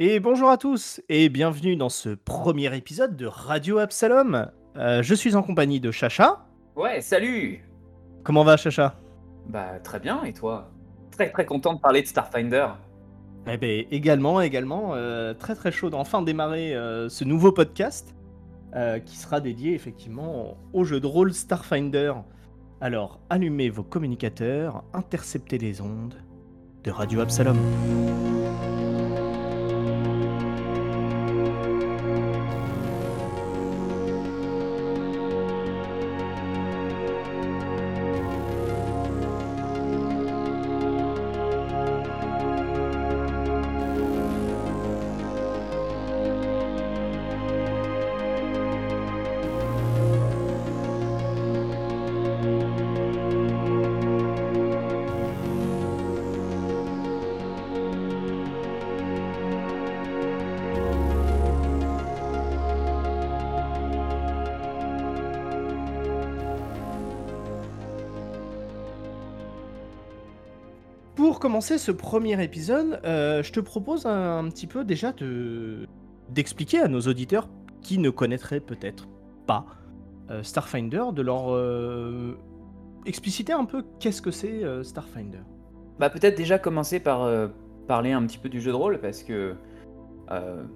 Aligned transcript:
Et 0.00 0.18
bonjour 0.18 0.50
à 0.50 0.56
tous 0.56 1.00
et 1.08 1.28
bienvenue 1.28 1.76
dans 1.76 1.88
ce 1.88 2.08
premier 2.08 2.76
épisode 2.76 3.14
de 3.14 3.26
Radio 3.26 3.78
Absalom. 3.78 4.50
Euh, 4.76 5.04
je 5.04 5.14
suis 5.14 5.36
en 5.36 5.42
compagnie 5.44 5.78
de 5.78 5.92
Chacha. 5.92 6.44
Ouais, 6.74 7.00
salut 7.00 7.64
Comment 8.24 8.42
va 8.42 8.56
Chacha? 8.56 8.96
Bah 9.46 9.78
très 9.84 10.00
bien, 10.00 10.24
et 10.24 10.32
toi? 10.32 10.72
Très 11.12 11.30
très 11.30 11.46
content 11.46 11.74
de 11.74 11.78
parler 11.78 12.02
de 12.02 12.08
Starfinder. 12.08 12.66
Eh 13.46 13.56
ben 13.56 13.84
également, 13.92 14.40
également, 14.40 14.94
euh, 14.96 15.32
très 15.32 15.54
très 15.54 15.70
chaud 15.70 15.90
d'enfin 15.90 16.22
démarrer 16.22 16.74
euh, 16.74 17.08
ce 17.08 17.22
nouveau 17.22 17.52
podcast 17.52 18.16
qui 19.06 19.16
sera 19.16 19.40
dédié 19.40 19.72
effectivement 19.74 20.58
au 20.72 20.82
jeu 20.82 20.98
de 20.98 21.06
rôle 21.06 21.32
Starfinder. 21.32 22.14
Alors 22.80 23.20
allumez 23.30 23.70
vos 23.70 23.84
communicateurs, 23.84 24.82
interceptez 24.92 25.58
les 25.58 25.80
ondes 25.80 26.16
de 26.82 26.90
Radio 26.90 27.20
Absalom. 27.20 27.56
Commencer 71.64 71.78
ce 71.82 71.92
premier 71.92 72.44
épisode, 72.44 73.00
euh, 73.06 73.42
je 73.42 73.50
te 73.50 73.58
propose 73.58 74.04
un, 74.04 74.46
petit 74.50 74.66
peu 74.66 74.84
déjà 74.84 75.12
de 75.12 75.86
d'expliquer 76.28 76.80
à 76.80 76.88
nos 76.88 77.00
auditeurs 77.00 77.48
qui 77.80 77.96
ne 77.96 78.10
connaîtraient 78.10 78.60
peut-être 78.60 79.08
pas 79.46 79.64
euh, 80.30 80.42
Starfinder, 80.42 81.04
de 81.14 81.22
leur 81.22 81.54
euh, 81.54 82.36
expliciter 83.06 83.54
un 83.54 83.64
peu 83.64 83.82
qu'est-ce 83.98 84.20
que 84.20 84.30
c'est 84.30 84.62
Starfinder. 84.82 85.40
Bah 85.98 86.10
peut-être 86.10 86.36
déjà 86.36 86.58
commencer 86.58 87.00
par 87.00 87.30
parler 87.88 88.12
un 88.12 88.26
petit 88.26 88.36
peu 88.36 88.50
du 88.50 88.60
jeu 88.60 88.70
de 88.70 88.76
rôle, 88.76 89.00
parce 89.00 89.22
que, 89.22 89.54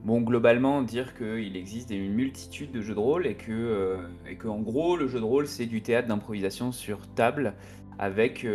bon, 0.04 0.22
globalement, 0.22 0.80
dire 0.80 1.14
qu'il 1.14 1.54
existe 1.54 1.90
une 1.90 2.14
multitude 2.14 2.72
de 2.72 2.80
jeux 2.80 2.94
de 2.94 3.00
rôle, 3.00 3.26
et 3.26 3.34
que, 3.34 3.98
et 4.26 4.36
que 4.36 4.48
en 4.48 4.60
gros, 4.60 4.96
le 4.96 5.06
jeu 5.06 5.20
de 5.20 5.24
rôle, 5.24 5.46
c'est 5.48 5.66
du 5.66 5.82
théâtre 5.82 6.08
d'improvisation 6.08 6.72
sur 6.72 7.06
table, 7.14 7.54
avec, 7.98 8.46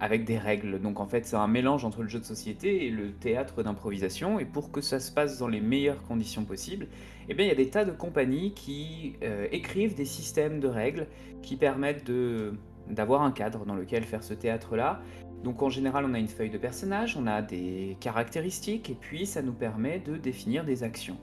avec 0.00 0.24
des 0.24 0.38
règles. 0.38 0.80
Donc 0.80 1.00
en 1.00 1.06
fait, 1.06 1.26
c'est 1.26 1.36
un 1.36 1.48
mélange 1.48 1.84
entre 1.84 2.02
le 2.02 2.08
jeu 2.08 2.18
de 2.18 2.24
société 2.24 2.86
et 2.86 2.90
le 2.90 3.12
théâtre 3.12 3.62
d'improvisation, 3.62 4.38
et 4.38 4.44
pour 4.44 4.70
que 4.70 4.80
ça 4.80 5.00
se 5.00 5.10
passe 5.10 5.38
dans 5.38 5.48
les 5.48 5.60
meilleures 5.60 6.02
conditions 6.02 6.44
possibles, 6.44 6.86
eh 7.28 7.34
bien, 7.34 7.44
il 7.44 7.48
y 7.48 7.52
a 7.52 7.56
des 7.56 7.70
tas 7.70 7.84
de 7.84 7.92
compagnies 7.92 8.54
qui 8.54 9.16
euh, 9.22 9.46
écrivent 9.52 9.94
des 9.94 10.04
systèmes 10.04 10.60
de 10.60 10.68
règles 10.68 11.06
qui 11.42 11.56
permettent 11.56 12.06
de 12.06 12.54
d'avoir 12.90 13.20
un 13.20 13.32
cadre 13.32 13.66
dans 13.66 13.74
lequel 13.74 14.02
faire 14.04 14.22
ce 14.22 14.32
théâtre-là. 14.32 15.02
Donc 15.44 15.62
en 15.62 15.68
général, 15.68 16.06
on 16.06 16.14
a 16.14 16.18
une 16.18 16.28
feuille 16.28 16.50
de 16.50 16.58
personnage, 16.58 17.16
on 17.16 17.26
a 17.26 17.42
des 17.42 17.98
caractéristiques, 18.00 18.88
et 18.90 18.96
puis 18.98 19.26
ça 19.26 19.42
nous 19.42 19.52
permet 19.52 19.98
de 19.98 20.16
définir 20.16 20.64
des 20.64 20.82
actions. 20.82 21.18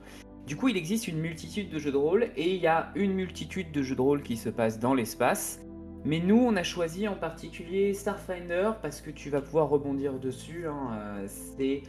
Du 0.46 0.54
coup, 0.54 0.68
il 0.68 0.76
existe 0.76 1.08
une 1.08 1.18
multitude 1.18 1.70
de 1.70 1.78
jeux 1.78 1.90
de 1.90 1.96
rôle, 1.96 2.28
et 2.36 2.54
il 2.54 2.60
y 2.60 2.68
a 2.68 2.92
une 2.94 3.12
multitude 3.14 3.72
de 3.72 3.82
jeux 3.82 3.96
de 3.96 4.00
rôle 4.00 4.22
qui 4.22 4.36
se 4.36 4.48
passent 4.48 4.78
dans 4.78 4.94
l'espace. 4.94 5.65
Mais 6.06 6.20
nous, 6.20 6.38
on 6.38 6.54
a 6.54 6.62
choisi 6.62 7.08
en 7.08 7.16
particulier 7.16 7.92
Starfinder, 7.92 8.70
parce 8.80 9.00
que 9.00 9.10
tu 9.10 9.28
vas 9.28 9.40
pouvoir 9.40 9.68
rebondir 9.68 10.20
dessus. 10.20 10.66
hein, 10.68 10.90
euh, 10.92 11.26
c'est 11.26 11.82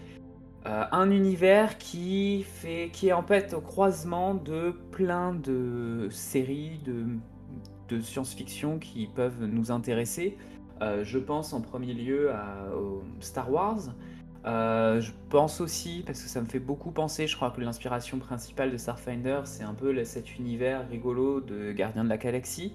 euh, 0.66 0.86
un 0.92 1.12
univers 1.12 1.78
qui, 1.78 2.42
fait, 2.42 2.90
qui 2.92 3.10
est 3.10 3.14
en 3.14 3.22
fait 3.22 3.54
au 3.54 3.62
croisement 3.62 4.34
de 4.34 4.72
plein 4.92 5.36
de 5.36 6.08
séries 6.10 6.80
de, 6.84 8.02
science-fiction 8.02 8.80
qui 8.80 9.06
peuvent 9.06 9.46
nous 9.46 9.72
intéresser. 9.72 10.36
Euh, 10.82 11.04
je 11.04 11.20
pense 11.20 11.54
en 11.54 11.62
premier 11.62 11.94
lieu 11.94 12.32
à 12.32 12.72
Star 13.20 13.52
Wars. 13.52 13.94
Je 14.46 15.12
pense 15.30 15.62
aussi, 15.62 16.02
parce 16.08 16.24
que 16.24 16.28
ça 16.28 16.42
me 16.42 16.48
fait 16.48 16.60
beaucoup 16.60 16.90
penser, 16.90 17.28
je 17.28 17.36
crois 17.36 17.52
que 17.52 17.62
l'inspiration 17.62 18.18
principale 18.18 18.72
de 18.72 18.78
Starfinder, 18.78 19.42
c'est 19.46 19.64
un 19.64 19.76
peu 19.76 20.04
cet 20.06 20.40
univers 20.40 20.90
rigolo 20.90 21.40
de 21.40 21.72
Gardien 21.72 22.04
de 22.04 22.10
la 22.10 22.18
Galaxie. 22.18 22.74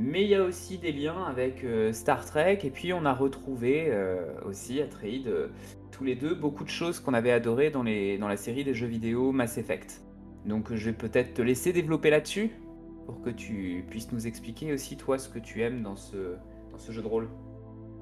Mais 0.00 0.22
il 0.22 0.28
y 0.28 0.36
a 0.36 0.44
aussi 0.44 0.78
des 0.78 0.92
liens 0.92 1.24
avec 1.24 1.64
euh, 1.64 1.92
Star 1.92 2.24
Trek, 2.24 2.60
et 2.62 2.70
puis 2.70 2.92
on 2.92 3.04
a 3.04 3.12
retrouvé 3.12 3.86
euh, 3.88 4.26
aussi, 4.46 4.80
Atreide, 4.80 5.26
euh, 5.26 5.48
tous 5.90 6.04
les 6.04 6.14
deux, 6.14 6.36
beaucoup 6.36 6.62
de 6.62 6.68
choses 6.68 7.00
qu'on 7.00 7.14
avait 7.14 7.32
adorées 7.32 7.70
dans, 7.70 7.82
les, 7.82 8.16
dans 8.16 8.28
la 8.28 8.36
série 8.36 8.62
des 8.62 8.74
jeux 8.74 8.86
vidéo 8.86 9.32
Mass 9.32 9.58
Effect. 9.58 10.00
Donc 10.46 10.72
je 10.72 10.84
vais 10.84 10.96
peut-être 10.96 11.34
te 11.34 11.42
laisser 11.42 11.72
développer 11.72 12.10
là-dessus, 12.10 12.52
pour 13.06 13.20
que 13.22 13.30
tu 13.30 13.84
puisses 13.90 14.12
nous 14.12 14.28
expliquer 14.28 14.72
aussi, 14.72 14.96
toi, 14.96 15.18
ce 15.18 15.28
que 15.28 15.40
tu 15.40 15.62
aimes 15.62 15.82
dans 15.82 15.96
ce, 15.96 16.36
dans 16.70 16.78
ce 16.78 16.92
jeu 16.92 17.02
de 17.02 17.08
rôle. 17.08 17.28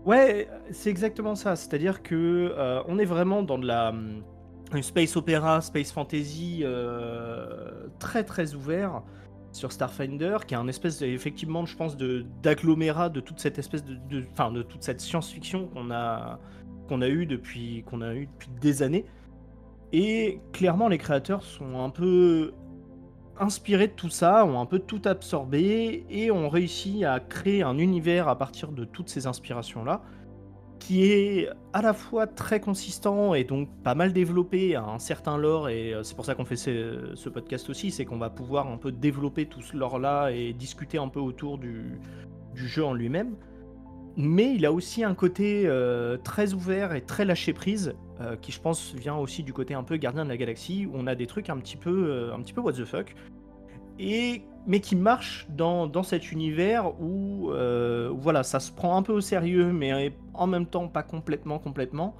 Ouais, 0.04 0.48
c'est 0.72 0.90
exactement 0.90 1.34
ça. 1.34 1.56
C'est-à-dire 1.56 2.02
que 2.02 2.54
on 2.86 2.98
est 2.98 3.06
vraiment 3.06 3.42
dans 3.42 3.58
de 3.58 3.66
la 3.66 3.88
hum, 3.88 4.22
une 4.74 4.82
space 4.82 5.16
opéra, 5.16 5.62
space 5.62 5.92
fantasy 5.92 6.62
très 7.98 8.22
très 8.22 8.54
ouvert 8.54 9.02
sur 9.56 9.72
Starfinder, 9.72 10.38
qui 10.46 10.54
est 10.54 10.56
un 10.56 10.68
espèce 10.68 11.00
de- 11.00 11.06
effectivement, 11.06 11.66
je 11.66 11.76
pense, 11.76 11.96
de 11.96 12.24
d'agglomérat 12.42 13.08
de 13.08 13.20
toute 13.20 13.40
cette 13.40 13.58
espèce 13.58 13.84
de, 13.84 13.94
de, 14.10 14.24
enfin, 14.32 14.52
de 14.52 14.62
toute 14.62 14.82
cette 14.82 15.00
science-fiction 15.00 15.68
qu'on 15.68 15.90
a 15.90 16.38
qu'on 16.88 17.02
a 17.02 17.08
eu 17.08 17.26
depuis 17.26 17.82
qu'on 17.86 18.00
a 18.02 18.14
eu 18.14 18.26
depuis 18.26 18.48
des 18.60 18.82
années. 18.82 19.04
Et 19.92 20.40
clairement, 20.52 20.88
les 20.88 20.98
créateurs 20.98 21.42
sont 21.42 21.80
un 21.82 21.90
peu 21.90 22.52
inspirés 23.38 23.88
de 23.88 23.92
tout 23.92 24.08
ça, 24.08 24.44
ont 24.44 24.60
un 24.60 24.66
peu 24.66 24.78
tout 24.78 25.02
absorbé 25.04 26.06
et 26.10 26.30
ont 26.30 26.48
réussi 26.48 27.04
à 27.04 27.20
créer 27.20 27.62
un 27.62 27.78
univers 27.78 28.28
à 28.28 28.36
partir 28.38 28.72
de 28.72 28.84
toutes 28.84 29.08
ces 29.08 29.26
inspirations-là, 29.26 30.02
qui 30.78 31.04
est 31.04 31.48
à 31.72 31.82
la 31.82 31.92
fois 31.92 32.26
très 32.26 32.60
consistant 32.60 33.34
et 33.34 33.44
donc 33.44 33.68
pas 33.82 33.94
mal 33.94 34.12
développé 34.12 34.74
à 34.76 34.84
un 34.84 34.98
certain 34.98 35.36
lore, 35.36 35.68
et 35.68 35.94
euh, 35.94 36.02
c'est 36.02 36.14
pour 36.14 36.24
ça 36.24 36.34
qu'on 36.34 36.44
fait 36.44 36.56
ce, 36.56 37.28
podcast 37.28 37.68
aussi, 37.70 37.90
c'est 37.90 38.04
qu'on 38.04 38.18
va 38.18 38.30
pouvoir 38.30 38.68
un 38.68 38.76
peu 38.76 38.92
développer 38.92 39.46
tout 39.46 39.62
ce 39.62 39.76
lore-là 39.76 40.30
et 40.30 40.52
discuter 40.52 40.98
un 40.98 41.08
peu 41.08 41.20
autour 41.20 41.58
du, 41.58 41.98
jeu 42.54 42.84
en 42.84 42.94
lui-même. 42.94 43.36
Mais 44.18 44.54
il 44.54 44.64
a 44.64 44.72
aussi 44.72 45.04
un 45.04 45.14
côté 45.14 45.64
euh, 45.66 46.16
très 46.16 46.54
ouvert 46.54 46.94
et 46.94 47.02
très 47.02 47.26
lâché 47.26 47.52
prise, 47.52 47.94
euh, 48.22 48.36
qui 48.36 48.50
je 48.50 48.60
pense 48.60 48.94
vient 48.94 49.16
aussi 49.16 49.42
du 49.42 49.52
côté 49.52 49.74
un 49.74 49.82
peu 49.82 49.96
gardien 49.96 50.24
de 50.24 50.30
la 50.30 50.38
galaxie, 50.38 50.86
où 50.86 50.92
on 50.94 51.06
a 51.06 51.14
des 51.14 51.26
trucs 51.26 51.50
un 51.50 51.58
petit 51.58 51.76
peu, 51.76 52.30
un 52.34 52.40
petit 52.40 52.54
peu 52.54 52.62
what 52.62 52.72
the 52.72 52.84
fuck, 52.84 53.14
et 53.98 54.42
mais 54.66 54.80
qui 54.80 54.96
marchent 54.96 55.46
dans, 55.48 55.86
dans 55.86 56.02
cet 56.02 56.32
univers 56.32 57.00
où, 57.00 57.50
euh, 57.52 58.10
où, 58.10 58.18
voilà, 58.18 58.42
ça 58.42 58.60
se 58.60 58.72
prend 58.72 58.96
un 58.96 59.02
peu 59.02 59.12
au 59.12 59.20
sérieux, 59.20 59.72
mais 59.72 60.12
en 60.34 60.46
même 60.46 60.66
temps 60.66 60.88
pas 60.88 61.02
complètement, 61.02 61.58
complètement. 61.58 62.16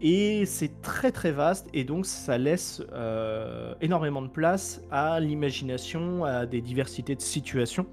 Et 0.00 0.44
c'est 0.46 0.82
très 0.82 1.12
très 1.12 1.30
vaste, 1.30 1.68
et 1.72 1.84
donc 1.84 2.06
ça 2.06 2.36
laisse 2.36 2.82
euh, 2.92 3.74
énormément 3.80 4.20
de 4.20 4.28
place 4.28 4.82
à 4.90 5.20
l'imagination, 5.20 6.24
à 6.24 6.44
des 6.44 6.60
diversités 6.60 7.14
de 7.14 7.20
situations 7.20 7.86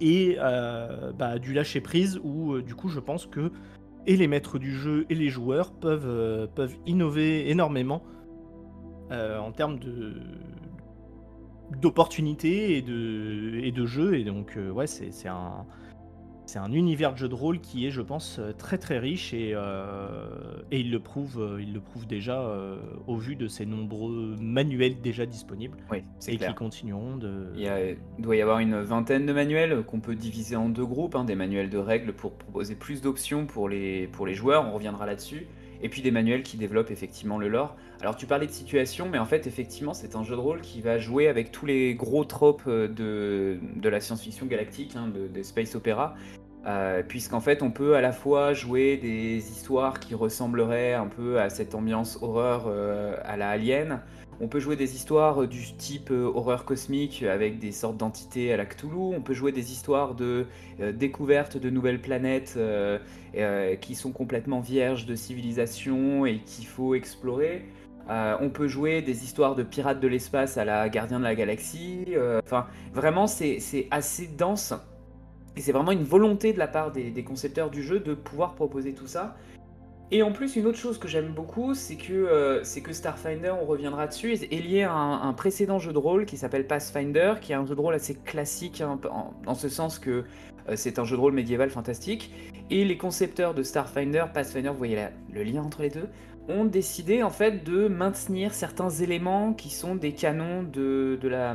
et 0.00 0.36
euh, 0.38 1.12
bah, 1.12 1.38
du 1.38 1.52
lâcher 1.52 1.82
prise 1.82 2.18
où 2.24 2.62
du 2.62 2.74
coup 2.74 2.88
je 2.88 3.00
pense 3.00 3.26
que 3.26 3.52
et 4.06 4.16
les 4.16 4.28
maîtres 4.28 4.58
du 4.58 4.72
jeu 4.72 5.04
et 5.10 5.14
les 5.14 5.28
joueurs 5.28 5.72
peuvent, 5.72 6.48
peuvent 6.54 6.74
innover 6.86 7.50
énormément 7.50 8.02
en 9.10 9.52
termes 9.52 9.78
de 9.78 10.14
d'opportunités 11.80 12.76
et 12.76 12.82
de, 12.82 13.60
et 13.62 13.72
de 13.72 13.86
jeux. 13.86 14.14
Et 14.18 14.24
donc 14.24 14.56
euh, 14.56 14.70
ouais 14.70 14.86
c'est 14.86 15.12
c'est 15.12 15.28
un 15.28 15.64
c'est 16.46 16.58
un 16.58 16.72
univers 16.72 17.12
de 17.12 17.18
jeu 17.18 17.28
de 17.28 17.34
rôle 17.34 17.60
qui 17.60 17.86
est 17.86 17.92
je 17.92 18.00
pense 18.00 18.40
euh, 18.40 18.52
très 18.52 18.76
très 18.76 18.98
riche. 18.98 19.32
Et, 19.32 19.52
euh, 19.54 20.26
et 20.72 20.80
il 20.80 20.90
le 20.90 20.98
prouve 20.98 21.58
il 21.60 21.72
le 21.72 21.80
prouve 21.80 22.06
déjà 22.08 22.44
au 23.06 23.16
vu 23.16 23.36
de 23.36 23.46
ses 23.46 23.66
nombreux 23.66 24.34
manuels 24.40 25.00
déjà 25.00 25.26
disponibles. 25.26 25.78
Oui, 25.92 25.98
c'est 26.18 26.34
et 26.34 26.36
clair. 26.38 26.48
qui 26.50 26.54
continueront 26.56 27.16
de 27.16 27.52
Il, 27.54 27.60
y 27.62 27.68
a- 27.68 27.90
il 27.90 27.96
doit 28.18 28.34
y 28.34 28.42
avoir 28.42 28.58
une 28.58 28.80
vingtaine 28.80 29.26
de 29.26 29.32
manuels 29.32 29.84
qu'on 29.84 30.00
peut 30.00 30.16
diviser 30.16 30.56
en 30.56 30.68
deux 30.68 30.84
groupes, 30.86 31.14
hein, 31.14 31.24
des 31.24 31.36
manuels 31.36 31.70
de 31.70 31.78
règles 31.78 32.12
pour 32.12 32.32
proposer 32.32 32.74
plus 32.74 33.00
d'options 33.00 33.46
pour 33.46 33.68
les, 33.68 34.08
pour 34.08 34.26
les 34.26 34.34
joueurs, 34.34 34.66
on 34.66 34.72
reviendra 34.72 35.06
là-dessus, 35.06 35.46
et 35.82 35.88
puis 35.88 36.02
des 36.02 36.10
manuels 36.10 36.42
qui 36.42 36.56
développent 36.56 36.90
effectivement 36.90 37.38
le 37.38 37.48
lore. 37.48 37.76
Alors 38.00 38.16
tu 38.16 38.26
parlais 38.26 38.46
de 38.46 38.52
situation, 38.52 39.08
mais 39.08 39.18
en 39.18 39.26
fait 39.26 39.46
effectivement 39.46 39.94
c'est 39.94 40.16
un 40.16 40.24
jeu 40.24 40.34
de 40.34 40.40
rôle 40.40 40.60
qui 40.60 40.80
va 40.80 40.98
jouer 40.98 41.28
avec 41.28 41.52
tous 41.52 41.66
les 41.66 41.94
gros 41.94 42.24
tropes 42.24 42.62
euh, 42.66 42.88
de, 42.88 43.88
la 43.88 44.00
science-fiction 44.00 44.46
galactique, 44.46 44.96
hein, 44.96 45.08
de, 45.08 45.26
des 45.26 45.42
space 45.42 45.74
opéra, 45.74 46.14
Euh, 46.66 47.02
puisqu'en 47.06 47.40
fait, 47.40 47.62
on 47.62 47.70
peut 47.70 47.96
à 47.96 48.00
la 48.00 48.12
fois 48.12 48.52
jouer 48.52 48.98
des 48.98 49.36
histoires 49.38 49.98
qui 49.98 50.14
ressembleraient 50.14 50.92
un 50.92 51.06
peu 51.06 51.40
à 51.40 51.48
cette 51.48 51.74
ambiance 51.74 52.18
horreur 52.20 52.64
euh, 52.66 53.16
à 53.24 53.36
la 53.36 53.50
Alien. 53.50 54.00
On 54.42 54.48
peut 54.48 54.60
jouer 54.60 54.76
des 54.76 54.94
histoires 54.94 55.46
du 55.46 55.74
type 55.76 56.10
euh, 56.10 56.30
horreur 56.34 56.64
cosmique 56.64 57.22
avec 57.22 57.58
des 57.58 57.72
sortes 57.72 57.96
d'entités 57.96 58.52
à 58.52 58.56
la 58.56 58.66
Cthulhu. 58.66 59.14
On 59.14 59.22
peut 59.22 59.34
jouer 59.34 59.52
des 59.52 59.72
histoires 59.72 60.14
de 60.14 60.46
découverte 60.94 61.56
de 61.56 61.70
nouvelles 61.70 62.00
planètes 62.00 62.58
qui 63.80 63.94
sont 63.94 64.12
complètement 64.12 64.60
vierges 64.60 65.06
de 65.06 65.14
civilisation 65.14 66.24
et 66.26 66.38
qu'il 66.38 66.66
faut 66.66 66.94
explorer. 66.94 67.66
on 68.08 68.50
peut 68.50 68.66
jouer 68.66 69.02
des 69.02 69.24
histoires 69.24 69.54
de 69.54 69.62
pirates 69.62 70.00
de 70.00 70.08
l'espace 70.08 70.56
à 70.56 70.64
la 70.64 70.88
Gardien 70.88 71.18
de 71.18 71.24
la 71.24 71.34
Galaxie. 71.34 72.06
Enfin, 72.44 72.66
vraiment, 72.94 73.26
c'est 73.26 73.88
assez 73.90 74.26
dense 74.26 74.74
et 75.56 75.60
c'est 75.60 75.72
vraiment 75.72 75.92
une 75.92 76.04
volonté 76.04 76.52
de 76.52 76.58
la 76.58 76.68
part 76.68 76.92
des, 76.92 77.24
concepteurs 77.24 77.70
du 77.70 77.82
jeu 77.82 78.00
de 78.00 78.14
pouvoir 78.14 78.54
proposer 78.54 78.94
tout 78.94 79.06
ça. 79.06 79.36
Et 80.12 80.24
en 80.24 80.32
plus, 80.32 80.56
une 80.56 80.66
autre 80.66 80.78
chose 80.78 80.98
que 80.98 81.06
j'aime 81.06 81.32
beaucoup, 81.32 81.74
c'est 81.74 81.96
que, 81.96 82.12
euh, 82.12 82.62
que 82.82 82.92
Starfinder, 82.92 83.52
on 83.62 83.64
reviendra 83.64 84.08
dessus, 84.08 84.32
est, 84.32 84.60
lié 84.60 84.82
à 84.82 84.92
un, 84.92 85.32
précédent 85.34 85.78
jeu 85.78 85.92
de 85.92 85.98
rôle 85.98 86.26
qui 86.26 86.36
s'appelle 86.36 86.66
Pathfinder, 86.66 87.34
qui 87.40 87.52
est 87.52 87.54
un 87.54 87.64
jeu 87.64 87.76
de 87.76 87.80
rôle 87.80 87.94
assez 87.94 88.14
classique, 88.14 88.80
hein, 88.80 88.98
en, 89.46 89.54
ce 89.54 89.68
sens 89.68 90.00
que 90.00 90.24
euh, 90.68 90.74
c'est 90.74 90.98
un 90.98 91.04
jeu 91.04 91.14
de 91.14 91.20
rôle 91.20 91.32
médiéval 91.32 91.70
fantastique. 91.70 92.32
Et 92.70 92.84
les 92.84 92.96
concepteurs 92.96 93.54
de 93.54 93.62
Starfinder, 93.62 94.24
Pathfinder, 94.34 94.70
vous 94.70 94.78
voyez 94.78 94.98
le 95.32 95.44
lien 95.44 95.62
entre 95.62 95.82
les 95.82 95.90
deux, 95.90 96.08
ont 96.48 96.64
décidé 96.64 97.22
en 97.22 97.30
fait 97.30 97.62
de 97.62 97.86
maintenir 97.86 98.52
certains 98.52 98.90
éléments 98.90 99.52
qui 99.52 99.70
sont 99.70 99.94
des 99.94 100.12
canons 100.12 100.64
de, 100.64 101.18
de 101.20 101.28
la, 101.28 101.54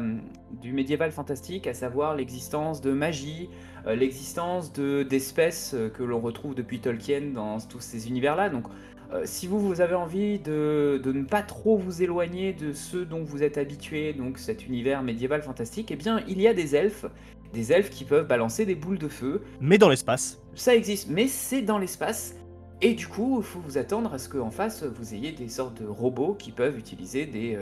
du 0.62 0.72
médiéval 0.72 1.12
fantastique, 1.12 1.68
à 1.68 1.74
savoir 1.74 2.16
l'existence 2.16 2.80
de 2.80 2.92
magie, 2.92 3.50
l'existence 3.94 4.74
d'espèces 4.74 5.74
euh, 5.76 5.90
que 5.90 6.02
l'on 6.02 6.20
retrouve 6.20 6.56
depuis 6.56 6.80
Tolkien 6.80 7.22
dans 7.34 7.60
tous 7.60 7.82
ces 7.82 8.08
univers-là. 8.08 8.50
Donc, 8.50 8.66
euh, 9.14 9.22
si 9.26 9.46
vous, 9.46 9.60
vous 9.60 9.82
avez 9.82 9.94
envie 9.94 10.40
de, 10.40 11.00
de, 11.04 11.12
ne 11.12 11.24
pas 11.24 11.44
trop 11.44 11.78
vous 11.78 12.02
éloigner 12.02 12.54
de 12.54 12.74
ceux 12.74 13.06
dont 13.06 13.24
vous 13.24 13.44
êtes 13.44 13.60
habitué, 13.60 14.14
donc 14.14 14.40
cet 14.40 14.66
univers 14.66 15.04
médiéval 15.04 15.44
fantastique, 15.44 15.92
eh 15.92 15.96
bien, 15.96 16.24
il 16.28 16.42
y 16.42 16.48
a 16.48 16.56
des 16.56 16.76
elfes, 16.76 17.06
des 17.54 17.72
elfes 17.72 17.92
qui 17.92 18.04
peuvent 18.04 18.28
balancer 18.28 18.66
des 18.66 18.76
boules 18.76 18.98
de 18.98 19.08
feu. 19.08 19.44
Mais 19.62 19.78
dans 19.78 19.90
l'espace. 19.90 20.40
Ça 20.56 20.74
existe, 20.74 21.10
mais 21.10 21.28
c'est 21.28 21.62
dans 21.62 21.78
l'espace. 21.78 22.36
Et 22.82 22.94
du 22.94 23.08
coup, 23.08 23.38
il 23.40 23.46
faut 23.46 23.60
vous 23.60 23.78
attendre 23.78 24.14
à 24.14 24.18
ce 24.18 24.28
qu'en 24.28 24.50
face, 24.50 24.84
vous 24.84 25.14
ayez 25.14 25.32
des 25.32 25.48
sortes 25.48 25.80
de 25.82 25.88
robots 25.88 26.34
qui 26.34 26.52
peuvent 26.52 26.78
utiliser 26.78 27.26
des, 27.26 27.58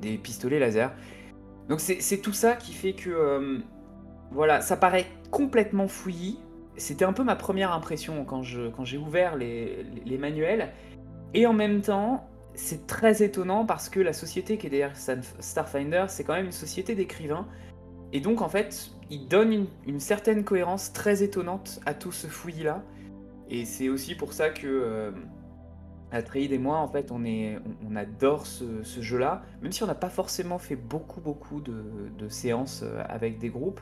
des 0.00 0.16
pistolets 0.16 0.58
laser. 0.58 0.92
Donc 1.68 1.80
c'est 1.80 2.18
tout 2.18 2.32
ça 2.32 2.54
qui 2.54 2.72
fait 2.72 2.94
que 2.94 3.60
voilà, 4.30 4.60
ça 4.60 4.76
paraît 4.76 5.06
complètement 5.30 5.88
fouillis. 5.88 6.38
C'était 6.76 7.04
un 7.04 7.12
peu 7.12 7.24
ma 7.24 7.36
première 7.36 7.72
impression 7.72 8.24
quand 8.24 8.42
j'ai 8.42 8.98
ouvert 8.98 9.36
les, 9.36 10.18
manuels. 10.18 10.72
Et 11.34 11.46
en 11.46 11.52
même 11.52 11.80
temps, 11.80 12.28
c'est 12.54 12.86
très 12.86 13.22
étonnant 13.22 13.64
parce 13.64 13.88
que 13.88 14.00
la 14.00 14.12
société 14.12 14.58
qui 14.58 14.66
est 14.66 14.70
derrière 14.70 14.96
Starfinder, 14.96 16.06
c'est 16.08 16.24
quand 16.24 16.34
même 16.34 16.46
une 16.46 16.52
société 16.52 16.94
d'écrivains. 16.94 17.46
Et 18.12 18.20
donc, 18.20 18.40
en 18.40 18.48
fait, 18.48 18.90
il 19.10 19.26
donne 19.28 19.66
une, 19.86 20.00
certaine 20.00 20.44
cohérence 20.44 20.92
très 20.92 21.22
étonnante 21.22 21.80
à 21.86 21.94
tout 21.94 22.12
ce 22.12 22.26
fouillis-là. 22.26 22.82
Et 23.48 23.64
c'est 23.64 23.88
aussi 23.88 24.14
pour 24.14 24.32
ça 24.32 24.50
que 24.50 24.66
euh, 24.66 25.12
et 26.34 26.58
moi, 26.58 26.78
en 26.78 26.88
fait, 26.88 27.10
on, 27.10 27.96
adore 27.96 28.46
ce, 28.46 28.82
jeu-là. 29.00 29.42
Même 29.62 29.72
si 29.72 29.82
on 29.82 29.86
n'a 29.86 29.94
pas 29.94 30.08
forcément 30.08 30.58
fait 30.58 30.76
beaucoup, 30.76 31.20
beaucoup 31.20 31.60
de, 31.60 32.10
de 32.16 32.28
séances 32.28 32.82
euh, 32.84 33.02
avec 33.08 33.38
des 33.38 33.48
groupes. 33.48 33.80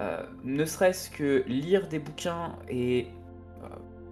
Euh, 0.00 0.22
ne 0.42 0.64
serait-ce 0.64 1.08
que 1.08 1.44
lire 1.46 1.86
des 1.86 2.00
bouquins 2.00 2.56
et 2.68 3.06
euh, 3.62 3.68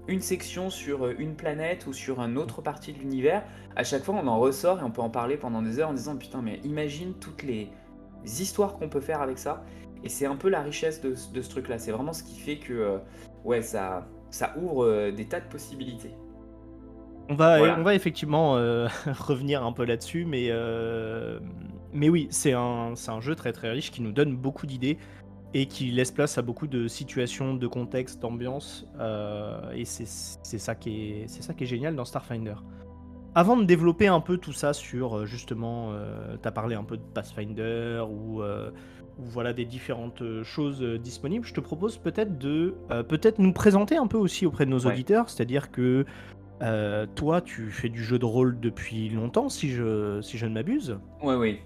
une 0.07 0.21
section 0.21 0.71
sur 0.71 1.07
euh, 1.07 1.15
une 1.19 1.35
planète 1.35 1.89
ou 1.89 1.93
sur 1.93 2.21
une 2.21 2.39
autre 2.39 2.63
partie 2.63 2.93
de 2.93 3.01
l'univers, 3.01 3.43
à 3.75 3.83
chaque 3.83 4.05
fois 4.05 4.15
on 4.15 4.27
en 4.29 4.39
ressort 4.39 4.79
et 4.79 4.85
on 4.85 4.93
peut 4.93 5.03
en 5.03 5.11
parler 5.11 5.37
pendant 5.37 5.61
des 5.61 5.81
heures 5.81 5.89
en 5.89 5.95
disant 5.95 6.17
putain 6.17 6.41
mais 6.41 6.61
imagine 6.63 7.15
toutes 7.15 7.43
les 7.43 7.69
histoires 8.25 8.77
qu'on 8.77 8.89
peut 8.89 9.01
faire 9.01 9.23
avec 9.23 9.39
ça. 9.39 9.65
Et 10.05 10.09
c'est 10.09 10.27
un 10.27 10.37
peu 10.37 10.49
la 10.49 10.63
richesse 10.63 11.01
de, 11.01 11.15
ce 11.15 11.51
truc-là. 11.51 11.79
C'est 11.79 11.93
vraiment 11.93 12.13
ce 12.13 12.23
qui 12.23 12.39
fait 12.39 12.59
que 12.59 12.99
ouais 13.45 13.63
ça, 13.63 14.09
ça 14.31 14.55
ouvre 14.57 15.11
des 15.11 15.27
tas 15.27 15.41
de 15.41 15.47
possibilités. 15.47 16.11
On 17.29 17.35
va, 17.35 17.77
on 17.79 17.83
va 17.83 17.95
effectivement 17.95 18.55
revenir 19.07 19.65
un 19.65 19.73
peu 19.73 19.85
là-dessus, 19.85 20.25
mais, 20.25 20.51
mais 21.93 22.09
oui, 22.09 22.27
c'est 22.31 22.53
un, 22.53 22.95
un 23.07 23.21
jeu 23.21 23.37
très 23.37 23.53
très 23.53 23.71
riche 23.71 23.93
qui 23.93 24.03
nous 24.03 24.11
donne 24.11 24.37
beaucoup 24.37 24.67
d'idées 24.67 24.99
et 25.55 25.67
qui 25.67 25.91
laisse 25.91 26.11
place 26.11 26.39
à 26.39 26.43
beaucoup 26.43 26.67
de 26.67 26.89
situations, 26.89 27.55
de 27.55 27.67
contextes, 27.67 28.21
d'ambiance. 28.21 28.87
Euh, 28.99 29.73
et 29.73 29.85
c'est 29.85 30.07
ça, 30.07 30.75
qui 30.75 31.11
est, 31.11 31.29
ça 31.29 31.55
qui 31.55 31.65
est 31.65 31.67
génial 31.67 31.95
dans 31.95 32.05
Starfinder. 32.05 32.55
Avant 33.35 33.57
de 33.57 33.65
développer 33.65 34.09
un 34.09 34.21
peu 34.21 34.37
tout 34.37 34.53
ça 34.53 34.73
sur 34.73 35.17
euh, 35.17 35.27
justement, 35.27 35.91
euh, 35.93 36.37
tu 36.41 36.49
as 36.49 36.53
parlé 36.53 36.75
un 36.75 36.85
peu 36.85 36.97
de 36.97 37.03
Pathfinder 37.03 38.05
ou, 38.09 38.43
voilà 39.19 39.53
des 39.53 39.67
différentes 39.67 40.23
choses 40.43 40.83
disponibles, 40.83 41.47
je 41.47 41.53
te 41.53 41.61
propose 41.61 41.99
peut-être 41.99 42.39
de 42.39 42.75
peut-être 43.09 43.39
nous 43.39 43.53
présenter 43.53 43.97
un 43.97 44.07
peu 44.07 44.17
aussi 44.17 44.47
auprès 44.47 44.65
de 44.65 44.71
nos 44.71 44.81
auditeurs, 44.81 45.29
c'est-à-dire 45.29 45.71
que 45.71 46.07
toi 47.15 47.43
tu 47.43 47.71
fais 47.71 47.91
du 47.91 48.03
jeu 48.03 48.19
de 48.19 48.25
rôle 48.25 48.59
depuis 48.59 49.11
longtemps 49.11 49.51
si 49.51 49.69
je, 49.69 50.21
si 50.23 50.39
je 50.39 50.47
ne 50.47 50.55
m'abuse. 50.55 50.99
Oui, 51.23 51.35
oui. 51.35 51.61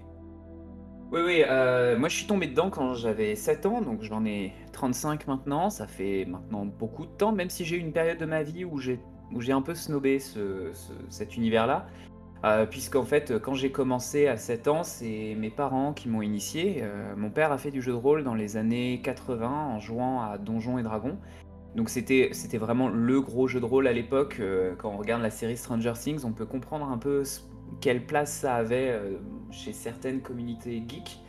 Oui, 1.09 1.21
oui, 1.25 1.43
euh, 1.47 1.97
moi 1.97 2.09
je 2.09 2.17
suis 2.17 2.27
tombé 2.27 2.47
dedans 2.47 2.69
quand 2.69 2.93
j'avais 2.93 3.35
7 3.35 3.65
ans, 3.65 3.81
donc 3.81 4.01
j'en 4.01 4.25
ai 4.25 4.51
35 4.73 5.25
maintenant, 5.27 5.69
ça 5.69 5.87
fait 5.87 6.25
maintenant 6.25 6.65
beaucoup 6.65 7.05
de 7.05 7.11
temps, 7.11 7.31
même 7.31 7.49
si 7.49 7.63
j'ai 7.63 7.77
eu 7.77 7.79
une 7.79 7.93
période 7.93 8.17
de 8.17 8.25
ma 8.25 8.43
vie 8.43 8.65
où 8.65 8.77
j'ai 8.77 8.99
où 9.33 9.39
j'ai 9.39 9.53
un 9.53 9.61
peu 9.61 9.73
snobé 9.73 10.19
ce, 10.19 10.71
cet 11.09 11.37
univers-là, 11.37 11.87
euh, 12.43 12.65
puisqu'en 12.65 13.05
fait 13.05 13.39
quand 13.39 13.53
j'ai 13.53 13.71
commencé 13.71 14.27
à 14.27 14.35
7 14.35 14.67
ans, 14.67 14.83
c'est 14.83 15.35
mes 15.37 15.49
parents 15.49 15.93
qui 15.93 16.09
m'ont 16.09 16.21
initié. 16.21 16.79
Euh, 16.81 17.15
mon 17.15 17.29
père 17.29 17.53
a 17.53 17.57
fait 17.57 17.71
du 17.71 17.81
jeu 17.81 17.93
de 17.93 17.97
rôle 17.97 18.25
dans 18.25 18.35
les 18.35 18.57
années 18.57 18.99
80 19.01 19.49
en 19.49 19.79
jouant 19.79 20.21
à 20.21 20.37
Donjons 20.37 20.77
et 20.77 20.83
Dragons. 20.83 21.17
Donc 21.77 21.89
c'était 21.89 22.29
c'était 22.33 22.57
vraiment 22.57 22.89
le 22.89 23.21
gros 23.21 23.47
jeu 23.47 23.61
de 23.61 23.65
rôle 23.65 23.87
à 23.87 23.93
l'époque. 23.93 24.41
quand 24.77 24.89
on 24.89 24.97
regarde 24.97 25.21
la 25.21 25.29
série 25.29 25.55
Stranger 25.55 25.93
Things, 25.93 26.25
on 26.25 26.33
peut 26.33 26.45
comprendre 26.45 26.89
un 26.89 26.97
peu 26.97 27.23
quelle 27.81 28.05
place 28.05 28.31
ça 28.31 28.55
avait 28.55 28.89
euh, 28.89 29.17
chez 29.51 29.73
certaines 29.73 30.21
communautés 30.21 30.83
geeks. 30.87 31.19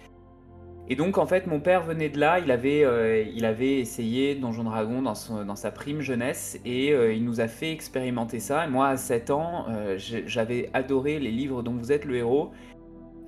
Et 0.90 0.96
donc 0.96 1.19
en 1.19 1.26
fait 1.26 1.46
mon 1.46 1.61
père 1.61 1.82
venait 1.82 2.08
de 2.08 2.19
là, 2.19 2.38
il 2.38 2.50
avait, 2.50 2.82
euh, 2.82 3.23
il 3.23 3.44
avait 3.44 3.79
essayé 3.79 4.35
Donjon 4.35 4.64
Dragon 4.64 5.02
dans, 5.02 5.14
sa 5.14 5.70
prime 5.70 6.00
jeunesse 6.00 6.58
et 6.64 6.93
euh, 6.93 7.12
il 7.12 7.25
nous 7.25 7.40
a 7.40 7.49
fait 7.49 7.73
expérimenter 7.73 8.40
ça. 8.40 8.67
Moi 8.69 8.88
à 8.88 8.96
7 8.96 9.31
ans, 9.31 9.67
j'avais 9.96 10.70
adoré 10.73 11.19
les 11.19 11.31
livres 11.31 11.62
dont 11.62 11.75
vous 11.75 11.93
êtes 11.93 12.06
le 12.06 12.17
héros. 12.17 12.52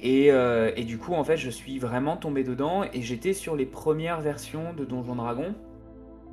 Et, 0.02 0.28
et, 0.28 0.84
du 0.84 0.96
coup 0.96 1.12
en 1.12 1.24
fait 1.24 1.36
je 1.36 1.50
suis 1.50 1.78
vraiment 1.78 2.16
tombé 2.16 2.44
dedans 2.44 2.84
et 2.94 3.02
j'étais 3.02 3.34
sur 3.34 3.54
les 3.54 3.66
premières 3.66 4.22
versions 4.22 4.72
de 4.72 4.86
Donjon 4.86 5.16
Dragon. 5.16 5.54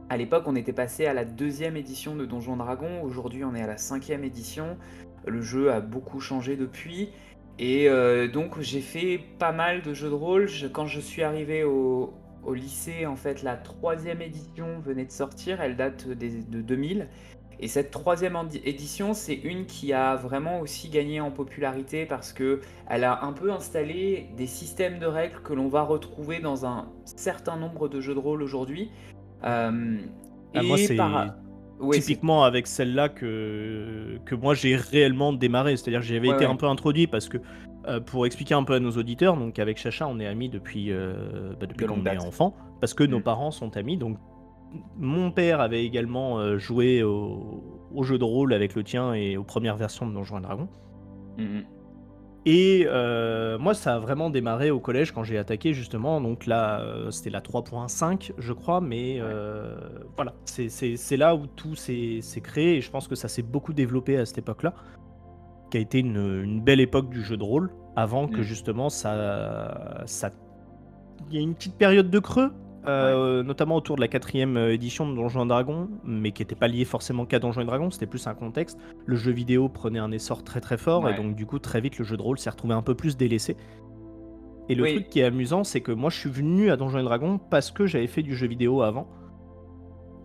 À 0.10 0.16
l'époque 0.16 0.44
on 0.46 0.56
était 0.56 0.72
passé 0.72 1.08
à 1.08 1.14
la 1.14 1.26
deuxième 1.26 1.76
édition 1.76 2.16
de 2.16 2.26
Donjon 2.26 2.56
Dragon, 2.56 3.02
aujourd'hui 3.04 3.44
on 3.44 3.54
est 3.54 3.62
à 3.62 3.68
la 3.68 3.76
cinquième 3.76 4.24
édition. 4.24 4.78
Le 5.28 5.42
jeu 5.42 5.72
a 5.72 5.82
beaucoup 5.82 6.20
changé 6.20 6.56
depuis. 6.56 7.10
Et 7.60 7.90
euh, 7.90 8.28
donc 8.28 8.60
j'ai 8.60 8.82
fait 8.82 9.20
pas 9.40 9.52
mal 9.52 9.82
de 9.82 9.94
jeux 9.94 10.10
de 10.10 10.14
rôle. 10.14 10.48
quand 10.72 10.86
je 10.86 11.00
suis 11.00 11.24
arrivé 11.24 11.64
au, 11.64 12.14
lycée, 12.54 13.06
en 13.06 13.18
fait, 13.18 13.44
la 13.44 13.58
troisième 13.58 14.22
édition 14.22 14.80
venait 14.80 15.06
de 15.06 15.12
sortir. 15.12 15.60
Elle 15.60 15.76
date 15.76 16.08
de 16.08 16.62
2000. 16.62 17.08
Et 17.60 17.68
cette 17.68 17.90
troisième 17.90 18.38
édition, 18.66 19.14
c'est 19.14 19.34
une 19.34 19.66
qui 19.66 19.92
a 19.92 20.16
vraiment 20.16 20.60
aussi 20.60 20.90
gagné 20.90 21.20
en 21.20 21.32
popularité 21.32 22.06
parce 22.06 22.32
que 22.32 22.62
elle 22.88 23.04
a 23.04 23.24
un 23.24 23.34
peu 23.34 23.52
installé 23.52 24.30
des 24.38 24.46
systèmes 24.46 25.00
de 25.00 25.08
règles 25.08 25.42
que 25.42 25.54
l'on 25.54 25.68
va 25.68 25.82
retrouver 25.82 26.40
dans 26.40 26.68
un 26.68 26.88
certain 27.04 27.58
nombre 27.58 27.90
de 27.90 28.00
jeux 28.00 28.14
de 28.14 28.20
rôle 28.20 28.44
aujourd'hui. 28.44 28.92
Euh, 29.44 29.98
ah, 30.54 30.64
moi, 30.64 30.78
c'est 30.78 30.96
typiquement 31.92 32.44
avec 32.44 32.68
celle-là 32.68 33.10
que, 33.10 34.20
que 34.26 34.36
moi 34.36 34.54
j'ai 34.54 34.76
réellement 34.76 35.34
démarré. 35.34 35.78
C'est-à-dire 35.78 36.02
que 36.02 36.06
j'avais 36.06 36.30
été 36.30 36.46
un 36.46 36.56
peu 36.56 36.66
introduit 36.66 37.08
parce 37.08 37.28
que, 37.28 37.38
euh, 37.88 38.00
pour 38.00 38.26
expliquer 38.26 38.54
un 38.54 38.64
peu 38.64 38.74
à 38.74 38.80
nos 38.80 38.92
auditeurs, 38.92 39.38
donc 39.38 39.60
avec 39.60 39.78
Chacha, 39.78 40.08
on 40.08 40.20
est 40.20 40.28
amis 40.28 40.50
depuis, 40.50 40.92
euh, 40.92 41.54
bah, 41.60 41.68
depuis 41.68 41.86
qu'on 41.86 42.06
est 42.06 42.18
enfant, 42.18 42.56
parce 42.82 42.94
que 42.94 43.04
nos 43.04 43.20
mm. 43.20 43.24
parents 43.24 43.52
sont 43.52 43.76
amis. 43.78 43.98
Donc 43.98 44.18
mon 44.98 45.32
père 45.32 45.62
avait 45.62 45.86
également 45.86 46.40
euh, 46.40 46.58
joué 46.58 47.04
au, 47.04 47.64
au, 47.94 48.04
jeu 48.04 48.18
de 48.18 48.24
rôle 48.24 48.54
avec 48.54 48.76
le 48.76 48.84
tien 48.84 49.14
et 49.14 49.38
aux 49.38 49.44
premières 49.44 49.78
versions 49.78 50.06
de 50.06 50.14
Donjons 50.14 50.40
et 50.40 50.42
Dragons. 50.42 50.70
Mm, 51.38 51.44
mm. 51.44 51.64
Et 52.50 52.86
euh, 52.88 53.60
moi, 53.60 53.74
ça 53.74 53.96
a 53.96 54.00
vraiment 54.00 54.30
démarré 54.30 54.72
au 54.72 54.80
collège 54.80 55.12
quand 55.12 55.22
j'ai 55.22 55.38
attaqué 55.38 55.74
justement. 55.74 56.22
Donc 56.22 56.46
là, 56.46 56.80
euh, 56.80 57.12
c'était 57.12 57.30
la 57.30 57.42
3.5, 57.42 58.32
je 58.38 58.54
crois, 58.54 58.80
mais 58.80 59.18
euh, 59.20 59.76
voilà, 60.16 60.34
c'est 60.46 61.18
là 61.18 61.36
où 61.36 61.46
tout 61.46 61.76
s'est 61.76 62.22
créé 62.42 62.78
et 62.78 62.82
je 62.82 62.90
pense 62.90 63.10
que 63.10 63.16
ça 63.16 63.28
s'est 63.28 63.42
beaucoup 63.42 63.74
développé 63.74 64.16
à 64.16 64.26
cette 64.26 64.38
époque-là, 64.38 64.74
qui 65.72 65.76
a 65.78 65.82
été 65.82 66.00
une, 66.00 66.62
belle 66.62 66.80
époque 66.80 67.10
du 67.10 67.22
jeu 67.22 67.36
de 67.36 67.44
rôle, 67.44 67.70
avant 67.98 68.30
que 68.30 68.40
mm. 68.40 68.44
justement 68.44 68.88
ça, 68.88 70.04
ça... 70.06 70.32
Il 71.30 71.36
y 71.36 71.40
a 71.40 71.42
une 71.42 71.54
petite 71.54 71.76
période 71.76 72.10
de 72.10 72.20
creux, 72.20 72.54
euh, 72.88 73.44
notamment 73.44 73.76
autour 73.76 73.96
de 73.96 74.02
la 74.02 74.08
quatrième 74.08 74.58
euh, 74.58 74.74
édition 74.74 75.10
de 75.10 75.16
Donjons 75.16 75.46
et 75.46 75.48
Dragons, 75.48 75.90
mais 76.04 76.32
qui 76.32 76.42
n'était 76.42 76.56
pas 76.56 76.68
lié 76.68 76.86
forcément 76.86 77.26
qu'à 77.26 77.40
Donjons 77.40 77.62
et 77.62 77.66
Dragons, 77.66 77.92
c'était 77.92 78.06
plus 78.06 78.26
un 78.28 78.34
contexte. 78.34 78.78
Le 79.06 79.16
jeu 79.16 79.32
vidéo 79.32 79.70
prenait 79.70 80.00
un 80.00 80.12
essor 80.12 80.44
très 80.44 80.62
très 80.62 80.78
fort, 80.78 81.10
et 81.10 81.16
donc 81.16 81.36
du 81.36 81.46
coup 81.46 81.60
très 81.60 81.82
vite 81.82 81.98
le 81.98 82.06
jeu 82.06 82.18
de 82.18 82.22
rôle 82.22 82.40
s'est 82.40 82.50
retrouvé 82.50 82.74
un 82.74 82.82
peu 82.82 82.96
plus 82.96 83.18
délaissé. 83.18 83.58
Et 84.70 84.76
le 84.76 84.86
truc 84.86 85.10
qui 85.10 85.22
est 85.22 85.24
amusant, 85.24 85.64
c'est 85.64 85.82
que 85.82 85.92
moi 85.92 86.10
je 86.10 86.18
suis 86.18 86.30
venu 86.30 86.72
à 86.72 86.78
Donjons 86.78 87.00
et 87.00 87.04
Dragons 87.04 87.40
parce 87.50 87.72
que 87.72 87.86
j'avais 87.86 88.08
fait 88.08 88.24
du 88.24 88.36
jeu 88.36 88.48
vidéo 88.48 88.82
avant. 88.82 89.08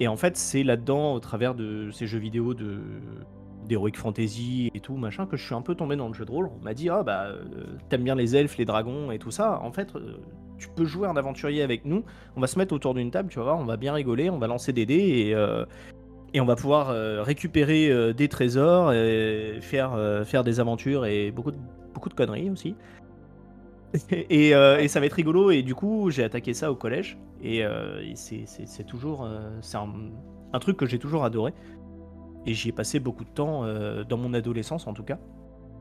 Et 0.01 0.09
en 0.09 0.17
fait, 0.17 0.37
c'est 0.37 0.65
là-dedans, 0.65 1.15
au 1.15 1.21
travers 1.21 1.55
de 1.55 1.91
ces 1.93 2.07
jeux 2.07 2.19
vidéo 2.19 2.55
de 2.55 2.81
d'Heroic 3.69 3.93
Fantasy 3.95 4.71
et 4.75 4.81
tout, 4.81 4.97
machin, 4.97 5.27
que 5.27 5.37
je 5.37 5.45
suis 5.45 5.55
un 5.55 5.63
peu 5.63 5.77
tombé 5.77 5.95
dans 5.95 6.09
le 6.09 6.15
jeu 6.15 6.25
de 6.25 6.31
rôle. 6.33 6.51
On 6.61 6.65
m'a 6.65 6.75
dit, 6.75 6.89
ah 6.89 7.05
bah, 7.05 7.27
euh, 7.27 7.45
t'aimes 7.89 8.03
bien 8.03 8.17
les 8.17 8.35
elfes, 8.35 8.57
les 8.59 8.65
dragons 8.65 9.13
et 9.13 9.21
tout 9.21 9.31
ça. 9.31 9.61
En 9.63 9.71
fait, 9.71 9.95
tu 10.63 10.69
peux 10.69 10.85
jouer 10.85 11.09
un 11.09 11.17
aventurier 11.17 11.63
avec 11.63 11.85
nous. 11.85 12.05
On 12.37 12.41
va 12.41 12.47
se 12.47 12.57
mettre 12.57 12.73
autour 12.73 12.95
d'une 12.95 13.11
table, 13.11 13.29
tu 13.29 13.39
vas 13.39 13.45
voir, 13.45 13.59
on 13.59 13.65
va 13.65 13.77
bien 13.77 13.93
rigoler, 13.93 14.31
on 14.31 14.39
va 14.39 14.47
lancer 14.47 14.73
des 14.73 14.87
dés 14.87 14.95
et, 14.95 15.35
euh, 15.35 15.65
et 16.35 16.41
on 16.41 16.45
va 16.45 16.55
pouvoir 16.55 16.91
euh, 16.91 17.23
récupérer 17.23 17.91
euh, 17.91 18.13
des 18.13 18.29
trésors, 18.29 18.93
et 18.93 19.59
faire, 19.61 19.99
faire 20.25 20.45
des 20.45 20.61
aventures 20.61 21.05
et 21.05 21.33
beaucoup 21.33 21.51
de, 21.51 21.59
beaucoup 21.93 22.09
de 22.09 22.15
conneries 22.15 22.49
aussi. 22.49 22.77
et, 24.11 24.51
et, 24.51 24.89
ça 24.89 25.01
va 25.01 25.07
être 25.07 25.13
rigolo. 25.15 25.51
Et 25.51 25.63
du 25.63 25.75
coup, 25.75 26.11
j'ai 26.11 26.23
attaqué 26.23 26.55
ça 26.55 26.71
au 26.71 26.77
collège. 26.77 27.19
Et, 27.43 27.65
c'est 28.15 28.87
toujours. 28.87 29.29
c'est 29.61 29.77
un, 29.77 29.89
un, 30.53 30.59
truc 30.61 30.77
que 30.77 30.87
j'ai 30.87 30.99
toujours 30.99 31.25
adoré. 31.25 31.53
Et 32.47 32.55
j'y 32.55 32.71
ai 32.71 32.73
passé 32.73 33.01
beaucoup 33.01 33.25
de 33.25 33.31
temps, 33.31 33.67
dans 34.09 34.17
mon 34.17 34.33
adolescence 34.33 34.87
en 34.87 34.95
tout 34.95 35.05
cas. 35.05 35.19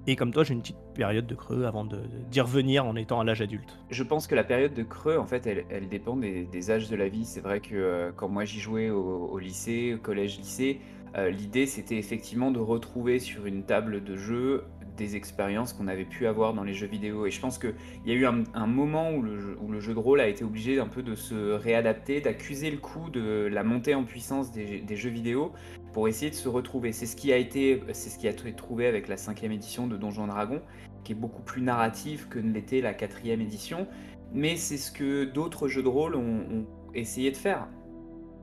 Et 0.07 0.15
comme 0.15 0.31
toi, 0.31 0.43
j'ai 0.43 0.53
une 0.53 0.61
petite 0.61 0.79
période 0.95 1.27
de 1.27 1.35
creux 1.35 1.65
avant 1.65 1.85
d'y 1.85 2.41
revenir 2.41 2.85
en 2.85 2.95
étant 2.95 3.19
à 3.19 3.23
l'âge 3.23 3.41
adulte. 3.41 3.77
Je 3.91 4.03
pense 4.03 4.25
que 4.25 4.33
la 4.33 4.43
période 4.43 4.73
de 4.73 4.83
creux, 4.83 5.17
en 5.17 5.27
fait, 5.27 5.45
elle, 5.45 5.89
dépend 5.89 6.17
des, 6.17 6.71
âges 6.71 6.89
de 6.89 6.95
la 6.95 7.07
vie. 7.07 7.25
C'est 7.25 7.41
vrai 7.41 7.59
que 7.59 7.75
euh, 7.75 8.11
quand 8.15 8.27
moi 8.27 8.43
j'y 8.45 8.59
jouais 8.59 8.89
au, 8.89 9.37
lycée, 9.37 9.93
au 9.95 9.99
collège-lycée, 9.99 10.79
euh, 11.17 11.29
l'idée 11.29 11.65
c'était 11.65 11.97
effectivement 11.97 12.51
de 12.51 12.59
retrouver 12.59 13.19
sur 13.19 13.45
une 13.45 13.63
table 13.63 14.01
de 14.03 14.15
jeu 14.15 14.63
des 14.95 15.17
expériences 15.17 15.73
qu'on 15.73 15.87
avait 15.87 16.05
pu 16.05 16.25
avoir 16.25 16.53
dans 16.53 16.63
les 16.63 16.73
jeux 16.73 16.87
vidéo. 16.87 17.25
Et 17.25 17.31
je 17.31 17.39
pense 17.39 17.57
qu'il 17.57 17.73
y 18.05 18.11
a 18.11 18.15
eu 18.15 18.25
un, 18.25 18.67
moment 18.67 19.11
où 19.11 19.21
le, 19.21 19.79
jeu, 19.79 19.93
de 19.93 19.99
rôle 19.99 20.19
a 20.19 20.27
été 20.27 20.43
obligé 20.43 20.79
un 20.79 20.87
peu 20.87 21.03
de 21.03 21.15
se 21.15 21.53
réadapter, 21.53 22.21
d'accuser 22.21 22.71
le 22.71 22.77
coup 22.77 23.09
de 23.09 23.47
la 23.51 23.63
montée 23.63 23.95
en 23.95 24.03
puissance 24.03 24.51
des 24.51 24.95
jeux 24.95 25.09
vidéo 25.09 25.53
pour 25.93 26.07
essayer 26.07 26.31
de 26.31 26.35
se 26.35 26.47
retrouver. 26.47 26.91
C'est 26.93 27.05
ce 27.05 27.15
qui 27.15 27.33
a 27.33 27.37
été, 27.37 27.83
c'est 27.93 28.09
ce 28.09 28.17
qui 28.17 28.27
a 28.27 28.31
été 28.31 28.53
trouvé 28.53 28.87
avec 28.87 29.07
la 29.07 29.17
cinquième 29.17 29.51
édition 29.51 29.87
de 29.87 29.97
Donjons 29.97 30.27
Dragon, 30.27 30.61
qui 31.03 31.11
est 31.11 31.15
beaucoup 31.15 31.41
plus 31.41 31.61
narrative 31.61 32.27
que 32.29 32.39
ne 32.39 32.51
l'était 32.51 32.81
la 32.81 32.93
quatrième 32.93 33.41
édition. 33.41 33.87
Mais 34.33 34.55
c'est 34.55 34.77
ce 34.77 34.91
que 34.91 35.25
d'autres 35.25 35.67
jeux 35.67 35.83
de 35.83 35.89
rôle 35.89 36.15
ont, 36.15 36.65
essayé 36.93 37.31
de 37.31 37.37
faire. 37.37 37.67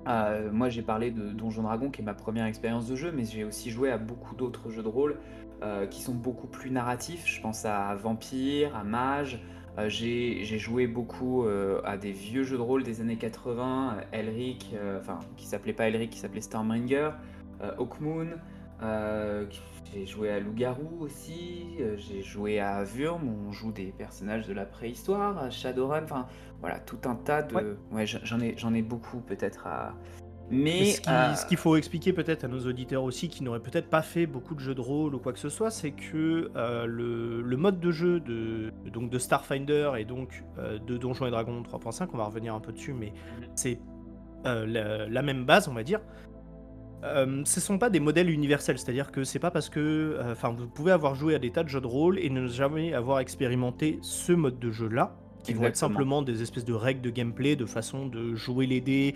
Euh, 0.06 0.50
moi, 0.50 0.70
j'ai 0.70 0.82
parlé 0.82 1.10
de 1.10 1.32
Donjons 1.32 1.62
Dragon, 1.62 1.90
qui 1.90 2.00
est 2.00 2.04
ma 2.04 2.14
première 2.14 2.46
expérience 2.46 2.86
de 2.86 2.96
jeu, 2.96 3.12
mais 3.12 3.24
j'ai 3.24 3.44
aussi 3.44 3.70
joué 3.70 3.90
à 3.90 3.98
beaucoup 3.98 4.34
d'autres 4.34 4.70
jeux 4.70 4.82
de 4.82 4.88
rôle 4.88 5.18
euh, 5.62 5.86
qui 5.86 6.00
sont 6.00 6.14
beaucoup 6.14 6.46
plus 6.46 6.70
narratifs. 6.70 7.26
Je 7.26 7.40
pense 7.42 7.64
à 7.64 7.94
Vampire, 7.94 8.74
à 8.74 8.84
Mage. 8.84 9.42
Euh, 9.78 9.88
j'ai 9.88 10.44
joué 10.58 10.86
beaucoup 10.86 11.44
à 11.84 11.96
des 11.96 12.12
vieux 12.12 12.42
jeux 12.42 12.56
de 12.56 12.62
rôle 12.62 12.82
des 12.82 13.00
années 13.00 13.16
80, 13.16 13.98
Elric, 14.12 14.74
enfin 14.98 15.18
qui 15.36 15.46
s'appelait 15.46 15.72
pas 15.72 15.88
Elric, 15.88 16.10
qui 16.10 16.18
s'appelait 16.18 16.40
Stormbringer. 16.40 17.10
Euh, 17.62 17.72
Hawkmoon. 17.78 18.28
Euh, 18.82 19.46
j'ai 19.92 20.06
joué 20.06 20.30
à 20.30 20.38
Loup-Garou 20.38 20.98
aussi, 21.00 21.78
euh, 21.80 21.96
j'ai 21.96 22.22
joué 22.22 22.60
à 22.60 22.84
Wurm, 22.84 23.26
où 23.26 23.48
on 23.48 23.52
joue 23.52 23.72
des 23.72 23.86
personnages 23.86 24.46
de 24.46 24.52
la 24.52 24.66
préhistoire, 24.66 25.36
à 25.38 25.50
Shadowrun, 25.50 26.04
enfin 26.04 26.26
voilà, 26.60 26.78
tout 26.78 27.00
un 27.06 27.16
tas 27.16 27.42
de. 27.42 27.76
Ouais, 27.90 28.06
j'en 28.06 28.38
ai, 28.38 28.54
j'en 28.56 28.74
ai 28.74 28.82
beaucoup 28.82 29.18
peut-être 29.20 29.66
à. 29.66 29.94
Mais, 30.50 30.92
ce 30.92 31.44
qu'il 31.46 31.58
faut 31.58 31.76
expliquer 31.76 32.14
peut-être 32.14 32.44
à 32.44 32.48
nos 32.48 32.60
auditeurs 32.66 33.02
aussi 33.02 33.28
qui 33.28 33.42
n'auraient 33.42 33.60
peut-être 33.60 33.90
pas 33.90 34.00
fait 34.00 34.26
beaucoup 34.26 34.54
de 34.54 34.60
jeux 34.60 34.74
de 34.74 34.80
rôle 34.80 35.14
ou 35.14 35.18
quoi 35.18 35.34
que 35.34 35.38
ce 35.38 35.50
soit, 35.50 35.70
c'est 35.70 35.90
que 35.90 36.50
le, 36.86 37.42
le, 37.42 37.56
mode 37.58 37.80
de 37.80 37.90
jeu 37.90 38.18
de, 38.18 38.72
donc 38.90 39.10
de 39.10 39.18
Starfinder 39.18 39.92
et 39.98 40.06
donc 40.06 40.44
de 40.56 40.96
Donjons 40.96 41.26
et 41.26 41.30
Dragons 41.30 41.62
3.5, 41.62 42.08
on 42.14 42.16
va 42.16 42.24
revenir 42.24 42.54
un 42.54 42.60
peu 42.60 42.72
dessus, 42.72 42.94
mais 42.94 43.12
mhm. 43.12 43.48
c'est 43.56 43.78
la, 44.44 45.22
même 45.22 45.44
base, 45.44 45.68
on 45.68 45.74
va 45.74 45.82
dire. 45.82 46.00
Euh, 47.04 47.42
ce 47.44 47.60
ne 47.60 47.62
sont 47.62 47.78
pas 47.78 47.90
des 47.90 48.00
modèles 48.00 48.30
universels, 48.30 48.78
c'est-à-dire 48.78 49.12
que 49.12 49.24
c'est 49.24 49.38
pas 49.38 49.50
parce 49.50 49.68
que, 49.68 49.80
euh, 50.18 50.32
enfin, 50.32 50.54
vous 50.56 50.66
pouvez 50.66 50.92
avoir 50.92 51.14
joué 51.14 51.34
à 51.34 51.38
des 51.38 51.50
tas 51.50 51.62
de 51.62 51.68
jeux 51.68 51.80
de 51.80 51.86
rôle 51.86 52.18
et 52.18 52.28
ne 52.28 52.46
jamais 52.48 52.92
avoir 52.92 53.20
expérimenté 53.20 53.98
ce 54.02 54.32
mode 54.32 54.58
de 54.58 54.70
jeu-là, 54.70 55.16
qui 55.44 55.54
vont 55.54 55.64
être 55.64 55.76
simplement 55.76 56.22
des 56.22 56.42
espèces 56.42 56.64
de 56.64 56.74
règles 56.74 57.00
de 57.00 57.10
gameplay, 57.10 57.56
de 57.56 57.66
façon 57.66 58.06
de 58.06 58.34
jouer 58.34 58.66
les 58.66 58.80
dés, 58.80 59.14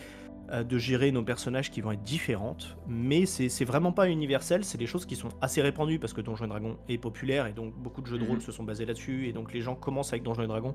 euh, 0.50 0.64
de 0.64 0.78
gérer 0.78 1.12
nos 1.12 1.22
personnages 1.22 1.70
qui 1.70 1.80
vont 1.80 1.92
être 1.92 2.02
différentes. 2.02 2.76
Mais 2.86 3.26
c'est 3.26 3.64
vraiment 3.64 3.92
pas 3.92 4.08
universel, 4.08 4.64
c'est 4.64 4.78
des 4.78 4.86
choses 4.86 5.06
qui 5.06 5.16
sont 5.16 5.30
assez 5.40 5.62
répandues 5.62 5.98
parce 5.98 6.12
que 6.12 6.20
Donjons 6.20 6.46
Dragon 6.46 6.76
est 6.88 6.98
populaire 6.98 7.46
et 7.46 7.52
donc 7.52 7.74
beaucoup 7.74 8.00
de 8.00 8.06
jeux 8.06 8.18
de 8.18 8.24
rôle 8.24 8.36
mhm. 8.36 8.42
se 8.42 8.52
sont 8.52 8.64
basés 8.64 8.84
là-dessus 8.84 9.28
et 9.28 9.32
donc 9.32 9.52
les 9.52 9.60
gens 9.60 9.74
commencent 9.74 10.12
avec 10.12 10.22
Donjons 10.22 10.46
Dragon 10.46 10.74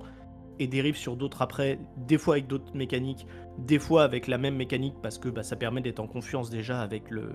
et 0.60 0.68
dérive 0.68 0.96
sur 0.96 1.16
d'autres 1.16 1.42
après, 1.42 1.80
des 1.98 2.18
fois 2.18 2.36
avec 2.36 2.48
d'autres 2.48 2.76
mécaniques, 2.76 3.26
des 3.58 3.80
fois 3.80 4.04
avec 4.04 4.28
la 4.28 4.38
même 4.38 4.56
mécanique 4.56 4.96
parce 5.02 5.18
que 5.18 5.30
bah, 5.30 5.44
ça 5.44 5.56
permet 5.56 5.82
d'être 5.82 6.00
en 6.00 6.08
confiance 6.08 6.50
déjà 6.50 6.82
avec 6.82 7.10
le, 7.10 7.30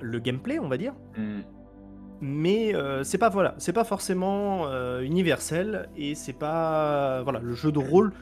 le 0.00 0.18
gameplay, 0.18 0.58
on 0.58 0.68
va 0.68 0.76
dire. 0.76 0.94
Mm. 1.16 1.40
Mais 2.20 2.74
euh, 2.74 3.04
c'est 3.04 3.18
pas 3.18 3.28
voilà, 3.28 3.54
c'est 3.58 3.72
pas 3.72 3.84
forcément 3.84 4.66
euh, 4.66 5.02
universel 5.02 5.88
et 5.96 6.14
c'est 6.14 6.32
pas 6.32 7.22
voilà, 7.22 7.40
le 7.40 7.54
jeu 7.54 7.72
de 7.72 7.78
rôle 7.78 8.12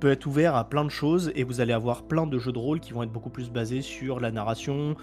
peut 0.00 0.10
être 0.10 0.26
ouvert 0.26 0.56
à 0.56 0.68
plein 0.68 0.84
de 0.84 0.90
choses 0.90 1.30
et 1.36 1.44
vous 1.44 1.60
allez 1.60 1.72
avoir 1.72 2.02
plein 2.02 2.26
de 2.26 2.38
jeux 2.38 2.50
de 2.50 2.58
rôle 2.58 2.80
qui 2.80 2.92
vont 2.92 3.04
être 3.04 3.12
beaucoup 3.12 3.30
plus 3.30 3.50
basés 3.50 3.82
sur 3.82 4.18
la 4.18 4.32
narration, 4.32 4.96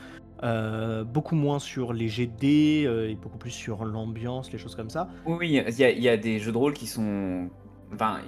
euh, 0.43 1.05
beaucoup 1.05 1.35
moins 1.35 1.59
sur 1.59 1.93
les 1.93 2.09
GD 2.09 2.83
et 3.07 3.15
beaucoup 3.15 3.37
plus 3.37 3.51
sur 3.51 3.85
l'ambiance, 3.85 4.51
les 4.51 4.57
choses 4.57 4.75
comme 4.75 4.89
ça. 4.89 5.07
Oui, 5.25 5.63
il 5.67 5.79
y, 5.79 6.01
y, 6.01 6.09
a 6.09 6.17
des 6.17 6.39
jeux 6.39 6.51
de 6.51 6.57
rôle 6.57 6.73
qui 6.73 6.87
sont 6.87 7.49
Enfin, 7.93 8.19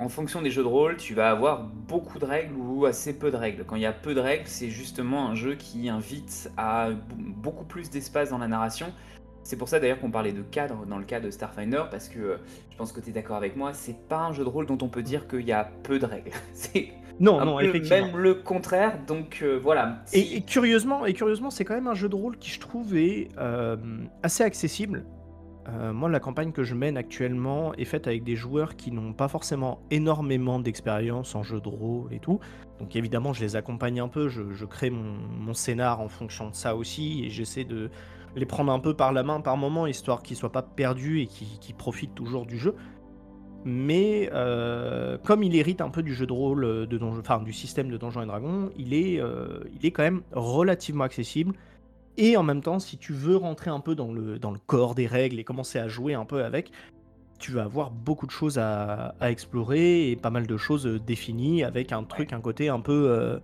en 0.00 0.08
fonction 0.08 0.40
des 0.40 0.50
jeux 0.50 0.62
de 0.62 0.68
rôle, 0.68 0.96
tu 0.96 1.14
vas 1.14 1.30
avoir 1.30 1.62
beaucoup 1.62 2.18
de 2.18 2.24
règles 2.24 2.54
ou 2.54 2.86
assez 2.86 3.18
peu 3.18 3.30
de 3.30 3.36
règles. 3.36 3.64
Quand 3.64 3.76
il 3.76 3.82
y 3.82 3.86
a 3.86 3.92
peu 3.92 4.14
de 4.14 4.20
règles, 4.20 4.46
c'est 4.46 4.70
justement 4.70 5.28
un 5.28 5.34
jeu 5.34 5.54
qui 5.56 5.88
invite 5.88 6.50
à 6.56 6.88
beaucoup 7.16 7.64
plus 7.64 7.90
d'espace 7.90 8.30
dans 8.30 8.38
la 8.38 8.48
narration. 8.48 8.92
C'est 9.42 9.56
pour 9.56 9.68
ça 9.68 9.78
d'ailleurs 9.78 10.00
qu'on 10.00 10.10
parlait 10.10 10.32
de 10.32 10.40
cadre 10.40 10.86
dans 10.86 10.96
le 10.96 11.04
cas 11.04 11.20
de 11.20 11.30
Starfinder, 11.30 11.82
parce 11.90 12.08
que 12.08 12.18
euh, 12.18 12.36
je 12.70 12.76
pense 12.78 12.92
que 12.92 13.00
tu 13.00 13.10
es 13.10 13.12
d'accord 13.12 13.36
avec 13.36 13.56
moi, 13.56 13.74
c'est 13.74 14.08
pas 14.08 14.20
un 14.20 14.32
jeu 14.32 14.42
de 14.42 14.48
rôle 14.48 14.64
dont 14.64 14.78
on 14.80 14.88
peut 14.88 15.02
dire 15.02 15.28
qu'il 15.28 15.46
y 15.46 15.52
a 15.52 15.70
peu 15.82 15.98
de 15.98 16.06
règles. 16.06 16.30
c'est 16.54 16.88
non, 17.20 17.44
non, 17.44 17.60
effectivement. 17.60 18.06
Même 18.06 18.16
le 18.16 18.34
contraire, 18.34 18.98
donc 19.06 19.40
euh, 19.42 19.58
voilà. 19.62 20.02
Et, 20.12 20.40
curieusement, 20.42 21.06
et 21.06 21.14
curieusement, 21.14 21.50
c'est 21.50 21.64
quand 21.64 21.74
même 21.74 21.86
un 21.86 21.94
jeu 21.94 22.08
de 22.08 22.16
rôle 22.16 22.36
qui 22.38 22.50
je 22.50 22.58
trouve 22.58 22.96
est 22.96 23.28
euh, 23.38 23.76
assez 24.22 24.42
accessible. 24.42 25.04
Euh, 25.68 25.92
moi, 25.92 26.10
la 26.10 26.20
campagne 26.20 26.52
que 26.52 26.62
je 26.62 26.74
mène 26.74 26.96
actuellement 26.96 27.74
est 27.74 27.84
faite 27.84 28.06
avec 28.06 28.22
des 28.22 28.36
joueurs 28.36 28.76
qui 28.76 28.92
n'ont 28.92 29.12
pas 29.12 29.28
forcément 29.28 29.80
énormément 29.90 30.60
d'expérience 30.60 31.34
en 31.34 31.42
jeu 31.42 31.60
de 31.60 31.68
rôle 31.68 32.12
et 32.12 32.18
tout. 32.18 32.38
Donc 32.80 32.96
évidemment, 32.96 33.32
je 33.32 33.40
les 33.40 33.56
accompagne 33.56 34.00
un 34.00 34.08
peu, 34.08 34.28
je, 34.28 34.64
crée 34.64 34.90
mon, 34.90 35.54
scénar 35.54 36.00
en 36.00 36.08
fonction 36.08 36.50
de 36.50 36.54
ça 36.54 36.76
aussi, 36.76 37.24
et 37.24 37.30
j'essaie 37.30 37.64
de 37.64 37.90
les 38.36 38.46
prendre 38.46 38.72
un 38.72 38.80
peu 38.80 38.94
par 38.94 39.12
la 39.12 39.22
main 39.22 39.40
par 39.40 39.56
moment, 39.56 39.86
histoire 39.86 40.22
qu'ils 40.22 40.36
soient 40.36 40.52
pas 40.52 40.62
perdus 40.62 41.20
et 41.20 41.26
qu'ils 41.26 41.74
profitent 41.74 42.14
toujours 42.14 42.46
du 42.46 42.58
jeu. 42.58 42.74
Mais 43.64 44.28
euh, 44.34 45.16
comme 45.24 45.42
il 45.42 45.56
hérite 45.56 45.80
un 45.80 45.88
peu 45.88 46.02
du 46.02 46.14
jeu 46.14 46.26
de 46.26 46.32
rôle, 46.32 46.86
de 46.86 47.02
enfin 47.02 47.40
du 47.40 47.52
système 47.54 47.88
de 47.88 47.96
Donjons 47.96 48.22
et 48.22 48.26
Dragons, 48.26 48.70
il 48.76 48.92
est, 48.92 49.18
euh, 49.20 49.60
il 49.72 49.86
est 49.86 49.90
quand 49.90 50.02
même 50.02 50.22
relativement 50.32 51.04
accessible. 51.04 51.54
Et 52.16 52.36
en 52.36 52.42
même 52.42 52.62
temps, 52.62 52.78
si 52.78 52.96
tu 52.96 53.12
veux 53.12 53.36
rentrer 53.36 53.70
un 53.70 53.80
peu 53.80 53.94
dans 53.94 54.12
le, 54.12 54.38
dans 54.38 54.52
le 54.52 54.58
corps 54.66 54.94
des 54.94 55.06
règles 55.06 55.38
et 55.38 55.44
commencer 55.44 55.78
à 55.78 55.88
jouer 55.88 56.14
un 56.14 56.24
peu 56.24 56.44
avec, 56.44 56.70
tu 57.38 57.52
vas 57.52 57.64
avoir 57.64 57.90
beaucoup 57.90 58.26
de 58.26 58.30
choses 58.30 58.58
à, 58.58 59.14
explorer 59.20 60.10
et 60.10 60.16
pas 60.16 60.30
mal 60.30 60.46
de 60.46 60.56
choses 60.56 60.86
euh, 60.86 60.98
définies 60.98 61.64
avec 61.64 61.92
un 61.92 62.04
truc, 62.04 62.32
un 62.32 62.40
côté 62.40 62.68
un 62.68 62.80
peu 62.80 63.08
euh, 63.08 63.38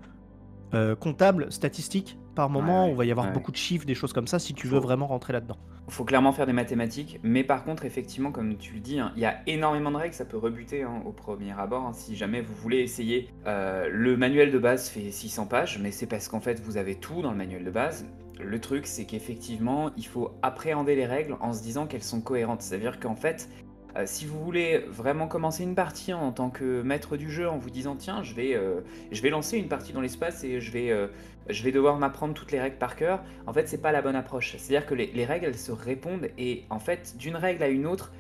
euh, 0.74 0.94
comptable, 0.94 1.50
statistique 1.52 2.16
par 2.34 2.48
moment. 2.48 2.86
on 2.86 2.94
va 2.94 3.04
y 3.04 3.10
avoir 3.10 3.32
beaucoup 3.32 3.50
de 3.50 3.56
chiffres, 3.56 3.84
des 3.84 3.94
choses 3.94 4.12
comme 4.12 4.28
ça 4.28 4.38
si 4.38 4.54
tu 4.54 4.68
veux 4.68 4.78
vraiment 4.78 5.08
rentrer 5.08 5.32
là-dedans. 5.32 5.58
Il 5.88 5.92
faut 5.92 6.04
clairement 6.04 6.32
faire 6.32 6.46
des 6.46 6.52
mathématiques, 6.52 7.18
mais 7.24 7.42
par 7.42 7.64
contre, 7.64 7.84
effectivement, 7.84 8.30
comme 8.30 8.56
tu 8.56 8.74
le 8.74 8.80
dis, 8.80 9.00
hein, 9.00 9.12
il 9.16 9.22
y 9.22 9.26
a 9.26 9.40
énormément 9.48 9.90
de 9.90 9.96
règles, 9.96 10.14
ça 10.14 10.24
peut 10.24 10.38
rebuter 10.38 10.84
hein, 10.84 11.02
au 11.04 11.10
premier 11.10 11.52
abord. 11.58 11.84
Hein, 11.86 11.92
si 11.92 12.14
jamais 12.14 12.40
vous 12.40 12.54
voulez 12.54 12.78
essayer, 12.78 13.28
le 13.44 14.14
manuel 14.16 14.52
de 14.52 14.58
base 14.58 14.88
fait 14.88 15.10
600 15.10 15.46
pages, 15.46 15.78
mais 15.82 15.90
c'est 15.90 16.06
parce 16.06 16.28
qu'en 16.28 16.40
fait, 16.40 16.60
vous 16.60 16.76
avez 16.76 16.94
tout 16.94 17.20
dans 17.20 17.32
le 17.32 17.36
manuel 17.36 17.64
de 17.64 17.70
base. 17.70 18.06
Le 18.42 18.61
truc, 18.61 18.87
c'est 18.87 19.04
qu'effectivement, 19.04 19.90
il 19.97 20.06
faut 20.06 20.32
appréhender 20.42 20.97
les 20.97 21.06
règles 21.06 21.37
en 21.40 21.52
se 21.52 21.62
disant 21.62 21.87
qu'elles 21.87 22.02
sont 22.02 22.20
cohérentes. 22.20 22.62
C'est-à-dire 22.62 23.00
qu'en 23.00 23.16
fait, 23.16 23.49
euh, 23.97 24.04
si 24.06 24.25
vous 24.25 24.42
voulez 24.42 24.78
vraiment 24.88 25.26
commencer 25.26 25.64
une 25.64 25.75
partie 25.75 26.12
en 26.12 26.30
tant 26.30 26.50
que 26.50 26.82
maître 26.82 27.16
du 27.16 27.30
jeu 27.30 27.49
en 27.49 27.59
vous 27.59 27.70
disant 27.70 27.97
tiens 27.97 28.23
je 28.23 28.35
vais, 28.35 28.54
euh, 28.54 28.80
lancer 29.25 29.59
une 29.59 29.66
partie 29.68 29.92
dans 29.92 30.00
l'espace 30.00 30.44
et 30.44 30.61
je 30.61 30.70
vais, 30.70 30.90
euh, 30.90 31.09
je 31.49 31.64
vais 31.64 31.73
devoir 31.73 31.99
m'apprendre 31.99 32.35
toutes 32.35 32.52
les 32.52 32.61
règles 32.61 32.78
par 32.78 32.94
cœur, 32.94 33.20
en 33.47 33.52
fait 33.52 33.68
c'est 33.68 33.82
pas 33.82 33.90
la 33.90 34.00
bonne 34.00 34.14
approche. 34.14 34.56
C'est-à-dire 34.56 34.87
que 34.87 34.94
les, 34.94 35.25
règles 35.25 35.47
elles 35.47 35.59
se 35.59 35.73
répondent 35.73 36.28
et 36.38 36.64
en 36.70 36.78
fait 36.78 37.16
d'une 37.18 37.37
règle 37.37 37.62
à 37.64 37.68
une 37.68 37.87
autre, 37.87 38.12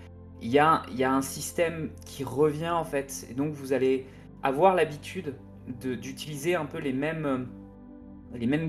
il 0.42 0.50
y 0.50 0.58
a, 0.58 0.82
y 0.92 1.04
a 1.04 1.12
un 1.12 1.22
système 1.22 1.90
qui 2.04 2.24
revient 2.24 2.70
en 2.70 2.84
fait. 2.84 3.26
Et 3.30 3.34
donc 3.34 3.52
vous 3.52 3.72
allez 3.72 4.06
avoir 4.42 4.74
l'habitude 4.74 5.36
d'utiliser 5.80 6.56
un 6.56 6.64
peu 6.64 6.78
les 6.78 6.92
mêmes 6.92 7.46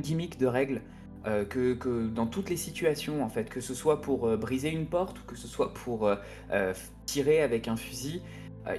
gimmicks 0.02 0.38
de 0.38 0.46
règles 0.46 0.82
euh, 1.28 1.46
que, 1.46 1.74
que, 1.74 2.08
dans 2.08 2.26
toutes 2.26 2.50
les 2.50 2.58
situations, 2.58 3.24
en 3.24 3.30
fait, 3.30 3.48
que 3.48 3.62
ce 3.62 3.76
soit 3.76 4.02
pour 4.02 4.28
euh, 4.28 4.38
briser 4.38 4.72
une 4.72 4.88
porte 4.88 5.20
ou 5.20 5.24
que 5.28 5.38
ce 5.38 5.48
soit 5.48 5.72
pour 5.72 6.08
euh, 6.08 6.74
tirer 7.06 7.42
avec 7.42 7.68
un 7.68 7.76
fusil. 7.76 8.22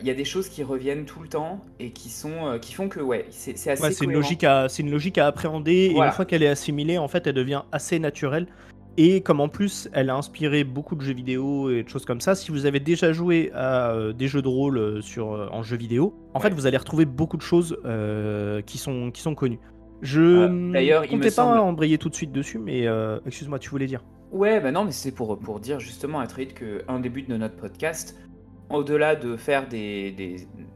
Il 0.00 0.06
y 0.06 0.10
a 0.10 0.14
des 0.14 0.24
choses 0.24 0.48
qui 0.48 0.62
reviennent 0.62 1.06
tout 1.06 1.20
le 1.20 1.28
temps 1.28 1.60
et 1.80 1.90
qui, 1.90 2.08
sont, 2.08 2.56
qui 2.62 2.72
font 2.72 2.88
que 2.88 3.00
ouais, 3.00 3.26
c'est 3.30 3.52
assez. 3.68 3.82
Ouais, 3.82 3.90
c'est 3.90 4.04
une, 4.04 4.12
logique 4.12 4.44
à, 4.44 4.68
une 4.78 4.92
logique 4.92 5.18
à 5.18 5.26
appréhender 5.26 5.92
et 5.92 5.98
une 5.98 6.12
fois 6.12 6.24
qu'elle 6.24 6.44
est 6.44 6.48
assimilée, 6.48 6.98
en 6.98 7.08
fait, 7.08 7.26
elle 7.26 7.34
devient 7.34 7.62
assez 7.72 7.98
naturelle. 7.98 8.46
Et 8.96 9.22
comme 9.22 9.40
en 9.40 9.48
plus, 9.48 9.88
elle 9.92 10.08
a 10.08 10.14
inspiré 10.14 10.62
beaucoup 10.62 10.94
de 10.94 11.00
jeux 11.00 11.14
vidéo 11.14 11.68
et 11.68 11.82
de 11.82 11.88
choses 11.88 12.04
comme 12.04 12.20
ça, 12.20 12.36
si 12.36 12.52
vous 12.52 12.64
avez 12.64 12.78
déjà 12.78 13.12
joué 13.12 13.50
à 13.54 14.12
des 14.16 14.28
jeux 14.28 14.42
de 14.42 14.46
rôle 14.46 15.02
sur, 15.02 15.48
en 15.52 15.64
jeux 15.64 15.78
vidéo, 15.78 16.14
en 16.32 16.38
fait, 16.38 16.54
vous 16.54 16.66
allez 16.66 16.76
retrouver 16.76 17.04
beaucoup 17.04 17.36
de 17.36 17.42
choses 17.42 17.76
qui, 18.64 18.78
sont, 18.78 19.10
qui 19.10 19.20
sont 19.20 19.34
connues. 19.34 19.58
Je 20.02 20.20
euh, 20.20 20.72
D'ailleurs, 20.72 21.06
comptais 21.06 21.26
pas 21.26 21.30
semble... 21.30 21.60
embrayer 21.60 21.96
tout 21.96 22.08
de 22.08 22.14
suite 22.14 22.32
dessus, 22.32 22.58
mais 22.58 22.86
euh, 22.86 23.20
excuse-moi, 23.24 23.60
tu 23.60 23.70
voulais 23.70 23.86
dire. 23.86 24.04
Ouais, 24.32 24.60
bah 24.60 24.72
non, 24.72 24.84
mais 24.84 24.90
c'est 24.90 25.12
pour, 25.12 25.38
pour 25.38 25.60
dire 25.60 25.78
justement 25.78 26.18
à 26.18 26.26
Trade 26.26 26.54
qu'un 26.54 26.98
des 26.98 27.08
buts 27.08 27.22
de 27.22 27.36
notre 27.36 27.56
podcast, 27.56 28.20
au-delà 28.68 29.14
de 29.14 29.36
faire 29.36 29.68
des, 29.68 30.10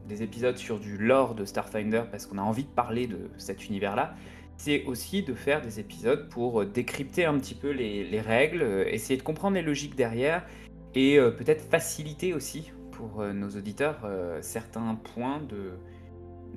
des, 0.07 0.23
épisodes 0.23 0.55
sur 0.55 0.79
du 0.79 0.97
lore 0.97 1.35
de 1.35 1.43
Starfinder, 1.43 2.03
parce 2.09 2.25
qu'on 2.25 2.37
a 2.37 2.41
envie 2.41 2.63
de 2.63 2.69
parler 2.69 3.07
de 3.07 3.29
cet 3.37 3.67
univers-là, 3.67 4.15
c'est 4.55 4.85
aussi 4.85 5.23
de 5.23 5.33
faire 5.33 5.61
des 5.61 5.79
épisodes 5.79 6.29
pour 6.29 6.65
décrypter 6.65 7.25
un 7.25 7.37
petit 7.37 7.55
peu 7.55 7.71
les, 7.71 8.03
les 8.05 8.21
règles, 8.21 8.63
essayer 8.87 9.17
de 9.17 9.23
comprendre 9.23 9.55
les 9.55 9.61
logiques 9.61 9.95
derrière, 9.95 10.45
et 10.95 11.19
euh, 11.19 11.31
peut-être 11.31 11.61
faciliter 11.61 12.33
aussi 12.33 12.71
pour 12.91 13.23
nos 13.23 13.49
auditeurs 13.49 14.07
certains 14.41 14.95
points 14.95 15.39
de, 15.47 15.73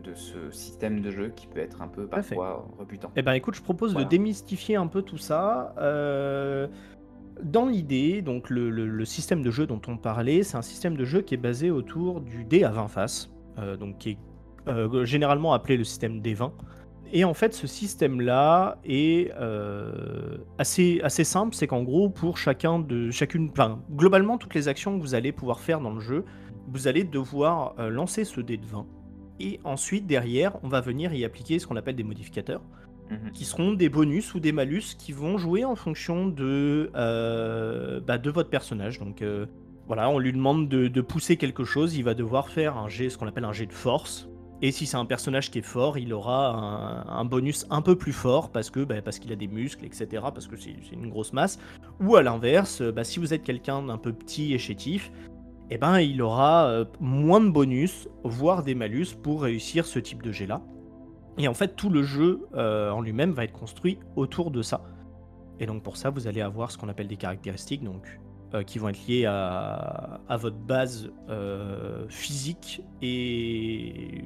de 0.02 0.14
ce 0.14 0.50
système 0.50 1.00
de 1.00 1.10
jeu 1.10 1.32
qui 1.34 1.46
peut 1.46 1.60
être 1.60 1.82
un 1.82 1.88
peu 1.88 2.06
parfois 2.06 2.66
rebutant. 2.78 3.10
Eh 3.16 3.22
ben 3.22 3.32
écoute, 3.32 3.54
je 3.54 3.62
propose 3.62 3.94
de 3.94 4.04
démystifier 4.04 4.76
un 4.76 4.86
peu 4.86 5.02
tout 5.02 5.18
ça. 5.18 5.74
Euh, 5.78 6.68
dans 7.42 7.66
l'idée, 7.66 8.22
donc 8.22 8.50
le, 8.50 9.04
système 9.04 9.42
de 9.42 9.50
jeu 9.50 9.66
dont 9.66 9.80
on 9.88 9.96
parlait, 9.96 10.42
c'est 10.42 10.56
un 10.56 10.62
système 10.62 10.96
de 10.96 11.04
jeu 11.04 11.22
qui 11.22 11.34
est 11.34 11.38
basé 11.38 11.70
autour 11.70 12.20
du 12.20 12.44
dé 12.44 12.64
à 12.64 12.70
20 12.70 12.88
faces, 12.88 13.30
euh, 13.58 13.76
donc 13.76 13.98
qui 13.98 14.10
est 14.10 14.18
euh, 14.68 15.04
généralement 15.04 15.52
appelé 15.52 15.76
le 15.76 15.84
système 15.84 16.20
D20. 16.20 16.52
Et 17.12 17.24
en 17.24 17.34
fait, 17.34 17.54
ce 17.54 17.66
système-là 17.66 18.78
est 18.84 19.32
assez, 20.58 21.00
assez 21.02 21.24
simple, 21.24 21.56
c'est 21.56 21.66
qu'en 21.66 21.82
gros, 21.82 22.08
pour 22.08 22.38
chacun 22.38 22.78
de 22.78 23.10
chacune, 23.10 23.48
enfin, 23.50 23.82
globalement, 23.90 24.38
toutes 24.38 24.54
les 24.54 24.68
actions 24.68 24.96
que 24.96 25.02
vous 25.02 25.16
allez 25.16 25.32
pouvoir 25.32 25.58
faire 25.58 25.80
dans 25.80 25.92
le 25.92 25.98
jeu, 25.98 26.24
vous 26.68 26.86
allez 26.86 27.02
devoir 27.02 27.74
lancer 27.90 28.24
ce 28.24 28.40
dé 28.40 28.58
de 28.58 28.66
20 28.66 28.86
et 29.40 29.60
ensuite, 29.64 30.06
derrière, 30.06 30.56
on 30.62 30.68
va 30.68 30.80
venir 30.80 31.12
y 31.14 31.24
appliquer 31.24 31.58
ce 31.58 31.66
qu'on 31.66 31.76
appelle 31.76 31.96
des 31.96 32.04
modificateurs, 32.04 32.62
mhm. 33.10 33.32
qui 33.32 33.44
seront 33.44 33.72
des 33.72 33.88
bonus 33.88 34.34
ou 34.34 34.40
des 34.40 34.52
malus 34.52 34.94
qui 34.98 35.12
vont 35.12 35.38
jouer 35.38 35.64
en 35.64 35.76
fonction 35.76 36.28
de, 36.28 36.90
euh, 36.94 38.00
bah, 38.00 38.18
de 38.18 38.30
votre 38.30 38.50
personnage. 38.50 38.98
Donc 38.98 39.22
euh, 39.22 39.46
voilà, 39.86 40.08
on 40.10 40.18
lui 40.18 40.32
demande 40.32 40.68
de, 40.68 41.00
pousser 41.00 41.36
quelque 41.36 41.64
chose, 41.64 41.96
il 41.96 42.04
va 42.04 42.14
devoir 42.14 42.48
faire 42.48 42.76
un 42.76 42.88
jet, 42.88 43.10
ce 43.10 43.18
qu'on 43.18 43.26
appelle 43.26 43.44
un 43.44 43.52
jet 43.52 43.66
de 43.66 43.72
force. 43.72 44.28
Et 44.62 44.72
si 44.72 44.84
c'est 44.84 44.98
un 44.98 45.06
personnage 45.06 45.50
qui 45.50 45.60
est 45.60 45.62
fort, 45.62 45.96
il 45.96 46.12
aura 46.12 47.08
un, 47.08 47.24
bonus 47.24 47.66
un 47.70 47.80
peu 47.80 47.96
plus 47.96 48.12
fort 48.12 48.52
parce 48.52 48.68
que 48.68 48.84
bah, 48.84 49.00
parce 49.00 49.18
qu'il 49.18 49.32
a 49.32 49.36
des 49.36 49.48
muscles, 49.48 49.86
etc. 49.86 50.06
Parce 50.22 50.46
que 50.46 50.56
c'est 50.56 50.76
une 50.92 51.08
grosse 51.08 51.32
masse. 51.32 51.58
Ou 51.98 52.16
à 52.16 52.22
l'inverse, 52.22 52.82
bah, 52.82 53.04
si 53.04 53.18
vous 53.20 53.32
êtes 53.32 53.42
quelqu'un 53.42 53.82
d'un 53.82 53.96
peu 53.96 54.12
petit 54.12 54.52
et 54.52 54.58
chétif, 54.58 55.10
eh 55.70 55.78
ben, 55.78 56.00
il 56.00 56.20
aura 56.20 56.66
euh, 56.66 56.84
moins 56.98 57.40
de 57.40 57.48
bonus, 57.48 58.08
voire 58.24 58.64
des 58.64 58.74
malus 58.74 59.14
pour 59.22 59.42
réussir 59.42 59.86
ce 59.86 60.00
type 60.00 60.22
de 60.22 60.32
jet-là. 60.32 60.62
Et 61.38 61.46
en 61.46 61.54
fait, 61.54 61.76
tout 61.76 61.90
le 61.90 62.02
jeu 62.02 62.46
euh, 62.54 62.90
en 62.90 63.00
lui-même 63.00 63.32
va 63.32 63.44
être 63.44 63.52
construit 63.52 63.98
autour 64.16 64.50
de 64.50 64.62
ça. 64.62 64.82
Et 65.60 65.66
donc 65.66 65.82
pour 65.82 65.96
ça, 65.96 66.10
vous 66.10 66.26
allez 66.26 66.40
avoir 66.40 66.72
ce 66.72 66.78
qu'on 66.78 66.88
appelle 66.88 67.06
des 67.06 67.16
caractéristiques, 67.16 67.84
donc 67.84 68.18
euh, 68.52 68.64
qui 68.64 68.80
vont 68.80 68.88
être 68.88 69.06
liées 69.06 69.26
à, 69.26 70.20
votre 70.38 70.56
base 70.56 71.12
physique 72.08 72.82
et 73.00 74.24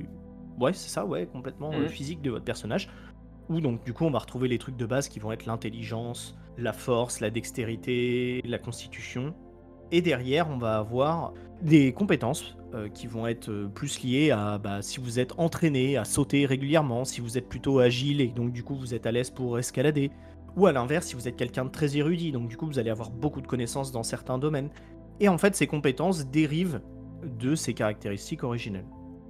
ouais, 0.58 0.72
c'est 0.72 0.88
ça, 0.88 1.04
ouais, 1.04 1.26
complètement 1.26 1.72
mmh. 1.72 1.88
physique 1.88 2.22
de 2.22 2.30
votre 2.30 2.44
personnage. 2.44 2.88
Où 3.50 3.60
donc 3.60 3.84
du 3.84 3.92
coup, 3.92 4.04
on 4.06 4.10
va 4.10 4.20
retrouver 4.20 4.48
les 4.48 4.56
trucs 4.56 4.76
de 4.76 4.86
base 4.86 5.08
qui 5.08 5.18
vont 5.18 5.30
être 5.30 5.44
l'intelligence, 5.44 6.38
la 6.56 6.72
force, 6.72 7.20
la 7.20 7.30
dextérité, 7.30 8.40
la 8.46 8.58
constitution, 8.58 9.34
et 9.92 10.02
derrière, 10.02 10.48
on 10.50 10.56
va 10.56 10.78
avoir 10.78 11.32
des 11.62 11.92
compétences 11.92 12.56
euh, 12.74 12.88
qui 12.88 13.06
vont 13.06 13.26
être 13.26 13.48
euh, 13.48 13.68
plus 13.68 14.02
liées 14.02 14.30
à 14.30 14.58
bah, 14.58 14.82
si 14.82 15.00
vous 15.00 15.18
êtes 15.20 15.32
entraîné 15.38 15.96
à 15.96 16.04
sauter 16.04 16.46
régulièrement, 16.46 17.04
si 17.04 17.20
vous 17.20 17.38
êtes 17.38 17.48
plutôt 17.48 17.78
agile 17.78 18.20
et 18.20 18.28
donc 18.28 18.52
du 18.52 18.62
coup 18.64 18.74
vous 18.74 18.94
êtes 18.94 19.06
à 19.06 19.12
l'aise 19.12 19.30
pour 19.30 19.58
escalader. 19.58 20.10
Ou 20.56 20.66
à 20.66 20.72
l'inverse, 20.72 21.06
si 21.06 21.14
vous 21.14 21.26
êtes 21.26 21.36
quelqu'un 21.36 21.64
de 21.64 21.70
très 21.70 21.96
érudit, 21.96 22.32
donc 22.32 22.48
du 22.48 22.56
coup 22.56 22.66
vous 22.66 22.78
allez 22.78 22.90
avoir 22.90 23.10
beaucoup 23.10 23.40
de 23.40 23.46
connaissances 23.46 23.92
dans 23.92 24.02
certains 24.02 24.38
domaines. 24.38 24.70
Et 25.20 25.28
en 25.28 25.38
fait, 25.38 25.54
ces 25.54 25.66
compétences 25.66 26.26
dérivent 26.26 26.80
de 27.24 27.54
ces 27.54 27.74
caractéristiques 27.74 28.44
originelles. 28.44 28.86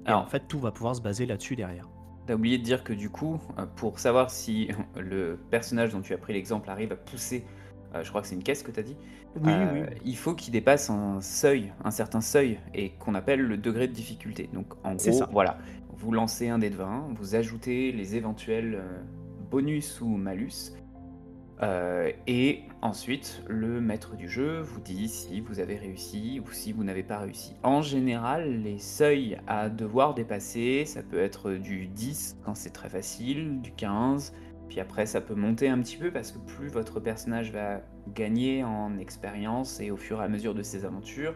Alors 0.06 0.22
en 0.22 0.26
fait, 0.26 0.48
tout 0.48 0.58
va 0.58 0.70
pouvoir 0.70 0.96
se 0.96 1.00
baser 1.00 1.26
là-dessus 1.26 1.56
derrière. 1.56 1.88
T'as 2.26 2.34
oublié 2.34 2.56
de 2.56 2.62
dire 2.62 2.82
que 2.84 2.92
du 2.92 3.10
coup, 3.10 3.38
euh, 3.58 3.66
pour 3.76 3.98
savoir 3.98 4.30
si 4.30 4.68
le 4.96 5.38
personnage 5.50 5.92
dont 5.92 6.00
tu 6.00 6.14
as 6.14 6.18
pris 6.18 6.32
l'exemple 6.32 6.70
arrive 6.70 6.92
à 6.92 6.96
pousser 6.96 7.44
je 8.02 8.08
crois 8.08 8.22
que 8.22 8.26
c'est 8.26 8.34
une 8.34 8.42
caisse 8.42 8.62
que 8.62 8.70
tu 8.70 8.80
as 8.80 8.82
dit, 8.82 8.96
oui, 9.36 9.52
oui. 9.52 9.80
Euh, 9.80 9.86
il 10.04 10.16
faut 10.16 10.34
qu'il 10.34 10.52
dépasse 10.52 10.90
un 10.90 11.20
seuil, 11.20 11.72
un 11.84 11.90
certain 11.90 12.20
seuil, 12.20 12.58
et 12.74 12.90
qu'on 12.90 13.14
appelle 13.14 13.40
le 13.40 13.56
degré 13.56 13.88
de 13.88 13.92
difficulté. 13.92 14.48
Donc 14.52 14.74
en 14.84 14.94
gros, 14.94 15.24
voilà, 15.30 15.58
vous 15.90 16.12
lancez 16.12 16.48
un 16.48 16.58
dé 16.58 16.70
de 16.70 16.76
20, 16.76 17.08
vous 17.16 17.34
ajoutez 17.34 17.92
les 17.92 18.16
éventuels 18.16 18.76
euh, 18.76 19.02
bonus 19.50 20.00
ou 20.00 20.08
malus, 20.08 20.72
et 22.26 22.64
ensuite 22.82 23.42
le 23.48 23.80
maître 23.80 24.16
du 24.16 24.28
jeu 24.28 24.60
vous 24.60 24.80
dit 24.80 25.08
si 25.08 25.40
vous 25.40 25.60
avez 25.60 25.76
réussi 25.76 26.38
ou 26.46 26.52
si 26.52 26.72
vous 26.72 26.84
n'avez 26.84 27.02
pas 27.02 27.18
réussi. 27.18 27.54
En 27.62 27.80
général, 27.80 28.60
les 28.62 28.78
seuils 28.78 29.38
à 29.46 29.70
devoir 29.70 30.12
dépasser, 30.12 30.84
ça 30.84 31.02
peut 31.02 31.18
être 31.18 31.52
du 31.52 31.86
10 31.86 32.36
quand 32.44 32.54
c'est 32.54 32.74
très 32.74 32.90
facile, 32.90 33.62
du 33.62 33.72
15, 33.72 34.34
puis 34.74 34.80
après, 34.80 35.06
ça 35.06 35.20
peut 35.20 35.36
monter 35.36 35.68
un 35.68 35.78
petit 35.78 35.96
peu 35.96 36.10
parce 36.10 36.32
que 36.32 36.38
plus 36.38 36.66
votre 36.66 36.98
personnage 36.98 37.52
va 37.52 37.80
gagner 38.12 38.64
en 38.64 38.98
expérience 38.98 39.78
et 39.78 39.92
au 39.92 39.96
fur 39.96 40.20
et 40.20 40.24
à 40.24 40.28
mesure 40.28 40.52
de 40.52 40.64
ses 40.64 40.84
aventures, 40.84 41.32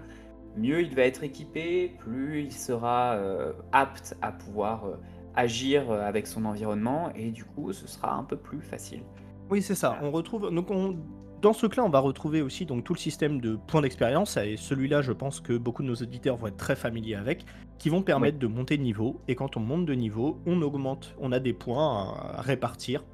mieux 0.57 0.83
il 0.83 0.92
va 0.96 1.03
être 1.03 1.22
équipé, 1.22 1.94
plus 2.01 2.42
il 2.42 2.53
sera 2.53 3.14
euh, 3.14 3.53
apte 3.70 4.16
à 4.22 4.33
pouvoir 4.33 4.87
euh, 4.87 4.96
agir 5.37 5.88
euh, 5.88 6.01
avec 6.01 6.27
son 6.27 6.46
environnement 6.46 7.12
et 7.14 7.31
du 7.31 7.44
coup, 7.44 7.72
ce 7.72 7.87
sera 7.87 8.12
un 8.12 8.24
peu 8.24 8.37
plus 8.37 8.61
facile. 8.61 9.05
Oui, 9.51 9.62
c'est 9.62 9.77
ça. 9.77 10.01
On 10.03 10.11
retrouve 10.11 10.53
donc 10.53 10.72
dans 11.40 11.53
ce 11.53 11.68
cas, 11.68 11.83
on 11.83 11.90
va 11.90 12.01
retrouver 12.01 12.42
aussi 12.42 12.66
donc 12.66 12.83
tout 12.83 12.92
le 12.92 12.98
système 12.98 13.40
de 13.40 13.55
points 13.55 13.83
d'expérience 13.83 14.37
et 14.37 14.57
celui-là, 14.57 15.01
je 15.01 15.12
pense 15.12 15.38
que 15.38 15.57
beaucoup 15.57 15.85
de 15.85 15.87
nos 15.87 15.94
auditeurs 15.94 16.35
vont 16.35 16.48
être 16.48 16.57
très 16.57 16.74
familiers 16.74 17.14
avec, 17.14 17.44
qui 17.79 17.88
vont 17.88 18.03
permettre 18.03 18.40
de 18.40 18.48
monter 18.48 18.79
de 18.79 18.83
niveau. 18.83 19.20
Et 19.29 19.37
quand 19.37 19.57
on 19.57 19.61
monte 19.61 19.87
de 19.87 19.94
niveau, 19.94 20.40
on 20.44 20.61
augmente, 20.61 21.14
on 21.20 21.31
a 21.31 21.38
des 21.38 21.53
points 21.53 22.16
à 22.16 22.42
répartir 22.42 23.05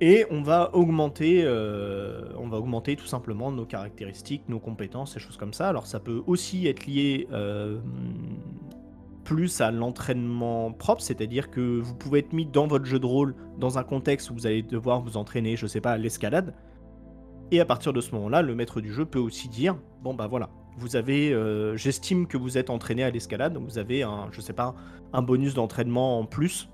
et 0.00 0.26
on 0.30 0.42
va 0.42 0.74
augmenter, 0.74 1.42
euh, 1.44 2.22
on 2.38 2.48
va 2.48 2.58
augmenter 2.58 2.94
tout 2.94 3.06
simplement 3.06 3.50
nos 3.50 3.64
caractéristiques, 3.64 4.48
nos 4.48 4.60
compétences, 4.60 5.16
et 5.16 5.20
choses 5.20 5.36
comme 5.36 5.52
ça. 5.52 5.68
Alors 5.68 5.86
ça 5.86 5.98
peut 5.98 6.22
aussi 6.26 6.66
être 6.68 6.86
lié 6.86 7.26
euh, 7.32 7.78
plus 9.24 9.60
à 9.60 9.70
l'entraînement 9.70 10.72
propre, 10.72 11.02
c'est-à-dire 11.02 11.50
que 11.50 11.80
vous 11.80 11.94
pouvez 11.94 12.20
être 12.20 12.32
mis 12.32 12.46
dans 12.46 12.66
votre 12.66 12.84
jeu 12.84 13.00
de 13.00 13.06
rôle 13.06 13.34
dans 13.58 13.78
un 13.78 13.82
contexte 13.82 14.30
où 14.30 14.34
vous 14.34 14.46
allez 14.46 14.62
devoir 14.62 15.00
vous 15.00 15.16
entraîner, 15.16 15.56
je 15.56 15.66
sais 15.66 15.80
pas, 15.80 15.92
à 15.92 15.98
l'escalade. 15.98 16.54
Et 17.50 17.60
à 17.60 17.64
partir 17.64 17.92
de 17.92 18.00
ce 18.00 18.14
moment-là, 18.14 18.42
le 18.42 18.54
maître 18.54 18.80
du 18.80 18.92
jeu 18.92 19.04
peut 19.04 19.18
aussi 19.18 19.48
dire, 19.48 19.76
bon 20.02 20.14
bah 20.14 20.28
voilà, 20.28 20.50
vous 20.76 20.94
avez, 20.94 21.32
euh, 21.32 21.76
j'estime 21.76 22.26
que 22.28 22.36
vous 22.36 22.56
êtes 22.56 22.70
entraîné 22.70 23.02
à 23.02 23.10
l'escalade, 23.10 23.54
donc 23.54 23.64
vous 23.64 23.78
avez 23.78 24.02
un, 24.02 24.28
je 24.30 24.40
sais 24.40 24.52
pas, 24.52 24.74
un 25.12 25.22
bonus 25.22 25.54
d'entraînement 25.54 26.20
en 26.20 26.24
plus 26.24 26.68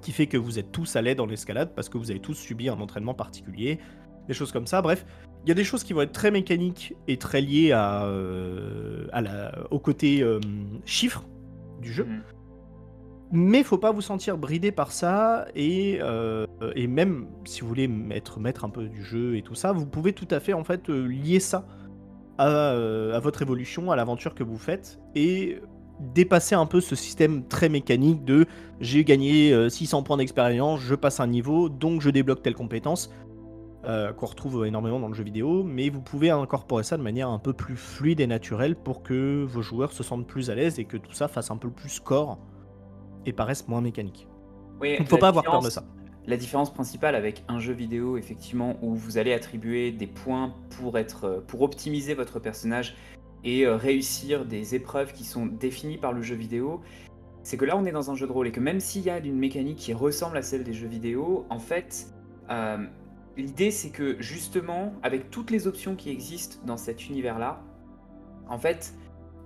qui 0.00 0.12
fait 0.12 0.26
que 0.26 0.36
vous 0.36 0.58
êtes 0.58 0.72
tous 0.72 0.96
à 0.96 1.02
l'aide 1.02 1.18
dans 1.18 1.26
l'escalade 1.26 1.72
parce 1.74 1.88
que 1.88 1.98
vous 1.98 2.10
avez 2.10 2.20
tous 2.20 2.34
subi 2.34 2.68
un 2.68 2.80
entraînement 2.80 3.14
particulier, 3.14 3.78
des 4.28 4.34
choses 4.34 4.52
comme 4.52 4.66
ça. 4.66 4.82
Bref, 4.82 5.06
il 5.44 5.48
y 5.48 5.52
a 5.52 5.54
des 5.54 5.64
choses 5.64 5.84
qui 5.84 5.92
vont 5.92 6.02
être 6.02 6.12
très 6.12 6.30
mécaniques 6.30 6.94
et 7.06 7.16
très 7.16 7.40
liées 7.40 7.72
à, 7.72 8.04
euh, 8.04 9.06
à 9.12 9.20
la, 9.20 9.52
au 9.70 9.78
côté 9.78 10.22
euh, 10.22 10.40
chiffre 10.84 11.24
du 11.80 11.92
jeu. 11.92 12.04
Mhm. 12.04 12.22
Mais 13.32 13.64
faut 13.64 13.78
pas 13.78 13.90
vous 13.90 14.02
sentir 14.02 14.38
bridé 14.38 14.70
par 14.70 14.92
ça 14.92 15.46
et, 15.56 15.98
euh, 16.00 16.46
et 16.76 16.86
même 16.86 17.26
si 17.44 17.62
vous 17.62 17.68
voulez 17.68 17.90
être 18.12 18.38
maître 18.38 18.64
un 18.64 18.70
peu 18.70 18.84
du 18.84 19.02
jeu 19.02 19.36
et 19.36 19.42
tout 19.42 19.56
ça, 19.56 19.72
vous 19.72 19.86
pouvez 19.86 20.12
tout 20.12 20.28
à 20.30 20.38
fait 20.38 20.52
en 20.52 20.62
fait 20.62 20.88
lier 20.88 21.40
ça 21.40 21.66
à, 22.38 22.70
à 22.70 23.18
votre 23.18 23.42
évolution, 23.42 23.90
à 23.90 23.96
l'aventure 23.96 24.36
que 24.36 24.44
vous 24.44 24.58
faites 24.58 25.00
et 25.16 25.58
dépasser 26.00 26.54
un 26.54 26.66
peu 26.66 26.80
ce 26.80 26.94
système 26.94 27.46
très 27.46 27.68
mécanique 27.68 28.24
de 28.24 28.46
j'ai 28.80 29.04
gagné 29.04 29.70
600 29.70 29.98
euh, 29.98 30.02
points 30.02 30.16
d'expérience, 30.16 30.80
je 30.80 30.94
passe 30.94 31.20
un 31.20 31.26
niveau, 31.26 31.68
donc 31.68 32.00
je 32.00 32.10
débloque 32.10 32.42
telle 32.42 32.54
compétence, 32.54 33.10
euh, 33.86 34.12
qu'on 34.12 34.26
retrouve 34.26 34.66
énormément 34.66 34.98
dans 34.98 35.08
le 35.08 35.14
jeu 35.14 35.22
vidéo, 35.22 35.62
mais 35.62 35.88
vous 35.90 36.00
pouvez 36.00 36.30
incorporer 36.30 36.82
ça 36.82 36.96
de 36.96 37.02
manière 37.02 37.28
un 37.28 37.38
peu 37.38 37.52
plus 37.52 37.76
fluide 37.76 38.20
et 38.20 38.26
naturelle 38.26 38.74
pour 38.74 39.02
que 39.02 39.44
vos 39.44 39.62
joueurs 39.62 39.92
se 39.92 40.02
sentent 40.02 40.26
plus 40.26 40.50
à 40.50 40.54
l'aise 40.54 40.78
et 40.78 40.84
que 40.84 40.96
tout 40.96 41.12
ça 41.12 41.28
fasse 41.28 41.50
un 41.50 41.56
peu 41.56 41.70
plus 41.70 41.88
score 41.88 42.38
et 43.26 43.32
paraissent 43.32 43.68
moins 43.68 43.80
mécaniques. 43.80 44.26
Oui, 44.80 44.96
Il 44.98 45.02
ne 45.02 45.08
faut 45.08 45.18
pas 45.18 45.28
avoir 45.28 45.44
peur 45.44 45.62
de 45.62 45.70
ça. 45.70 45.84
La 46.26 46.36
différence 46.36 46.72
principale 46.72 47.14
avec 47.14 47.44
un 47.46 47.60
jeu 47.60 47.72
vidéo, 47.72 48.16
effectivement, 48.16 48.76
où 48.82 48.96
vous 48.96 49.18
allez 49.18 49.32
attribuer 49.32 49.92
des 49.92 50.08
points 50.08 50.52
pour, 50.70 50.98
être, 50.98 51.44
pour 51.46 51.62
optimiser 51.62 52.14
votre 52.14 52.40
personnage 52.40 52.96
et 53.44 53.66
euh, 53.66 53.76
réussir 53.76 54.44
des 54.44 54.74
épreuves 54.74 55.12
qui 55.12 55.24
sont 55.24 55.46
définies 55.46 55.98
par 55.98 56.12
le 56.12 56.22
jeu 56.22 56.34
vidéo, 56.34 56.80
c'est 57.42 57.56
que 57.56 57.64
là 57.64 57.76
on 57.76 57.84
est 57.84 57.92
dans 57.92 58.10
un 58.10 58.14
jeu 58.14 58.26
de 58.26 58.32
rôle 58.32 58.48
et 58.48 58.52
que 58.52 58.60
même 58.60 58.80
s'il 58.80 59.02
y 59.02 59.10
a 59.10 59.18
une 59.18 59.38
mécanique 59.38 59.78
qui 59.78 59.92
ressemble 59.92 60.36
à 60.36 60.42
celle 60.42 60.64
des 60.64 60.72
jeux 60.72 60.88
vidéo, 60.88 61.46
en 61.48 61.58
fait, 61.58 62.08
euh, 62.50 62.84
l'idée 63.36 63.70
c'est 63.70 63.90
que 63.90 64.20
justement, 64.20 64.94
avec 65.02 65.30
toutes 65.30 65.50
les 65.50 65.66
options 65.66 65.94
qui 65.94 66.10
existent 66.10 66.58
dans 66.64 66.76
cet 66.76 67.08
univers-là, 67.08 67.62
en 68.48 68.58
fait, 68.58 68.94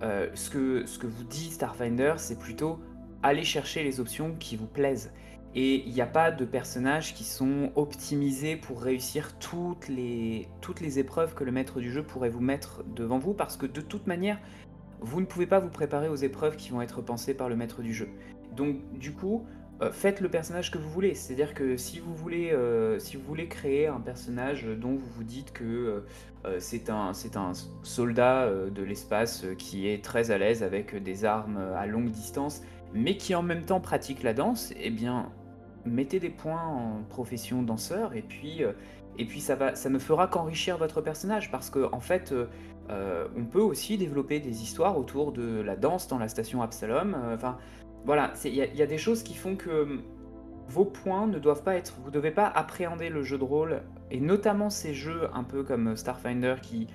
euh, 0.03 0.29
ce, 0.33 0.49
que, 0.49 0.85
ce 0.85 0.97
que 0.97 1.07
vous 1.07 1.23
dit 1.23 1.51
Starfinder, 1.51 2.13
c'est 2.17 2.39
plutôt 2.39 2.79
aller 3.23 3.43
chercher 3.43 3.83
les 3.83 3.99
options 3.99 4.35
qui 4.39 4.55
vous 4.55 4.67
plaisent. 4.67 5.11
Et 5.53 5.83
il 5.85 5.93
n'y 5.93 6.01
a 6.01 6.07
pas 6.07 6.31
de 6.31 6.45
personnages 6.45 7.13
qui 7.13 7.25
sont 7.25 7.71
optimisés 7.75 8.55
pour 8.55 8.81
réussir 8.81 9.37
toutes 9.37 9.89
les, 9.89 10.47
toutes 10.61 10.79
les 10.79 10.97
épreuves 10.97 11.33
que 11.33 11.43
le 11.43 11.51
maître 11.51 11.81
du 11.81 11.91
jeu 11.91 12.03
pourrait 12.03 12.29
vous 12.29 12.39
mettre 12.39 12.83
devant 12.95 13.19
vous, 13.19 13.33
parce 13.33 13.57
que 13.57 13.65
de 13.65 13.81
toute 13.81 14.07
manière, 14.07 14.39
vous 15.01 15.19
ne 15.19 15.25
pouvez 15.25 15.47
pas 15.47 15.59
vous 15.59 15.69
préparer 15.69 16.07
aux 16.07 16.15
épreuves 16.15 16.55
qui 16.55 16.69
vont 16.69 16.81
être 16.81 17.01
pensées 17.01 17.33
par 17.33 17.49
le 17.49 17.55
maître 17.55 17.81
du 17.81 17.93
jeu. 17.93 18.07
Donc 18.55 18.77
du 18.97 19.13
coup, 19.13 19.45
euh, 19.81 19.91
faites 19.91 20.21
le 20.21 20.29
personnage 20.29 20.71
que 20.71 20.77
vous 20.77 20.89
voulez. 20.89 21.15
C'est-à-dire 21.15 21.53
que 21.53 21.75
si 21.75 21.99
vous 21.99 22.13
voulez, 22.13 22.51
euh, 22.51 22.99
si 22.99 23.17
vous 23.17 23.23
voulez 23.23 23.47
créer 23.47 23.87
un 23.87 23.99
personnage 23.99 24.65
dont 24.65 24.95
vous 24.95 25.09
vous 25.15 25.23
dites 25.23 25.51
que 25.51 26.05
euh, 26.45 26.59
c'est 26.59 26.89
un, 26.89 27.11
un 27.35 27.53
soldat 27.83 28.49
de 28.49 28.83
l'espace 28.83 29.45
qui 29.57 29.87
est 29.87 30.03
très 30.03 30.31
à 30.31 30.37
l'aise 30.37 30.63
avec 30.63 30.95
des 30.95 31.25
armes 31.25 31.57
à 31.57 31.85
longue 31.85 32.09
distance, 32.09 32.61
mais 32.93 33.17
qui 33.17 33.35
en 33.35 33.43
même 33.43 33.63
temps 33.63 33.79
pratique 33.79 34.23
la 34.23 34.33
danse, 34.33 34.73
eh 34.79 34.89
bien, 34.89 35.31
mettez 35.85 36.19
des 36.19 36.29
points 36.29 36.63
en 36.63 37.03
profession 37.09 37.63
danseur 37.63 38.13
et 38.15 38.21
puis, 38.21 38.63
euh, 38.63 38.73
et 39.17 39.25
puis 39.25 39.41
ça, 39.41 39.55
va, 39.55 39.75
ça 39.75 39.89
ne 39.89 39.99
fera 39.99 40.27
qu'enrichir 40.27 40.77
votre 40.77 41.01
personnage 41.01 41.51
parce 41.51 41.69
que 41.69 41.89
en 41.91 41.99
fait, 41.99 42.31
euh, 42.31 42.47
euh, 42.89 43.27
on 43.37 43.45
peut 43.45 43.61
aussi 43.61 43.97
développer 43.97 44.39
des 44.39 44.63
histoires 44.63 44.97
autour 44.97 45.31
de 45.31 45.61
la 45.61 45.75
danse 45.75 46.07
dans 46.07 46.17
la 46.17 46.27
station 46.27 46.61
Absalom. 46.61 47.15
Enfin, 47.33 47.57
voilà, 48.05 48.33
il 48.45 48.55
y, 48.55 48.81
a- 48.81 48.87
des 48.87 48.97
choses 48.97 49.23
qui 49.23 49.35
font 49.35 49.55
que 49.55 49.83
hum, 49.83 50.01
vos 50.67 50.85
points 50.85 51.27
ne 51.27 51.39
doivent 51.39 51.63
pas 51.63 51.75
être. 51.75 51.97
Vous 52.01 52.07
ne 52.07 52.13
devez 52.13 52.31
pas 52.31 52.47
appréhender 52.47 53.09
le 53.09 53.23
jeu 53.23 53.37
de 53.37 53.43
rôle 53.43 53.81
et 54.09 54.19
notamment 54.19 54.69
ces 54.69 54.93
jeux 54.93 55.29
un 55.33 55.43
peu 55.43 55.63
comme 55.63 55.95
Starfinder 55.95 56.55
qui 56.61 56.87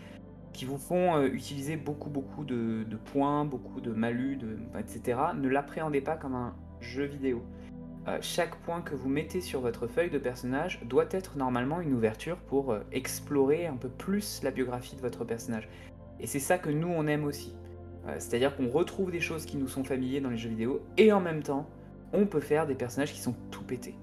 vous 0.64 0.78
font 0.78 1.22
utiliser 1.22 1.76
beaucoup 1.76 2.08
beaucoup 2.08 2.44
de, 2.44 2.84
points, 3.12 3.44
beaucoup 3.44 3.80
de 3.80 3.92
malus, 3.92 4.38
etc. 4.78 5.18
Ne 5.36 5.48
l'appréhendez 5.48 6.00
pas 6.00 6.16
comme 6.16 6.34
un 6.34 6.54
jeu 6.80 7.04
vidéo. 7.04 7.42
Euh, 8.08 8.18
chaque 8.20 8.54
point 8.60 8.82
que 8.82 8.94
vous 8.94 9.08
mettez 9.08 9.40
sur 9.40 9.60
votre 9.60 9.88
feuille 9.88 10.10
de 10.10 10.18
personnage 10.18 10.80
doit 10.84 11.06
être 11.10 11.36
normalement 11.36 11.80
une 11.80 11.92
ouverture 11.92 12.36
pour 12.36 12.70
euh, 12.70 12.80
explorer 12.92 13.66
un 13.66 13.76
peu 13.76 13.88
plus 13.88 14.42
la 14.44 14.52
biographie 14.52 14.94
de 14.94 15.00
votre 15.00 15.24
personnage. 15.24 15.68
Et 16.20 16.28
c'est 16.28 16.38
ça 16.38 16.56
que 16.58 16.70
nous 16.70 16.88
on 16.88 17.08
aime 17.08 17.24
aussi. 17.24 17.56
Euh, 18.06 18.14
C'est-à-dire 18.18 18.56
qu'on 18.56 18.68
retrouve 18.68 19.10
des 19.10 19.20
choses 19.20 19.44
qui 19.44 19.56
nous 19.56 19.66
sont 19.66 19.82
familiers 19.82 20.20
dans 20.20 20.30
les 20.30 20.38
jeux 20.38 20.50
vidéo 20.50 20.82
et 20.96 21.12
en 21.12 21.20
même 21.20 21.42
temps 21.42 21.68
on 22.12 22.26
peut 22.26 22.40
faire 22.40 22.66
des 22.66 22.76
personnages 22.76 23.12
qui 23.12 23.20
sont 23.20 23.34
tout 23.50 23.64
pétés. 23.64 23.96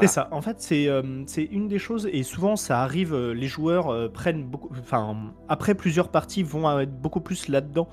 C'est 0.00 0.08
ça. 0.08 0.28
En 0.32 0.40
fait, 0.40 0.60
c'est 0.60 1.44
une 1.52 1.68
des 1.68 1.78
choses, 1.78 2.08
et 2.12 2.24
souvent 2.24 2.56
ça 2.56 2.82
arrive, 2.82 3.14
les 3.14 3.46
joueurs 3.46 4.10
prennent 4.10 4.42
beaucoup. 4.42 4.68
Enfin, 4.76 5.32
après 5.46 5.76
plusieurs 5.76 6.08
parties, 6.08 6.42
vont 6.42 6.80
être 6.80 7.00
beaucoup 7.00 7.20
plus 7.20 7.46
là-dedans 7.46 7.88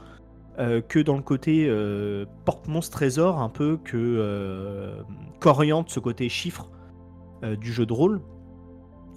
euh, 0.59 0.81
que 0.81 0.99
dans 0.99 1.15
le 1.15 1.21
côté 1.21 1.65
euh, 1.67 2.25
porte-monstre 2.43 2.97
trésor, 2.97 3.39
un 3.39 3.47
peu 3.47 3.77
que 3.81 3.95
euh, 3.95 5.01
qu'oriente 5.39 5.89
ce 5.89 5.99
côté 5.99 6.27
chiffre 6.29 6.69
du 7.59 7.73
jeu 7.73 7.87
de 7.87 7.93
rôle. 7.93 8.21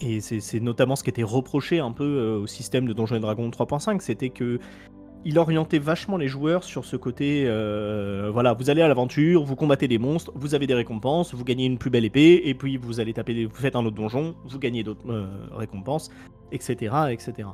Et 0.00 0.20
c'est 0.20 0.60
notamment 0.60 0.96
ce 0.96 1.04
qui 1.04 1.10
était 1.10 1.22
reproché 1.22 1.78
un 1.78 1.92
peu 1.92 2.38
au 2.42 2.46
système 2.46 2.88
de 2.88 2.94
Donjons 2.94 3.16
et 3.16 3.20
Dragons 3.20 3.50
3.5, 3.50 4.00
c'était 4.00 4.30
que 4.30 4.58
il 5.26 5.38
orientait 5.38 5.78
vachement 5.78 6.16
les 6.16 6.26
joueurs 6.26 6.64
sur 6.64 6.86
ce 6.86 6.96
côté, 6.96 7.44
voilà, 8.32 8.54
vous 8.54 8.70
allez 8.70 8.80
à 8.80 8.88
l'aventure, 8.88 9.44
vous 9.44 9.56
combattez 9.56 9.88
des 9.88 9.98
monstres, 9.98 10.32
vous 10.34 10.54
avez 10.54 10.66
des 10.66 10.72
récompenses, 10.72 11.34
vous 11.34 11.44
gagnez 11.44 11.66
une 11.66 11.76
plus 11.76 11.90
belle 11.90 12.06
épée, 12.06 12.40
et 12.44 12.54
puis 12.54 12.78
vous 12.78 12.98
allez 12.98 13.12
taper, 13.12 13.44
vous 13.44 13.54
faites 13.54 13.76
un 13.76 13.84
autre 13.84 13.96
donjon, 13.96 14.34
vous 14.46 14.58
gagnez 14.58 14.82
d'autres 14.82 15.28
récompenses, 15.52 16.10
etc., 16.50 16.94
etc. 17.10 17.48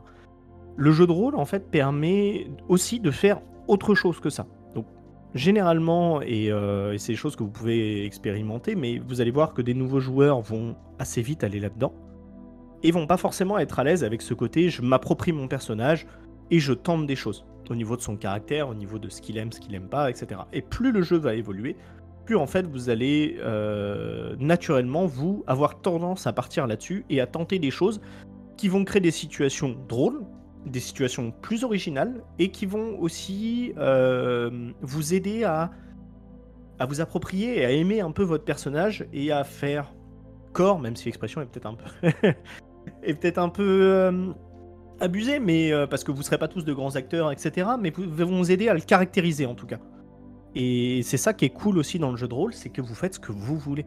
Le 0.76 0.92
jeu 0.92 1.08
de 1.08 1.12
rôle, 1.12 1.34
en 1.34 1.44
fait, 1.46 1.68
permet 1.68 2.46
aussi 2.68 3.00
de 3.00 3.10
faire 3.10 3.40
autre 3.70 3.94
chose 3.94 4.20
que 4.20 4.30
ça. 4.30 4.46
Donc, 4.74 4.86
généralement, 5.34 6.20
et, 6.22 6.50
euh, 6.50 6.92
et 6.92 6.98
c'est 6.98 7.12
des 7.12 7.16
choses 7.16 7.36
que 7.36 7.42
vous 7.42 7.50
pouvez 7.50 8.04
expérimenter, 8.04 8.74
mais 8.74 8.98
vous 8.98 9.20
allez 9.20 9.30
voir 9.30 9.54
que 9.54 9.62
des 9.62 9.74
nouveaux 9.74 10.00
joueurs 10.00 10.40
vont 10.40 10.76
assez 10.98 11.22
vite 11.22 11.44
aller 11.44 11.60
là-dedans, 11.60 11.94
et 12.82 12.90
vont 12.90 13.06
pas 13.06 13.16
forcément 13.16 13.58
être 13.58 13.78
à 13.78 13.84
l'aise 13.84 14.04
avec 14.04 14.22
ce 14.22 14.34
côté, 14.34 14.70
je 14.70 14.82
m'approprie 14.82 15.32
mon 15.32 15.48
personnage, 15.48 16.06
et 16.50 16.58
je 16.58 16.72
tente 16.72 17.06
des 17.06 17.16
choses 17.16 17.46
au 17.70 17.76
niveau 17.76 17.96
de 17.96 18.02
son 18.02 18.16
caractère, 18.16 18.68
au 18.68 18.74
niveau 18.74 18.98
de 18.98 19.08
ce 19.08 19.20
qu'il 19.20 19.38
aime, 19.38 19.52
ce 19.52 19.60
qu'il 19.60 19.74
aime 19.76 19.88
pas, 19.88 20.10
etc. 20.10 20.40
Et 20.52 20.62
plus 20.62 20.90
le 20.90 21.02
jeu 21.02 21.16
va 21.16 21.34
évoluer, 21.34 21.76
plus 22.24 22.36
en 22.36 22.48
fait 22.48 22.66
vous 22.66 22.90
allez 22.90 23.36
euh, 23.40 24.34
naturellement 24.40 25.06
vous 25.06 25.44
avoir 25.46 25.80
tendance 25.80 26.26
à 26.26 26.32
partir 26.32 26.66
là-dessus 26.66 27.04
et 27.08 27.20
à 27.20 27.26
tenter 27.28 27.60
des 27.60 27.70
choses 27.70 28.00
qui 28.56 28.66
vont 28.68 28.84
créer 28.84 29.00
des 29.00 29.12
situations 29.12 29.76
drôles, 29.88 30.20
des 30.66 30.80
situations 30.80 31.30
plus 31.30 31.64
originales 31.64 32.22
et 32.38 32.50
qui 32.50 32.66
vont 32.66 32.98
aussi 33.00 33.72
euh, 33.78 34.70
vous 34.82 35.14
aider 35.14 35.44
à, 35.44 35.70
à 36.78 36.86
vous 36.86 37.00
approprier 37.00 37.58
et 37.58 37.64
à 37.64 37.70
aimer 37.70 38.00
un 38.00 38.10
peu 38.10 38.22
votre 38.22 38.44
personnage 38.44 39.06
et 39.12 39.32
à 39.32 39.44
faire 39.44 39.92
corps, 40.52 40.78
même 40.78 40.96
si 40.96 41.06
l'expression 41.06 41.40
est 41.40 41.46
peut-être 41.46 41.66
un 41.66 41.74
peu 41.74 42.08
est 43.02 43.14
peut-être 43.14 43.38
un 43.38 43.48
peu 43.48 43.80
euh, 43.82 44.32
abusé, 45.00 45.38
mais 45.38 45.72
euh, 45.72 45.86
parce 45.86 46.04
que 46.04 46.12
vous 46.12 46.22
serez 46.22 46.38
pas 46.38 46.48
tous 46.48 46.64
de 46.64 46.72
grands 46.72 46.96
acteurs, 46.96 47.32
etc. 47.32 47.70
Mais 47.80 47.90
vous 47.90 48.26
vont 48.26 48.38
vous 48.38 48.50
aider 48.50 48.68
à 48.68 48.74
le 48.74 48.80
caractériser 48.80 49.46
en 49.46 49.54
tout 49.54 49.66
cas. 49.66 49.78
Et 50.54 51.02
c'est 51.04 51.16
ça 51.16 51.32
qui 51.32 51.44
est 51.44 51.50
cool 51.50 51.78
aussi 51.78 51.98
dans 51.98 52.10
le 52.10 52.16
jeu 52.16 52.26
de 52.26 52.34
rôle, 52.34 52.52
c'est 52.52 52.70
que 52.70 52.82
vous 52.82 52.94
faites 52.94 53.14
ce 53.14 53.20
que 53.20 53.32
vous 53.32 53.56
voulez. 53.56 53.86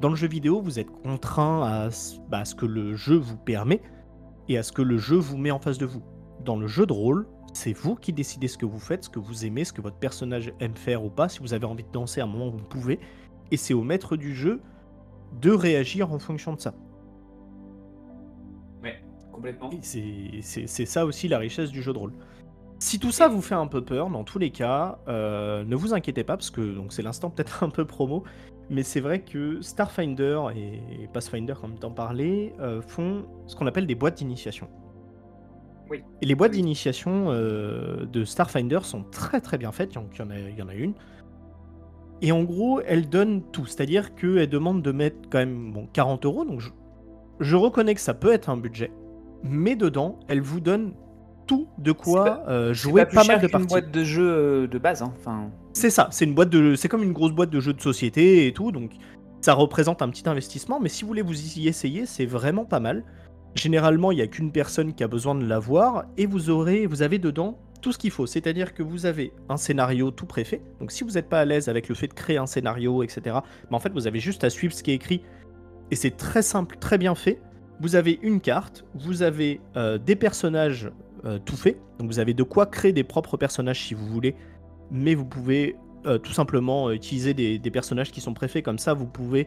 Dans 0.00 0.10
le 0.10 0.16
jeu 0.16 0.28
vidéo, 0.28 0.60
vous 0.60 0.78
êtes 0.78 0.90
contraint 0.90 1.62
à, 1.62 1.88
bah, 2.28 2.40
à 2.40 2.44
ce 2.44 2.54
que 2.54 2.66
le 2.66 2.94
jeu 2.94 3.16
vous 3.16 3.36
permet 3.36 3.80
et 4.52 4.58
à 4.58 4.62
ce 4.62 4.72
que 4.72 4.82
le 4.82 4.98
jeu 4.98 5.16
vous 5.16 5.36
met 5.36 5.50
en 5.50 5.58
face 5.58 5.78
de 5.78 5.86
vous. 5.86 6.02
Dans 6.44 6.56
le 6.56 6.66
jeu 6.66 6.86
de 6.86 6.92
rôle, 6.92 7.26
c'est 7.54 7.72
vous 7.72 7.94
qui 7.94 8.12
décidez 8.12 8.48
ce 8.48 8.58
que 8.58 8.66
vous 8.66 8.78
faites, 8.78 9.04
ce 9.04 9.10
que 9.10 9.18
vous 9.18 9.44
aimez, 9.44 9.64
ce 9.64 9.72
que 9.72 9.80
votre 9.82 9.96
personnage 9.96 10.52
aime 10.60 10.76
faire 10.76 11.04
ou 11.04 11.10
pas. 11.10 11.28
Si 11.28 11.40
vous 11.40 11.54
avez 11.54 11.66
envie 11.66 11.84
de 11.84 11.90
danser 11.92 12.20
à 12.20 12.24
un 12.24 12.26
moment, 12.26 12.50
vous 12.50 12.58
pouvez. 12.58 12.98
Et 13.50 13.56
c'est 13.56 13.74
au 13.74 13.82
maître 13.82 14.16
du 14.16 14.34
jeu 14.34 14.60
de 15.40 15.50
réagir 15.50 16.12
en 16.12 16.18
fonction 16.18 16.52
de 16.54 16.60
ça. 16.60 16.74
Ouais, 18.82 19.02
complètement. 19.32 19.70
C'est- 19.80 20.40
ça 20.86 21.06
aussi 21.06 21.28
la 21.28 21.38
richesse 21.38 21.70
du 21.70 21.82
jeu 21.82 21.92
de 21.92 21.98
rôle. 21.98 22.12
Si 22.78 22.98
tout 22.98 23.12
ça 23.12 23.28
vous 23.28 23.42
fait 23.42 23.54
un 23.54 23.68
peu 23.68 23.84
peur, 23.84 24.10
dans 24.10 24.24
tous 24.24 24.38
les 24.40 24.50
cas, 24.50 24.98
euh, 25.06 25.62
ne 25.64 25.76
vous 25.76 25.94
inquiétez 25.94 26.24
pas, 26.24 26.36
parce 26.36 26.50
que 26.50 26.76
c'est 26.90 27.02
l'instant 27.02 27.30
peut-être 27.30 27.62
un 27.64 27.70
peu 27.70 27.84
promo, 27.84 28.24
mais 28.70 28.82
c'est 28.82 29.00
vrai 29.00 29.20
que 29.20 29.60
Starfinder 29.60 30.40
et 30.56 31.08
Pathfinder, 31.12 31.54
comme 31.60 31.78
t'en 31.78 31.90
parlais, 31.90 32.54
euh, 32.60 32.80
font 32.82 33.24
ce 33.46 33.54
qu'on 33.56 33.66
appelle 33.66 33.86
des 33.86 33.94
boîtes 33.94 34.18
d'initiation. 34.18 34.68
Oui. 35.90 36.02
Et 36.22 36.26
les 36.26 36.34
boîtes 36.34 36.52
Oui. 36.52 36.58
d'initiation 36.58 37.26
euh, 37.30 38.06
de 38.06 38.24
Starfinder 38.24 38.80
sont 38.82 39.02
très 39.04 39.40
très 39.40 39.58
bien 39.58 39.72
faites, 39.72 39.92
il 39.94 39.96
y 39.96 40.22
en 40.22 40.30
a, 40.30 40.38
il 40.38 40.58
y 40.58 40.62
en 40.62 40.68
a 40.68 40.74
une. 40.74 40.94
Et 42.22 42.30
en 42.32 42.44
gros, 42.44 42.80
elles 42.86 43.08
donnent 43.08 43.42
tout, 43.50 43.66
c'est-à-dire 43.66 44.14
qu'elles 44.14 44.48
demandent 44.48 44.82
de 44.82 44.92
mettre 44.92 45.28
quand 45.28 45.38
même 45.38 45.72
bon, 45.72 45.88
40 45.92 46.24
euros, 46.24 46.44
donc 46.44 46.60
je, 46.60 46.70
je 47.40 47.56
reconnais 47.56 47.94
que 47.94 48.00
ça 48.00 48.14
peut 48.14 48.32
être 48.32 48.48
un 48.48 48.56
budget, 48.56 48.92
mais 49.42 49.74
dedans, 49.76 50.20
elles 50.28 50.40
vous 50.40 50.60
donnent 50.60 50.94
de 51.78 51.92
quoi 51.92 52.42
euh, 52.48 52.68
C'est 52.68 52.74
jouer 52.74 53.06
pas 53.06 53.24
mal 53.24 53.40
de 53.40 53.46
parties. 53.46 53.66
boîte 53.66 53.90
de 53.90 54.04
jeu 54.04 54.28
euh, 54.28 54.66
de 54.66 54.78
base. 54.78 55.02
hein. 55.02 55.12
Enfin, 55.18 55.50
C'est 55.72 55.90
ça, 55.90 56.08
c'est 56.10 56.24
une 56.24 56.34
boîte 56.34 56.50
de, 56.50 56.74
c'est 56.74 56.88
comme 56.88 57.02
une 57.02 57.12
grosse 57.12 57.32
boîte 57.32 57.50
de 57.50 57.60
jeux 57.60 57.72
de 57.72 57.80
société 57.80 58.46
et 58.46 58.52
tout, 58.52 58.72
donc 58.72 58.92
ça 59.40 59.54
représente 59.54 60.02
un 60.02 60.08
petit 60.08 60.28
investissement. 60.28 60.80
Mais 60.80 60.88
si 60.88 61.02
vous 61.02 61.08
voulez 61.08 61.22
vous 61.22 61.58
y 61.58 61.68
essayer, 61.68 62.06
c'est 62.06 62.26
vraiment 62.26 62.64
pas 62.64 62.80
mal. 62.80 63.04
Généralement, 63.54 64.12
il 64.12 64.16
n'y 64.16 64.22
a 64.22 64.26
qu'une 64.26 64.50
personne 64.52 64.94
qui 64.94 65.04
a 65.04 65.08
besoin 65.08 65.34
de 65.34 65.44
l'avoir 65.44 66.04
et 66.16 66.26
vous 66.26 66.48
aurez, 66.50 66.86
vous 66.86 67.02
avez 67.02 67.18
dedans 67.18 67.58
tout 67.82 67.92
ce 67.92 67.98
qu'il 67.98 68.10
faut. 68.12 68.26
C'est-à-dire 68.26 68.72
que 68.74 68.82
vous 68.82 69.04
avez 69.06 69.32
un 69.48 69.56
scénario 69.56 70.10
tout 70.12 70.24
préfet. 70.26 70.62
Donc 70.80 70.92
si 70.92 71.02
vous 71.04 71.10
n'êtes 71.10 71.28
pas 71.28 71.40
à 71.40 71.44
l'aise 71.44 71.68
avec 71.68 71.88
le 71.88 71.94
fait 71.94 72.06
de 72.06 72.14
créer 72.14 72.38
un 72.38 72.46
scénario, 72.46 73.02
etc., 73.02 73.36
mais 73.68 73.76
en 73.76 73.80
fait 73.80 73.92
vous 73.92 74.06
avez 74.06 74.20
juste 74.20 74.44
à 74.44 74.50
suivre 74.50 74.72
ce 74.72 74.82
qui 74.82 74.92
est 74.92 74.94
écrit 74.94 75.22
et 75.90 75.96
c'est 75.96 76.16
très 76.16 76.42
simple, 76.42 76.76
très 76.78 76.96
bien 76.96 77.14
fait. 77.14 77.40
Vous 77.80 77.96
avez 77.96 78.18
une 78.22 78.40
carte, 78.40 78.84
vous 78.94 79.22
avez 79.22 79.60
euh, 79.76 79.98
des 79.98 80.14
personnages 80.16 80.90
euh, 81.24 81.38
tout 81.38 81.56
faits, 81.56 81.78
donc 81.98 82.08
vous 82.08 82.18
avez 82.18 82.34
de 82.34 82.42
quoi 82.42 82.66
créer 82.66 82.92
des 82.92 83.04
propres 83.04 83.36
personnages 83.36 83.86
si 83.86 83.94
vous 83.94 84.06
voulez, 84.06 84.34
mais 84.90 85.14
vous 85.14 85.24
pouvez 85.24 85.76
euh, 86.04 86.18
tout 86.18 86.32
simplement 86.32 86.88
euh, 86.88 86.94
utiliser 86.94 87.32
des, 87.32 87.70
personnages 87.70 88.10
qui 88.10 88.20
sont 88.20 88.34
préfaits 88.34 88.64
comme 88.64 88.78
ça. 88.78 88.92
Vous 88.92 89.06
pouvez, 89.06 89.46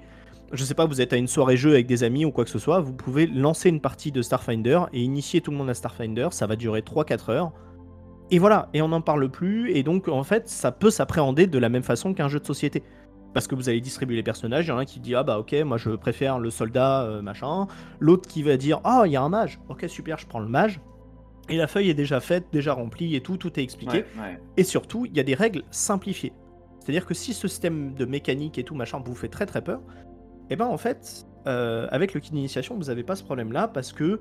je 0.53 0.63
sais 0.63 0.73
pas, 0.73 0.85
vous 0.85 1.01
êtes 1.01 1.11
à 1.11 1.17
une 1.17 1.27
soirée 1.27 1.57
jeu 1.57 1.71
avec 1.71 1.85
des 1.85 2.05
amis 2.05 2.23
ou 2.23 2.31
quoi 2.31 2.45
que 2.45 2.49
ce 2.49 2.59
soit, 2.59 2.79
vous 2.79 2.93
pouvez 2.93 3.27
lancer 3.27 3.67
une 3.67 3.81
partie 3.81 4.13
de 4.13 4.21
Starfinder 4.21 4.83
et 4.93 5.01
initier 5.01 5.41
tout 5.41 5.51
le 5.51 5.57
monde 5.57 5.69
à 5.69 5.73
Starfinder. 5.73 6.29
Ça 6.31 6.47
va 6.47 6.55
durer 6.55 6.79
3-4 6.79 7.31
heures. 7.31 7.51
Et 8.31 8.39
voilà, 8.39 8.69
et 8.73 8.81
on 8.81 8.87
n'en 8.87 9.01
parle 9.01 9.29
plus, 9.29 9.71
et 9.71 9.83
donc 9.83 10.07
en 10.07 10.23
fait, 10.23 10.47
ça 10.47 10.71
peut 10.71 10.89
s'appréhender 10.89 11.45
de 11.45 11.59
la 11.59 11.67
même 11.67 11.83
façon 11.83 12.13
qu'un 12.13 12.29
jeu 12.29 12.39
de 12.39 12.45
société. 12.45 12.83
parce 13.33 13.47
que 13.47 13.53
vous 13.55 13.67
allez 13.67 13.81
distribuer 13.81 14.15
les 14.15 14.23
personnages. 14.23 14.65
Il 14.65 14.69
y 14.69 14.71
en 14.71 14.77
a 14.77 14.81
un 14.81 14.85
qui 14.85 15.01
dit 15.01 15.13
ah 15.13 15.23
bah 15.23 15.39
ok, 15.39 15.53
moi 15.65 15.77
je 15.77 15.89
préfère 15.89 16.39
le 16.39 16.49
soldat 16.51 17.19
machin. 17.21 17.67
L'autre 17.99 18.29
qui 18.29 18.43
va 18.43 18.55
dire 18.55 18.79
ah 18.85 19.03
il 19.05 19.11
y 19.11 19.17
a 19.17 19.21
un 19.21 19.29
mage. 19.29 19.59
Ok 19.67 19.85
super, 19.89 20.17
je 20.17 20.25
prends 20.25 20.39
le 20.39 20.47
mage. 20.47 20.79
Et 21.49 21.57
la 21.57 21.67
feuille 21.67 21.89
est 21.89 21.95
déjà 21.95 22.19
faite, 22.19 22.45
déjà 22.51 22.73
remplie 22.73 23.15
et 23.15 23.21
tout, 23.21 23.37
tout 23.37 23.59
est 23.59 23.63
expliqué. 23.63 24.03
Et 24.57 24.63
surtout, 24.63 25.05
il 25.05 25.15
y 25.15 25.19
a 25.19 25.23
des 25.23 25.35
règles 25.35 25.63
simplifiées. 25.71 26.33
C'est-à-dire 26.79 27.05
que 27.05 27.13
si 27.13 27.33
ce 27.33 27.47
système 27.47 27.93
de 27.93 28.05
mécanique 28.05 28.57
et 28.57 28.63
tout 28.63 28.75
machin 28.75 29.01
vous 29.03 29.15
fait 29.15 29.27
très 29.27 29.45
très 29.45 29.63
peur, 29.63 29.81
eh 30.49 30.55
ben 30.55 30.67
en 30.67 30.77
fait, 30.77 31.25
euh, 31.47 31.87
avec 31.91 32.13
le 32.13 32.19
kit 32.19 32.31
d'initiation, 32.31 32.75
vous 32.75 32.85
n'avez 32.85 33.03
pas 33.03 33.15
ce 33.15 33.23
problème-là 33.23 33.67
parce 33.67 33.91
que 33.91 34.19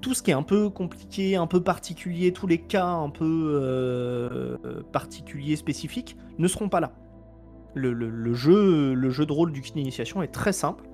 tout 0.00 0.14
ce 0.14 0.22
qui 0.22 0.30
est 0.30 0.34
un 0.34 0.42
peu 0.42 0.70
compliqué, 0.70 1.36
un 1.36 1.46
peu 1.46 1.60
particulier, 1.62 2.32
tous 2.32 2.46
les 2.46 2.58
cas 2.58 2.86
un 2.86 3.10
peu 3.10 3.60
euh, 3.60 4.56
particuliers, 4.92 5.56
spécifiques, 5.56 6.16
ne 6.38 6.46
seront 6.46 6.68
pas 6.68 6.80
là. 6.80 6.92
Le, 7.74 8.34
jeu, 8.34 8.94
le 8.94 9.10
jeu 9.10 9.24
de 9.24 9.32
rôle 9.32 9.52
du 9.52 9.60
kit 9.60 9.72
d'initiation 9.72 10.22
est 10.22 10.32
très 10.32 10.52
simple. 10.52 10.84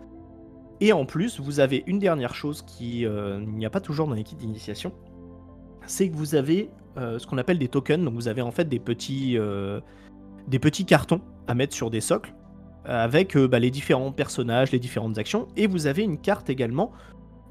Et 0.81 0.92
en 0.92 1.07
plus, 1.07 1.40
vous 1.40 1.61
avez 1.61 1.85
une 1.87 1.98
dernière 1.98 2.35
chose 2.35 2.62
qui 2.62 3.07
euh, 3.07 3.40
n'y 3.40 3.64
a 3.64 3.70
pas 3.70 3.81
toujours 3.81 4.07
dans 4.07 4.14
les 4.14 4.24
kits 4.24 4.37
d'initiation, 4.37 4.92
c'est 5.87 6.09
que 6.09 6.16
vous 6.16 6.35
avez 6.35 6.70
ce 6.97 7.27
qu'on 7.27 7.38
appelle 7.38 7.59
des 7.59 7.68
tokens. 7.68 8.05
Donc 8.05 8.14
vous 8.14 8.29
avez 8.29 8.42
en 8.42 8.53
fait 8.53 8.68
des 8.68 8.79
petits, 8.79 9.37
des 10.49 10.59
petits 10.59 10.85
cartons 10.85 11.20
à 11.49 11.55
mettre 11.55 11.75
sur 11.75 11.90
des 11.90 12.01
socles 12.01 12.35
avec 12.85 13.37
euh, 13.37 13.49
bah, 13.49 13.59
les 13.59 13.70
différents 13.70 14.12
personnages, 14.12 14.73
les 14.73 14.79
différentes 14.79 15.18
actions, 15.18 15.49
et 15.57 15.66
vous 15.66 15.87
avez 15.87 16.03
une 16.03 16.18
carte 16.18 16.51
également 16.51 16.92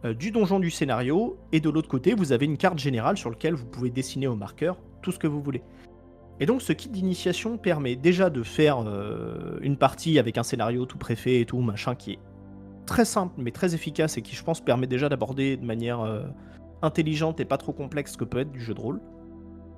euh, 0.06 0.13
du 0.13 0.32
donjon 0.32 0.60
du 0.60 0.69
scénario, 0.69 1.38
et 1.52 1.60
de 1.60 1.69
l'autre 1.69 1.89
côté, 1.89 2.13
vous 2.13 2.32
avez 2.32 2.46
une 2.46 2.58
carte 2.58 2.80
générale 2.80 3.17
sur 3.17 3.30
laquelle 3.30 3.56
vous 3.56 3.65
pouvez 3.65 3.89
dessiner 3.89 4.28
au 4.28 4.36
marqueur 4.36 4.78
tout 5.02 5.12
ce 5.12 5.19
que 5.19 5.28
vous 5.28 5.41
voulez. 5.41 5.63
Et 6.39 6.46
donc 6.46 6.62
ce 6.62 6.74
kit 6.74 6.89
d'initiation 6.89 7.58
permet 7.58 7.96
déjà 7.96 8.30
de 8.30 8.41
faire 8.41 8.84
euh, 8.86 9.60
une 9.62 9.78
partie 9.78 10.17
avec 10.17 10.38
un 10.38 10.43
scénario 10.43 10.86
tout 10.86 10.98
préfet 10.98 11.41
et 11.41 11.46
tout, 11.46 11.60
machin, 11.60 11.96
qui 11.96 12.13
est 12.13 12.19
très 12.86 13.06
simple 13.06 13.36
mais 13.38 13.52
très 13.52 13.76
efficace 13.76 14.17
et 14.17 14.22
qui 14.22 14.36
je 14.36 14.43
pense 14.43 14.60
permet 14.60 14.88
déjà 14.88 15.08
d'aborder 15.10 15.56
de 15.56 15.65
manière 15.65 16.02
intelligente 16.84 17.39
et 17.39 17.46
pas 17.46 17.58
trop 17.58 17.74
complexe 17.74 18.15
que 18.15 18.24
peut 18.24 18.39
être 18.39 18.52
du 18.52 18.62
jeu 18.62 18.74
de 18.74 18.80
rôle. 18.80 19.02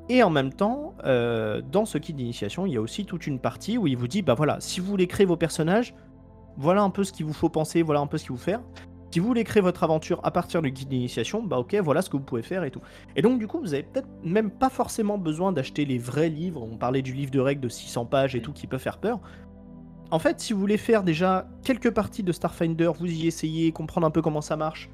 Et 0.09 0.21
en 0.21 0.29
même 0.29 0.53
temps, 0.53 0.93
euh, 1.05 1.61
dans 1.71 1.85
ce 1.85 1.97
kit 1.97 2.13
d'initiation, 2.13 2.65
il 2.65 2.73
y 2.73 2.77
a 2.77 2.81
aussi 2.81 3.05
toute 3.05 3.25
une 3.25 3.39
partie 3.39 3.77
où 3.77 3.87
il 3.87 3.97
vous 3.97 4.07
dit, 4.07 4.21
bah 4.21 4.35
voilà, 4.35 4.57
si 4.59 4.79
vous 4.79 4.87
voulez 4.87 5.07
créer 5.07 5.25
vos 5.25 5.37
personnages, 5.37 5.95
voilà 6.57 6.83
un 6.83 6.89
peu 6.89 7.03
ce 7.03 7.11
qu'il 7.11 7.25
vous 7.25 7.33
faut 7.33 7.49
penser, 7.49 7.81
voilà 7.81 8.01
un 8.01 8.07
peu 8.07 8.17
ce 8.17 8.25
qu'il 8.25 8.33
vous 8.33 8.37
faire. 8.37 8.61
Si 9.11 9.19
vous 9.19 9.27
voulez 9.27 9.45
créer 9.45 9.61
votre 9.61 9.83
aventure 9.83 10.19
à 10.23 10.31
partir 10.31 10.61
du 10.61 10.73
kit 10.73 10.85
d'initiation, 10.85 11.41
bah 11.41 11.57
ok, 11.57 11.73
voilà 11.75 12.01
ce 12.01 12.09
que 12.09 12.17
vous 12.17 12.23
pouvez 12.23 12.41
faire 12.41 12.65
et 12.65 12.71
tout. 12.71 12.81
Et 13.15 13.21
donc 13.21 13.39
du 13.39 13.47
coup, 13.47 13.61
vous 13.61 13.73
avez 13.73 13.83
peut-être 13.83 14.09
même 14.23 14.51
pas 14.51 14.69
forcément 14.69 15.17
besoin 15.17 15.53
d'acheter 15.53 15.85
les 15.85 15.97
vrais 15.97 16.27
livres. 16.27 16.61
On 16.61 16.75
parlait 16.75 17.01
du 17.01 17.13
livre 17.13 17.31
de 17.31 17.39
règles 17.39 17.61
de 17.61 17.69
600 17.69 18.07
pages 18.07 18.35
et 18.35 18.41
tout 18.41 18.51
qui 18.51 18.67
peut 18.67 18.77
faire 18.77 18.97
peur. 18.97 19.21
En 20.11 20.19
fait, 20.19 20.39
si 20.39 20.53
vous 20.53 20.59
voulez 20.59 20.77
faire 20.77 21.03
déjà 21.03 21.47
quelques 21.63 21.91
parties 21.91 22.23
de 22.23 22.31
Starfinder, 22.31 22.91
vous 22.99 23.07
y 23.07 23.25
essayez, 23.25 23.71
comprendre 23.71 24.05
un 24.05 24.11
peu 24.11 24.21
comment 24.21 24.41
ça 24.41 24.57
marche, 24.57 24.89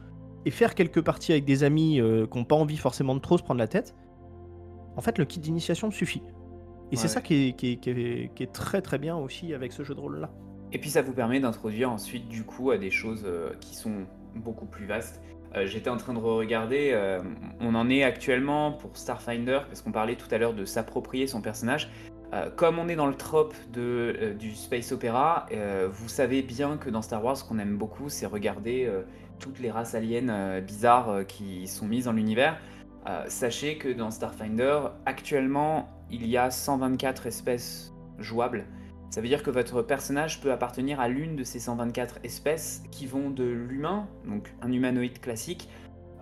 et 0.45 0.51
faire 0.51 0.75
quelques 0.75 1.01
parties 1.01 1.31
avec 1.31 1.45
des 1.45 1.63
amis 1.63 1.99
euh, 1.99 2.25
qui 2.27 2.37
n'ont 2.37 2.45
pas 2.45 2.55
envie 2.55 2.77
forcément 2.77 3.15
de 3.15 3.19
trop 3.19 3.37
se 3.37 3.43
prendre 3.43 3.59
la 3.59 3.67
tête, 3.67 3.95
en 4.95 5.01
fait, 5.01 5.17
le 5.17 5.25
kit 5.25 5.39
d'initiation 5.39 5.91
suffit. 5.91 6.21
Et 6.91 6.97
c'est 6.97 7.07
ça 7.07 7.21
qui 7.21 7.55
est, 7.61 8.51
très 8.53 8.81
très 8.81 8.97
bien 8.97 9.15
aussi 9.15 9.53
avec 9.53 9.71
ce 9.71 9.83
jeu 9.83 9.95
de 9.95 9.99
rôle-là. 9.99 10.29
Et 10.73 10.77
puis 10.77 10.89
ça 10.89 11.01
vous 11.01 11.13
permet 11.13 11.39
d'introduire 11.39 11.91
ensuite 11.91 12.27
du 12.27 12.43
coup 12.43 12.71
à 12.71 12.77
des 12.77 12.91
choses 12.91 13.23
euh, 13.25 13.51
qui 13.59 13.75
sont 13.75 14.05
beaucoup 14.35 14.65
plus 14.65 14.85
vastes. 14.85 15.21
Euh, 15.55 15.65
j'étais 15.65 15.89
en 15.89 15.97
train 15.97 16.13
de 16.13 16.19
regarder, 16.19 16.91
euh, 16.93 17.19
on 17.59 17.75
en 17.75 17.89
est 17.89 18.03
actuellement 18.03 18.71
pour 18.71 18.95
Starfinder, 18.95 19.59
parce 19.67 19.81
qu'on 19.81 19.91
parlait 19.91 20.15
tout 20.15 20.27
à 20.31 20.37
l'heure 20.37 20.53
de 20.53 20.63
s'approprier 20.63 21.27
son 21.27 21.41
personnage. 21.41 21.89
comme 22.55 22.79
on 22.79 22.87
est 22.87 22.95
dans 22.95 23.07
le 23.07 23.15
trope 23.15 23.53
de, 23.73 24.33
du 24.39 24.55
space 24.55 24.93
opéra, 24.93 25.47
vous 25.91 26.07
savez 26.07 26.41
bien 26.41 26.77
que 26.77 26.89
dans 26.89 27.01
Star 27.01 27.21
Wars, 27.21 27.35
ce 27.35 27.43
qu'on 27.43 27.59
aime 27.59 27.77
beaucoup, 27.77 28.07
c'est 28.07 28.25
regarder 28.25 28.89
toutes 29.41 29.59
les 29.59 29.71
races 29.71 29.95
aliens 29.95 30.61
bizarres 30.61 31.25
qui 31.27 31.67
sont 31.67 31.87
mises 31.87 32.05
dans 32.05 32.13
l'univers. 32.13 32.57
Euh, 33.07 33.23
sachez 33.27 33.77
que 33.77 33.89
dans 33.89 34.11
Starfinder, 34.11 34.79
actuellement, 35.05 35.89
il 36.11 36.27
y 36.27 36.37
a 36.37 36.51
124 36.51 37.25
espèces 37.25 37.93
jouables. 38.19 38.65
Ça 39.09 39.21
veut 39.21 39.27
dire 39.27 39.43
que 39.43 39.49
votre 39.49 39.81
personnage 39.81 40.39
peut 40.39 40.51
appartenir 40.51 40.99
à 40.99 41.09
l'une 41.09 41.35
de 41.35 41.43
ces 41.43 41.59
124 41.59 42.19
espèces 42.23 42.83
qui 42.91 43.07
vont 43.07 43.29
de 43.29 43.43
l'humain, 43.43 44.07
donc 44.25 44.53
un 44.61 44.71
humanoïde 44.71 45.19
classique, 45.19 45.67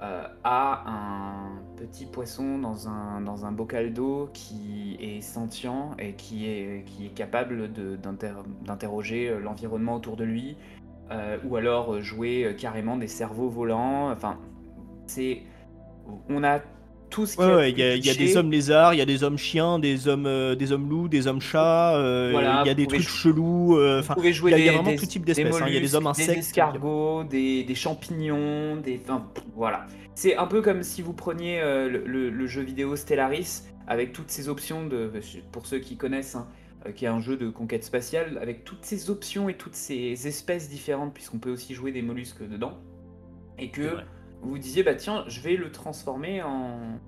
euh, 0.01 0.23
à 0.45 0.83
un 0.89 1.61
petit 1.75 2.05
poisson 2.05 2.57
dans 2.57 2.87
un, 2.87 3.19
dans 3.19 3.45
un 3.45 3.51
bocal 3.51 3.91
d'eau 3.91 4.29
qui 4.33 4.97
est 5.01 5.19
sentient 5.19 5.91
et 5.99 6.13
qui 6.13 6.47
est, 6.47 6.85
qui 6.85 7.07
est 7.07 7.13
capable 7.13 7.69
d'interroger 7.69 9.29
euh, 9.29 9.39
l'environnement 9.39 9.95
autour 9.95 10.15
de 10.15 10.23
lui, 10.23 10.55
ou 11.43 11.55
alors 11.55 12.01
jouer 12.01 12.55
carrément 12.57 12.97
des 12.97 13.07
cerveaux 13.07 13.49
volants. 13.49 14.11
Enfin, 14.11 14.37
c'est 15.07 15.43
on 16.29 16.43
a 16.43 16.61
tout 17.09 17.25
ce 17.25 17.35
qui 17.35 17.41
Il 17.41 18.05
y, 18.05 18.09
a 18.09 18.13
des 18.13 18.37
hommes 18.37 18.51
lézards, 18.51 18.93
il 18.93 18.97
y 18.97 19.01
a 19.01 19.05
des 19.05 19.23
hommes 19.23 19.37
chiens, 19.37 19.79
des 19.79 20.07
hommes, 20.07 20.25
euh, 20.25 20.55
des 20.55 20.71
hommes 20.71 20.89
loups, 20.89 21.07
des 21.07 21.27
hommes 21.27 21.41
chats, 21.41 21.95
euh, 21.95 22.61
il 22.63 22.67
y 22.67 22.69
a 22.69 22.73
des 22.73 22.87
trucs 22.87 23.07
chelous. 23.07 23.77
Euh, 23.77 23.99
enfin, 23.99 24.15
il 24.17 24.25
y, 24.25 24.69
a 24.69 24.73
vraiment 24.73 24.95
tout 24.95 25.05
type 25.05 25.25
d'espèces. 25.25 25.61
Hein. 25.61 25.65
Il 25.67 25.73
y 25.73 25.77
a 25.77 25.81
des 25.81 25.95
hommes 25.95 26.07
insectes. 26.07 26.31
Des 26.31 26.39
escargots, 26.39 27.23
des, 27.23 27.75
champignons, 27.75 28.77
des. 28.77 29.01
voilà. 29.55 29.85
C'est 30.15 30.35
un 30.35 30.47
peu 30.47 30.61
comme 30.61 30.83
si 30.83 31.01
vous 31.01 31.13
preniez 31.13 31.61
le, 31.61 32.47
jeu 32.47 32.61
vidéo 32.61 32.95
Stellaris 32.95 33.63
avec 33.87 34.13
toutes 34.13 34.29
ces 34.29 34.49
options 34.49 34.85
de. 34.85 35.11
Pour 35.51 35.65
ceux 35.65 35.79
qui 35.79 35.97
connaissent, 35.97 36.35
hein, 36.35 36.47
qui 36.95 37.05
est 37.05 37.09
un 37.09 37.19
jeu 37.19 37.37
de 37.37 37.49
conquête 37.49 37.83
spatiale, 37.83 38.37
avec 38.41 38.63
toutes 38.63 38.85
ces 38.85 39.09
options 39.09 39.49
et 39.49 39.55
toutes 39.55 39.75
ces 39.75 40.27
espèces 40.27 40.69
différentes, 40.69 41.13
puisqu'on 41.13 41.39
peut 41.39 41.51
aussi 41.51 41.73
jouer 41.73 41.91
des 41.91 42.01
mollusques 42.01 42.47
dedans. 42.47 42.77
Et 43.57 43.69
que 43.69 43.97
vous 44.41 44.51
vous 44.51 44.57
disiez, 44.57 44.83
bah 44.83 44.95
tiens, 44.95 45.25
je 45.27 45.41
vais 45.41 45.55
le 45.55 45.71
transformer 45.71 46.41
en 46.41 46.99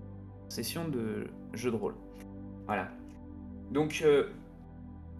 session 0.49 0.87
de 0.87 1.27
jeu 1.53 1.71
de 1.71 1.75
rôle. 1.75 1.95
Voilà. 2.65 2.89
Donc, 3.71 4.01
euh, 4.05 4.25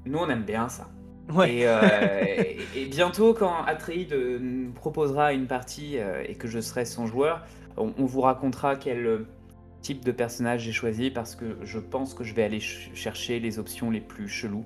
nous, 0.06 0.20
on 0.20 0.30
aime 0.30 0.44
bien 0.44 0.68
ça. 0.68 0.90
Ouais. 1.34 1.62
Euh, 1.64 2.44
et, 2.76 2.86
bientôt, 2.88 3.34
quand 3.34 3.64
Atreide 3.64 4.14
nous 4.14 4.72
proposera 4.72 5.34
une 5.34 5.48
partie 5.48 5.98
euh, 5.98 6.24
et 6.28 6.36
que 6.36 6.48
je 6.48 6.60
serai 6.60 6.86
son 6.86 7.08
joueur, 7.08 7.46
on, 7.78 8.06
vous 8.06 8.22
racontera 8.22 8.76
quel 8.76 9.26
type 9.82 10.06
de 10.06 10.12
personnage 10.12 10.62
j'ai 10.62 10.72
choisi 10.72 11.10
parce 11.10 11.36
que 11.36 11.58
je 11.64 11.80
pense 11.80 12.14
que 12.14 12.24
je 12.24 12.34
vais 12.34 12.44
aller 12.44 12.60
chercher 12.60 13.40
les 13.40 13.60
options 13.60 13.90
les 13.92 14.02
plus 14.02 14.28
cheloues 14.28 14.66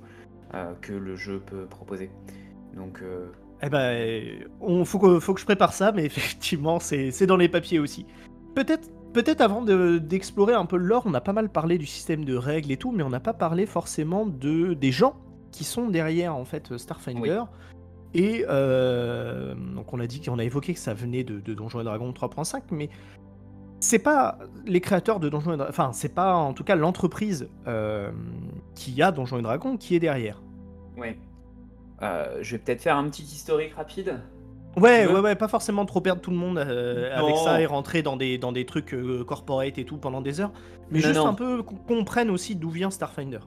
que 0.81 0.93
le 0.93 1.17
jeu 1.17 1.41
peut 1.45 1.65
proposer. 1.65 2.09
Donc, 2.75 3.03
eh 3.61 3.69
ben, 3.69 4.47
on, 4.61 4.85
faut, 4.85 4.99
que, 4.99 5.19
faut 5.19 5.33
que 5.33 5.41
je 5.41 5.45
prépare 5.45 5.73
ça, 5.73 5.91
mais 5.91 6.05
effectivement, 6.05 6.79
c'est 6.79 7.25
dans 7.25 7.35
les 7.35 7.49
papiers 7.49 7.79
aussi. 7.79 8.05
Peut-être 8.55 8.89
peut-être 9.15 9.39
avant 9.39 9.61
d'explorer 9.61 10.53
un 10.53 10.65
peu 10.65 10.75
l'or, 10.75 11.03
on 11.05 11.13
a 11.13 11.21
pas 11.21 11.31
mal 11.31 11.49
parlé 11.49 11.77
du 11.77 11.85
système 11.85 12.25
de 12.25 12.35
règles 12.35 12.69
et 12.71 12.77
tout, 12.77 12.91
mais 12.91 13.01
on 13.01 13.09
n'a 13.09 13.21
pas 13.21 13.33
parlé 13.33 13.65
forcément 13.65 14.25
de, 14.25 14.73
des 14.73 14.91
gens 14.91 15.15
qui 15.51 15.63
sont 15.63 15.87
derrière 15.87 16.35
en 16.35 16.43
fait 16.43 16.77
Starfinder. 16.77 17.43
Et 18.13 18.45
euh, 18.49 19.55
donc 19.55 19.93
on 19.93 20.01
a 20.01 20.07
dit 20.07 20.19
qu'on 20.19 20.37
a 20.37 20.43
évoqué 20.43 20.73
que 20.73 20.79
ça 20.79 20.93
venait 20.93 21.23
de, 21.23 21.39
de 21.39 21.53
Donjons 21.53 21.79
et 21.79 21.85
Dragons 21.85 22.11
3.5, 22.11 22.63
mais 22.71 22.89
c'est 23.79 23.99
pas 23.99 24.39
les 24.65 24.81
créateurs 24.81 25.19
de 25.19 25.29
Donjons 25.29 25.53
et 25.53 25.57
Dragons, 25.57 25.69
enfin 25.69 25.91
c'est 25.93 26.13
pas 26.13 26.35
en 26.35 26.53
tout 26.53 26.63
cas 26.63 26.75
l'entreprise 26.75 27.49
euh, 27.67 28.11
qui 28.73 29.01
a 29.01 29.11
Donjons 29.11 29.39
et 29.39 29.41
Dragons 29.41 29.77
qui 29.77 29.95
est 29.95 29.99
derrière. 29.99 30.41
Ouais. 30.97 31.17
Euh, 32.01 32.39
je 32.41 32.53
vais 32.53 32.57
peut-être 32.57 32.81
faire 32.81 32.97
un 32.97 33.09
petit 33.09 33.23
historique 33.23 33.73
rapide. 33.73 34.19
Ouais, 34.77 35.07
ouais, 35.07 35.19
ouais, 35.21 35.35
pas 35.35 35.47
forcément 35.47 35.85
trop 35.85 36.01
perdre 36.01 36.21
tout 36.21 36.31
le 36.31 36.35
monde 36.35 36.57
euh, 36.57 37.17
avec 37.17 37.37
ça 37.37 37.61
et 37.61 37.65
rentrer 37.65 38.01
dans 38.01 38.17
des, 38.17 38.37
dans 38.37 38.51
des 38.51 38.65
trucs 38.65 38.93
corporate 39.25 39.77
et 39.77 39.85
tout 39.85 39.97
pendant 39.97 40.19
des 40.19 40.41
heures, 40.41 40.51
mais 40.91 40.99
juste 40.99 41.17
un 41.17 41.33
peu 41.33 41.63
qu'on 41.63 41.75
comprenne 41.75 42.29
aussi 42.29 42.55
d'où 42.55 42.69
vient 42.69 42.91
Starfinder. 42.91 43.39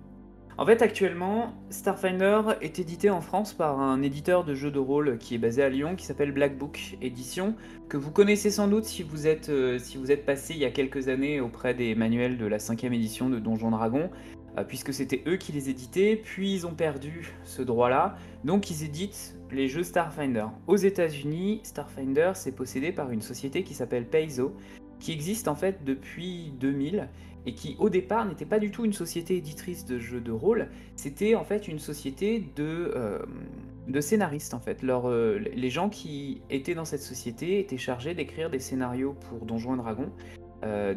En 0.59 0.67
fait, 0.67 0.83
actuellement, 0.83 1.55
Starfinder 1.71 2.41
est 2.61 2.81
édité 2.81 3.11
en 3.11 3.21
France 3.21 3.53
par 3.53 3.81
un 3.81 4.03
éditeur 4.03 4.43
de 4.43 4.55
jeux 4.55 4.73
de 4.73 4.81
rôle 4.81 5.17
qui 5.19 5.37
est 5.37 5.39
basé 5.39 5.63
à 5.63 5.69
Lyon, 5.69 5.95
qui 5.95 6.05
s'appelle 6.05 6.33
Black 6.33 6.59
Book 6.59 6.97
Édition, 7.01 7.55
que 7.89 7.97
vous 7.97 8.11
connaissez 8.11 8.51
sans 8.51 8.67
doute 8.67 8.85
si 8.85 9.05
vous 9.05 9.29
êtes, 9.29 9.49
êtes 9.51 10.27
passé 10.27 10.55
il 10.55 10.59
y 10.59 10.65
a 10.65 10.73
quelques 10.73 11.07
années 11.07 11.41
auprès 11.41 11.75
des 11.75 11.95
manuels 11.95 12.39
de 12.39 12.47
la 12.47 12.59
cinquième 12.59 12.93
édition 12.93 13.31
de 13.31 13.39
Donjon 13.39 13.71
Dragon. 13.71 14.11
Euh, 14.57 14.65
puisque 14.65 14.93
c'était 14.93 15.23
eux 15.29 15.37
qui 15.37 15.53
les 15.53 15.71
éditaient, 15.71 16.21
puis 16.21 16.53
ils 16.53 16.67
ont 16.67 16.75
perdu 16.75 17.33
ce 17.45 17.63
droit-là, 17.63 18.17
donc 18.43 18.69
ils 18.71 18.83
éditent 18.83 19.37
les 19.53 19.69
jeux 19.69 19.85
Starfinder. 19.85 20.47
Aux 20.67 20.77
États-Unis, 20.77 21.61
Starfinder 21.63 22.33
c'est 22.35 22.51
possédé 22.51 22.91
par 22.91 23.13
une 23.13 23.23
société 23.23 23.63
qui 23.63 23.75
s'appelle 23.75 24.07
Paizo, 24.07 24.57
qui 24.99 25.13
existe 25.13 25.47
en 25.47 25.55
fait 25.55 25.85
depuis 25.85 26.53
2000 26.59 27.09
et 27.47 27.55
qui 27.55 27.77
au 27.79 27.89
départ 27.89 28.27
n'était 28.27 28.45
pas 28.45 28.59
du 28.59 28.71
tout 28.71 28.85
une 28.85 28.93
société 28.93 29.37
éditrice 29.37 29.85
de 29.85 29.99
jeux 29.99 30.21
de 30.21 30.33
rôle, 30.33 30.69
c'était 30.97 31.35
en 31.35 31.45
fait 31.45 31.69
une 31.69 31.79
société 31.79 32.45
de, 32.57 32.93
euh, 32.95 34.01
scénaristes 34.01 34.55
en 34.55 34.61
fait. 34.61 34.85
Euh, 34.85 35.39
les 35.39 35.71
gens 35.71 35.89
qui 35.89 36.43
étaient 36.51 36.75
dans 36.75 36.85
cette 36.85 37.03
société 37.03 37.59
étaient 37.59 37.79
chargés 37.79 38.15
d'écrire 38.15 38.51
des 38.51 38.59
scénarios 38.59 39.15
pour 39.29 39.47
Donjons 39.47 39.75
et 39.75 39.79
Dragons 39.79 40.13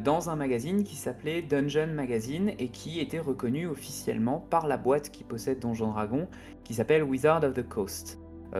dans 0.03 0.31
un 0.31 0.35
magazine 0.35 0.83
qui 0.83 0.95
s'appelait 0.95 1.43
Dungeon 1.43 1.93
Magazine 1.93 2.51
et 2.57 2.69
qui 2.69 2.99
était 2.99 3.19
reconnu 3.19 3.67
officiellement 3.67 4.39
par 4.49 4.65
la 4.65 4.75
boîte 4.75 5.11
qui 5.11 5.23
possède 5.23 5.59
Donjon 5.59 5.91
Dragon, 5.91 6.27
qui 6.63 6.73
s'appelle 6.73 7.03
Wizard 7.03 7.43
of 7.43 7.53
the 7.53 7.69
Coast, 7.69 8.19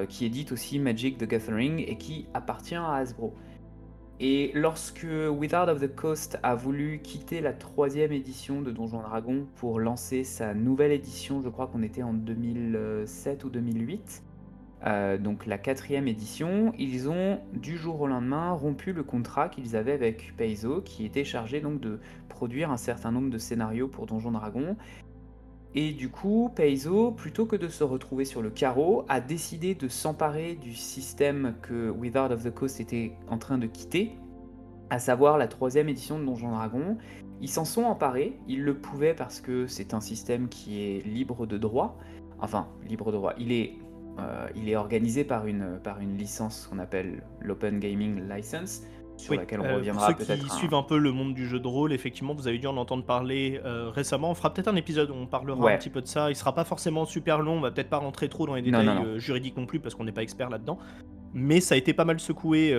qui 0.10 0.26
édite 0.26 0.52
aussi 0.52 0.78
Magic 0.78 1.17
the 1.17 1.24
Gathering 1.24 1.84
et 1.88 1.98
qui 1.98 2.28
appartient 2.36 2.76
à 2.76 2.94
Hasbro. 2.94 3.34
Et 4.19 4.52
lorsque 4.54 5.08
Wizard 5.32 5.69
of 5.69 5.80
the 5.80 5.95
Coast 5.95 6.38
a 6.43 6.54
voulu 6.54 7.00
quitter 7.02 7.41
la 7.41 7.54
troisième 7.54 8.12
édition 8.12 8.62
de 8.62 8.71
Donjons 8.71 9.02
Dragon 9.02 9.47
pour 9.56 9.80
lancer 9.80 10.24
sa 10.24 10.54
nouvelle 10.54 10.91
édition, 10.91 11.41
je 11.43 11.50
crois 11.50 11.67
qu'on 11.67 11.82
était 11.82 12.04
en 12.04 12.13
2007 12.13 13.43
ou 13.43 13.50
2008, 13.50 14.24
euh, 14.86 15.17
donc 15.17 15.45
la 15.45 15.58
quatrième 15.58 16.08
édition, 16.08 16.74
ils 16.78 17.08
ont 17.10 17.39
du 17.54 17.78
jour 17.78 18.02
au 18.02 18.08
lendemain 18.08 18.52
rompu 18.52 18.93
le 18.93 19.04
contrat 19.04 19.50
qu'ils 19.50 19.76
avaient 19.76 19.93
avec 19.93 20.34
Paizo, 20.38 20.82
qui 20.82 21.06
était 21.06 21.24
chargé 21.24 21.62
donc 21.62 21.80
de 21.80 22.00
produire 22.30 22.71
un 22.71 22.78
certain 22.78 23.12
nombre 23.12 23.30
de 23.30 23.38
scénarios 23.38 23.88
pour 23.88 24.08
Donjons 24.08 24.32
Dragon. 24.32 24.76
Et 25.73 25.93
du 25.93 26.10
coup, 26.10 26.51
Paizo, 26.53 27.12
plutôt 27.12 27.45
que 27.45 27.55
de 27.55 27.69
se 27.69 27.84
retrouver 27.84 28.25
sur 28.25 28.41
le 28.41 28.49
carreau, 28.49 29.05
a 29.07 29.21
décidé 29.21 29.73
de 29.73 29.88
s'emparer 29.88 30.55
du 30.55 30.73
système 30.75 31.55
que 31.62 31.89
Wizard 31.89 32.31
of 32.31 32.43
the 32.43 32.53
Coast 32.53 32.81
était 32.81 33.13
en 33.29 33.38
train 33.38 33.57
de 33.57 33.67
quitter, 33.67 34.17
à 34.89 34.99
savoir 34.99 35.38
la 35.38 35.47
troisième 35.47 35.88
édition 35.88 36.19
de 36.19 36.25
Donjons 36.25 36.51
Dragon. 36.51 36.97
Ils 37.39 37.49
s'en 37.49 37.63
sont 37.63 37.84
emparés, 37.84 38.38
ils 38.47 38.63
le 38.63 38.75
pouvaient 38.75 39.13
parce 39.13 39.39
que 39.39 39.65
c'est 39.65 39.93
un 39.93 40.01
système 40.01 40.49
qui 40.49 40.81
est 40.81 41.05
libre 41.05 41.45
de 41.45 41.57
droit. 41.57 41.97
Enfin, 42.39 42.67
libre 42.86 43.12
de 43.13 43.17
droit. 43.17 43.34
Il 43.38 43.53
est, 43.53 43.75
euh, 44.19 44.47
il 44.55 44.67
est 44.67 44.75
organisé 44.75 45.23
par 45.23 45.47
une, 45.47 45.79
par 45.81 46.01
une 46.01 46.17
licence 46.17 46.67
qu'on 46.67 46.79
appelle 46.79 47.23
l'Open 47.39 47.79
Gaming 47.79 48.27
License, 48.27 48.84
sur 49.21 49.36
laquelle 49.36 49.62
on 49.62 49.65
euh, 49.65 49.75
reviendra 49.75 50.13
peut-être. 50.13 50.41
Ceux 50.41 50.47
qui 50.47 50.49
suivent 50.49 50.73
un 50.73 50.84
peu 50.84 50.97
le 50.97 51.12
monde 51.12 51.34
du 51.34 51.47
jeu 51.47 51.60
de 51.60 51.67
rôle, 51.67 51.93
effectivement, 51.93 52.34
vous 52.34 52.47
avez 52.47 52.57
dû 52.57 52.67
en 52.67 52.77
entendre 52.77 53.03
parler 53.03 53.62
euh, 53.65 53.89
récemment. 53.89 54.31
On 54.31 54.36
fera 54.36 54.53
peut-être 54.53 54.67
un 54.67 54.75
épisode 54.75 55.10
où 55.10 55.13
on 55.13 55.25
parlera 55.25 55.71
un 55.71 55.77
petit 55.77 55.89
peu 55.89 56.01
de 56.01 56.07
ça. 56.07 56.29
Il 56.29 56.36
sera 56.36 56.53
pas 56.53 56.63
forcément 56.63 57.05
super 57.05 57.39
long, 57.39 57.53
on 57.53 57.62
va 57.62 57.71
peut-être 57.71 57.89
pas 57.89 57.97
rentrer 57.97 58.29
trop 58.29 58.45
dans 58.45 58.55
les 58.55 58.62
détails 58.62 58.88
euh, 58.88 59.19
juridiques 59.19 59.57
non 59.57 59.65
plus 59.65 59.79
parce 59.79 59.95
qu'on 59.95 60.03
n'est 60.03 60.12
pas 60.12 60.23
expert 60.23 60.49
là-dedans. 60.49 60.77
Mais 61.34 61.62
ça 61.62 61.75
a 61.75 61.77
été 61.77 61.93
pas 61.93 62.03
mal 62.03 62.19
secoué. 62.19 62.71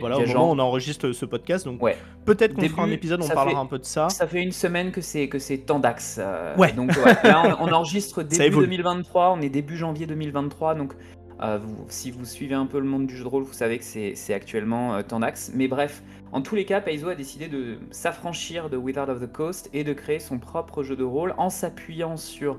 voilà, 0.00 0.18
au 0.18 0.26
moment 0.26 0.50
où 0.50 0.54
on 0.54 0.58
enregistre 0.58 1.12
ce 1.12 1.24
podcast, 1.24 1.64
donc 1.64 1.80
peut-être 2.24 2.54
qu'on 2.54 2.68
fera 2.68 2.82
un 2.82 2.90
épisode 2.90 3.22
où 3.22 3.24
on 3.24 3.28
parlera 3.28 3.60
un 3.60 3.66
peu 3.66 3.78
de 3.78 3.84
ça. 3.84 4.08
Ça 4.10 4.26
fait 4.26 4.42
une 4.42 4.52
semaine 4.52 4.92
que 4.92 5.00
c'est 5.00 5.28
que 5.28 5.38
c'est 5.38 5.58
Tandax. 5.58 6.20
ouais. 6.58 6.72
Donc 6.72 6.94
là, 7.24 7.56
on, 7.58 7.68
on 7.68 7.72
enregistre 7.72 8.22
début 8.22 8.56
2023, 8.56 9.34
on 9.36 9.40
est 9.40 9.48
début 9.48 9.76
janvier 9.76 10.06
2023, 10.06 10.74
donc 10.74 10.94
euh, 11.40 11.58
si 11.88 12.10
vous 12.10 12.24
suivez 12.24 12.54
un 12.54 12.66
peu 12.66 12.78
le 12.78 12.86
monde 12.86 13.06
du 13.06 13.16
jeu 13.16 13.22
de 13.22 13.28
rôle, 13.28 13.44
vous 13.44 13.52
savez 13.52 13.78
que 13.78 13.84
c'est 13.84 14.34
actuellement 14.34 14.94
euh, 14.94 15.02
Tandax. 15.02 15.52
Mais 15.54 15.68
bref, 15.68 16.02
en 16.32 16.42
tous 16.42 16.54
les 16.54 16.64
cas, 16.64 16.80
Paizo 16.80 17.08
a 17.08 17.14
décidé 17.14 17.48
de 17.48 17.78
s'affranchir 17.90 18.70
de 18.70 18.76
Wizard 18.76 19.08
of 19.08 19.20
the 19.20 19.32
Coast 19.32 19.70
et 19.72 19.84
de 19.84 19.92
créer 19.92 20.18
son 20.18 20.38
propre 20.38 20.82
jeu 20.82 20.96
de 20.96 21.04
rôle 21.04 21.34
en 21.38 21.50
s'appuyant 21.50 22.16
sur 22.16 22.58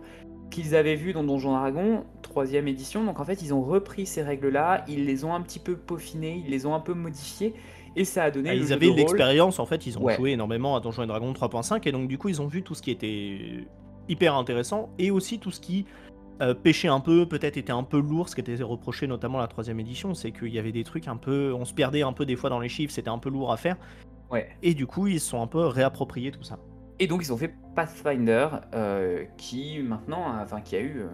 qu'ils 0.50 0.76
avaient 0.76 0.96
vu 0.96 1.14
dans 1.14 1.24
Donjon 1.24 1.52
Dragon, 1.52 2.04
troisième 2.22 2.68
édition. 2.68 3.04
Donc 3.04 3.20
en 3.20 3.26
fait, 3.26 3.42
ils 3.42 3.54
ont 3.54 3.62
repris 3.62 4.06
ces 4.06 4.24
règles-là, 4.24 4.86
ils 4.88 5.06
les 5.06 5.26
ont 5.26 5.34
un 5.34 5.42
petit 5.42 5.60
peu 5.60 5.76
peaufinées, 5.76 6.42
ils 6.46 6.50
les 6.50 6.66
ont 6.66 6.74
un 6.74 6.80
peu 6.80 6.94
modifiées. 6.94 7.54
Et 7.96 8.06
ça 8.06 8.24
a 8.24 8.32
donné. 8.32 8.52
Ah, 8.52 8.56
ils 8.56 8.72
avaient 8.72 8.92
l'expérience, 8.92 9.60
en 9.60 9.66
fait, 9.66 9.86
ils 9.88 9.98
ont 9.98 10.08
joué 10.10 10.32
énormément 10.32 10.76
à 10.76 10.80
Donjon 10.80 11.06
Dragon 11.06 11.32
3.5, 11.34 11.88
et 11.88 11.92
donc 11.92 12.08
du 12.08 12.18
coup, 12.18 12.30
ils 12.30 12.42
ont 12.42 12.48
vu 12.48 12.64
tout 12.64 12.76
ce 12.76 12.82
qui 12.82 12.92
était 12.92 13.66
hyper 14.08 14.36
intéressant, 14.36 14.90
et 14.98 15.12
aussi 15.12 15.40
tout 15.40 15.52
ce 15.52 15.60
qui 15.60 15.86
euh, 16.42 16.54
pêcher 16.54 16.88
un 16.88 17.02
peu, 17.02 17.28
peut-être 17.28 17.58
était 17.58 17.74
un 17.74 17.84
peu 17.84 18.00
lourd, 18.00 18.30
ce 18.30 18.36
qui 18.36 18.42
était 18.42 18.64
reproché 18.64 19.08
notamment 19.08 19.40
à 19.40 19.42
la 19.42 19.48
troisième 19.48 19.80
édition, 19.80 20.14
c'est 20.14 20.32
qu'il 20.32 20.50
y 20.50 20.60
avait 20.60 20.72
des 20.72 20.86
trucs 20.86 21.10
un 21.10 21.18
peu, 21.18 21.54
on 21.54 21.66
se 21.66 21.74
perdait 21.74 22.02
un 22.02 22.14
peu 22.14 22.26
des 22.26 22.38
fois 22.38 22.50
dans 22.50 22.60
les 22.60 22.70
chiffres, 22.70 22.94
c'était 22.94 23.10
un 23.10 23.18
peu 23.18 23.30
lourd 23.30 23.52
à 23.52 23.58
faire. 23.58 23.76
Ouais. 24.32 24.48
Et 24.62 24.74
du 24.74 24.88
coup, 24.88 25.08
ils 25.08 25.20
sont 25.20 25.42
un 25.42 25.48
peu 25.48 25.66
réappropriés 25.66 26.32
tout 26.32 26.44
ça. 26.44 26.58
Et 27.00 27.08
donc 27.08 27.24
ils 27.24 27.34
ont 27.34 27.38
fait 27.38 27.54
Pathfinder, 27.76 28.48
euh, 28.74 29.26
qui 29.38 29.80
maintenant, 29.80 30.34
enfin 30.42 30.62
qui 30.62 30.76
a 30.78 30.82
eu 30.82 31.00
euh, 31.00 31.08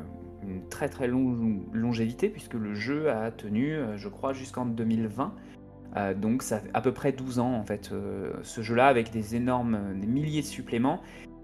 une 0.44 0.68
très 0.70 0.90
très 0.90 1.08
longue 1.08 1.64
longévité 1.74 2.30
puisque 2.30 2.56
le 2.56 2.76
jeu 2.76 3.10
a 3.10 3.32
tenu, 3.32 3.78
je 3.96 4.08
crois, 4.10 4.34
jusqu'en 4.34 4.66
2020. 4.66 5.34
donc 6.18 6.44
ça 6.44 6.60
fait 6.60 6.70
à 6.74 6.82
peu 6.82 6.92
près 6.92 7.12
12 7.12 7.40
ans 7.40 7.54
en 7.54 7.64
fait, 7.64 7.92
ce 8.44 8.62
jeu-là 8.62 8.88
avec 8.88 9.12
des 9.12 9.36
énormes, 9.36 9.80
des 10.00 10.08
milliers 10.08 10.42
de 10.42 10.48
suppléments. 10.48 11.02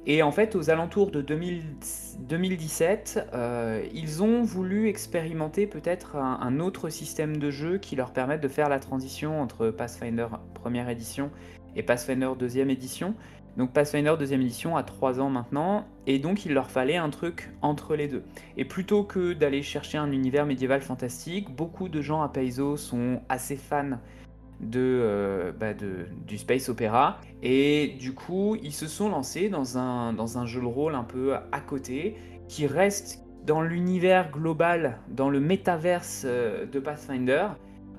Et 0.07 0.23
en 0.23 0.31
fait, 0.31 0.55
aux 0.55 0.71
alentours 0.71 1.11
de 1.11 1.21
2017, 1.21 3.29
euh, 3.33 3.85
ils 3.93 4.23
ont 4.23 4.41
voulu 4.41 4.87
expérimenter 4.87 5.67
peut-être 5.67 6.15
un, 6.15 6.59
autre 6.59 6.89
système 6.89 7.37
de 7.37 7.51
jeu 7.51 7.77
qui 7.77 7.95
leur 7.95 8.11
permette 8.11 8.41
de 8.41 8.47
faire 8.47 8.67
la 8.67 8.79
transition 8.79 9.39
entre 9.39 9.69
Pathfinder 9.69 10.25
première 10.55 10.89
édition 10.89 11.29
et 11.75 11.83
Pathfinder 11.83 12.31
deuxième 12.37 12.71
édition. 12.71 13.13
Donc 13.57 13.73
Pathfinder 13.73 14.15
deuxième 14.17 14.41
édition 14.41 14.75
a 14.75 14.83
3 14.83 15.19
ans 15.19 15.29
maintenant, 15.29 15.85
et 16.07 16.17
donc 16.19 16.45
il 16.45 16.53
leur 16.53 16.71
fallait 16.71 16.97
un 16.97 17.09
truc 17.09 17.51
entre 17.61 17.95
les 17.95 18.07
deux. 18.07 18.23
Et 18.57 18.65
plutôt 18.65 19.03
que 19.03 19.33
d'aller 19.33 19.61
chercher 19.61 19.99
un 19.99 20.11
univers 20.11 20.45
médiéval 20.45 20.81
fantastique, 20.81 21.53
beaucoup 21.53 21.89
de 21.89 22.01
gens 22.01 22.21
à 22.21 22.29
Paizo 22.29 22.77
sont 22.77 23.21
assez 23.29 23.57
fans 23.57 23.99
euh, 24.75 25.51
bah, 25.51 25.73
de, 25.73 26.05
du 26.25 26.37
space 26.37 26.69
opéra. 26.69 27.19
Et 27.41 27.95
du 27.99 28.13
coup, 28.13 28.55
ils 28.61 28.73
se 28.73 28.87
sont 28.87 29.09
lancés 29.09 29.49
dans 29.49 29.77
un, 29.77 30.13
dans 30.13 30.37
un 30.37 30.45
jeu 30.45 30.61
de 30.61 30.65
rôle 30.65 30.95
un 30.95 31.03
peu 31.03 31.35
à 31.35 31.59
côté, 31.59 32.15
qui 32.47 32.67
reste 32.67 33.23
dans 33.45 33.61
l'univers 33.61 34.31
global, 34.31 34.99
dans 35.09 35.29
le 35.29 35.39
métaverse 35.39 36.23
euh, 36.25 36.65
de 36.65 36.79
Pathfinder, 36.79 37.47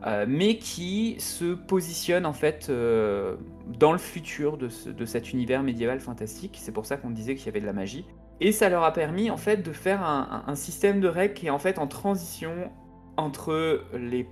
euh, 0.06 0.24
mais 0.28 0.58
qui 0.58 1.16
se 1.18 1.54
positionne 1.54 2.26
en 2.26 2.32
fait 2.32 2.70
dans 2.70 3.92
le 3.92 3.98
futur 3.98 4.56
de, 4.56 4.68
de, 4.90 5.04
cet 5.04 5.32
univers 5.32 5.62
médiéval 5.62 6.00
fantastique. 6.00 6.58
C'est 6.60 6.72
pour 6.72 6.86
ça 6.86 6.96
qu'on 6.96 7.10
disait 7.10 7.34
qu'il 7.34 7.46
y 7.46 7.48
avait 7.48 7.60
de 7.60 7.66
la 7.66 7.72
magie. 7.72 8.04
Et 8.40 8.50
ça 8.50 8.68
leur 8.68 8.82
a 8.82 8.92
permis 8.92 9.30
en 9.30 9.36
fait 9.36 9.58
de 9.58 9.72
faire 9.72 10.02
un, 10.02 10.44
un 10.46 10.54
système 10.54 11.00
de 11.00 11.08
règles 11.08 11.34
qui 11.34 11.46
est 11.46 11.50
en 11.50 11.60
fait 11.60 11.78
en 11.78 11.86
transition 11.86 12.70
entre 13.16 13.84
les 13.94 14.26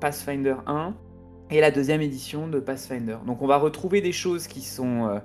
Pathfinder 0.00 0.56
1 0.66 0.94
et 1.52 1.60
la 1.60 1.70
deuxième 1.70 2.00
édition 2.00 2.48
de 2.48 2.58
Pathfinder. 2.60 3.18
Donc 3.26 3.42
on 3.42 3.46
va 3.46 3.58
retrouver 3.58 4.00
des 4.00 4.12
choses 4.12 4.46
qui 4.46 4.62
sont, 4.62 5.08
euh, 5.08 5.18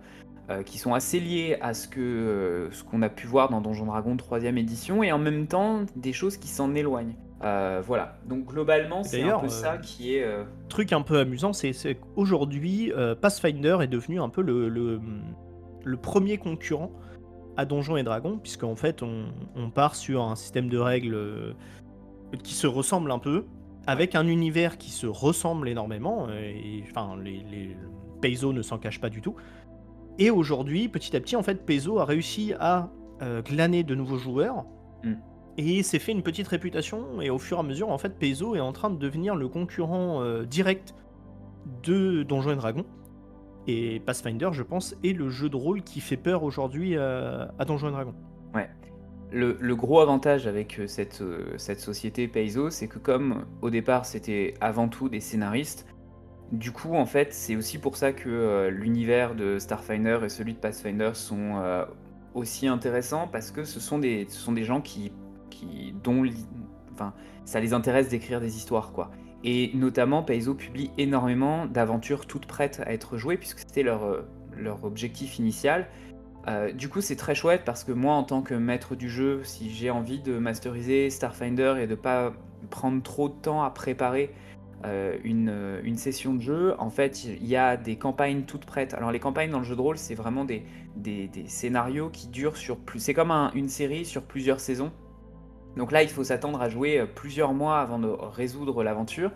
euh, 0.50 0.64
qui 0.64 0.78
sont 0.78 0.94
assez 0.94 1.20
liées 1.20 1.58
à 1.62 1.74
ce 1.74 1.88
que 1.88 2.02
euh, 2.02 2.72
ce 2.72 2.84
qu'on 2.84 3.02
a 3.02 3.10
pu 3.10 3.28
voir 3.28 3.50
dans 3.50 3.62
Donjon 3.62 3.86
Dragon 3.86 4.16
troisième 4.18 4.58
édition 4.58 5.04
et 5.04 5.12
en 5.12 5.20
même 5.20 5.48
temps 5.48 5.86
des 5.96 6.14
choses 6.14 6.38
qui 6.38 6.50
s'en 6.50 6.76
éloignent. 6.76 7.16
voilà, 7.42 8.18
donc 8.26 8.46
globalement 8.46 9.04
c'est 9.04 9.24
un 9.24 9.40
peu 9.40 9.48
ça 9.48 9.78
qui 9.78 10.16
est... 10.16 10.28
Truc 10.70 10.92
un 10.92 11.02
peu 11.02 11.20
amusant, 11.20 11.54
c'est 11.54 11.96
qu'aujourd'hui 11.96 12.92
Pathfinder 13.22 13.78
est 13.82 13.88
devenu 13.88 14.20
un 14.20 14.30
peu 14.30 14.42
le, 14.42 14.68
le, 14.68 15.98
premier 15.98 16.38
concurrent 16.38 16.92
à 17.56 17.66
Donjons 17.66 17.96
et 17.96 18.04
Dragons, 18.04 18.38
puisqu'en 18.38 18.76
fait 18.76 19.02
on, 19.02 19.26
on, 19.56 19.70
part 19.70 19.96
sur 19.96 20.24
un 20.24 20.36
système 20.36 20.68
de 20.68 20.78
règles 20.78 21.56
qui 22.44 22.54
se 22.54 22.68
ressemble 22.68 23.12
un 23.12 23.20
peu, 23.20 23.46
avec 23.88 24.16
un 24.16 24.28
univers 24.28 24.78
qui 24.78 24.92
se 24.92 25.08
ressemble 25.08 25.70
énormément, 25.70 26.28
et 26.30 26.84
enfin, 26.90 27.18
les, 27.24 27.44
les 27.50 27.76
ne 28.22 28.62
s'en 28.62 28.78
cachent 28.78 29.00
pas 29.00 29.10
du 29.10 29.22
tout. 29.22 29.36
Et 30.20 30.30
aujourd'hui, 30.30 30.90
petit 30.90 31.16
à 31.16 31.20
petit, 31.20 31.36
en 31.36 31.44
fait, 31.44 31.66
Paizo 31.66 32.00
a 32.00 32.06
réussi 32.06 32.54
à 32.60 32.90
euh, 33.22 33.42
glaner 33.42 33.84
de 33.84 33.96
nouveaux 33.96 34.18
joueurs, 34.18 34.66
mm. 35.04 35.14
et 35.58 35.84
s'est 35.84 36.00
fait 36.00 36.12
une 36.12 36.24
petite 36.24 36.48
réputation, 36.48 37.22
et 37.22 37.30
au 37.30 37.38
fur 37.38 37.58
et 37.58 37.60
à 37.62 37.64
mesure, 37.64 37.90
en 37.90 37.98
fait, 37.98 38.18
Paizo 38.18 38.56
est 38.56 38.60
en 38.60 38.74
train 38.74 38.90
de 38.90 38.98
devenir 38.98 39.36
le 39.36 39.48
concurrent 39.48 40.22
euh, 40.22 40.44
direct 40.44 40.94
de 41.84 42.24
Donjons 42.24 42.52
et 42.52 42.56
Dragons. 42.56 42.86
Et 43.68 44.00
Pathfinder, 44.00 44.50
je 44.54 44.64
pense, 44.64 44.96
est 45.04 45.14
le 45.14 45.30
jeu 45.30 45.50
de 45.50 45.56
rôle 45.56 45.82
qui 45.82 46.00
fait 46.00 46.18
peur 46.18 46.44
aujourd'hui 46.44 46.96
euh, 46.96 47.46
à 47.60 47.66
Donjons 47.66 47.90
et 47.90 47.92
Dragons. 47.92 48.16
Ouais. 48.54 48.70
Le, 49.32 49.76
gros 49.76 50.00
avantage 50.00 50.48
avec 50.48 50.80
euh, 50.80 50.88
cette, 50.88 51.22
euh, 51.22 51.54
cette 51.58 51.82
société 51.82 52.28
Paizo, 52.30 52.70
c'est 52.70 52.88
que 52.88 52.98
comme 52.98 53.46
au 53.62 53.70
départ 53.70 54.06
c'était 54.06 54.54
avant 54.62 54.88
tout 54.88 55.10
des 55.10 55.20
scénaristes, 55.20 55.86
du 56.54 56.72
coup 56.72 56.96
en 56.96 57.06
fait 57.06 57.34
c'est 57.34 57.58
aussi 57.58 57.78
pour 57.78 57.98
ça 57.98 58.14
que 58.14 58.30
euh, 58.30 58.70
l'univers 58.70 59.36
de 59.36 59.60
Starfinder 59.60 60.20
et 60.24 60.30
celui 60.30 60.54
de 60.54 60.60
Pathfinder 60.60 61.12
sont 61.14 61.62
aussi 62.36 62.68
intéressants 62.68 63.28
parce 63.28 63.52
que 63.52 63.66
ce 63.66 63.82
sont 63.82 64.00
des, 64.00 64.28
gens 64.64 64.80
qui, 64.80 65.12
qui 65.50 65.94
dont 66.04 66.24
enfin, 66.94 67.14
ça 67.44 67.60
les 67.60 67.74
intéresse 67.74 68.08
d'écrire 68.08 68.40
des 68.40 68.56
histoires 68.56 68.94
quoi. 68.94 69.12
Et 69.44 69.72
notamment 69.76 70.24
Paizo 70.24 70.56
publie 70.56 70.90
énormément 70.98 71.66
d'aventures 71.66 72.28
toutes 72.28 72.46
prêtes 72.46 72.82
à 72.86 72.94
être 72.94 73.18
jouées 73.18 73.38
puisque 73.38 73.60
c'était 73.60 73.84
leur 73.84 74.84
objectif 74.84 75.38
initial. 75.38 75.88
Euh, 76.48 76.72
du 76.72 76.88
coup, 76.88 77.02
c'est 77.02 77.16
très 77.16 77.36
chouette 77.36 77.64
parce 77.66 77.84
que 77.84 77.92
moi, 77.92 78.16
en 78.16 78.24
tant 78.24 78.42
que 78.42 78.54
maître 78.54 78.96
du 78.96 79.10
jeu, 79.10 79.44
si 79.44 79.70
j'ai 79.70 79.90
envie 79.90 80.20
de 80.20 80.38
masteriser 80.38 81.10
Starfinder 81.10 81.76
et 81.82 81.88
de 81.88 81.96
pas 81.96 82.34
prendre 82.70 83.04
trop 83.04 83.28
de 83.28 83.34
temps 83.34 83.64
à 83.64 83.70
préparer 83.70 84.34
euh, 84.86 85.18
euh, 85.26 85.82
une, 85.84 85.98
session 85.98 86.34
de 86.34 86.42
jeu, 86.42 86.76
en 86.80 86.90
fait, 86.90 87.26
il 87.26 87.46
y 87.46 87.58
a 87.58 87.76
des 87.76 87.98
campagnes 87.98 88.44
toutes 88.44 88.66
prêtes. 88.66 88.94
Alors, 88.94 89.12
les 89.12 89.20
campagnes 89.20 89.52
dans 89.52 89.60
le 89.60 89.66
jeu 89.66 89.76
de 89.76 89.82
rôle, 89.82 89.98
c'est 89.98 90.16
vraiment 90.16 90.46
des, 90.46 90.64
scénarios 91.48 92.10
qui 92.10 92.28
durent 92.30 92.58
sur 92.58 92.78
plus. 92.78 93.00
C'est 93.00 93.14
comme 93.14 93.32
une 93.54 93.68
série 93.68 94.06
sur 94.06 94.24
plusieurs 94.24 94.62
saisons. 94.62 94.92
Donc 95.76 95.92
là, 95.92 96.02
il 96.02 96.10
faut 96.10 96.24
s'attendre 96.24 96.62
à 96.62 96.70
jouer 96.70 97.06
plusieurs 97.14 97.54
mois 97.54 97.80
avant 97.80 98.00
de 98.00 98.08
résoudre 98.08 98.84
l'aventure. 98.84 99.32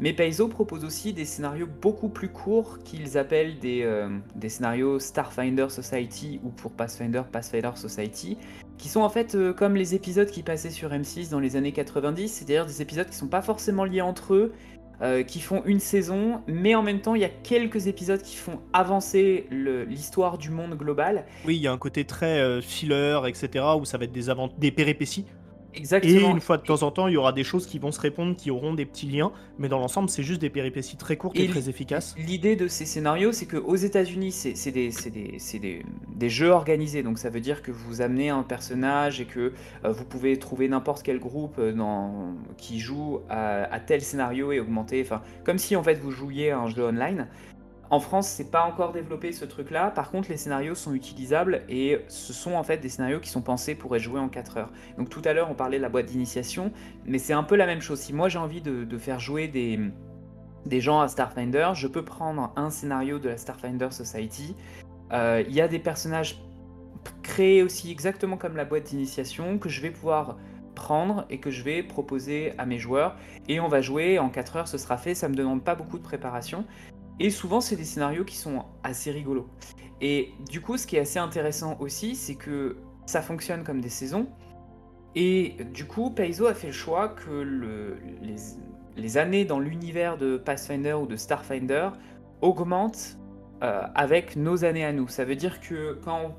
Mais 0.00 0.12
Paizo 0.12 0.46
propose 0.46 0.84
aussi 0.84 1.12
des 1.12 1.24
scénarios 1.24 1.66
beaucoup 1.66 2.08
plus 2.08 2.28
courts 2.28 2.78
qu'ils 2.84 3.18
appellent 3.18 3.58
des, 3.58 3.82
euh, 3.82 4.08
des, 4.36 4.48
scénarios 4.48 5.00
Starfinder 5.00 5.66
Society 5.70 6.40
ou 6.44 6.50
pour 6.50 6.70
Pathfinder 6.70 7.22
Pathfinder 7.30 7.72
Society, 7.74 8.38
qui 8.76 8.88
sont 8.88 9.00
en 9.00 9.08
fait 9.08 9.34
euh, 9.34 9.52
comme 9.52 9.74
les 9.74 9.96
épisodes 9.96 10.30
qui 10.30 10.44
passaient 10.44 10.70
sur 10.70 10.90
M6 10.90 11.30
dans 11.30 11.40
les 11.40 11.56
années 11.56 11.72
90, 11.72 12.28
c'est-à-dire 12.28 12.64
des 12.64 12.80
épisodes 12.80 13.08
qui 13.08 13.16
sont 13.16 13.26
pas 13.26 13.42
forcément 13.42 13.84
liés 13.84 14.00
entre 14.00 14.34
eux, 14.34 14.52
euh, 15.02 15.24
qui 15.24 15.40
font 15.40 15.62
une 15.64 15.80
saison, 15.80 16.42
mais 16.46 16.76
en 16.76 16.82
même 16.82 17.00
temps 17.00 17.16
il 17.16 17.22
y 17.22 17.24
a 17.24 17.28
quelques 17.28 17.88
épisodes 17.88 18.22
qui 18.22 18.36
font 18.36 18.60
avancer 18.72 19.48
l'histoire 19.50 20.38
du 20.38 20.50
monde 20.50 20.74
global. 20.74 21.24
Oui, 21.44 21.56
il 21.56 21.62
y 21.62 21.66
a 21.66 21.72
un 21.72 21.78
côté 21.78 22.04
très 22.04 22.62
filler, 22.62 23.20
etc., 23.26 23.64
où 23.76 23.84
ça 23.84 23.98
va 23.98 24.04
être 24.04 24.58
des 24.58 24.70
péripéties 24.70 25.24
Exactement. 25.78 26.28
Et 26.28 26.32
une 26.32 26.40
fois 26.40 26.58
de 26.58 26.62
temps 26.62 26.82
en 26.82 26.90
temps, 26.90 27.06
il 27.06 27.14
y 27.14 27.16
aura 27.16 27.32
des 27.32 27.44
choses 27.44 27.66
qui 27.66 27.78
vont 27.78 27.92
se 27.92 28.00
répondre, 28.00 28.36
qui 28.36 28.50
auront 28.50 28.74
des 28.74 28.84
petits 28.84 29.06
liens, 29.06 29.32
mais 29.58 29.68
dans 29.68 29.78
l'ensemble, 29.78 30.08
c'est 30.08 30.22
juste 30.22 30.40
des 30.40 30.50
péripéties 30.50 30.96
très 30.96 31.16
courtes 31.16 31.38
et, 31.38 31.46
très 31.46 31.68
efficaces. 31.68 32.14
L'idée 32.18 32.56
de 32.56 32.68
ces 32.68 32.84
scénarios, 32.84 33.32
c'est 33.32 33.46
qu'aux 33.46 33.76
États-Unis, 33.76 34.32
c'est 34.32 34.70
des, 34.72 34.90
des, 34.90 35.82
des, 36.14 36.28
jeux 36.28 36.50
organisés, 36.50 37.02
donc 37.02 37.18
ça 37.18 37.30
veut 37.30 37.40
dire 37.40 37.62
que 37.62 37.70
vous 37.70 38.00
amenez 38.00 38.28
un 38.30 38.42
personnage 38.42 39.20
et 39.20 39.24
que 39.24 39.52
euh, 39.84 39.92
vous 39.92 40.04
pouvez 40.04 40.38
trouver 40.38 40.68
n'importe 40.68 41.02
quel 41.02 41.18
groupe 41.18 41.58
euh, 41.58 41.72
dans, 41.72 42.34
qui 42.56 42.80
joue 42.80 43.20
à, 43.28 43.62
à, 43.72 43.80
tel 43.80 44.02
scénario 44.02 44.52
et 44.52 44.60
augmenter, 44.60 45.00
enfin, 45.02 45.22
comme 45.44 45.58
si 45.58 45.76
en 45.76 45.82
fait 45.82 45.94
vous 45.94 46.10
jouiez 46.10 46.50
à 46.50 46.58
un 46.58 46.68
jeu 46.68 46.84
online. 46.84 47.28
En 47.90 48.00
France, 48.00 48.28
c'est 48.28 48.50
pas 48.50 48.64
encore 48.64 48.92
développé 48.92 49.32
ce 49.32 49.46
truc-là. 49.46 49.90
Par 49.90 50.10
contre, 50.10 50.28
les 50.28 50.36
scénarios 50.36 50.74
sont 50.74 50.92
utilisables 50.92 51.62
et 51.70 52.04
ce 52.08 52.34
sont 52.34 52.52
en 52.52 52.62
fait 52.62 52.76
des 52.78 52.90
scénarios 52.90 53.18
qui 53.18 53.30
sont 53.30 53.40
pensés 53.40 53.74
pour 53.74 53.96
être 53.96 54.02
joués 54.02 54.20
en 54.20 54.28
4 54.28 54.58
heures. 54.58 54.70
Donc 54.98 55.08
tout 55.08 55.22
à 55.24 55.32
l'heure, 55.32 55.50
on 55.50 55.54
parlait 55.54 55.78
de 55.78 55.82
la 55.82 55.88
boîte 55.88 56.06
d'initiation, 56.06 56.70
mais 57.06 57.18
c'est 57.18 57.32
un 57.32 57.44
peu 57.44 57.56
la 57.56 57.64
même 57.64 57.80
chose. 57.80 57.98
Si 57.98 58.12
moi 58.12 58.28
j'ai 58.28 58.38
envie 58.38 58.60
de, 58.60 58.98
faire 58.98 59.20
jouer 59.20 59.48
des, 59.48 60.80
gens 60.80 61.00
à 61.00 61.08
Starfinder, 61.08 61.70
je 61.74 61.86
peux 61.86 62.04
prendre 62.04 62.52
un 62.56 62.68
scénario 62.68 63.18
de 63.18 63.30
la 63.30 63.38
Starfinder 63.38 63.88
Society. 63.90 64.54
Euh, 65.12 65.42
il 65.48 65.54
y 65.54 65.62
a 65.62 65.68
des 65.68 65.78
personnages 65.78 66.42
créés 67.22 67.62
aussi 67.62 67.90
exactement 67.90 68.36
comme 68.36 68.56
la 68.56 68.66
boîte 68.66 68.84
d'initiation 68.84 69.58
que 69.58 69.70
je 69.70 69.80
vais 69.80 69.90
pouvoir 69.90 70.36
prendre 70.74 71.24
et 71.30 71.40
que 71.40 71.50
je 71.50 71.62
vais 71.62 71.82
proposer 71.82 72.52
à 72.58 72.66
mes 72.66 72.78
joueurs 72.78 73.16
et 73.48 73.60
on 73.60 73.68
va 73.68 73.80
jouer 73.80 74.18
en 74.18 74.28
4 74.28 74.56
heures 74.56 74.68
ce 74.68 74.78
sera 74.78 74.96
fait 74.96 75.14
ça 75.14 75.28
me 75.28 75.34
demande 75.34 75.64
pas 75.64 75.74
beaucoup 75.74 75.98
de 75.98 76.02
préparation 76.02 76.64
et 77.20 77.30
souvent, 77.30 77.60
c'est 77.60 77.76
des 77.76 77.84
scénarios 77.84 78.24
qui 78.24 78.36
sont 78.36 78.64
assez 78.82 79.10
rigolos. 79.10 79.48
Et 80.00 80.32
du 80.48 80.60
coup, 80.60 80.76
ce 80.76 80.86
qui 80.86 80.96
est 80.96 81.00
assez 81.00 81.18
intéressant 81.18 81.76
aussi, 81.80 82.14
c'est 82.14 82.36
que 82.36 82.76
ça 83.06 83.22
fonctionne 83.22 83.64
comme 83.64 83.80
des 83.80 83.88
saisons. 83.88 84.28
Et 85.14 85.56
du 85.72 85.84
coup, 85.86 86.10
Paizo 86.10 86.46
a 86.46 86.54
fait 86.54 86.68
le 86.68 86.72
choix 86.72 87.08
que 87.08 87.30
le, 87.30 87.96
les, 88.96 89.18
années 89.18 89.44
dans 89.44 89.58
l'univers 89.58 90.16
de 90.16 90.36
Pathfinder 90.36 90.92
ou 90.92 91.06
de 91.06 91.16
Starfinder 91.16 91.90
augmentent 92.40 93.18
euh, 93.62 93.82
avec 93.94 94.36
nos 94.36 94.64
années 94.64 94.84
à 94.84 94.92
nous. 94.92 95.08
Ça 95.08 95.24
veut 95.24 95.34
dire 95.34 95.60
que 95.60 95.98
quand 96.04 96.36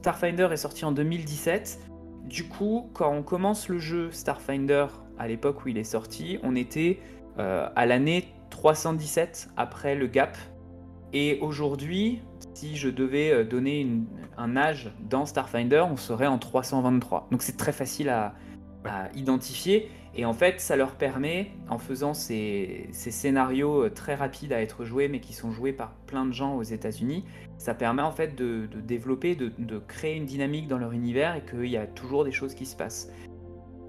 Starfinder 0.00 0.48
est 0.52 0.56
sorti 0.56 0.84
en 0.84 0.92
2017, 0.92 1.80
du 2.24 2.44
coup, 2.44 2.90
quand 2.92 3.12
on 3.12 3.22
commence 3.22 3.68
le 3.68 3.78
jeu 3.78 4.10
Starfinder 4.12 4.86
à 5.18 5.26
l'époque 5.26 5.64
où 5.64 5.68
il 5.68 5.78
est 5.78 5.84
sorti, 5.84 6.38
on 6.42 6.54
était 6.54 7.00
euh, 7.38 7.68
à 7.74 7.86
l'année 7.86 8.32
317 8.52 9.48
après 9.56 9.96
le 9.96 10.06
gap. 10.06 10.36
Et 11.14 11.38
aujourd'hui, 11.40 12.22
si 12.54 12.76
je 12.76 12.88
devais 12.88 13.32
euh, 13.32 13.44
donner 13.44 13.86
un 14.36 14.56
âge 14.56 14.92
dans 15.08 15.26
Starfinder, 15.26 15.84
on 15.90 15.96
serait 15.96 16.26
en 16.26 16.38
323. 16.38 17.28
Donc 17.30 17.42
c'est 17.42 17.56
très 17.56 17.72
facile 17.72 18.08
à, 18.08 18.34
identifier. 19.14 19.88
Et 20.14 20.24
en 20.26 20.32
fait, 20.32 20.60
ça 20.60 20.74
leur 20.74 20.96
permet, 20.96 21.52
en 21.70 21.78
faisant 21.78 22.14
ces, 22.14 22.88
scénarios 22.90 23.84
euh, 23.84 23.90
très 23.90 24.16
rapides 24.16 24.52
à 24.52 24.60
être 24.60 24.84
joués, 24.84 25.06
mais 25.06 25.20
qui 25.20 25.32
sont 25.32 25.52
joués 25.52 25.72
par 25.72 25.94
plein 26.06 26.26
de 26.26 26.32
gens 26.32 26.56
aux 26.56 26.64
États-Unis, 26.64 27.24
ça 27.58 27.74
permet 27.74 28.02
en 28.02 28.10
fait 28.10 28.34
de, 28.34 28.68
développer, 28.84 29.36
de, 29.36 29.78
créer 29.78 30.16
une 30.16 30.26
dynamique 30.26 30.66
dans 30.66 30.78
leur 30.78 30.92
univers 30.92 31.36
et 31.36 31.42
qu'il 31.42 31.70
y 31.70 31.76
a 31.76 31.86
toujours 31.86 32.24
des 32.24 32.32
choses 32.32 32.54
qui 32.54 32.66
se 32.66 32.74
passent. 32.74 33.08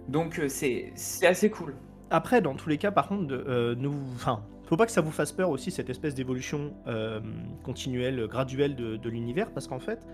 Donc 0.08 0.38
euh, 0.38 0.48
c'est 0.48 0.94
assez 1.26 1.50
cool. 1.50 1.76
Après, 2.12 2.40
dans 2.40 2.54
tous 2.54 2.70
les 2.70 2.78
cas, 2.78 2.92
par 2.92 3.08
contre, 3.08 3.74
nous, 3.76 3.96
enfin, 4.14 4.44
faut 4.66 4.78
pas 4.78 4.86
que 4.86 4.92
ça 4.92 5.02
vous 5.02 5.12
fasse 5.12 5.32
peur 5.32 5.50
aussi 5.50 5.72
cette 5.72 5.90
espèce 5.90 6.16
d'évolution 6.16 6.74
euh, 6.88 7.20
continuelle, 7.64 8.28
graduelle 8.28 8.76
de, 8.76 9.10
l'univers, 9.10 9.52
parce 9.52 9.68
qu'en 9.68 9.80
fait, 9.80 10.06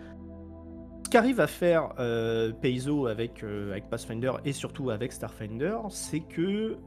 ce 1.06 1.10
qu'arrive 1.10 1.39
à 1.39 1.47
faire 1.47 1.93
euh, 2.00 2.52
avec, 3.08 3.43
euh, 3.43 3.72
avec 3.72 3.89
Pathfinder 3.89 4.34
et 4.45 4.54
surtout 4.54 4.89
avec 4.89 5.12
Starfinder, 5.12 5.78
c'est 5.89 6.22
que, 6.22 6.78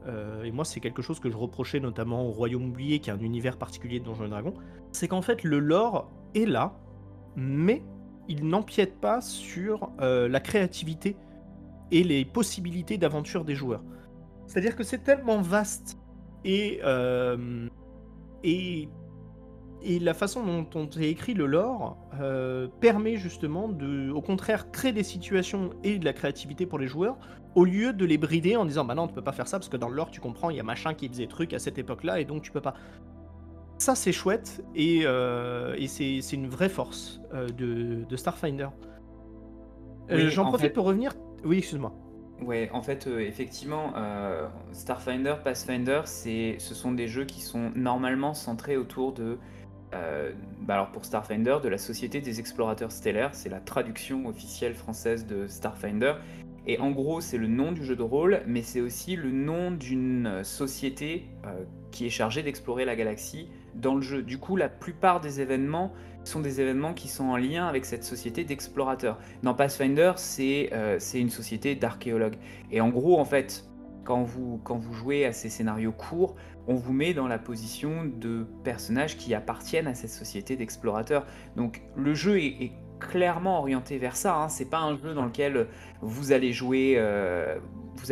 et 0.43 0.51
moi 0.51 0.65
c'est 0.65 0.79
quelque 0.79 1.01
chose 1.01 1.19
que 1.19 1.29
je 1.29 1.37
reprochais 1.37 1.79
notamment 1.79 2.27
au 2.27 2.31
Royaume 2.31 2.69
oublié, 2.69 2.99
qui 2.99 3.09
est 3.09 3.13
un 3.13 3.19
univers 3.19 3.57
particulier 3.57 3.99
de 3.99 4.05
Donjons 4.05 4.27
Dragons, 4.27 4.53
c'est 4.91 5.07
qu'en 5.07 5.21
fait 5.21 5.43
le 5.43 5.59
lore 5.59 6.11
est 6.35 6.45
là, 6.45 6.73
mais 7.35 7.81
il 8.27 8.47
n'empiète 8.47 8.99
pas 8.99 9.19
sur 9.21 9.91
la 9.99 10.39
créativité 10.39 11.17
et 11.91 12.03
les 12.03 12.25
possibilités 12.25 12.97
d'aventure 12.97 13.45
des 13.45 13.55
joueurs. 13.55 13.83
C'est-à-dire 14.47 14.75
que 14.75 14.83
c'est 14.83 15.03
tellement 15.03 15.41
vaste 15.41 15.97
et, 16.45 16.79
euh, 16.83 17.67
et, 18.43 18.89
et 19.81 19.99
la 19.99 20.13
façon 20.13 20.43
dont 20.43 20.67
on 20.75 20.87
est 20.99 21.09
écrit 21.09 21.33
le 21.33 21.45
lore 21.45 21.97
euh, 22.19 22.67
permet 22.79 23.17
justement 23.17 23.69
de, 23.69 24.11
au 24.11 24.21
contraire, 24.21 24.71
créer 24.71 24.91
des 24.91 25.03
situations 25.03 25.71
et 25.83 25.97
de 25.99 26.05
la 26.05 26.13
créativité 26.13 26.65
pour 26.65 26.79
les 26.79 26.87
joueurs, 26.87 27.17
au 27.55 27.65
lieu 27.65 27.93
de 27.93 28.05
les 28.05 28.17
brider 28.17 28.55
en 28.55 28.65
disant 28.65 28.85
bah 28.85 28.95
non, 28.95 29.07
tu 29.07 29.13
peux 29.13 29.21
pas 29.21 29.31
faire 29.31 29.47
ça 29.47 29.59
parce 29.59 29.69
que 29.69 29.77
dans 29.77 29.89
le 29.89 29.95
lore, 29.95 30.11
tu 30.11 30.21
comprends, 30.21 30.49
il 30.49 30.57
y 30.57 30.59
a 30.59 30.63
machin 30.63 30.93
qui 30.93 31.07
faisait 31.07 31.27
truc 31.27 31.53
à 31.53 31.59
cette 31.59 31.77
époque-là 31.77 32.19
et 32.19 32.25
donc 32.25 32.41
tu 32.41 32.51
peux 32.51 32.61
pas. 32.61 32.73
Ça, 33.77 33.95
c'est 33.95 34.13
chouette 34.13 34.63
et, 34.75 35.01
euh, 35.03 35.75
et 35.77 35.87
c'est 35.87 36.19
une 36.33 36.47
vraie 36.47 36.69
force 36.69 37.19
de, 37.33 38.05
de, 38.07 38.15
Starfinder. 38.15 38.69
J'en 40.09 40.45
profite 40.45 40.73
pour 40.73 40.85
revenir. 40.85 41.13
Oui, 41.43 41.57
excuse-moi. 41.57 41.93
Ouais, 42.41 42.69
en 42.73 42.81
fait, 42.81 43.07
euh, 43.07 43.19
effectivement, 43.19 43.93
euh, 43.95 44.47
Starfinder, 44.71 45.35
Pathfinder, 45.43 46.01
c'est, 46.05 46.55
ce 46.59 46.73
sont 46.73 46.91
des 46.91 47.07
jeux 47.07 47.25
qui 47.25 47.41
sont 47.41 47.71
normalement 47.75 48.33
centrés 48.33 48.75
autour 48.75 49.13
de, 49.13 49.37
euh, 49.93 50.31
bah 50.61 50.73
alors 50.73 50.91
pour 50.91 51.05
Starfinder, 51.05 51.57
de 51.63 51.69
la 51.69 51.77
Société 51.77 52.19
des 52.21 52.39
Explorateurs 52.39 52.91
Stellaires. 52.91 53.33
C'est 53.33 53.49
la 53.49 53.59
traduction 53.59 54.27
officielle 54.27 54.73
française 54.73 55.25
de 55.25 55.47
Starfinder. 55.47 56.15
Et 56.65 56.79
en 56.79 56.91
gros, 56.91 57.21
c'est 57.21 57.37
le 57.37 57.47
nom 57.47 57.71
du 57.71 57.85
jeu 57.85 57.95
de 57.95 58.03
rôle, 58.03 58.41
mais 58.47 58.61
c'est 58.61 58.81
aussi 58.81 59.15
le 59.15 59.31
nom 59.31 59.71
d'une 59.71 60.43
société 60.45 61.25
qui 61.91 62.05
est 62.05 62.09
chargée 62.09 62.41
d'explorer 62.41 62.85
la 62.85 62.95
galaxie 62.95 63.49
dans 63.75 63.95
le 63.95 64.01
jeu. 64.01 64.23
Du 64.23 64.37
coup, 64.37 64.55
la 64.55 64.69
plupart 64.69 65.19
des 65.19 65.41
événements 65.41 65.91
sont 66.23 66.39
des 66.39 66.61
événements 66.61 66.93
qui 66.93 67.07
sont 67.07 67.25
en 67.25 67.37
lien 67.37 67.67
avec 67.67 67.85
cette 67.85 68.03
société 68.03 68.43
d'explorateurs. 68.43 69.17
Dans 69.41 69.53
Pathfinder, 69.53 70.13
euh, 70.39 70.95
c'est 70.99 71.19
une 71.19 71.29
société 71.29 71.75
d'archéologues. 71.75 72.37
Et 72.71 72.81
en 72.81 72.89
gros, 72.89 73.19
en 73.19 73.25
fait, 73.25 73.65
quand 74.03 74.23
vous, 74.23 74.59
quand 74.63 74.77
vous 74.77 74.93
jouez 74.93 75.25
à 75.25 75.33
ces 75.33 75.49
scénarios 75.49 75.91
courts, 75.91 76.35
on 76.67 76.75
vous 76.75 76.93
met 76.93 77.13
dans 77.13 77.27
la 77.27 77.39
position 77.39 78.05
de 78.05 78.45
personnages 78.63 79.17
qui 79.17 79.33
appartiennent 79.33 79.87
à 79.87 79.95
cette 79.95 80.09
société 80.09 80.55
d'explorateurs. 80.55 81.25
Donc 81.55 81.81
le 81.95 82.13
jeu 82.13 82.39
est, 82.39 82.71
clairement 82.99 83.59
orienté 83.59 83.97
vers 83.97 84.15
ça. 84.15 84.37
Hein. 84.37 84.47
C'est 84.47 84.69
pas 84.69 84.79
un 84.79 84.97
jeu 84.97 85.13
dans 85.13 85.25
lequel 85.25 85.67
vous 85.99 86.31
allez 86.31 86.53
jouer, 86.53 86.93
euh, 86.95 87.59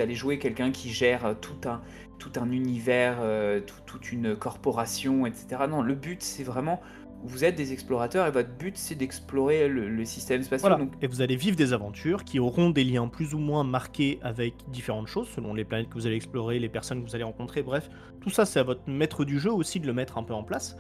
jouer 0.10 0.38
quelqu'un 0.38 0.72
qui 0.72 0.90
gère 0.90 1.36
tout 1.40 1.62
un, 1.66 1.82
tout 2.22 2.40
un 2.40 2.52
univers, 2.52 3.18
euh, 3.22 3.62
toute 3.88 4.12
une 4.12 4.36
corporation, 4.36 5.26
etc. 5.26 5.64
Non, 5.68 5.82
le 5.82 5.96
but 5.96 6.22
c'est 6.22 6.44
vraiment 6.44 6.82
vous 7.24 7.44
êtes 7.44 7.56
des 7.56 7.74
explorateurs 7.74 8.28
et 8.28 8.32
votre 8.32 8.52
but 8.58 8.78
c'est 8.78 8.96
d'explorer 8.96 9.68
le, 9.68 10.06
système 10.06 10.42
spatial. 10.44 10.78
Donc... 10.78 10.92
Et 11.02 11.08
vous 11.08 11.22
allez 11.22 11.36
vivre 11.36 11.56
des 11.56 11.74
aventures 11.74 12.24
qui 12.24 12.40
auront 12.40 12.70
des 12.70 12.84
liens 12.84 13.08
plus 13.08 13.34
ou 13.34 13.40
moins 13.40 13.64
marqués 13.64 14.20
avec 14.24 14.56
différentes 14.70 15.08
choses, 15.08 15.28
selon 15.30 15.54
les 15.54 15.64
planètes 15.64 15.90
que 15.90 15.94
vous 15.94 16.08
allez 16.08 16.16
explorer, 16.16 16.60
les 16.60 16.70
personnes 16.70 17.04
que 17.04 17.08
vous 17.08 17.16
allez 17.16 17.24
rencontrer, 17.24 17.64
bref. 17.64 17.90
Tout 18.22 18.30
ça 18.30 18.46
c'est 18.46 18.60
à 18.60 18.64
votre 18.64 18.88
maître 18.88 19.26
du 19.26 19.40
jeu 19.40 19.52
aussi 19.52 19.80
de 19.80 19.88
le 19.88 19.94
mettre 19.94 20.18
un 20.18 20.24
peu 20.24 20.34
en 20.34 20.44
place. 20.44 20.76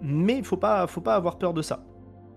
Mais 0.00 0.38
il 0.38 0.44
faut 0.44 0.56
pas, 0.56 0.86
faut 0.86 1.00
pas 1.00 1.14
avoir 1.14 1.38
peur 1.38 1.54
de 1.54 1.62
ça. 1.62 1.84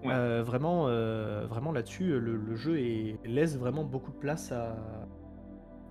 Euh, 0.06 0.44
vraiment, 0.46 0.86
euh, 0.88 1.46
vraiment 1.50 1.74
là-dessus, 1.74 2.20
le, 2.20 2.56
jeu 2.56 2.78
laisse 3.26 3.58
vraiment 3.58 3.84
beaucoup 3.84 4.12
de 4.12 4.18
place 4.18 4.52
à, 4.54 4.78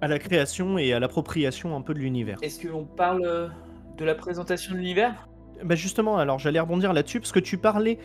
à 0.01 0.09
la 0.09 0.19
création 0.19 0.79
et 0.79 0.95
à 0.95 1.01
l'appropriation 1.01 1.77
un 1.77 1.83
peu 1.83 1.93
de 1.93 1.99
l'univers. 1.99 2.39
Est-ce 2.41 2.67
qu'on 2.67 2.87
parle 2.87 3.51
de 3.99 4.05
la 4.05 4.15
présentation 4.15 4.73
de 4.73 4.79
l'univers? 4.79 5.29
Bah 5.65 5.75
justement, 5.75 6.19
alors 6.19 6.39
j'allais 6.39 6.61
rebondir 6.61 6.93
là-dessus 6.93 7.21
parce 7.21 7.33
que 7.33 7.41
tu 7.41 7.59
parlais 7.59 7.99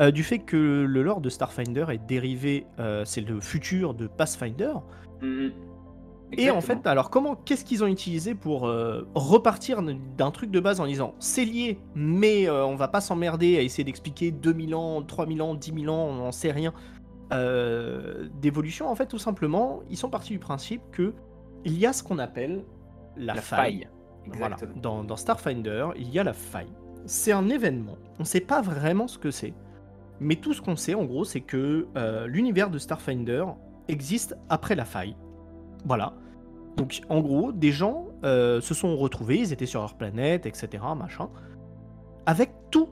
euh, 0.00 0.10
du 0.10 0.22
fait 0.22 0.38
que 0.38 0.56
le 0.56 1.02
lore 1.02 1.20
de 1.20 1.28
Starfinder 1.28 1.86
est 1.90 2.06
dérivé, 2.06 2.66
euh, 2.78 3.04
c'est 3.04 3.20
le 3.20 3.40
futur 3.40 3.94
de 3.94 4.06
Pathfinder. 4.06 4.74
Mm-hmm. 5.22 5.52
Et 6.32 6.50
en 6.50 6.60
fait, 6.60 6.86
alors 6.86 7.08
comment, 7.08 7.36
qu'est-ce 7.36 7.64
qu'ils 7.64 7.82
ont 7.82 7.86
utilisé 7.86 8.34
pour 8.34 8.66
euh, 8.66 9.08
repartir 9.14 9.82
d'un 9.82 10.30
truc 10.30 10.50
de 10.50 10.60
base 10.60 10.78
en 10.78 10.86
disant 10.86 11.14
c'est 11.18 11.46
lié, 11.46 11.80
mais 11.94 12.50
on 12.50 12.76
va 12.76 12.86
pas 12.86 13.00
s'emmerder 13.00 13.56
à 13.56 13.62
essayer 13.62 13.82
d'expliquer 13.82 14.30
2000 14.30 14.74
ans, 14.74 15.02
3000 15.02 15.40
ans, 15.40 15.54
10 15.54 15.72
000 15.84 15.94
ans, 15.94 16.08
on 16.10 16.14
n'en 16.16 16.32
sait 16.32 16.52
rien 16.52 16.74
d'évolution. 18.40 18.88
En 18.88 18.94
fait, 18.94 19.06
tout 19.06 19.18
simplement, 19.18 19.80
ils 19.88 19.96
sont 19.96 20.10
partis 20.10 20.34
du 20.34 20.38
principe 20.38 20.82
que 20.92 21.14
il 21.64 21.78
y 21.78 21.86
a 21.86 21.94
ce 21.94 22.02
qu'on 22.02 22.18
appelle 22.18 22.62
la, 23.16 23.34
faille 23.34 23.88
Voilà. 24.26 24.56
Dans 24.76 25.16
Starfinder, 25.16 25.88
il 25.96 26.10
y 26.10 26.18
a 26.18 26.24
la 26.24 26.34
faille. 26.34 26.68
C'est 27.08 27.32
un 27.32 27.48
événement. 27.48 27.96
On 28.18 28.24
ne 28.24 28.26
sait 28.26 28.40
pas 28.40 28.60
vraiment 28.60 29.08
ce 29.08 29.16
que 29.16 29.30
c'est. 29.30 29.54
Mais 30.20 30.36
tout 30.36 30.52
ce 30.52 30.60
qu'on 30.60 30.76
sait, 30.76 30.94
en 30.94 31.04
gros, 31.04 31.24
c'est 31.24 31.40
que 31.40 31.86
euh, 31.96 32.26
l'univers 32.26 32.68
de 32.68 32.78
Starfinder 32.78 33.46
existe 33.88 34.36
après 34.50 34.74
la 34.74 34.84
faille. 34.84 35.16
Voilà. 35.86 36.12
Donc, 36.76 37.00
en 37.08 37.20
gros, 37.20 37.50
des 37.50 37.72
gens 37.72 38.08
euh, 38.24 38.60
se 38.60 38.74
sont 38.74 38.94
retrouvés, 38.94 39.38
ils 39.38 39.52
étaient 39.54 39.64
sur 39.64 39.80
leur 39.80 39.94
planète, 39.94 40.44
etc., 40.44 40.84
machin, 40.94 41.30
avec 42.26 42.50
tout 42.70 42.90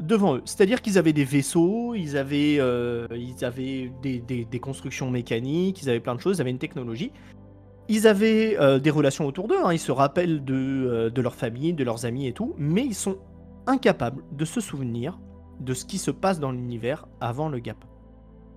devant 0.00 0.36
eux. 0.36 0.42
C'est-à-dire 0.46 0.80
qu'ils 0.80 0.96
avaient 0.96 1.12
des 1.12 1.24
vaisseaux, 1.24 1.94
ils 1.94 2.16
avaient, 2.16 2.56
euh, 2.58 3.06
ils 3.10 3.44
avaient 3.44 3.92
des, 4.00 4.60
constructions 4.62 5.10
mécaniques, 5.10 5.82
ils 5.82 5.90
avaient 5.90 6.00
plein 6.00 6.14
de 6.14 6.20
choses, 6.20 6.38
ils 6.38 6.40
avaient 6.40 6.50
une 6.50 6.58
technologie. 6.58 7.12
Ils 7.90 8.06
avaient 8.06 8.56
des 8.80 8.90
relations 8.90 9.26
autour 9.26 9.48
d'eux, 9.48 9.58
hein, 9.62 9.74
ils 9.74 9.78
se 9.78 9.92
rappellent 9.92 10.42
de 10.42 11.20
leur 11.20 11.34
famille, 11.34 11.74
de 11.74 11.84
leurs 11.84 12.06
amis 12.06 12.28
et 12.28 12.32
tout, 12.32 12.54
mais 12.56 12.82
ils 12.82 12.94
sont 12.94 13.18
incapables 13.66 14.22
de 14.32 14.44
se 14.44 14.60
souvenir 14.60 15.18
de 15.60 15.74
ce 15.74 15.84
qui 15.84 15.98
se 15.98 16.10
passe 16.10 16.40
dans 16.40 16.52
l'univers 16.52 17.06
avant 17.20 17.48
le 17.48 17.58
gap. 17.58 17.76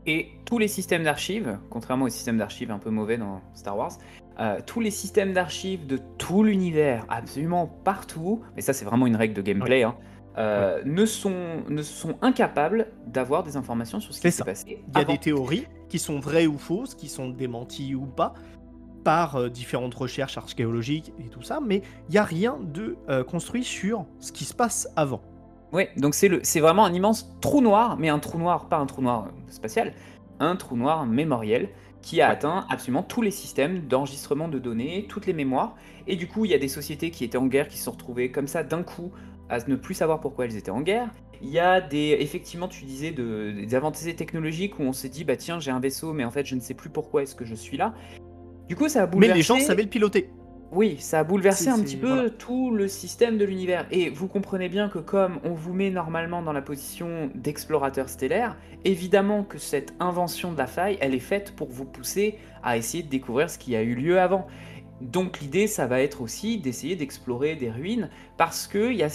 Et 0.07 0.29
tous 0.45 0.59
les 0.59 0.67
systèmes 0.67 1.03
d'archives, 1.03 1.57
contrairement 1.69 2.05
aux 2.05 2.09
systèmes 2.09 2.37
d'archives 2.37 2.71
un 2.71 2.77
peu 2.77 2.91
mauvais 2.91 3.17
dans 3.17 3.41
Star 3.55 3.77
Wars, 3.77 3.93
euh, 4.39 4.59
tous 4.65 4.79
les 4.79 4.91
systèmes 4.91 5.33
d'archives 5.33 5.87
de 5.87 5.99
tout 6.17 6.43
l'univers, 6.43 7.05
absolument 7.09 7.67
partout, 7.67 8.41
mais 8.55 8.61
ça 8.61 8.73
c'est 8.73 8.85
vraiment 8.85 9.07
une 9.07 9.15
règle 9.15 9.33
de 9.33 9.41
gameplay, 9.41 9.83
hein, 9.83 9.95
euh, 10.37 10.81
ne, 10.85 11.05
sont, 11.05 11.63
ne 11.69 11.81
sont 11.81 12.17
incapables 12.21 12.87
d'avoir 13.07 13.43
des 13.43 13.55
informations 13.55 13.99
sur 13.99 14.13
ce 14.13 14.21
qui 14.21 14.31
s'est 14.31 14.43
passé. 14.43 14.65
Il 14.67 14.71
y 14.71 14.97
a 14.97 14.99
avant. 14.99 15.13
des 15.13 15.17
théories 15.17 15.65
qui 15.87 15.97
sont 15.97 16.19
vraies 16.19 16.45
ou 16.45 16.57
fausses, 16.57 16.93
qui 16.93 17.07
sont 17.07 17.29
démenties 17.29 17.95
ou 17.95 18.05
pas, 18.05 18.33
par 19.05 19.35
euh, 19.35 19.49
différentes 19.49 19.93
recherches 19.93 20.37
archéologiques 20.37 21.13
et 21.23 21.29
tout 21.29 21.43
ça, 21.43 21.59
mais 21.65 21.83
il 22.09 22.13
n'y 22.13 22.17
a 22.17 22.23
rien 22.25 22.57
de 22.61 22.97
euh, 23.07 23.23
construit 23.23 23.63
sur 23.63 24.05
ce 24.19 24.33
qui 24.33 24.43
se 24.43 24.53
passe 24.53 24.89
avant. 24.97 25.21
Ouais, 25.71 25.91
donc 25.95 26.15
c'est 26.15 26.27
le, 26.27 26.39
c'est 26.43 26.59
vraiment 26.59 26.85
un 26.85 26.93
immense 26.93 27.29
trou 27.39 27.61
noir, 27.61 27.97
mais 27.97 28.09
un 28.09 28.19
trou 28.19 28.39
noir, 28.39 28.67
pas 28.67 28.77
un 28.77 28.85
trou 28.85 29.01
noir 29.01 29.27
euh, 29.27 29.51
spatial, 29.51 29.93
un 30.39 30.55
trou 30.55 30.75
noir 30.75 31.05
mémoriel 31.05 31.69
qui 32.01 32.19
a 32.19 32.29
atteint 32.29 32.65
absolument 32.69 33.03
tous 33.03 33.21
les 33.21 33.31
systèmes 33.31 33.87
d'enregistrement 33.87 34.47
de 34.47 34.59
données, 34.59 35.05
toutes 35.07 35.27
les 35.27 35.33
mémoires. 35.33 35.75
Et 36.07 36.15
du 36.15 36.27
coup, 36.27 36.45
il 36.45 36.51
y 36.51 36.53
a 36.53 36.59
des 36.59 36.67
sociétés 36.67 37.09
qui 37.09 37.23
étaient 37.23 37.37
en 37.37 37.47
guerre 37.47 37.67
qui 37.67 37.77
se 37.77 37.85
sont 37.85 37.91
retrouvées 37.91 38.31
comme 38.31 38.47
ça 38.47 38.63
d'un 38.63 38.83
coup 38.83 39.11
à 39.49 39.59
ne 39.67 39.75
plus 39.75 39.93
savoir 39.93 40.19
pourquoi 40.19 40.45
elles 40.45 40.57
étaient 40.57 40.71
en 40.71 40.81
guerre. 40.81 41.09
Il 41.41 41.49
y 41.49 41.59
a 41.59 41.81
des, 41.81 42.17
effectivement, 42.19 42.67
tu 42.67 42.85
disais 42.85 43.11
de, 43.11 43.51
des 43.51 43.75
avancées 43.75 44.15
technologiques 44.15 44.79
où 44.79 44.83
on 44.83 44.93
s'est 44.93 45.09
dit, 45.09 45.23
bah 45.23 45.35
tiens, 45.35 45.59
j'ai 45.59 45.71
un 45.71 45.79
vaisseau, 45.79 46.13
mais 46.13 46.25
en 46.25 46.31
fait, 46.31 46.45
je 46.45 46.55
ne 46.55 46.59
sais 46.59 46.73
plus 46.73 46.89
pourquoi 46.89 47.23
est-ce 47.23 47.35
que 47.35 47.45
je 47.45 47.55
suis 47.55 47.77
là. 47.77 47.93
Du 48.67 48.75
coup, 48.75 48.89
ça 48.89 49.03
a 49.03 49.05
Mais 49.05 49.11
bouleversé. 49.11 49.37
les 49.37 49.43
gens 49.43 49.59
savaient 49.59 49.83
le 49.83 49.89
piloter. 49.89 50.29
Oui, 50.71 50.97
ça 50.99 51.19
a 51.19 51.23
bouleversé 51.23 51.69
un 51.69 51.79
petit 51.79 51.95
peu 51.95 52.07
voilà. 52.07 52.29
tout 52.31 52.71
le 52.71 52.87
système 52.87 53.37
de 53.37 53.45
l'univers. 53.45 53.85
Et 53.91 54.09
vous 54.09 54.27
comprenez 54.27 54.67
bien 54.67 54.89
que 54.89 54.99
comme 54.99 55.39
on 55.43 55.53
vous 55.53 55.73
met 55.73 55.89
normalement 55.89 56.41
dans 56.41 56.51
la 56.51 56.61
position 56.61 57.29
d'explorateur 57.33 58.09
stellaire, 58.09 58.57
évidemment 58.83 59.43
que 59.43 59.57
cette 59.57 59.93
invention 59.99 60.51
de 60.51 60.57
la 60.57 60.67
faille, 60.67 60.97
elle 60.99 61.13
est 61.13 61.19
faite 61.19 61.55
pour 61.55 61.69
vous 61.69 61.85
pousser 61.85 62.39
à 62.63 62.77
essayer 62.77 63.03
de 63.03 63.09
découvrir 63.09 63.49
ce 63.49 63.57
qui 63.57 63.75
a 63.75 63.83
eu 63.83 63.95
lieu 63.95 64.19
avant. 64.19 64.47
Donc 65.01 65.39
l'idée, 65.41 65.67
ça 65.67 65.87
va 65.87 66.01
être 66.01 66.21
aussi 66.21 66.57
d'essayer 66.57 66.95
d'explorer 66.95 67.55
des 67.55 67.69
ruines, 67.69 68.09
parce 68.37 68.67
qu'il 68.67 68.93
y, 68.93 68.97
y 68.99 69.03
a 69.03 69.09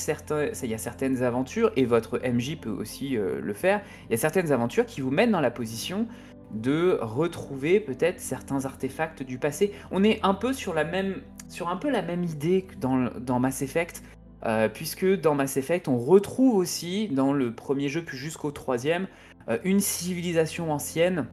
certaines 0.79 1.23
aventures, 1.23 1.73
et 1.75 1.87
votre 1.87 2.19
MJ 2.19 2.57
peut 2.57 2.71
aussi 2.71 3.17
euh, 3.17 3.41
le 3.41 3.55
faire, 3.55 3.81
il 4.09 4.13
y 4.13 4.15
a 4.15 4.19
certaines 4.19 4.53
aventures 4.53 4.85
qui 4.85 5.01
vous 5.01 5.11
mettent 5.11 5.31
dans 5.31 5.41
la 5.41 5.51
position 5.51 6.07
de 6.53 6.99
retrouver 7.01 7.81
peut-être 7.81 8.21
certains 8.21 8.65
artefacts 8.65 9.23
du 9.23 9.39
passé. 9.39 9.73
On 9.91 10.05
est 10.05 10.21
un 10.23 10.35
peu 10.35 10.53
sur 10.53 10.75
la 10.75 10.85
même, 10.85 11.23
sur 11.49 11.69
un 11.69 11.77
peu 11.77 11.91
la 11.91 12.03
même 12.03 12.25
idée 12.25 12.63
que 12.63 12.75
dans, 12.77 13.41
Mass 13.41 13.63
Effect, 13.63 14.03
euh, 14.47 14.69
puisque 14.69 15.07
dans 15.21 15.35
Mass 15.35 15.57
Effect, 15.57 15.89
on 15.89 15.99
retrouve 15.99 16.57
aussi 16.57 17.09
dans 17.09 17.33
le 17.33 17.55
premier 17.55 17.89
jeu 17.89 18.03
puis 18.03 18.17
jusqu'au 18.17 18.51
troisième 18.51 19.07
euh, 19.49 19.59
une 19.65 19.81
civilisation 19.81 20.73
ancienne 20.73 21.27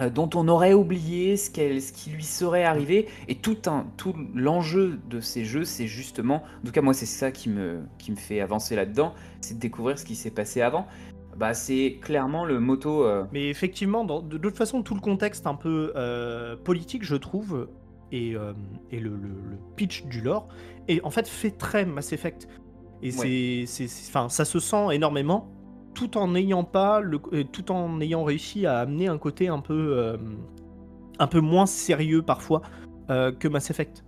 euh, 0.00 0.10
dont 0.10 0.28
on 0.34 0.48
aurait 0.48 0.72
oublié 0.72 1.36
ce, 1.36 1.50
ce 1.52 1.92
qui 1.92 2.10
lui 2.10 2.24
serait 2.24 2.64
arrivé. 2.64 3.06
Et 3.28 3.36
tout, 3.36 3.56
tout 3.96 4.14
l'enjeu 4.34 4.98
de 5.08 5.20
ces 5.20 5.44
jeux, 5.44 5.64
c'est 5.64 5.86
justement, 5.86 6.42
en 6.62 6.66
tout 6.66 6.72
cas 6.72 6.80
moi 6.80 6.94
c'est 6.94 7.06
ça 7.06 7.30
qui 7.30 7.48
me, 7.48 7.80
qui 7.98 8.10
me 8.10 8.16
fait 8.16 8.40
avancer 8.40 8.74
là-dedans, 8.74 9.14
c'est 9.40 9.54
de 9.54 9.60
découvrir 9.60 9.98
ce 9.98 10.04
qui 10.04 10.16
s'est 10.16 10.32
passé 10.32 10.62
avant. 10.62 10.86
Bah, 11.36 11.54
c'est 11.54 11.98
clairement 12.00 12.44
le 12.44 12.60
motto. 12.60 13.04
euh, 13.04 13.24
Mais 13.32 13.48
effectivement, 13.48 14.04
dans- 14.04 14.22
de, 14.22 14.38
de 14.38 14.48
toute 14.48 14.56
façon, 14.56 14.82
tout 14.82 14.94
le 14.94 15.00
contexte 15.00 15.46
un 15.46 15.54
peu 15.54 15.92
euh, 15.96 16.56
politique, 16.56 17.02
je 17.04 17.16
trouve, 17.16 17.68
et, 18.12 18.34
euh, 18.36 18.52
et 18.90 19.00
le, 19.00 19.10
le- 19.10 19.16
le 19.50 19.56
pitch 19.76 20.04
du 20.04 20.20
lore, 20.20 20.48
est 20.88 21.02
en 21.04 21.10
fait 21.10 21.26
fait 21.28 21.50
très 21.50 21.84
Mass 21.84 22.12
Effect. 22.12 22.48
Et 23.02 23.10
c'est, 23.66 23.84
enfin, 24.08 24.28
ça 24.28 24.44
se 24.44 24.58
sent 24.60 24.86
énormément, 24.94 25.50
tout 25.94 26.16
en 26.16 26.28
n'ayant 26.28 26.64
pas, 26.64 27.00
le, 27.00 27.18
tout 27.44 27.70
en 27.72 28.00
ayant 28.00 28.24
réussi 28.24 28.64
à 28.66 28.78
amener 28.78 29.08
un 29.08 29.18
côté 29.18 29.48
un 29.48 29.58
peu, 29.60 30.16
un 31.18 31.26
peu 31.26 31.40
moins 31.40 31.66
sérieux 31.66 32.22
parfois 32.22 32.62
que 33.08 33.48
Mass 33.48 33.70
Effect. 33.70 34.04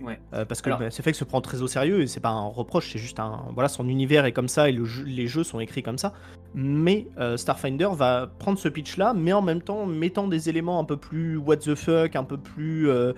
Ouais. 0.00 0.18
Euh, 0.32 0.44
parce 0.44 0.62
que 0.62 0.70
Alors- 0.70 0.80
Mass 0.80 0.98
Effect 1.00 1.16
se 1.18 1.24
prend 1.24 1.40
très 1.40 1.60
au 1.60 1.66
sérieux 1.66 2.00
et 2.02 2.06
c'est 2.06 2.20
pas 2.20 2.30
un 2.30 2.46
reproche, 2.46 2.92
c'est 2.92 3.00
juste 3.00 3.18
un 3.18 3.46
voilà 3.52 3.68
son 3.68 3.88
univers 3.88 4.24
est 4.26 4.32
comme 4.32 4.46
ça 4.48 4.68
et 4.68 4.72
le 4.72 4.84
jeu- 4.84 5.04
les 5.04 5.26
jeux 5.26 5.42
sont 5.42 5.58
écrits 5.58 5.82
comme 5.82 5.98
ça. 5.98 6.12
Mais 6.54 7.06
euh, 7.18 7.36
Starfinder 7.36 7.88
va 7.92 8.26
prendre 8.38 8.58
ce 8.58 8.68
pitch 8.68 8.96
là, 8.96 9.12
mais 9.14 9.32
en 9.32 9.42
même 9.42 9.62
temps 9.62 9.86
mettant 9.86 10.26
des 10.28 10.48
éléments 10.48 10.80
un 10.80 10.84
peu 10.84 10.96
plus 10.96 11.36
what 11.36 11.58
the 11.58 11.74
fuck, 11.74 12.16
un 12.16 12.24
peu 12.24 12.38
plus 12.38 12.88
euh, 12.88 13.12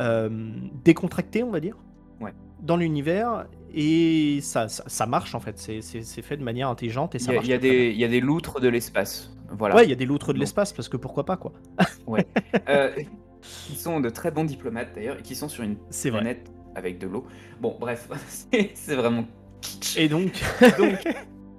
euh, 0.00 0.28
décontractés, 0.84 1.42
on 1.42 1.50
va 1.50 1.60
dire, 1.60 1.76
Ouais. 2.20 2.32
dans 2.60 2.76
l'univers 2.76 3.46
et 3.72 4.38
ça, 4.42 4.68
ça, 4.68 4.84
ça 4.86 5.06
marche 5.06 5.34
en 5.34 5.40
fait. 5.40 5.58
C'est- 5.58 5.82
fait 6.22 6.36
de 6.36 6.42
manière 6.44 6.68
intelligente 6.68 7.14
et 7.14 7.18
ça 7.18 7.30
y, 7.32 7.34
a- 7.34 7.38
marche. 7.38 7.46
il 7.46 7.50
y 7.50 7.98
y 7.98 8.04
a 8.04 8.08
des 8.08 8.20
loutres 8.20 8.60
de 8.60 8.68
l'espace. 8.68 9.30
Voilà. 9.56 9.76
Ouais, 9.76 9.84
il 9.84 9.90
y 9.90 9.92
a 9.92 9.96
des 9.96 10.06
loutres 10.06 10.32
de 10.32 10.38
l'espace 10.38 10.72
parce 10.72 10.88
que 10.88 10.96
pourquoi 10.96 11.24
pas 11.24 11.36
quoi. 11.36 11.52
Euh, 12.68 12.90
qui 13.42 13.76
sont 13.76 14.00
de 14.00 14.08
très 14.08 14.30
bons 14.30 14.44
diplomates 14.44 14.94
d'ailleurs, 14.94 15.18
et 15.18 15.22
qui 15.22 15.34
sont 15.34 15.48
sur 15.48 15.64
une 15.64 15.76
vrai. 15.90 16.10
planète 16.10 16.50
avec 16.74 16.98
de 16.98 17.06
l'eau. 17.06 17.26
Bon, 17.60 17.76
bref, 17.78 18.08
c'est 18.28 18.70
c'est 18.74 18.94
vraiment 18.96 19.24
kitsch. 19.60 19.96
Et 19.98 20.08
donc, 20.08 20.42
Donc, 20.78 21.06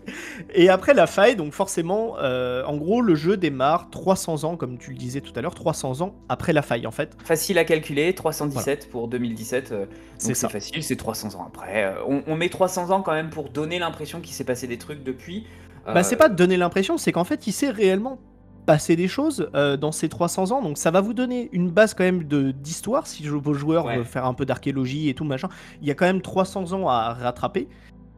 Et 0.54 0.70
après 0.70 0.94
la 0.94 1.08
faille, 1.08 1.36
donc 1.36 1.54
forcément, 1.54 2.16
euh, 2.20 2.64
en 2.66 2.78
gros, 2.78 3.02
le 3.02 3.16
jeu 3.16 3.38
démarre 3.38 3.90
300 3.90 4.44
ans, 4.44 4.56
comme 4.58 4.78
tu 4.78 4.92
le 4.92 4.98
disais 4.98 5.22
tout 5.22 5.34
à 5.36 5.42
l'heure, 5.42 5.56
300 5.56 6.02
ans 6.02 6.16
après 6.30 6.54
la 6.54 6.62
faille, 6.62 6.88
en 6.88 6.92
fait. 6.92 7.16
facile 7.24 7.58
à 7.58 7.64
calculer, 7.66 8.14
317 8.14 8.90
pour 8.90 9.08
2017. 9.08 9.72
euh, 9.72 9.86
C'est 10.18 10.36
facile, 10.50 10.84
c'est 10.84 10.96
300 10.96 11.36
ans 11.36 11.46
après. 11.48 11.86
Euh, 11.86 11.94
on, 12.08 12.24
on 12.28 12.36
met 12.36 12.50
300 12.50 12.92
ans 12.92 13.02
quand 13.02 13.14
même 13.14 13.30
pour 13.30 13.50
donner 13.50 13.80
l'impression 13.80 14.22
qu'il 14.22 14.34
s'est 14.34 14.44
passé 14.44 14.68
des 14.68 14.78
trucs 14.78 15.04
depuis. 15.04 15.46
Bah, 15.86 15.94
Euh, 15.98 16.04
c'est 16.04 16.16
pas 16.16 16.30
de 16.30 16.36
donner 16.36 16.58
l'impression, 16.58 16.98
c'est 16.98 17.12
qu'en 17.12 17.24
fait, 17.26 17.48
il 17.48 17.52
s'est 17.54 17.70
réellement 17.70 18.20
passé 18.66 18.96
des 18.96 19.08
choses 19.08 19.48
euh, 19.54 19.78
dans 19.78 19.92
ces 19.92 20.10
300 20.10 20.52
ans, 20.52 20.60
donc 20.64 20.80
ça 20.80 20.90
va 20.90 21.00
vous 21.00 21.14
donner 21.14 21.50
une 21.52 21.70
base 21.70 21.94
quand 21.94 22.04
même 22.04 22.24
de 22.24 22.50
d'histoire, 22.50 23.06
si 23.06 23.28
vos 23.28 23.54
joueurs 23.54 23.86
Ouais. 23.86 23.98
veulent 23.98 24.06
faire 24.06 24.26
un 24.26 24.34
peu 24.34 24.44
d'archéologie 24.44 25.08
et 25.10 25.14
tout, 25.14 25.24
machin. 25.24 25.50
Il 25.84 25.88
y 25.88 25.92
a 25.92 25.94
quand 25.94 26.06
même 26.06 26.22
300 26.22 26.74
ans 26.74 26.90
à 26.90 27.14
rattraper. 27.14 27.68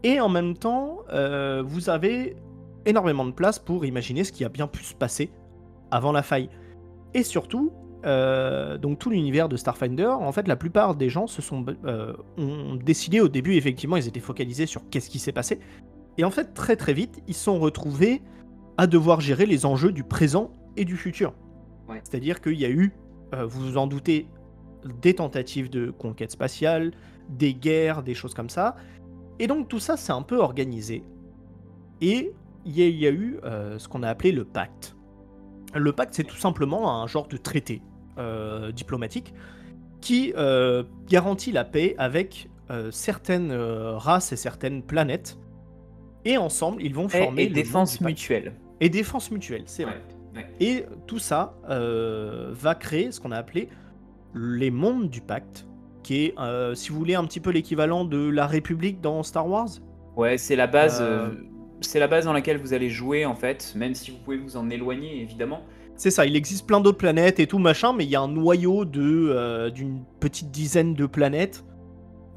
Et 0.04 0.20
en 0.20 0.30
même 0.30 0.56
temps, 0.56 1.00
euh, 1.12 1.64
vous 1.66 1.89
avez 1.89 2.36
énormément 2.86 3.26
de 3.26 3.32
place 3.32 3.60
pour 3.60 3.86
imaginer 3.86 4.24
ce 4.24 4.32
qui 4.32 4.45
a 4.45 4.50
bien 4.50 4.68
pu 4.68 4.84
se 4.84 4.93
passer 4.93 5.30
avant 5.91 6.12
la 6.12 6.24
faille. 6.24 6.50
Et 7.14 7.24
surtout, 7.24 7.72
euh, 8.06 8.78
donc 8.78 9.00
tout 9.00 9.10
l'univers 9.10 9.50
de 9.50 9.58
Starfinder, 9.58 10.08
en 10.08 10.32
fait, 10.32 10.48
la 10.48 10.56
plupart 10.56 10.95
des 10.95 11.10
gens 11.10 11.28
se 11.28 11.41
sont 11.41 11.66
euh, 11.86 12.14
ont 12.38 12.76
décidé 12.76 13.20
au 13.20 13.28
début, 13.28 13.56
effectivement, 13.56 13.98
ils 13.98 14.08
étaient 14.08 14.20
focalisés 14.20 14.66
sur 14.66 14.88
qu'est-ce 14.89 15.10
qui 15.10 15.20
s'est 15.20 15.32
passé. 15.32 15.60
Et 16.18 16.24
en 16.24 16.32
fait, 16.32 16.54
très 16.54 16.76
très 16.76 16.93
vite, 16.93 17.22
ils 17.28 17.34
se 17.34 17.43
sont 17.43 17.60
retrouvés 17.60 18.22
à 18.78 18.88
devoir 18.88 19.20
gérer 19.20 19.45
les 19.45 19.66
enjeux 19.66 19.91
du 19.91 20.04
présent 20.04 20.52
et 20.78 20.86
du 20.86 20.95
futur. 20.95 21.34
Ouais. 21.89 22.00
C'est-à-dire 22.04 22.41
qu'il 22.41 22.60
y 22.60 22.66
a 22.66 22.70
eu, 22.70 22.93
euh, 23.34 23.45
vous 23.45 23.72
vous 23.72 23.78
en 23.78 23.88
doutez, 23.88 24.28
des 25.02 25.16
tentatives 25.16 25.70
de 25.70 25.89
conquête 25.89 26.32
spatiale, 26.32 26.91
des 27.30 27.54
guerres, 27.54 28.04
des 28.04 28.14
choses 28.14 28.34
comme 28.34 28.50
ça. 28.50 28.76
Et 29.40 29.48
donc 29.48 29.68
tout 29.68 29.80
ça, 29.80 29.98
c'est 29.98 30.12
un 30.12 30.22
peu 30.22 30.38
organisé. 30.38 31.04
Et 32.02 32.32
il 32.66 32.78
y, 32.78 32.84
a- 32.84 32.88
il 32.88 32.98
y 32.98 33.08
a 33.08 33.12
eu 33.12 33.40
euh, 33.44 33.78
ce 33.80 33.88
qu'on 33.88 34.04
a 34.04 34.10
appelé 34.10 34.32
le 34.32 34.46
pacte. 34.46 34.96
Le 35.74 35.92
pacte, 35.92 36.14
c'est 36.16 36.24
tout 36.24 36.36
simplement 36.38 37.02
un 37.02 37.08
genre 37.08 37.28
de 37.28 37.38
traité 37.38 37.82
euh, 38.18 38.72
diplomatique 38.72 39.34
qui 40.02 40.34
euh, 40.38 40.84
garantit 41.08 41.52
la 41.52 41.66
paix 41.66 41.96
avec 41.98 42.50
certaines 42.92 43.54
races 43.54 44.34
et 44.34 44.36
certaines 44.36 44.84
planètes. 44.84 45.38
Et 46.26 46.38
ensemble, 46.38 46.84
ils 46.84 46.94
vont 46.94 47.08
et, 47.08 47.24
former 47.24 47.44
et 47.44 47.48
le 47.48 47.54
défense 47.56 48.02
mutuelle. 48.02 48.54
Et 48.82 48.90
défense 48.90 49.32
mutuelle, 49.32 49.64
c'est 49.68 49.86
vrai. 49.86 50.02
Ouais, 50.36 50.42
ouais. 50.42 50.50
Et 50.60 50.86
tout 51.08 51.20
ça 51.20 51.54
va 51.70 52.76
créer 52.76 53.14
ce 53.14 53.22
qu'on 53.22 53.32
a 53.32 53.38
appelé 53.38 53.70
les 54.36 54.70
mondes 54.70 55.10
du 55.10 55.22
pacte, 55.22 55.66
qui 56.08 56.24
est, 56.24 56.39
euh, 56.39 56.74
si 56.74 56.89
vous 56.91 56.97
voulez, 56.97 57.16
un 57.16 57.26
petit 57.26 57.41
peu 57.41 57.49
l'équivalent 57.49 58.05
de 58.05 58.30
la 58.30 58.47
République 58.47 59.01
dans 59.01 59.24
Star 59.24 59.45
Wars. 59.45 59.68
Ouais, 60.16 60.38
c'est 60.38 60.55
la 60.55 60.66
base. 60.66 61.01
Euh, 61.01 61.28
euh, 61.28 61.32
C'est 61.82 61.99
la 61.99 62.08
base 62.08 62.24
dans 62.24 62.32
laquelle 62.32 62.58
vous 62.58 62.74
allez 62.74 62.89
jouer 62.89 63.26
en 63.26 63.36
fait, 63.36 63.74
même 63.76 63.93
si 63.93 64.12
vous 64.12 64.18
pouvez 64.18 64.38
vous 64.38 64.55
en 64.55 64.70
éloigner 64.70 65.22
évidemment. 65.22 65.64
C'est 65.97 66.10
ça, 66.10 66.26
il 66.26 66.36
existe 66.38 66.66
plein 66.66 66.80
d'autres 66.80 66.97
planètes 66.97 67.41
et 67.41 67.45
tout 67.45 67.60
machin, 67.60 67.91
mais 67.93 68.05
il 68.05 68.10
y 68.10 68.16
a 68.16 68.22
un 68.22 68.30
noyau 68.30 68.86
de 68.86 69.70
d'une 69.70 70.03
petite 70.20 70.49
dizaine 70.49 70.93
de 70.93 71.05
planètes 71.05 71.66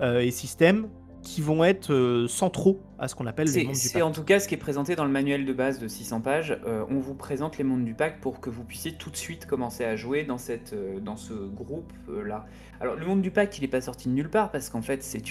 et 0.02 0.30
systèmes 0.30 0.88
qui 1.22 1.42
vont 1.42 1.64
être 1.64 1.92
euh, 1.92 2.26
centraux 2.28 2.80
à 2.98 3.08
ce 3.08 3.14
qu'on 3.14 3.26
appelle 3.26 3.48
les 3.48 3.64
mondes 3.64 3.74
du 3.74 3.80
pacte. 3.80 3.92
C'est 3.92 4.02
en 4.02 4.12
tout 4.12 4.24
cas 4.24 4.40
ce 4.40 4.48
qui 4.48 4.54
est 4.54 4.58
présenté 4.58 4.96
dans 4.96 5.04
le 5.04 5.10
manuel 5.10 5.44
de 5.44 5.52
base 5.52 5.78
de 5.78 5.88
600 5.88 6.20
pages. 6.20 6.58
Euh, 6.66 6.84
on 6.88 6.98
vous 6.98 7.14
présente 7.14 7.58
les 7.58 7.64
mondes 7.64 7.84
du 7.84 7.94
pacte 7.94 8.20
pour 8.20 8.40
que 8.40 8.50
vous 8.50 8.64
puissiez 8.64 8.92
tout 8.92 9.10
de 9.10 9.16
suite 9.16 9.46
commencer 9.46 9.84
à 9.84 9.96
jouer 9.96 10.24
dans, 10.24 10.38
cette, 10.38 10.72
euh, 10.72 11.00
dans 11.00 11.16
ce 11.16 11.34
groupe-là. 11.34 12.46
Alors 12.80 12.96
le 12.96 13.06
monde 13.06 13.22
du 13.22 13.30
pacte, 13.30 13.58
il 13.58 13.62
n'est 13.62 13.68
pas 13.68 13.80
sorti 13.80 14.08
de 14.08 14.14
nulle 14.14 14.30
part 14.30 14.50
parce 14.50 14.70
qu'en 14.70 14.82
fait 14.82 15.02
c'est 15.02 15.22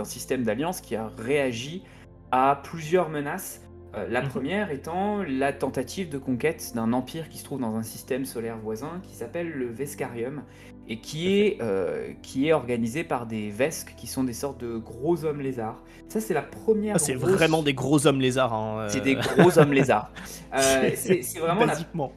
un 0.00 0.04
système 0.04 0.42
d'alliance 0.42 0.80
qui 0.80 0.96
a 0.96 1.10
réagi 1.18 1.82
à 2.30 2.60
plusieurs 2.62 3.08
menaces. 3.08 3.62
la 4.08 4.22
mhm. 4.22 4.28
première 4.28 4.70
étant 4.70 5.22
la 5.22 5.52
tentative 5.52 6.10
de 6.10 6.18
conquête 6.18 6.72
d'un 6.74 6.92
empire 6.92 7.28
qui 7.28 7.38
se 7.38 7.44
trouve 7.44 7.60
dans 7.60 7.74
un 7.74 7.82
système 7.82 8.24
solaire 8.24 8.58
voisin 8.58 9.00
qui 9.02 9.14
s'appelle 9.14 9.50
le 9.50 9.66
Vescarium 9.66 10.42
et 10.90 10.96
qui 10.96 11.38
est, 11.38 11.58
euh, 11.60 12.12
qui 12.20 12.48
est 12.48 12.52
organisé 12.52 13.04
par 13.04 13.24
des 13.24 13.48
Vesques 13.48 13.94
qui 13.96 14.08
sont 14.08 14.24
des 14.24 14.32
sortes 14.32 14.60
de 14.60 14.76
gros 14.76 15.24
hommes 15.24 15.40
lézards. 15.40 15.84
Ça, 16.08 16.20
c'est 16.20 16.34
la 16.34 16.42
première. 16.42 16.96
Ah, 16.96 16.98
c'est 16.98 17.14
vraiment 17.14 17.62
des 17.62 17.74
gros 17.74 18.08
hommes 18.08 18.20
lézards. 18.20 18.52
Hein, 18.52 18.80
euh. 18.80 18.88
C'est 18.88 19.00
des 19.00 19.14
gros 19.14 19.58
hommes 19.58 19.72
lézards. 19.72 20.12
Euh, 20.52 20.90
c'est 20.96 21.38
vraiment 21.38 21.64
la, 21.64 21.76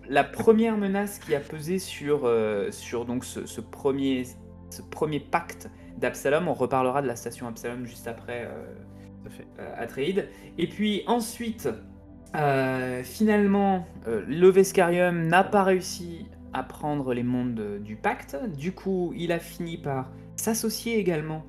la, 0.10 0.24
première 0.24 0.76
menace 0.76 1.20
qui 1.20 1.36
a 1.36 1.40
pesé 1.40 1.78
sur, 1.78 2.28
sur 2.72 3.06
donc 3.06 3.26
ce, 3.26 3.62
premier, 3.62 4.24
ce 4.72 4.82
premier 4.82 5.20
pacte 5.20 5.70
d'Absalom. 6.00 6.48
On 6.48 6.56
reparlera 6.56 7.04
de 7.04 7.08
la 7.08 7.16
station 7.16 7.48
Absalom 7.48 7.86
juste 7.86 8.08
après 8.08 8.50
Atreide. 9.78 10.30
Et 10.58 10.66
puis 10.66 11.04
ensuite, 11.06 11.70
finalement, 13.04 13.86
le 14.08 14.48
Vescarium 14.48 15.28
n'a 15.28 15.44
pas 15.44 15.62
réussi 15.62 16.26
à 16.54 16.64
prendre 16.64 17.14
les 17.14 17.24
mondes 17.24 17.80
du 17.84 17.96
pacte. 17.96 18.38
Du 18.58 18.74
coup, 18.74 19.14
il 19.16 19.32
a 19.32 19.40
fini 19.40 19.78
par 19.78 20.10
s'associer 20.36 20.98
également 20.98 21.44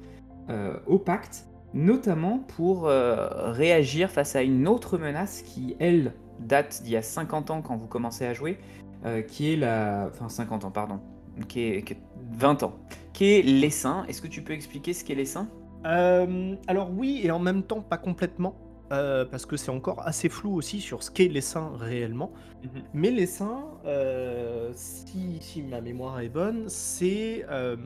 euh, 0.50 0.76
au 0.86 0.98
pacte, 0.98 1.46
notamment 1.72 2.38
pour 2.38 2.86
euh, 2.86 3.52
réagir 3.52 4.10
face 4.10 4.36
à 4.36 4.42
une 4.42 4.68
autre 4.68 4.98
menace 4.98 5.42
qui, 5.42 5.76
elle, 5.78 6.12
date 6.40 6.82
d'il 6.82 6.92
y 6.92 6.96
a 6.96 7.02
50 7.02 7.50
ans 7.50 7.62
quand 7.62 7.76
vous 7.76 7.86
commencez 7.86 8.26
à 8.26 8.34
jouer, 8.34 8.58
euh, 9.06 9.22
qui 9.22 9.52
est 9.52 9.56
la... 9.56 10.08
Enfin 10.10 10.28
50 10.28 10.64
ans, 10.64 10.70
pardon. 10.70 11.00
Qui 11.48 11.62
est, 11.62 11.96
20 12.32 12.62
ans. 12.62 12.74
Qui 13.12 13.32
est 13.32 13.42
l'essaim. 13.42 14.04
Est-ce 14.08 14.20
que 14.20 14.28
tu 14.28 14.42
peux 14.42 14.52
expliquer 14.52 14.92
ce 14.92 15.04
qu'est 15.04 15.14
l'essaim 15.14 15.48
Alors 15.84 16.90
oui, 16.96 17.20
et 17.24 17.30
en 17.30 17.38
même 17.38 17.62
temps 17.62 17.80
pas 17.80 17.98
complètement. 17.98 18.54
Euh, 18.92 19.24
parce 19.24 19.46
que 19.46 19.56
c'est 19.56 19.70
encore 19.70 20.06
assez 20.06 20.28
flou 20.28 20.54
aussi 20.54 20.80
sur 20.80 21.02
ce 21.02 21.10
qu'est 21.10 21.28
l'essaim 21.28 21.72
réellement. 21.78 22.32
Mhm. 22.62 22.82
Mais 22.92 23.10
l'essaim, 23.10 23.64
euh, 23.86 24.70
si, 24.74 25.38
si, 25.40 25.62
ma 25.62 25.80
mémoire 25.80 26.20
est 26.20 26.28
bonne, 26.28 26.64
c'est 26.68 27.46
euh, 27.50 27.76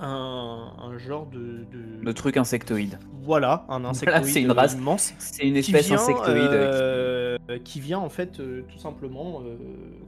un, 0.00 0.72
un, 0.78 0.98
genre 0.98 1.26
de, 1.26 1.64
de... 1.70 2.02
Le 2.02 2.14
truc 2.14 2.36
insectoïde. 2.36 2.98
Voilà, 3.22 3.64
un 3.68 3.84
insectoïde 3.84 4.24
c'est 4.24 4.42
une 4.42 4.50
race, 4.50 4.74
immense. 4.74 5.14
C'est 5.18 5.44
une 5.44 5.56
espèce 5.56 5.90
insectoïde. 5.92 7.38
Qui... 7.64 7.80
vient 7.80 7.98
en 7.98 8.08
fait 8.08 8.32
tout 8.32 8.78
simplement 8.78 9.42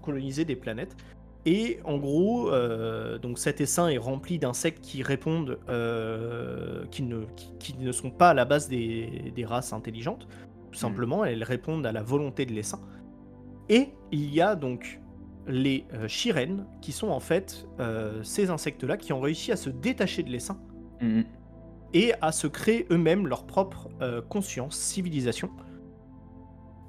coloniser 0.03 0.45
des 0.45 0.57
planètes. 0.57 0.97
Et 1.45 1.81
en 1.85 1.99
gros, 1.99 2.51
euh, 2.53 3.19
donc 3.19 3.39
cet 3.39 3.61
essaim 3.61 3.89
est 3.89 3.99
rempli 3.99 4.39
d'insectes 4.39 4.81
qui 4.81 5.03
répondent, 5.03 5.59
euh, 5.69 6.85
qui, 6.91 7.03
ne, 7.03 7.25
qui, 7.59 7.77
ne 7.77 7.91
sont 7.91 8.11
pas 8.11 8.31
à 8.31 8.35
la 8.35 8.45
base 8.45 8.69
des, 8.69 9.35
races 9.45 9.73
intelligentes. 9.73 10.29
Tout 10.71 10.71
hmm. 10.71 10.75
simplement, 10.75 11.25
elles 11.25 11.43
répondent 11.43 11.85
à 11.85 11.93
la 11.93 12.03
volonté 12.03 12.47
de 12.47 12.53
l'essaim. 12.53 12.81
Et 13.69 13.89
il 14.13 14.33
y 14.33 14.41
a 14.41 14.55
donc 14.55 15.01
les 15.49 15.85
euh, 15.95 16.07
qui 16.81 16.93
sont 16.93 17.09
en 17.09 17.19
fait 17.19 17.67
euh, 17.81 18.23
ces 18.23 18.51
insectes-là 18.51 18.97
qui 18.97 19.13
ont 19.13 19.21
réussi 19.21 19.51
à 19.51 19.57
se 19.57 19.71
détacher 19.71 20.23
de 20.23 20.31
l'essaim 20.31 20.61
hmm. 21.01 21.23
et 21.93 22.13
à 22.21 22.31
se 22.31 22.47
créer 22.47 22.87
eux-mêmes 22.93 23.27
leur 23.27 23.47
propre 23.47 23.89
conscience, 24.29 24.77
civilisation. 24.77 25.51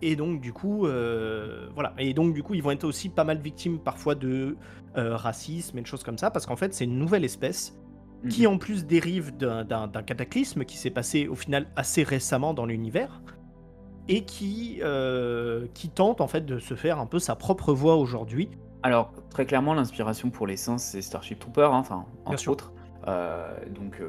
Et 0.05 0.17
donc 0.17 0.41
du 0.41 0.51
coup, 0.51 0.85
euh, 0.85 1.69
voilà. 1.73 1.93
Et 1.97 2.13
donc 2.13 2.33
du 2.33 2.43
coup, 2.43 2.55
ils 2.55 2.61
vont 2.61 2.71
être 2.71 2.83
aussi 2.83 3.07
pas 3.07 3.23
mal 3.23 3.37
victimes 3.37 3.79
parfois 3.79 4.15
de 4.15 4.57
euh, 4.97 5.15
racisme 5.15 5.77
et 5.77 5.81
de 5.81 5.87
choses 5.87 6.03
comme 6.03 6.17
ça, 6.17 6.29
parce 6.29 6.45
qu'en 6.45 6.57
fait, 6.57 6.73
c'est 6.73 6.83
une 6.83 6.99
nouvelle 6.99 7.23
espèce 7.23 7.79
qui 8.29 8.41
mhm. 8.41 8.53
en 8.53 8.57
plus 8.57 8.85
dérive 8.85 9.35
d'un 9.37 10.03
cataclysme 10.05 10.65
qui 10.65 10.77
s'est 10.77 10.89
passé 10.89 11.29
au 11.29 11.35
final 11.35 11.67
assez 11.77 12.03
récemment 12.03 12.53
dans 12.53 12.65
l'univers 12.65 13.21
et 14.09 14.25
qui, 14.25 14.79
euh, 14.83 15.67
qui 15.73 15.87
tente 15.89 16.19
en 16.19 16.27
fait 16.27 16.45
de 16.45 16.59
se 16.59 16.73
faire 16.73 16.99
un 16.99 17.05
peu 17.05 17.19
sa 17.19 17.35
propre 17.37 17.73
voix 17.73 17.95
aujourd'hui. 17.95 18.49
Alors 18.81 19.13
très 19.29 19.45
clairement, 19.45 19.73
l'inspiration 19.73 20.29
pour 20.29 20.47
l'essence, 20.47 20.83
c'est 20.83 21.01
Starship 21.01 21.39
Trooper, 21.39 21.69
hein, 21.71 21.77
enfin 21.77 22.05
entre 22.25 22.49
autres. 22.49 22.73
donc 23.69 24.01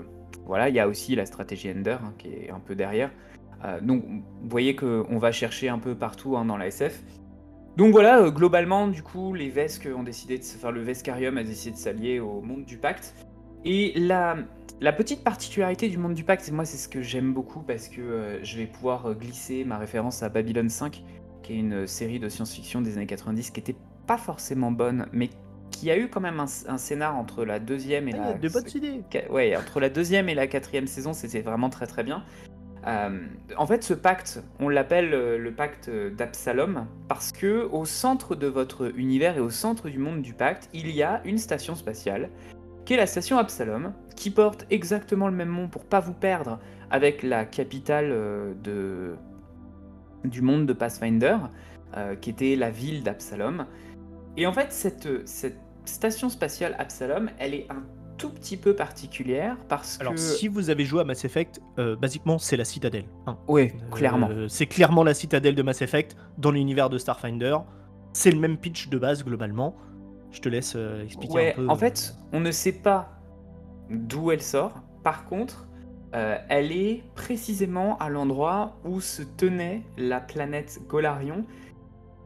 voilà, 0.45 0.69
il 0.69 0.75
y 0.75 0.81
a 0.81 0.89
aussi 0.89 1.15
la 1.15 1.25
stratégie 1.25 1.71
Ender 1.71 1.99
hein, 2.03 2.15
qui 2.19 2.29
est 2.29 2.51
un 2.51 2.59
peu 2.59 2.75
derrière. 2.75 3.13
Euh, 3.65 3.81
donc 3.81 4.05
vous 4.05 4.49
voyez 4.49 4.77
qu'on 4.77 5.19
va 5.19 5.33
chercher 5.33 5.69
un 5.69 5.79
peu 5.79 5.95
partout 5.95 6.37
hein, 6.37 6.45
dans 6.45 6.57
la 6.57 6.69
SF. 6.69 7.03
Donc 7.77 7.93
voilà, 7.93 8.21
euh, 8.21 8.31
globalement, 8.31 8.87
du 8.87 9.03
coup, 9.03 9.35
les 9.35 9.49
Vesques 9.49 9.89
ont 9.95 10.03
décidé 10.03 10.39
de 10.39 10.45
se 10.45 10.57
faire 10.57 10.71
le 10.71 10.83
Vescarium 10.83 11.39
a 11.39 11.45
décidé 11.45 11.73
de 11.73 11.77
s'allier 11.77 12.21
au 12.21 12.41
monde 12.41 12.65
du 12.65 12.77
pacte. 12.79 13.15
Et 13.65 13.99
la, 13.99 14.37
la 14.81 14.93
petite 14.93 15.25
particularité 15.25 15.89
du 15.89 15.99
monde 15.99 16.15
du 16.15 16.23
pacte, 16.23 16.51
moi 16.53 16.67
c'est 16.67 16.77
ce 16.77 16.89
que 16.89 17.01
j'aime 17.01 17.33
beaucoup 17.33 17.63
parce 17.63 17.89
que 17.89 18.03
euh, 18.03 18.45
je 18.45 18.59
vais 18.59 18.67
pouvoir 18.67 19.15
glisser 19.15 19.65
ma 19.65 19.79
référence 19.79 20.23
à 20.23 20.29
Babylon 20.29 20.69
5, 20.69 21.03
qui 21.43 21.53
est 21.53 21.57
une 21.57 21.87
série 21.87 22.21
de 22.21 22.29
science-fiction 22.29 22.83
des 22.83 22.97
années 22.97 23.07
90 23.07 23.51
qui 23.51 23.61
était 23.61 23.77
pas 24.07 24.19
forcément 24.19 24.71
bonne, 24.71 25.07
mais 25.13 25.31
qui 25.71 25.91
a 25.91 25.99
eu 25.99 26.09
quand 26.09 26.21
même 26.21 26.41
un, 26.41 26.79
scénar 26.79 27.17
entre 27.17 27.45
la 27.45 27.59
deuxième 27.59 28.09
et 28.09 28.13
ah, 28.15 28.33
la. 28.33 28.35
De 28.35 28.49
bonnes 28.49 28.69
idées. 28.75 29.03
Ouais, 29.31 29.57
entre 29.57 29.81
la 29.81 29.89
deuxième 29.89 30.29
et 30.29 30.35
la 30.35 30.47
quatrième 30.47 30.87
saison, 30.87 31.13
c'était 31.13 31.41
vraiment 31.41 31.71
très 31.71 31.87
très 31.87 32.05
bien. 32.05 32.23
Euh, 32.87 33.19
en 33.57 33.67
fait, 33.67 33.83
ce 33.83 33.95
pacte, 33.95 34.43
on 34.61 34.69
l'appelle 34.69 35.15
euh, 35.15 35.39
le 35.39 35.53
pacte 35.53 35.91
d'Absalom 35.91 36.87
parce 37.09 37.33
que 37.33 37.67
au 37.71 37.85
centre 37.87 38.35
de 38.35 38.47
votre 38.47 38.93
univers 38.99 39.37
et 39.39 39.41
au 39.41 39.51
centre 39.51 39.89
du 39.89 39.99
monde 39.99 40.21
du 40.21 40.35
pacte, 40.35 40.69
il 40.75 40.91
y 40.91 41.03
a 41.03 41.23
une 41.25 41.39
station 41.39 41.75
spatiale 41.75 42.29
qui 42.85 42.93
est 42.93 42.99
la 42.99 43.07
station 43.07 43.39
Absalom, 43.39 43.95
qui 44.15 44.31
porte 44.31 44.67
exactement 44.71 45.29
le 45.29 45.35
même 45.35 45.51
nom 45.51 45.69
pour 45.69 45.87
pas 45.87 46.01
vous 46.01 46.13
perdre 46.13 46.59
avec 46.91 47.23
la 47.23 47.47
capitale 47.47 48.11
euh, 48.11 48.53
de... 48.63 49.15
du 50.25 50.43
monde 50.43 50.67
de 50.67 50.73
Pathfinder, 50.73 51.39
qui 52.21 52.31
était 52.31 52.57
la 52.57 52.71
ville 52.71 53.05
d'Absalom. 53.05 53.67
Et 54.37 54.49
en 54.49 54.53
fait, 54.53 54.73
cette, 54.73 55.29
cette 55.29 55.61
station 55.85 56.29
spatiale 56.29 56.75
Absalom, 56.81 57.31
elle 57.39 57.55
est 57.55 57.69
un 57.71 57.85
tout 58.17 58.31
petit 58.31 58.57
peu 58.57 58.75
particulière 58.75 59.57
parce 59.69 60.01
Alors, 60.01 60.19
si 60.19 60.49
vous 60.49 60.71
avez 60.71 60.85
joué 60.85 61.01
à 61.01 61.05
Mass 61.05 61.25
Effect, 61.25 61.61
euh, 61.79 61.97
basiquement, 61.97 62.39
c'est 62.39 62.57
la 62.57 62.65
citadelle. 62.65 63.07
Hein. 63.27 63.37
Oui, 63.49 63.73
clairement. 63.91 64.29
Euh, 64.31 64.49
c'est 64.49 64.67
clairement 64.67 65.05
la 65.05 65.15
citadelle 65.15 65.55
de 65.55 65.63
Mass 65.63 65.83
Effect 65.83 66.17
dans 66.39 66.51
l'univers 66.51 66.91
de 66.91 66.99
Starfinder. 66.99 67.59
C'est 68.13 68.31
le 68.31 68.39
même 68.39 68.57
pitch 68.57 68.89
de 68.89 68.99
base, 68.99 69.25
globalement. 69.25 69.77
Je 70.31 70.41
te 70.41 70.49
laisse 70.49 70.75
euh, 70.77 71.05
expliquer 71.05 71.53
un 71.53 71.55
peu. 71.55 71.69
En 71.69 71.77
fait, 71.77 72.15
on 72.33 72.41
ne 72.41 72.51
sait 72.51 72.73
pas 72.73 73.21
d'où 73.91 74.31
elle 74.31 74.43
sort. 74.43 74.83
Par 75.03 75.25
contre, 75.27 75.67
elle 76.13 76.71
est 76.71 77.03
précisément 77.17 77.99
à 77.99 78.09
l'endroit 78.09 78.77
où 78.85 79.01
se 79.01 79.23
tenait 79.23 79.83
la 79.99 80.21
planète 80.21 80.79
Golarion, 80.87 81.45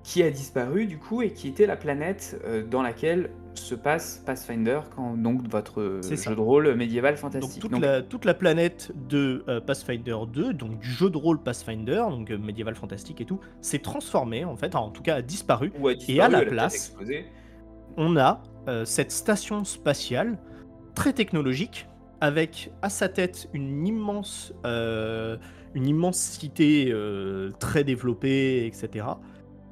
qui 0.03 0.23
a 0.23 0.31
disparu 0.31 0.85
du 0.85 0.99
coup 0.99 1.23
et 1.23 1.33
qui 1.33 1.49
était 1.49 1.67
la 1.67 1.77
planète 1.77 2.39
dans 2.71 2.83
laquelle 2.83 3.31
se 3.61 3.75
passe 3.75 4.23
Pathfinder, 4.25 4.81
quand, 4.95 5.17
donc 5.17 5.47
votre 5.49 6.01
jeu 6.03 6.35
de 6.35 6.41
rôle 6.41 6.75
médiéval 6.75 7.17
fantastique. 7.17 7.63
Donc 7.63 7.73
toute, 7.73 7.81
La, 7.81 8.03
toute 8.03 8.25
la 8.25 8.35
planète 8.35 8.93
de 9.09 9.45
euh, 9.49 9.61
Pathfinder 9.61 10.17
2, 10.33 10.53
donc 10.55 10.79
du 10.79 10.91
jeu 10.91 11.11
de 11.11 11.17
rôle 11.17 11.43
Pathfinder, 11.43 12.05
donc 12.11 12.31
euh, 12.31 12.39
médiéval 12.39 12.75
fantastique 12.75 13.21
et 13.21 13.25
tout, 13.25 13.41
s'est 13.61 13.79
transformé 13.79 14.45
en 14.45 14.57
fait, 14.57 14.75
en 14.75 14.91
tout 14.91 15.03
cas 15.03 15.17
a 15.17 15.23
disparu. 15.23 15.73
et 16.09 16.21
à 16.21 16.29
la 16.29 16.45
place, 16.45 16.97
on 17.97 18.17
a 18.17 18.43
euh, 18.69 18.85
cette 18.85 19.13
station 19.13 19.65
spatiale 19.65 20.39
très 20.95 21.13
technologique 21.13 21.87
avec 22.21 22.73
à 22.83 22.91
sa 22.91 23.09
tête 23.09 23.49
une 23.53 23.87
immense, 23.87 24.53
une 24.65 25.87
immense 25.87 26.19
cité 26.19 26.93
très 27.61 27.85
développée, 27.85 28.67
etc. 28.67 29.07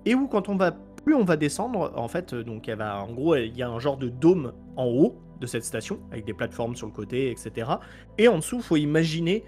Et 0.05 0.15
où 0.15 0.29
quand 0.29 0.49
on 0.49 0.55
va 0.55 0.77
plus 1.07 1.15
on 1.15 1.25
va 1.25 1.37
descendre, 1.37 1.93
en 1.95 2.09
fait, 2.09 2.35
euh, 2.35 2.43
donc 2.43 2.69
elle 2.69 2.79
va, 2.79 3.01
en 3.01 3.13
gros, 3.13 3.37
il 3.37 3.57
y 3.57 3.63
a 3.63 3.71
un 3.71 3.79
genre 3.79 3.97
de 3.97 4.09
dôme 4.09 4.53
en 4.77 4.87
haut 4.87 5.15
de 5.41 5.47
cette 5.47 5.65
station, 5.65 6.01
avec 6.11 6.25
des 6.25 6.35
plateformes 6.35 6.75
sur 6.75 6.89
le 6.89 6.93
côté, 6.93 7.31
etc. 7.31 7.71
Et 8.19 8.27
en 8.27 8.39
dessous, 8.39 8.61
faut 8.61 8.77
imaginer 8.77 9.45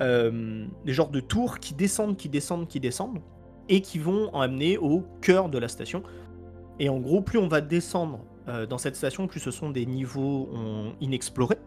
euh, 0.00 0.66
des 0.86 0.94
genres 0.94 1.10
de 1.10 1.20
tours 1.20 1.58
qui 1.58 1.74
descendent, 1.74 2.16
qui 2.16 2.30
descendent, 2.30 2.66
qui 2.66 2.80
descendent, 2.80 3.20
et 3.68 3.82
qui 3.82 3.98
vont 3.98 4.30
en 4.34 4.40
amener 4.40 4.78
au 4.78 5.04
cœur 5.20 5.50
de 5.50 5.58
la 5.58 5.68
station. 5.68 6.02
Et 6.80 6.88
en 6.88 6.98
gros, 7.00 7.20
plus 7.20 7.38
on 7.38 7.48
va 7.48 7.60
descendre 7.60 8.20
euh, 8.48 8.64
dans 8.64 8.78
cette 8.78 8.96
station, 8.96 9.26
plus 9.26 9.40
ce 9.40 9.50
sont 9.50 9.68
des 9.68 9.84
niveaux 9.84 10.48
inexplorés. 11.02 11.58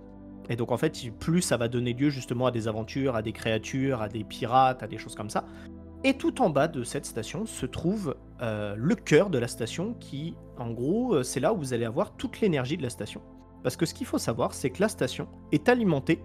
Et 0.50 0.56
donc 0.56 0.72
en 0.72 0.78
fait, 0.78 0.98
plus 1.20 1.44
ça 1.44 1.58
va 1.58 1.68
donner 1.68 1.94
lieu 1.94 2.10
justement 2.10 2.48
à 2.48 2.52
des 2.52 2.68
aventures, 2.68 3.16
à 3.16 3.22
des 3.22 3.34
créatures, 3.34 4.02
à 4.02 4.10
des 4.10 4.24
pirates, 4.24 4.82
à 4.82 4.88
des 4.88 4.98
choses 4.98 5.14
comme 5.14 5.30
ça. 5.30 5.46
Et 6.04 6.14
tout 6.16 6.42
en 6.42 6.50
bas 6.50 6.68
de 6.68 6.84
cette 6.84 7.06
station 7.06 7.46
se 7.46 7.66
trouve 7.66 8.16
euh, 8.42 8.76
le 8.78 8.96
cœur 8.96 9.30
de 9.30 9.38
la 9.38 9.48
station 9.48 9.96
qui, 10.00 10.36
en 10.58 10.72
gros, 10.72 11.16
euh, 11.16 11.24
c'est 11.24 11.40
là 11.40 11.54
où 11.54 11.58
vous 11.58 11.74
allez 11.74 11.86
avoir 11.86 12.16
toute 12.16 12.40
l'énergie 12.40 12.78
de 12.78 12.84
la 12.84 12.90
station. 12.90 13.22
Parce 13.64 13.76
que 13.76 13.86
ce 13.86 13.94
qu'il 13.94 14.06
faut 14.06 14.20
savoir, 14.20 14.54
c'est 14.54 14.70
que 14.70 14.82
la 14.82 14.90
station 14.90 15.28
est 15.52 15.70
alimentée 15.70 16.22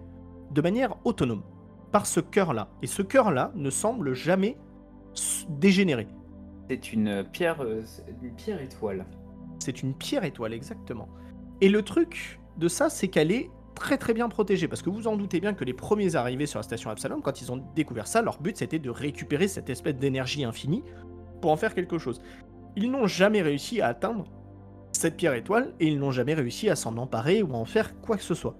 de 0.51 0.61
manière 0.61 0.95
autonome 1.05 1.43
par 1.91 2.05
ce 2.05 2.19
cœur-là. 2.19 2.69
Et 2.81 2.87
ce 2.87 3.01
cœur-là 3.01 3.51
ne 3.55 3.69
semble 3.69 4.13
jamais 4.13 4.57
dégénérer. 5.49 6.07
C'est 6.69 6.93
une 6.93 7.23
pierre, 7.31 7.61
euh, 7.61 7.81
une 8.21 8.35
pierre 8.35 8.61
étoile. 8.61 9.05
C'est 9.59 9.81
une 9.81 9.95
pierre 9.95 10.23
étoile, 10.23 10.53
exactement. 10.53 11.09
Et 11.61 11.69
le 11.69 11.81
truc 11.81 12.39
de 12.57 12.67
ça, 12.67 12.89
c'est 12.89 13.07
qu'elle 13.07 13.31
est 13.31 13.49
très 13.73 13.97
très 13.97 14.13
bien 14.13 14.29
protégée. 14.29 14.67
Parce 14.67 14.81
que 14.81 14.89
vous 14.89 15.07
en 15.07 15.15
doutez 15.15 15.39
bien 15.39 15.53
que 15.53 15.63
les 15.63 15.73
premiers 15.73 16.15
arrivés 16.15 16.45
sur 16.45 16.59
la 16.59 16.63
station 16.63 16.89
Absalom, 16.89 17.21
quand 17.21 17.41
ils 17.41 17.51
ont 17.51 17.63
découvert 17.75 18.07
ça, 18.07 18.21
leur 18.21 18.39
but 18.41 18.57
c'était 18.57 18.79
de 18.79 18.89
récupérer 18.89 19.47
cette 19.47 19.69
espèce 19.69 19.95
d'énergie 19.95 20.43
infinie 20.43 20.83
pour 21.41 21.51
en 21.51 21.57
faire 21.57 21.73
quelque 21.73 21.97
chose. 21.97 22.21
Ils 22.75 22.89
n'ont 22.89 23.07
jamais 23.07 23.41
réussi 23.41 23.81
à 23.81 23.87
atteindre 23.87 24.25
cette 24.91 25.17
pierre 25.17 25.33
étoile 25.33 25.73
et 25.79 25.87
ils 25.87 25.99
n'ont 25.99 26.11
jamais 26.11 26.33
réussi 26.33 26.69
à 26.69 26.75
s'en 26.75 26.97
emparer 26.97 27.43
ou 27.43 27.53
à 27.53 27.57
en 27.57 27.65
faire 27.65 27.99
quoi 28.01 28.17
que 28.17 28.23
ce 28.23 28.33
soit. 28.33 28.55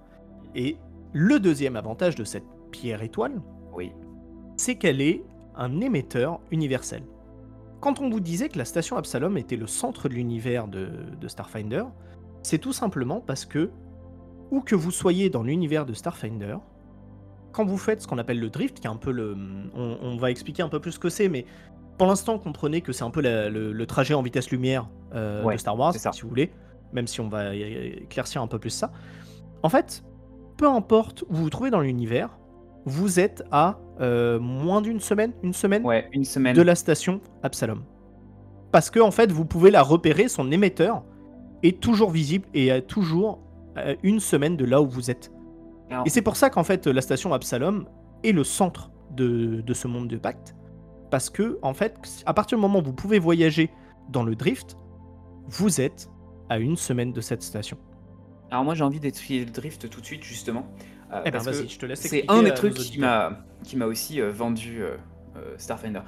Et 0.54 0.76
le 1.12 1.40
deuxième 1.40 1.76
avantage 1.76 2.16
de 2.16 2.24
cette 2.24 2.44
pierre 2.70 3.02
étoile, 3.02 3.40
oui. 3.72 3.92
c'est 4.56 4.76
qu'elle 4.76 5.00
est 5.00 5.24
un 5.56 5.80
émetteur 5.80 6.40
universel. 6.50 7.02
Quand 7.80 8.00
on 8.00 8.08
vous 8.08 8.20
disait 8.20 8.48
que 8.48 8.58
la 8.58 8.64
station 8.64 8.96
Absalom 8.96 9.36
était 9.36 9.56
le 9.56 9.66
centre 9.66 10.08
de 10.08 10.14
l'univers 10.14 10.68
de, 10.68 10.88
Starfinder, 11.28 11.84
c'est 12.42 12.58
tout 12.58 12.72
simplement 12.72 13.20
parce 13.20 13.44
que, 13.44 13.70
où 14.54 14.60
que 14.60 14.76
vous 14.76 14.92
soyez 14.92 15.30
dans 15.30 15.42
l'univers 15.42 15.84
de 15.84 15.92
Starfinder, 15.92 16.56
quand 17.52 17.64
vous 17.64 17.76
faites 17.78 18.02
ce 18.02 18.06
qu'on 18.06 18.18
appelle 18.18 18.38
le 18.38 18.50
drift, 18.50 18.80
qui 18.80 18.86
est 18.86 18.90
un 18.90 18.96
peu 18.96 19.10
le. 19.10 19.36
On, 19.74 20.16
va 20.16 20.30
expliquer 20.30 20.62
un 20.62 20.68
peu 20.68 20.80
plus 20.80 20.92
ce 20.92 20.98
que 20.98 21.08
c'est, 21.08 21.28
mais 21.28 21.44
pour 21.98 22.06
l'instant, 22.06 22.38
comprenez 22.38 22.80
que 22.80 22.92
c'est 22.92 23.04
un 23.04 23.10
peu 23.10 23.20
le, 23.22 23.84
trajet 23.86 24.14
en 24.14 24.22
vitesse 24.22 24.50
lumière 24.50 24.88
euh, 25.14 25.50
de 25.50 25.56
Star 25.56 25.78
Wars, 25.78 25.94
si 25.94 26.22
vous 26.22 26.28
voulez, 26.28 26.52
même 26.92 27.06
si 27.06 27.20
on 27.20 27.28
va 27.28 27.54
éclaircir 27.54 28.42
un 28.42 28.46
peu 28.46 28.58
plus 28.58 28.70
ça. 28.70 28.92
En 29.62 29.68
fait, 29.68 30.04
peu 30.56 30.68
importe 30.68 31.22
où 31.22 31.26
vous 31.30 31.42
vous 31.44 31.50
trouvez 31.50 31.70
dans 31.70 31.80
l'univers, 31.80 32.38
vous 32.86 33.18
êtes 33.18 33.42
à 33.50 33.78
euh, 34.00 34.38
moins 34.38 34.82
d'une 34.82 35.00
semaine, 35.00 35.32
une 35.42 35.54
semaine, 35.54 35.84
ouais, 35.84 36.08
une 36.12 36.24
semaine 36.24 36.54
de 36.54 36.62
la 36.62 36.74
station 36.74 37.20
Absalom. 37.42 37.82
Parce 38.72 38.90
que 38.90 39.00
en 39.00 39.10
fait, 39.10 39.30
vous 39.30 39.44
pouvez 39.44 39.70
la 39.70 39.82
repérer, 39.82 40.28
son 40.28 40.50
émetteur 40.50 41.04
est 41.62 41.80
toujours 41.80 42.10
visible 42.10 42.46
et 42.52 42.70
à 42.70 42.82
toujours 42.82 43.43
euh, 43.76 43.94
une 44.02 44.20
semaine 44.20 44.56
de 44.56 44.64
là 44.64 44.80
où 44.80 44.88
vous 44.88 45.10
êtes. 45.10 45.30
Et 46.06 46.10
c'est 46.10 46.22
pour 46.22 46.36
ça 46.36 46.50
qu'en 46.50 46.64
fait, 46.64 46.86
la 46.86 47.00
station 47.02 47.32
Absalom 47.32 47.86
est 48.24 48.32
le 48.32 48.42
centre 48.42 48.90
de, 49.12 49.60
de, 49.60 49.74
ce 49.74 49.86
monde 49.86 50.08
de 50.08 50.16
pacte. 50.16 50.56
Parce 51.10 51.30
que, 51.30 51.58
en 51.62 51.74
fait, 51.74 51.96
à 52.26 52.34
partir 52.34 52.58
du 52.58 52.62
moment 52.62 52.80
où 52.80 52.82
vous 52.82 52.92
pouvez 52.92 53.20
voyager 53.20 53.70
dans 54.10 54.24
le 54.24 54.34
drift, 54.34 54.76
vous 55.46 55.80
êtes 55.80 56.08
à 56.48 56.58
une 56.58 56.76
semaine 56.76 57.12
de 57.12 57.20
cette 57.20 57.42
station. 57.42 57.78
Alors 58.50 58.64
moi 58.64 58.74
j'ai 58.74 58.84
envie 58.84 59.00
d'étudier 59.00 59.44
le 59.44 59.50
drift 59.50 59.88
tout 59.88 60.00
de 60.00 60.06
suite 60.06 60.22
justement. 60.22 60.66
Euh, 61.12 61.22
eh 61.24 61.30
ben 61.30 61.40
vas-y, 61.40 61.68
je 61.68 61.78
te 61.78 61.86
laisse 61.86 62.00
C'est 62.00 62.24
un 62.28 62.42
des 62.42 62.54
trucs 62.54 62.74
qui 62.74 62.98
m'a 62.98 63.44
qui 63.62 63.76
m'a 63.76 63.86
aussi 63.86 64.20
euh, 64.20 64.30
vendu 64.30 64.82
euh, 64.82 64.96
Starfinder. 65.56 66.00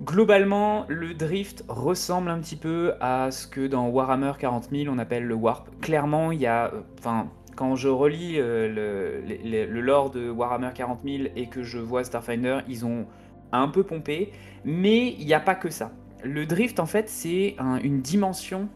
Globalement, 0.00 0.84
le 0.88 1.14
drift 1.14 1.64
ressemble 1.68 2.30
un 2.30 2.38
petit 2.38 2.56
peu 2.56 2.94
à 3.00 3.30
ce 3.30 3.46
que 3.46 3.66
dans 3.66 3.88
Warhammer 3.88 4.32
40 4.38 4.68
000 4.70 4.94
on 4.94 4.98
appelle 4.98 5.24
le 5.24 5.34
warp. 5.34 5.68
Clairement, 5.80 6.30
il 6.30 6.40
y 6.40 6.46
a, 6.46 6.72
enfin, 6.98 7.28
quand 7.56 7.74
je 7.74 7.88
relis 7.88 8.36
le, 8.36 9.20
le, 9.20 9.80
lore 9.80 10.10
de 10.10 10.30
Warhammer 10.30 10.70
40 10.72 11.00
000 11.04 11.24
et 11.34 11.46
que 11.48 11.64
je 11.64 11.78
vois 11.78 12.04
Starfinder, 12.04 12.60
ils 12.68 12.86
ont 12.86 13.06
un 13.50 13.68
peu 13.68 13.82
pompé, 13.82 14.32
mais 14.64 15.14
il 15.18 15.26
n'y 15.26 15.34
a 15.34 15.40
pas 15.40 15.54
que 15.54 15.70
ça. 15.70 15.90
Le 16.22 16.46
drift, 16.46 16.80
en 16.80 16.86
fait, 16.86 17.08
c'est 17.08 17.56
une 17.82 18.00
dimension 18.00 18.68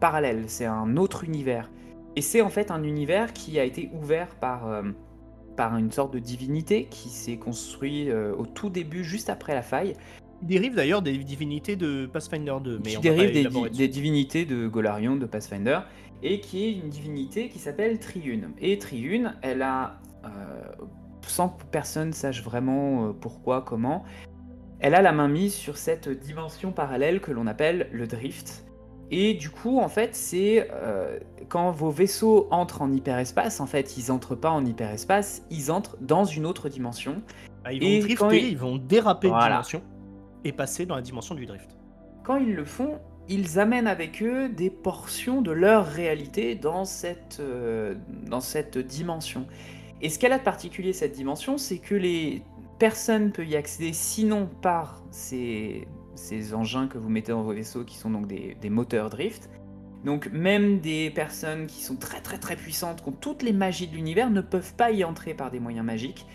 parallèle, 0.00 0.44
c'est 0.46 0.66
un 0.66 0.96
autre 0.96 1.24
univers. 1.24 1.70
Et 2.16 2.22
c'est 2.22 2.40
en 2.40 2.48
fait 2.48 2.70
un 2.70 2.82
univers 2.82 3.32
qui 3.32 3.58
a 3.58 3.64
été 3.64 3.90
ouvert 3.92 4.28
par, 4.36 4.68
euh, 4.68 4.82
par 5.56 5.76
une 5.76 5.92
sorte 5.92 6.12
de 6.12 6.18
divinité 6.18 6.86
qui 6.90 7.08
s'est 7.10 7.36
construit 7.36 8.10
euh, 8.10 8.34
au 8.36 8.46
tout 8.46 8.70
début, 8.70 9.04
juste 9.04 9.30
après 9.30 9.54
la 9.54 9.62
faille. 9.62 9.94
Dérive 10.42 10.74
d'ailleurs 10.74 11.02
des 11.02 11.16
divinités 11.18 11.76
de 11.76 12.06
Pathfinder 12.06 12.56
2. 12.62 12.80
Mais 12.84 12.94
qui 12.94 13.00
dérive 13.00 13.32
des, 13.70 13.88
divinités 13.88 14.44
de 14.44 14.68
Golarion, 14.68 15.16
de 15.16 15.26
Pathfinder, 15.26 15.80
et 16.22 16.40
qui 16.40 16.64
est 16.64 16.72
une 16.72 16.88
divinité 16.88 17.48
qui 17.48 17.58
s'appelle 17.58 17.98
Triune. 17.98 18.50
Et 18.60 18.78
Triune, 18.78 19.34
elle 19.42 19.62
a, 19.62 20.00
euh, 20.24 20.28
sans 21.22 21.48
que 21.48 21.64
personne 21.64 22.12
sache 22.12 22.42
vraiment 22.42 23.12
pourquoi, 23.20 23.62
comment, 23.62 24.04
elle 24.80 24.94
a 24.94 25.02
la 25.02 25.12
main 25.12 25.28
mise 25.28 25.54
sur 25.54 25.76
cette 25.76 26.08
dimension 26.08 26.70
parallèle 26.70 27.20
que 27.20 27.32
l'on 27.32 27.46
appelle 27.46 27.88
le 27.92 28.06
drift. 28.06 28.64
Et 29.10 29.34
du 29.34 29.50
coup, 29.50 29.80
en 29.80 29.88
fait, 29.88 30.14
c'est 30.14 30.68
euh, 30.70 31.18
quand 31.48 31.70
vos 31.70 31.90
vaisseaux 31.90 32.46
entrent 32.50 32.82
en 32.82 32.92
hyperespace, 32.92 33.60
en 33.60 33.66
fait, 33.66 33.96
ils 33.96 34.12
entrent 34.12 34.34
pas 34.34 34.50
en 34.50 34.64
hyperespace, 34.64 35.42
ils 35.50 35.72
entrent 35.72 35.96
dans 36.00 36.24
une 36.24 36.46
autre 36.46 36.68
dimension. 36.68 37.22
Ah, 37.64 37.72
ils 37.72 37.82
vont 37.82 38.06
drifter, 38.06 38.48
ils... 38.48 38.58
vont 38.58 38.76
déraper 38.76 39.28
de 39.28 39.42
dimension 39.42 39.82
et 40.44 40.52
passer 40.52 40.86
dans 40.86 40.96
la 40.96 41.02
dimension 41.02 41.34
du 41.34 41.46
drift. 41.46 41.76
Quand 42.24 42.36
ils 42.36 42.54
le 42.54 42.64
font, 42.64 42.98
ils 43.28 43.58
amènent 43.58 43.86
avec 43.86 44.22
eux 44.22 44.48
des 44.48 44.70
portions 44.70 45.42
de 45.42 45.50
leur 45.50 45.86
réalité 45.86 46.54
dans 46.54 46.84
cette, 46.84 47.38
euh, 47.40 47.94
dans 48.26 48.40
cette 48.40 48.78
dimension. 48.78 49.46
Et 50.00 50.08
ce 50.08 50.18
qu'elle 50.18 50.32
a 50.32 50.38
de 50.38 50.44
particulier, 50.44 50.92
cette 50.92 51.12
dimension, 51.12 51.58
c'est 51.58 51.78
que 51.78 51.94
les 51.94 52.42
personnes 52.78 53.32
peuvent 53.32 53.48
y 53.48 53.56
accéder 53.56 53.92
sinon 53.92 54.48
par 54.62 55.02
ces 55.10 55.86
ces 56.18 56.52
engins 56.52 56.88
que 56.88 56.98
vous 56.98 57.08
mettez 57.08 57.32
dans 57.32 57.42
vos 57.42 57.54
vaisseaux 57.54 57.84
qui 57.84 57.96
sont 57.96 58.10
donc 58.10 58.26
des, 58.26 58.70
moteurs 58.70 59.08
drift. 59.08 59.48
Donc 60.04 60.30
même 60.32 60.80
des 60.80 61.10
personnes 61.10 61.66
qui 61.66 61.82
sont 61.82 61.96
très 61.96 62.20
très 62.20 62.38
très 62.38 62.56
puissantes, 62.56 63.02
qui 63.02 63.08
ont 63.08 63.12
toutes 63.12 63.42
les 63.42 63.52
magies 63.52 63.88
de 63.88 63.94
l'univers, 63.94 64.30
ne 64.30 64.40
peuvent 64.40 64.74
pas 64.74 64.90
y 64.90 65.04
entrer 65.04 65.34
par 65.34 65.50
des 65.50 65.60
moyens 65.60 65.86
magiques. 65.86 66.26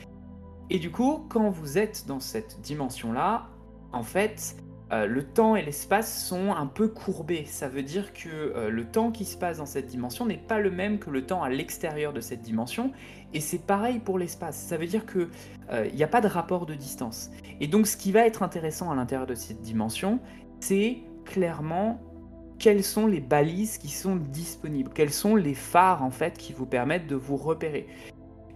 Et 0.69 0.79
du 0.79 0.89
coup, 0.91 1.25
quand 1.29 1.49
vous 1.49 1.77
êtes 1.77 2.05
dans 2.07 2.19
cette 2.19 2.61
dimension-là, 2.61 3.49
en 3.93 4.03
fait, 4.03 4.55
euh, 4.91 5.07
le 5.07 5.23
temps 5.23 5.55
et 5.55 5.63
l'espace 5.63 6.27
sont 6.27 6.51
un 6.51 6.67
peu 6.67 6.87
courbés. 6.87 7.45
Ça 7.45 7.67
veut 7.67 7.81
dire 7.81 8.13
que 8.13 8.27
euh, 8.29 8.69
le 8.69 8.85
temps 8.85 9.11
qui 9.11 9.25
se 9.25 9.37
passe 9.37 9.57
dans 9.57 9.65
cette 9.65 9.87
dimension 9.87 10.25
n'est 10.25 10.37
pas 10.37 10.59
le 10.59 10.69
même 10.69 10.99
que 10.99 11.09
le 11.09 11.25
temps 11.25 11.41
à 11.41 11.49
l'extérieur 11.49 12.13
de 12.13 12.21
cette 12.21 12.41
dimension. 12.41 12.91
Et 13.33 13.39
c'est 13.39 13.65
pareil 13.65 13.99
pour 13.99 14.19
l'espace. 14.19 14.57
Ça 14.57 14.77
veut 14.77 14.85
dire 14.85 15.05
qu'il 15.05 15.29
euh, 15.71 15.89
n'y 15.89 16.03
a 16.03 16.07
pas 16.07 16.21
de 16.21 16.27
rapport 16.27 16.65
de 16.65 16.75
distance. 16.75 17.31
Et 17.59 17.67
donc 17.67 17.87
ce 17.87 17.97
qui 17.97 18.11
va 18.11 18.25
être 18.27 18.43
intéressant 18.43 18.91
à 18.91 18.95
l'intérieur 18.95 19.25
de 19.25 19.35
cette 19.35 19.61
dimension, 19.61 20.19
c'est 20.59 21.01
clairement 21.25 21.99
quelles 22.59 22.83
sont 22.83 23.07
les 23.07 23.19
balises 23.19 23.77
qui 23.77 23.89
sont 23.89 24.15
disponibles, 24.15 24.91
quels 24.93 25.11
sont 25.11 25.35
les 25.35 25.55
phares 25.55 26.03
en 26.03 26.11
fait 26.11 26.37
qui 26.37 26.53
vous 26.53 26.65
permettent 26.65 27.07
de 27.07 27.15
vous 27.15 27.35
repérer. 27.35 27.87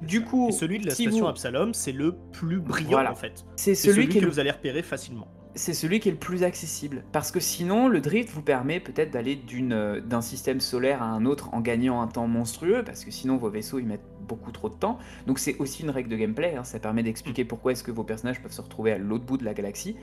Du 0.02 0.24
coup, 0.24 0.52
celui 0.52 0.80
de 0.80 0.86
la 0.86 0.94
station 0.94 1.28
Absalom, 1.28 1.74
c'est 1.74 1.92
le 1.92 2.16
plus 2.32 2.60
brillant 2.60 3.06
en 3.10 3.16
fait. 3.16 3.46
C'est 3.56 3.76
celui, 3.76 4.08
que 4.08 4.26
vous 4.26 4.40
allez 4.40 4.52
repérer 4.52 4.84
facilement 4.84 5.28
c'est 5.58 5.74
celui 5.74 6.00
qui 6.00 6.10
est 6.10 6.12
le 6.12 6.18
plus 6.18 6.44
accessible. 6.44 7.04
Parce 7.12 7.32
que 7.32 7.40
sinon, 7.40 7.88
le 7.88 8.00
drift 8.00 8.30
vous 8.30 8.42
permet 8.42 8.80
peut-être 8.80 9.12
d'aller 9.12 9.42
euh, 9.72 10.00
d'un 10.00 10.22
système 10.22 10.60
solaire 10.60 11.02
à 11.02 11.08
un 11.08 11.26
autre 11.26 11.54
en 11.54 11.62
gagnant 11.62 12.02
un 12.02 12.08
temps 12.08 12.28
monstrueux, 12.28 12.84
parce 12.86 13.04
que 13.04 13.12
sinon 13.12 13.38
vos 13.38 13.50
vaisseaux 13.50 13.80
ils 13.80 13.88
mettent 13.88 14.06
beaucoup 14.28 14.52
trop 14.52 14.70
de 14.70 14.76
temps. 14.76 15.00
Donc 15.26 15.40
c'est 15.40 15.58
aussi 15.58 15.84
une 15.84 15.90
règle 15.90 16.10
de 16.10 16.16
gameplay, 16.16 16.56
hein. 16.56 16.64
ça 16.64 16.80
permet 16.80 17.04
d'expliquer 17.04 17.44
mm. 17.44 17.48
pourquoi 17.48 17.72
est-ce 17.72 17.84
que 17.84 17.92
vos 17.92 18.04
personnages 18.04 18.42
peuvent 18.42 18.52
se 18.52 18.62
retrouver 18.62 18.92
à 18.92 18.98
l'autre 18.98 19.26
bout 19.26 19.38
de 19.38 19.46
la 19.46 19.54
galaxie. 19.54 19.96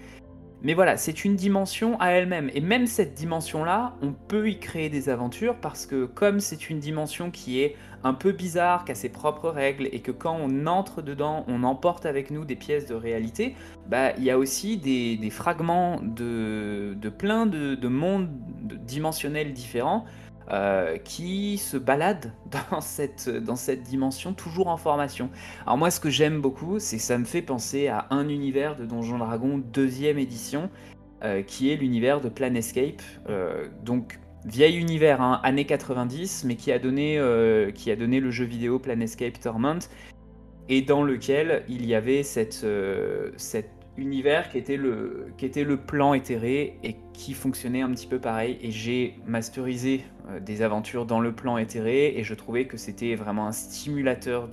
Mais 0.63 0.73
voilà, 0.73 0.97
c'est 0.97 1.27
une 1.27 1.37
dimension 1.37 2.01
à 2.01 2.09
elle-même. 2.09 2.51
Et 2.55 2.63
même 2.63 2.87
cette 2.87 3.13
dimension-là, 3.13 3.97
on 4.01 4.13
peut 4.13 4.49
y 4.49 4.59
créer 4.59 4.89
des 4.89 5.11
aventures 5.11 5.57
parce 5.61 5.85
que 5.85 6.07
comme 6.07 6.41
c'est 6.41 6.71
une 6.71 6.79
dimension 6.79 7.31
qui 7.31 7.61
est 7.61 7.77
un 8.05 8.15
peu 8.15 8.33
bizarre, 8.33 8.85
qui 8.85 8.93
a 8.93 8.95
ses 8.95 9.09
propres 9.09 9.49
règles, 9.49 9.89
et 9.93 10.01
que 10.01 10.13
quand 10.13 10.37
on 10.41 10.67
entre 10.67 11.03
dedans, 11.03 11.45
on 11.49 11.63
emporte 11.65 12.07
avec 12.07 12.31
nous 12.31 12.45
des 12.45 12.57
pièces 12.57 12.87
de 12.87 12.95
réalité, 12.95 13.57
bah 13.89 14.13
il 14.17 14.25
y 14.25 14.31
a 14.31 14.39
aussi 14.39 14.77
des, 14.77 15.31
fragments 15.31 16.01
de, 16.03 16.97
plein 17.19 17.47
de, 17.47 17.75
de 17.75 17.89
mondes 17.89 18.31
dimensionnels 18.87 19.53
différents 19.53 20.05
euh, 20.51 20.99
qui 20.99 21.57
se 21.57 21.79
balade 21.79 22.31
dans 22.71 22.83
cette, 22.83 23.83
dimension, 23.83 24.35
toujours 24.35 24.69
en 24.69 24.77
formation. 24.77 25.31
Alors 25.63 25.79
moi, 25.79 25.91
ce 25.91 26.01
que 26.01 26.11
j'aime 26.11 26.43
beaucoup, 26.43 26.79
c'est 26.79 26.99
ça 26.99 27.17
me 27.17 27.25
fait 27.25 27.41
penser 27.41 27.89
à 27.89 28.07
un 28.11 28.29
univers 28.29 28.77
de 28.77 28.85
Donjon 28.85 29.17
Dragon 29.17 29.57
deuxième 29.73 30.19
édition, 30.19 30.69
euh, 31.23 31.41
qui 31.41 31.73
est 31.73 31.77
l'univers 31.77 32.21
de 32.21 32.29
Planescape. 32.29 33.01
Euh, 33.31 33.69
donc 33.83 34.21
vieil 34.45 34.77
univers, 34.77 35.21
hein, 35.21 35.41
années 35.43 35.65
90, 35.65 36.45
mais 36.45 36.57
qui 36.57 36.73
a, 36.73 36.79
donné, 36.79 37.21
qui 37.75 37.91
a 37.91 37.97
donné 37.97 38.21
le 38.21 38.31
jeu 38.31 38.45
vidéo 38.45 38.79
Planescape 38.79 39.41
Torment, 39.41 39.79
et 40.69 40.83
dans 40.83 41.03
lequel 41.03 41.65
il 41.69 41.87
y 41.87 41.95
avait 41.95 42.23
cette, 42.23 42.67
cette 43.37 43.71
univers 43.97 44.49
qui 44.49 44.59
était, 44.59 44.77
le, 44.77 45.29
qui 45.37 45.47
était 45.47 45.65
le 45.65 45.77
plan 45.77 46.15
éthéré 46.15 46.79
et 46.83 46.97
qui 47.13 47.33
fonctionnait 47.33 47.83
un 47.83 47.91
petit 47.91 48.07
peu 48.07 48.19
pareil. 48.19 48.59
Et 48.61 48.71
j'ai 48.71 49.17
masterisé 49.27 50.05
euh, 50.29 50.41
des 50.41 50.63
aventures 50.63 51.07
dans 51.07 51.21
le 51.21 51.33
plan 51.33 51.59
éthéré 51.59 52.15
et 52.17 52.25
je 52.25 52.35
trouvais 52.35 52.67
que 52.67 52.77
c'était 52.77 53.15
vraiment 53.15 53.47
un 53.47 53.53
stimulateur 53.53 54.49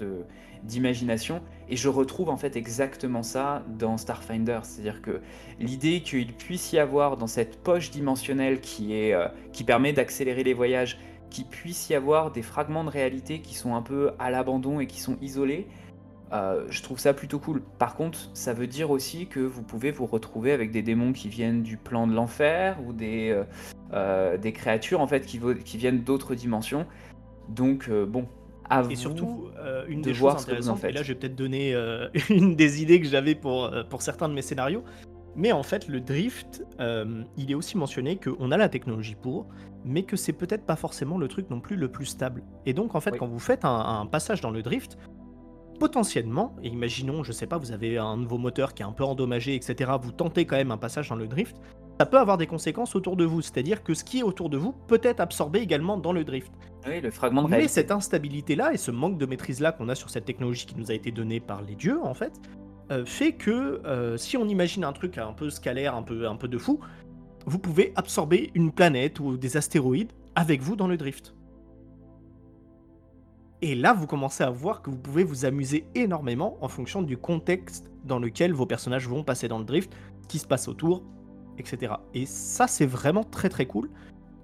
d'imagination 0.64 1.42
et 1.72 1.78
je 1.78 1.88
retrouve 1.88 2.30
en 2.30 2.36
fait 2.36 2.58
exactement 2.58 3.24
ça 3.24 3.64
dans 3.80 3.96
Starfinder, 3.96 4.60
c'est-à-dire 4.64 5.02
que 5.02 5.22
l'idée 5.58 6.02
qu'il 6.02 6.34
puisse 6.34 6.74
y 6.74 6.78
avoir 6.78 7.16
dans 7.16 7.28
cette 7.28 7.64
poche 7.64 7.92
dimensionnelle 7.92 8.60
euh, 8.82 9.28
qui 9.54 9.64
permet 9.64 9.94
d'accélérer 9.94 10.44
les 10.44 10.54
voyages, 10.54 11.00
qu'il 11.30 11.46
puisse 11.46 11.90
y 11.90 11.96
avoir 11.96 12.32
des 12.32 12.42
fragments 12.42 12.84
de 12.84 12.90
réalité 12.90 13.40
qui 13.40 13.56
sont 13.56 13.74
un 13.74 13.82
peu 13.82 14.12
à 14.20 14.30
l'abandon 14.30 14.82
et 14.82 14.86
qui 14.86 15.00
sont 15.00 15.18
isolés, 15.22 15.68
Euh, 16.34 16.66
je 16.70 16.82
trouve 16.82 16.98
ça 16.98 17.14
plutôt 17.14 17.40
cool. 17.40 17.62
Par 17.78 17.96
contre, 17.96 18.30
ça 18.34 18.54
veut 18.54 18.68
dire 18.68 18.90
aussi 18.90 19.28
que 19.28 19.42
vous 19.42 19.64
pouvez 19.64 19.92
vous 19.92 20.06
retrouver 20.06 20.54
avec 20.54 20.72
des 20.72 20.82
démons 20.82 21.12
qui 21.12 21.28
viennent 21.28 21.62
du 21.62 21.76
plan 21.76 22.08
de 22.08 22.14
l'enfer 22.14 22.78
ou 22.88 22.94
des, 22.94 23.38
euh, 23.92 24.38
créatures 24.54 25.02
en 25.02 25.08
fait 25.08 25.26
qui 25.26 25.78
viennent 25.78 26.04
d'autres 26.06 26.34
dimensions. 26.34 26.86
Donc 27.50 27.90
bon, 27.90 28.30
à 28.72 28.84
et 28.90 28.96
surtout, 28.96 29.50
une 29.88 30.02
des 30.02 30.14
choses 30.14 30.34
intéressantes, 30.34 30.84
et 30.84 30.92
là 30.92 31.04
je 31.04 31.10
vais 31.10 31.20
peut-être 31.20 31.36
donner 31.36 31.76
une 32.30 32.56
des 32.56 32.82
idées 32.82 33.00
que 33.02 33.08
j'avais 33.08 33.36
pour, 33.36 33.72
pour 33.90 34.02
certains 34.02 34.30
de 34.30 34.34
mes 34.34 34.42
scénarios, 34.42 34.84
mais 35.36 35.52
en 35.52 35.64
fait 35.64 35.88
le 35.88 36.02
drift, 36.02 36.64
il 36.80 37.52
est 37.52 37.56
aussi 37.56 37.78
mentionné 37.78 38.18
qu'on 38.18 38.52
a 38.52 38.58
la 38.58 38.70
technologie 38.70 39.16
pour, 39.16 39.48
mais 39.84 40.04
que 40.04 40.16
c'est 40.16 40.34
peut-être 40.34 40.66
pas 40.66 40.76
forcément 40.76 41.18
le 41.18 41.28
truc 41.28 41.50
non 41.50 41.60
plus 41.60 41.76
le 41.76 41.90
plus 41.90 42.06
stable. 42.06 42.44
Et 42.66 42.74
donc 42.74 42.96
en 42.96 43.02
fait, 43.02 43.18
quand 43.18 43.28
vous 43.28 43.40
faites 43.40 43.66
un, 43.66 44.06
passage 44.06 44.42
dans 44.42 44.52
le 44.52 44.62
drift, 44.62 44.98
potentiellement, 45.80 46.56
et 46.62 46.68
imaginons, 46.68 47.24
je 47.24 47.32
sais 47.32 47.48
pas, 47.48 47.58
vous 47.58 47.72
avez 47.72 47.98
un 47.98 48.18
nouveau 48.18 48.38
moteur 48.38 48.74
qui 48.74 48.84
est 48.84 48.86
un 48.86 48.92
peu 48.92 49.04
endommagé, 49.04 49.56
etc., 49.56 49.92
vous 50.02 50.12
tentez 50.12 50.46
quand 50.46 50.58
même 50.58 50.72
un 50.72 50.78
passage 50.78 51.10
dans 51.10 51.16
le 51.16 51.28
drift, 51.28 51.58
ça 52.02 52.08
peut 52.08 52.18
avoir 52.18 52.40
des 52.40 52.48
conséquences 52.48 52.96
autour 52.96 53.16
de 53.16 53.26
vous, 53.26 53.44
c'est-à-dire 53.44 53.84
que 53.84 53.94
ce 53.94 54.04
qui 54.04 54.22
est 54.22 54.24
autour 54.24 54.50
de 54.50 54.58
vous 54.58 54.72
peut 54.88 55.00
être 55.04 55.20
absorbé 55.20 55.60
également 55.60 55.98
dans 55.98 56.14
le 56.14 56.24
drift. 56.24 56.52
Oui, 56.88 57.00
le 57.00 57.12
fragment 57.12 57.44
de 57.44 57.48
Mais 57.48 57.68
cette 57.68 57.92
instabilité-là 57.92 58.74
et 58.74 58.78
ce 58.78 58.90
manque 58.90 59.20
de 59.20 59.28
maîtrise-là 59.28 59.72
qu'on 59.72 59.88
a 59.88 59.94
sur 59.94 60.10
cette 60.10 60.26
technologie 60.26 60.66
qui 60.66 60.76
nous 60.78 60.90
a 60.90 60.96
été 60.96 61.12
donnée 61.12 61.40
par 61.40 61.62
les 61.62 61.76
dieux, 61.76 62.00
en 62.02 62.16
fait, 62.16 62.34
euh, 62.92 63.06
fait 63.06 63.34
que 63.34 63.86
euh, 63.86 64.18
si 64.18 64.36
on 64.36 64.48
imagine 64.48 64.84
un 64.84 64.94
truc 64.94 65.20
un 65.20 65.32
peu 65.34 65.52
scalaire, 65.52 65.94
un 65.94 66.02
peu, 66.02 66.28
un 66.28 66.38
peu 66.38 66.48
de 66.48 66.58
fou, 66.58 66.80
vous 67.46 67.60
pouvez 67.60 67.94
absorber 67.96 68.50
une 68.56 68.72
planète 68.72 69.20
ou 69.20 69.38
des 69.38 69.56
astéroïdes 69.56 70.12
avec 70.34 70.60
vous 70.64 70.76
dans 70.76 70.88
le 70.88 70.98
drift. 70.98 71.36
Et 73.62 73.76
là, 73.76 73.94
vous 73.94 74.08
commencez 74.08 74.44
à 74.44 74.50
voir 74.50 74.82
que 74.82 74.90
vous 74.90 74.98
pouvez 74.98 75.24
vous 75.24 75.46
amuser 75.46 75.86
énormément 75.94 76.58
en 76.62 76.68
fonction 76.68 77.04
du 77.04 77.16
contexte 77.16 77.92
dans 78.06 78.18
lequel 78.18 78.54
vos 78.54 78.66
personnages 78.66 79.08
vont 79.08 79.24
passer 79.24 79.48
dans 79.48 79.60
le 79.60 79.66
drift, 79.66 79.94
ce 80.24 80.28
qui 80.28 80.40
se 80.40 80.48
passe 80.48 80.68
autour, 80.68 81.04
etc. 81.58 81.94
Et 82.14 82.26
ça, 82.26 82.68
c'est 82.68 82.86
vraiment 82.86 83.24
très 83.24 83.50
très 83.50 83.66
cool. 83.66 83.90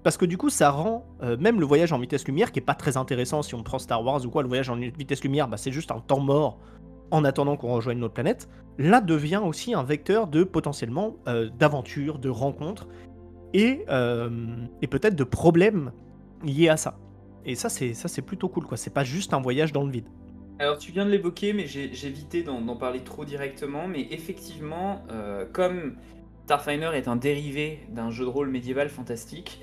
Parce 0.02 0.16
que 0.16 0.24
du 0.24 0.38
coup, 0.38 0.48
ça 0.48 0.70
rend 0.70 1.04
euh, 1.22 1.36
même 1.38 1.60
le 1.60 1.66
voyage 1.66 1.92
en 1.92 1.98
vitesse 1.98 2.26
lumière, 2.26 2.52
qui 2.52 2.60
est 2.60 2.62
pas 2.62 2.74
très 2.74 2.96
intéressant 2.96 3.42
si 3.42 3.54
on 3.54 3.62
prend 3.62 3.78
Star 3.78 4.04
Wars 4.04 4.24
ou 4.24 4.30
quoi, 4.30 4.42
le 4.42 4.48
voyage 4.48 4.70
en 4.70 4.76
vitesse 4.76 5.22
lumière, 5.22 5.48
bah, 5.48 5.56
c'est 5.56 5.72
juste 5.72 5.90
un 5.90 6.00
temps 6.00 6.20
mort 6.20 6.58
en 7.10 7.24
attendant 7.24 7.56
qu'on 7.56 7.72
rejoigne 7.74 7.98
notre 7.98 8.14
planète. 8.14 8.48
Là 8.78 9.00
devient 9.00 9.42
aussi 9.44 9.74
un 9.74 9.82
vecteur 9.82 10.26
de 10.28 10.44
potentiellement 10.44 11.16
euh, 11.26 11.48
d'aventure, 11.58 12.18
de 12.18 12.28
rencontres 12.28 12.86
et, 13.54 13.84
euh, 13.88 14.30
et 14.82 14.86
peut-être 14.86 15.16
de 15.16 15.24
problèmes 15.24 15.92
liés 16.44 16.68
à 16.68 16.76
ça. 16.76 16.98
Et 17.44 17.54
ça, 17.54 17.68
c'est 17.68 17.94
ça, 17.94 18.08
c'est 18.08 18.22
plutôt 18.22 18.48
cool, 18.48 18.64
quoi. 18.64 18.76
C'est 18.76 18.92
pas 18.92 19.04
juste 19.04 19.32
un 19.32 19.40
voyage 19.40 19.72
dans 19.72 19.84
le 19.84 19.90
vide. 19.90 20.08
Alors, 20.58 20.78
tu 20.78 20.92
viens 20.92 21.06
de 21.06 21.10
l'évoquer, 21.10 21.52
mais 21.52 21.66
j'ai 21.66 22.06
évité 22.06 22.42
d'en 22.42 22.76
parler 22.76 23.00
trop 23.00 23.24
directement. 23.24 23.88
Mais 23.88 24.06
effectivement, 24.10 25.02
comme 25.52 25.96
Starfinder 26.48 26.92
est 26.94 27.08
un 27.08 27.16
dérivé 27.16 27.80
d'un 27.90 28.10
jeu 28.10 28.24
de 28.24 28.30
rôle 28.30 28.48
médiéval 28.48 28.88
fantastique, 28.88 29.60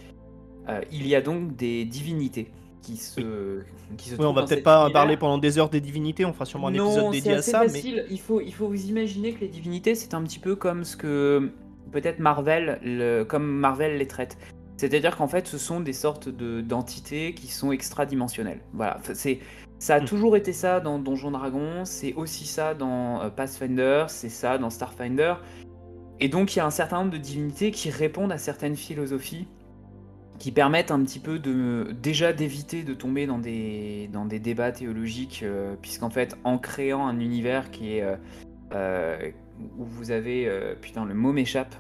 euh, 0.70 0.82
il 0.92 1.08
y 1.08 1.16
a 1.16 1.22
donc 1.22 1.56
des 1.56 1.84
divinités 1.84 2.52
qui 2.84 2.98
se, 2.98 3.22
oui. 3.22 3.64
qui 3.98 4.10
se 4.10 4.16
oui, 4.16 4.26
on 4.26 4.34
va 4.34 4.44
peut-être 4.44 4.62
pas 4.62 4.92
parler 4.92 5.18
pendant 5.18 5.40
des 5.40 5.58
heures 5.58 5.72
des 5.72 5.82
divinités, 5.82 6.26
on 6.26 6.34
fera 6.34 6.46
sûrement 6.46 6.68
un 6.68 6.74
épisode 6.76 7.12
dédié 7.12 7.34
à 7.34 7.42
ça. 7.42 7.64
Facile. 7.64 8.04
Mais... 8.08 8.14
Il, 8.14 8.20
faut, 8.20 8.40
il 8.40 8.54
faut 8.54 8.68
vous 8.68 8.86
imaginer 8.86 9.34
que 9.34 9.40
les 9.40 9.48
divinités, 9.48 9.96
c'est 9.96 10.14
un 10.14 10.22
petit 10.22 10.38
peu 10.38 10.56
comme 10.56 10.84
ce 10.84 10.96
que 10.96 11.50
peut-être 11.92 12.20
Marvel, 12.20 12.80
le, 12.84 13.24
comme 13.24 13.48
Marvel 13.48 13.98
les 13.98 14.08
traite. 14.08 14.38
C'est-à-dire 14.78 15.18
qu'en 15.18 15.28
fait, 15.28 15.48
ce 15.48 15.58
sont 15.58 15.80
des 15.80 15.94
sortes 15.94 16.30
d'entités 16.30 17.34
qui 17.34 17.48
sont 17.48 17.72
extradimensionnelles. 17.72 18.62
Voilà, 18.74 19.00
c'est 19.16 19.40
ça 19.80 19.96
a 19.96 20.02
hmm. 20.02 20.06
toujours 20.06 20.38
été 20.38 20.54
ça 20.54 20.80
dans 20.80 21.00
Donjon 21.00 21.32
Dragon, 21.32 21.84
c'est 21.84 22.14
aussi 22.14 22.46
ça 22.46 22.76
dans 22.76 23.24
euh, 23.24 23.30
Pathfinder, 23.30 24.06
c'est 24.08 24.30
ça 24.30 24.60
dans 24.60 24.70
Starfinder. 24.70 25.34
Et 26.20 26.30
donc 26.30 26.56
il 26.56 26.60
y 26.60 26.62
a 26.62 26.66
un 26.66 26.72
certain 26.72 27.00
nombre 27.00 27.12
de 27.12 27.18
divinités 27.18 27.72
qui 27.72 27.90
répondent 27.90 28.32
à 28.32 28.38
certaines 28.38 28.76
philosophies 28.76 29.48
qui 30.40 30.52
permettent 30.52 30.92
un 30.92 31.02
petit 31.04 31.20
peu 31.20 31.40
de 31.40 31.96
déjà 32.02 32.34
d'éviter 32.34 32.84
de 32.84 32.94
tomber 32.94 33.26
dans 33.26 33.40
des, 33.40 34.10
dans 34.12 34.26
des 34.26 34.40
débats 34.40 34.74
théologiques, 34.74 35.42
euh, 35.44 35.76
puisqu'en 35.82 36.10
fait, 36.10 36.38
en 36.44 36.58
créant 36.58 37.08
un 37.08 37.22
univers 37.22 37.72
qui 37.72 37.98
est 37.98 38.06
euh, 38.74 39.32
où 39.78 39.86
vous 39.86 40.12
avez 40.12 40.50
putain 40.82 41.06
le 41.06 41.14
mot 41.14 41.32
m'échappe 41.32 41.76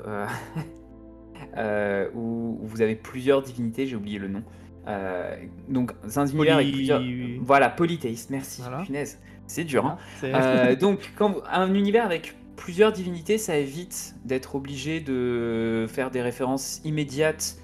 Euh, 1.57 2.07
où, 2.15 2.59
vous 2.61 2.81
avez 2.81 2.95
plusieurs 2.95 3.41
divinités, 3.41 3.87
j'ai 3.87 3.95
oublié 3.95 4.19
le 4.19 4.27
nom. 4.27 4.43
Euh, 4.87 5.35
donc, 5.67 5.91
un 6.15 6.25
univers 6.25 6.55
avec 6.55 6.71
plusieurs. 6.71 7.01
Voilà, 7.41 7.69
polythéiste, 7.69 8.29
merci. 8.29 8.61
Punaise, 8.85 9.19
c'est 9.47 9.63
dur. 9.63 9.85
Hein. 9.85 9.97
Euh, 10.23 10.75
donc, 10.79 11.11
quand... 11.15 11.41
un 11.51 11.73
univers 11.73 12.05
avec 12.05 12.35
plusieurs 12.55 12.91
divinités, 12.91 13.37
ça 13.37 13.57
évite 13.57 14.15
d'être 14.25 14.55
obligé 14.55 14.99
de 14.99 15.85
faire 15.89 16.11
des 16.11 16.21
références 16.21 16.81
immédiates 16.83 17.57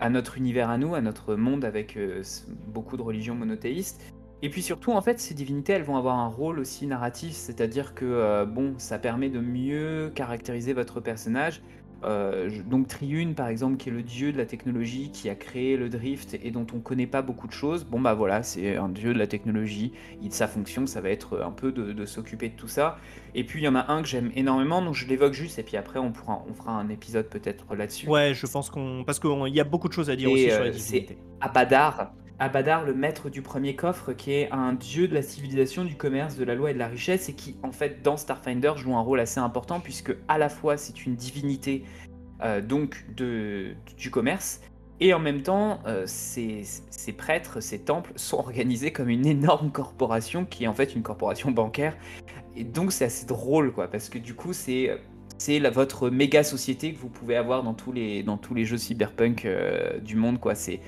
à 0.00 0.10
notre 0.10 0.38
univers 0.38 0.70
à 0.70 0.78
nous, 0.78 0.94
à 0.94 1.00
notre 1.00 1.34
monde 1.34 1.64
avec 1.64 1.98
beaucoup 2.68 2.96
de 2.96 3.02
religions 3.02 3.34
monothéistes. 3.34 4.00
Et 4.42 4.50
puis 4.50 4.62
surtout, 4.62 4.92
en 4.92 5.00
fait, 5.00 5.18
ces 5.18 5.34
divinités, 5.34 5.72
elles 5.72 5.82
vont 5.82 5.96
avoir 5.96 6.16
un 6.18 6.28
rôle 6.28 6.60
aussi 6.60 6.86
narratif, 6.86 7.32
c'est-à-dire 7.32 7.94
que, 7.94 8.44
bon, 8.44 8.74
ça 8.78 8.98
permet 8.98 9.28
de 9.28 9.40
mieux 9.40 10.12
caractériser 10.14 10.72
votre 10.72 11.00
personnage, 11.00 11.60
euh, 12.04 12.48
donc 12.64 12.88
Triune, 12.88 13.34
par 13.34 13.48
exemple, 13.48 13.76
qui 13.76 13.88
est 13.88 13.92
le 13.92 14.02
dieu 14.02 14.32
de 14.32 14.38
la 14.38 14.46
technologie, 14.46 15.10
qui 15.10 15.28
a 15.28 15.34
créé 15.34 15.76
le 15.76 15.88
drift 15.88 16.38
et 16.42 16.50
dont 16.50 16.66
on 16.74 16.78
connaît 16.78 17.06
pas 17.06 17.22
beaucoup 17.22 17.46
de 17.46 17.52
choses, 17.52 17.84
bon 17.84 18.00
bah 18.00 18.14
voilà, 18.14 18.42
c'est 18.42 18.76
un 18.76 18.88
dieu 18.88 19.12
de 19.12 19.18
la 19.18 19.26
technologie. 19.26 19.92
Il, 20.22 20.32
sa 20.32 20.46
fonction, 20.46 20.86
ça 20.86 21.00
va 21.00 21.10
être 21.10 21.40
un 21.40 21.50
peu 21.50 21.72
de, 21.72 22.06
s'occuper 22.06 22.48
de 22.48 22.54
tout 22.54 22.68
ça. 22.68 22.98
Et 23.34 23.44
puis 23.44 23.60
il 23.60 23.64
y 23.64 23.68
en 23.68 23.74
a 23.74 23.92
un 23.92 24.02
que 24.02 24.08
j'aime 24.08 24.30
énormément, 24.36 24.80
donc 24.80 24.94
je 24.94 25.06
l'évoque 25.06 25.32
juste, 25.32 25.58
et 25.58 25.62
puis 25.62 25.76
après 25.76 25.98
on, 25.98 26.12
pourra, 26.12 26.42
on 26.48 26.54
fera 26.54 26.72
un 26.72 26.88
épisode 26.88 27.28
peut-être 27.28 27.74
là-dessus. 27.74 28.08
Ouais, 28.08 28.32
je 28.34 28.46
pense 28.46 28.70
qu'on... 28.70 29.04
Parce 29.04 29.18
qu'il 29.18 29.54
y 29.54 29.60
a 29.60 29.64
beaucoup 29.64 29.88
de 29.88 29.92
choses 29.92 30.10
à 30.10 30.16
dire 30.16 30.30
aussi 30.30 30.50
sur 30.50 30.64
les 30.64 30.70
euh. 30.70 30.78
C'est 30.78 31.16
Abadar, 31.40 32.12
Abadar, 32.40 32.84
le 32.84 32.94
maître 32.94 33.30
du 33.30 33.42
premier 33.42 33.74
coffre, 33.74 34.12
qui 34.12 34.32
est 34.32 34.50
un 34.52 34.72
dieu 34.72 35.08
de 35.08 35.14
la 35.14 35.22
civilisation, 35.22 35.84
du 35.84 35.96
commerce, 35.96 36.36
de 36.36 36.44
la 36.44 36.54
loi 36.54 36.70
et 36.70 36.74
de 36.74 36.78
la 36.78 36.86
richesse, 36.86 37.28
et 37.28 37.34
qui, 37.34 37.56
en 37.64 37.72
fait, 37.72 38.02
dans 38.02 38.16
Starfinder, 38.16 38.72
joue 38.76 38.94
un 38.94 39.00
rôle 39.00 39.18
assez 39.18 39.40
important, 39.40 39.80
puisque 39.80 40.14
à 40.28 40.38
la 40.38 40.48
fois 40.48 40.76
c'est 40.76 41.04
une 41.04 41.16
divinité 41.16 41.84
euh, 42.42 42.60
donc 42.60 43.04
de, 43.16 43.72
du 43.96 44.10
commerce, 44.10 44.60
et 45.00 45.14
en 45.14 45.18
même 45.18 45.42
temps, 45.42 45.80
euh, 45.86 46.04
ces, 46.06 46.64
prêtres, 47.16 47.60
ces 47.60 47.80
temples 47.80 48.12
sont 48.14 48.38
organisés 48.38 48.92
comme 48.92 49.08
une 49.08 49.26
énorme 49.26 49.72
corporation, 49.72 50.44
qui 50.44 50.64
est 50.64 50.68
en 50.68 50.74
fait 50.74 50.94
une 50.94 51.02
corporation 51.02 51.50
bancaire. 51.50 51.96
Et 52.56 52.64
donc 52.64 52.92
c'est 52.92 53.04
assez 53.04 53.26
drôle, 53.26 53.72
quoi, 53.72 53.88
parce 53.88 54.08
que 54.08 54.18
du 54.18 54.34
coup, 54.34 54.52
c'est 54.52 54.96
c'est 55.40 55.60
votre 55.70 56.10
méga 56.10 56.42
société 56.42 56.92
que 56.92 56.98
vous 56.98 57.08
pouvez 57.08 57.36
avoir 57.36 57.62
dans 57.62 57.74
tous 57.74 57.92
les, 57.92 58.24
dans 58.24 58.36
tous 58.36 58.54
les 58.54 58.64
jeux 58.64 58.76
cyberpunk 58.76 59.44
euh, 59.44 60.00
du 60.00 60.16
monde, 60.16 60.40
quoi. 60.40 60.56
C'est 60.56 60.80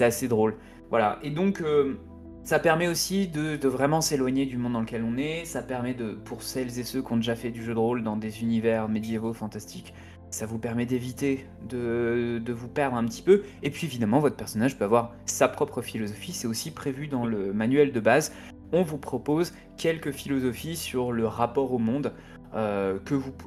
assez 0.00 0.28
drôle. 0.28 0.56
Voilà. 0.90 1.18
Et 1.22 1.30
donc, 1.30 1.60
euh, 1.60 1.98
ça 2.44 2.58
permet 2.58 2.88
aussi 2.88 3.28
de, 3.28 3.68
vraiment 3.68 4.00
s'éloigner 4.00 4.46
du 4.46 4.56
monde 4.56 4.72
dans 4.72 4.80
lequel 4.80 5.04
on 5.04 5.18
est. 5.18 5.44
Ça 5.44 5.62
permet 5.62 5.94
de, 5.94 6.12
pour 6.12 6.42
celles 6.42 6.78
et 6.78 6.84
ceux 6.84 7.02
qui 7.02 7.12
ont 7.12 7.16
déjà 7.16 7.36
fait 7.36 7.50
du 7.50 7.62
jeu 7.62 7.74
de 7.74 7.78
rôle 7.78 8.02
dans 8.02 8.16
des 8.16 8.42
univers 8.42 8.88
médiévaux 8.88 9.34
fantastiques, 9.34 9.92
ça 10.30 10.46
vous 10.46 10.58
permet 10.58 10.86
d'éviter 10.86 11.46
de, 11.68 12.42
vous 12.48 12.68
perdre 12.68 12.96
un 12.96 13.04
petit 13.04 13.22
peu. 13.22 13.42
Et 13.62 13.70
puis 13.70 13.86
évidemment, 13.86 14.18
votre 14.20 14.36
personnage 14.36 14.78
peut 14.78 14.84
avoir 14.84 15.12
sa 15.26 15.48
propre 15.48 15.82
philosophie. 15.82 16.32
C'est 16.32 16.46
aussi 16.46 16.70
prévu 16.70 17.06
dans 17.06 17.26
le 17.26 17.52
manuel 17.52 17.92
de 17.92 18.00
base. 18.00 18.32
On 18.72 18.82
vous 18.82 18.98
propose 18.98 19.52
quelques 19.76 20.10
philosophies 20.10 20.76
sur 20.76 21.12
le 21.12 21.26
rapport 21.26 21.72
au 21.72 21.78
monde 21.78 22.12
euh, 22.54 22.98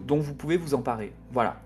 dont 0.05 0.19
vous 0.19 0.35
pouvez 0.35 0.57
vous 0.57 0.73
emparer. 0.73 1.13
Voilà. 1.31 1.59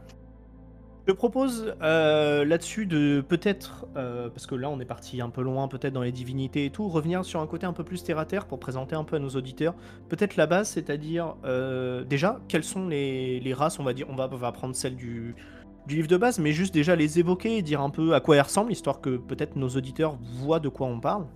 Je 1.08 1.14
propose 1.14 1.76
euh, 1.84 2.45
là-dessus 2.45 2.88
de 2.88 3.22
peut-être, 3.22 3.86
euh, 3.95 4.28
parce 4.30 4.47
que 4.47 4.56
là 4.56 4.70
on 4.72 4.80
est 4.80 4.86
parti 4.86 5.22
un 5.22 5.30
peu 5.30 5.43
loin 5.43 5.68
peut-être 5.68 5.93
dans 5.93 6.01
les 6.01 6.12
divinités 6.12 6.66
et 6.66 6.72
tout, 6.72 6.88
revenir 6.88 7.24
sur 7.24 7.41
un 7.41 7.47
côté 7.47 7.68
un 7.68 7.74
peu 7.74 7.84
plus 7.84 8.03
terre-à-terre 8.03 8.47
pour 8.47 8.60
présenter 8.60 8.95
un 8.95 9.03
peu 9.03 9.18
à 9.18 9.20
nos 9.20 9.30
auditeurs 9.30 9.76
peut-être 10.10 10.36
la 10.36 10.47
base, 10.47 10.70
c'est-à-dire 10.70 11.36
euh, 11.45 12.03
déjà 12.03 12.39
quelles 12.47 12.64
sont 12.64 12.88
les, 12.88 13.53
races, 13.56 13.80
on 13.80 13.84
va 13.84 13.93
dire, 13.93 14.08
on 14.10 14.16
va, 14.16 14.26
va 14.26 14.51
prendre 14.51 14.76
celle 14.76 14.95
du, 14.95 15.36
du 15.86 15.97
livre 15.97 16.08
de 16.08 16.18
base, 16.18 16.39
mais 16.39 16.53
juste 16.53 16.74
déjà 16.74 16.95
les 16.95 17.20
évoquer 17.20 17.58
et 17.58 17.62
dire 17.62 17.82
un 17.82 17.91
peu 17.91 18.16
à 18.16 18.20
quoi 18.20 18.36
elles 18.36 18.41
ressemblent, 18.41 18.72
histoire 18.72 18.99
que 18.99 19.18
peut-être 19.18 19.56
nos 19.58 19.70
auditeurs 19.70 20.18
voient 20.39 20.60
de 20.60 20.70
quoi 20.70 20.88
on 20.88 20.99
parle. 20.99 21.28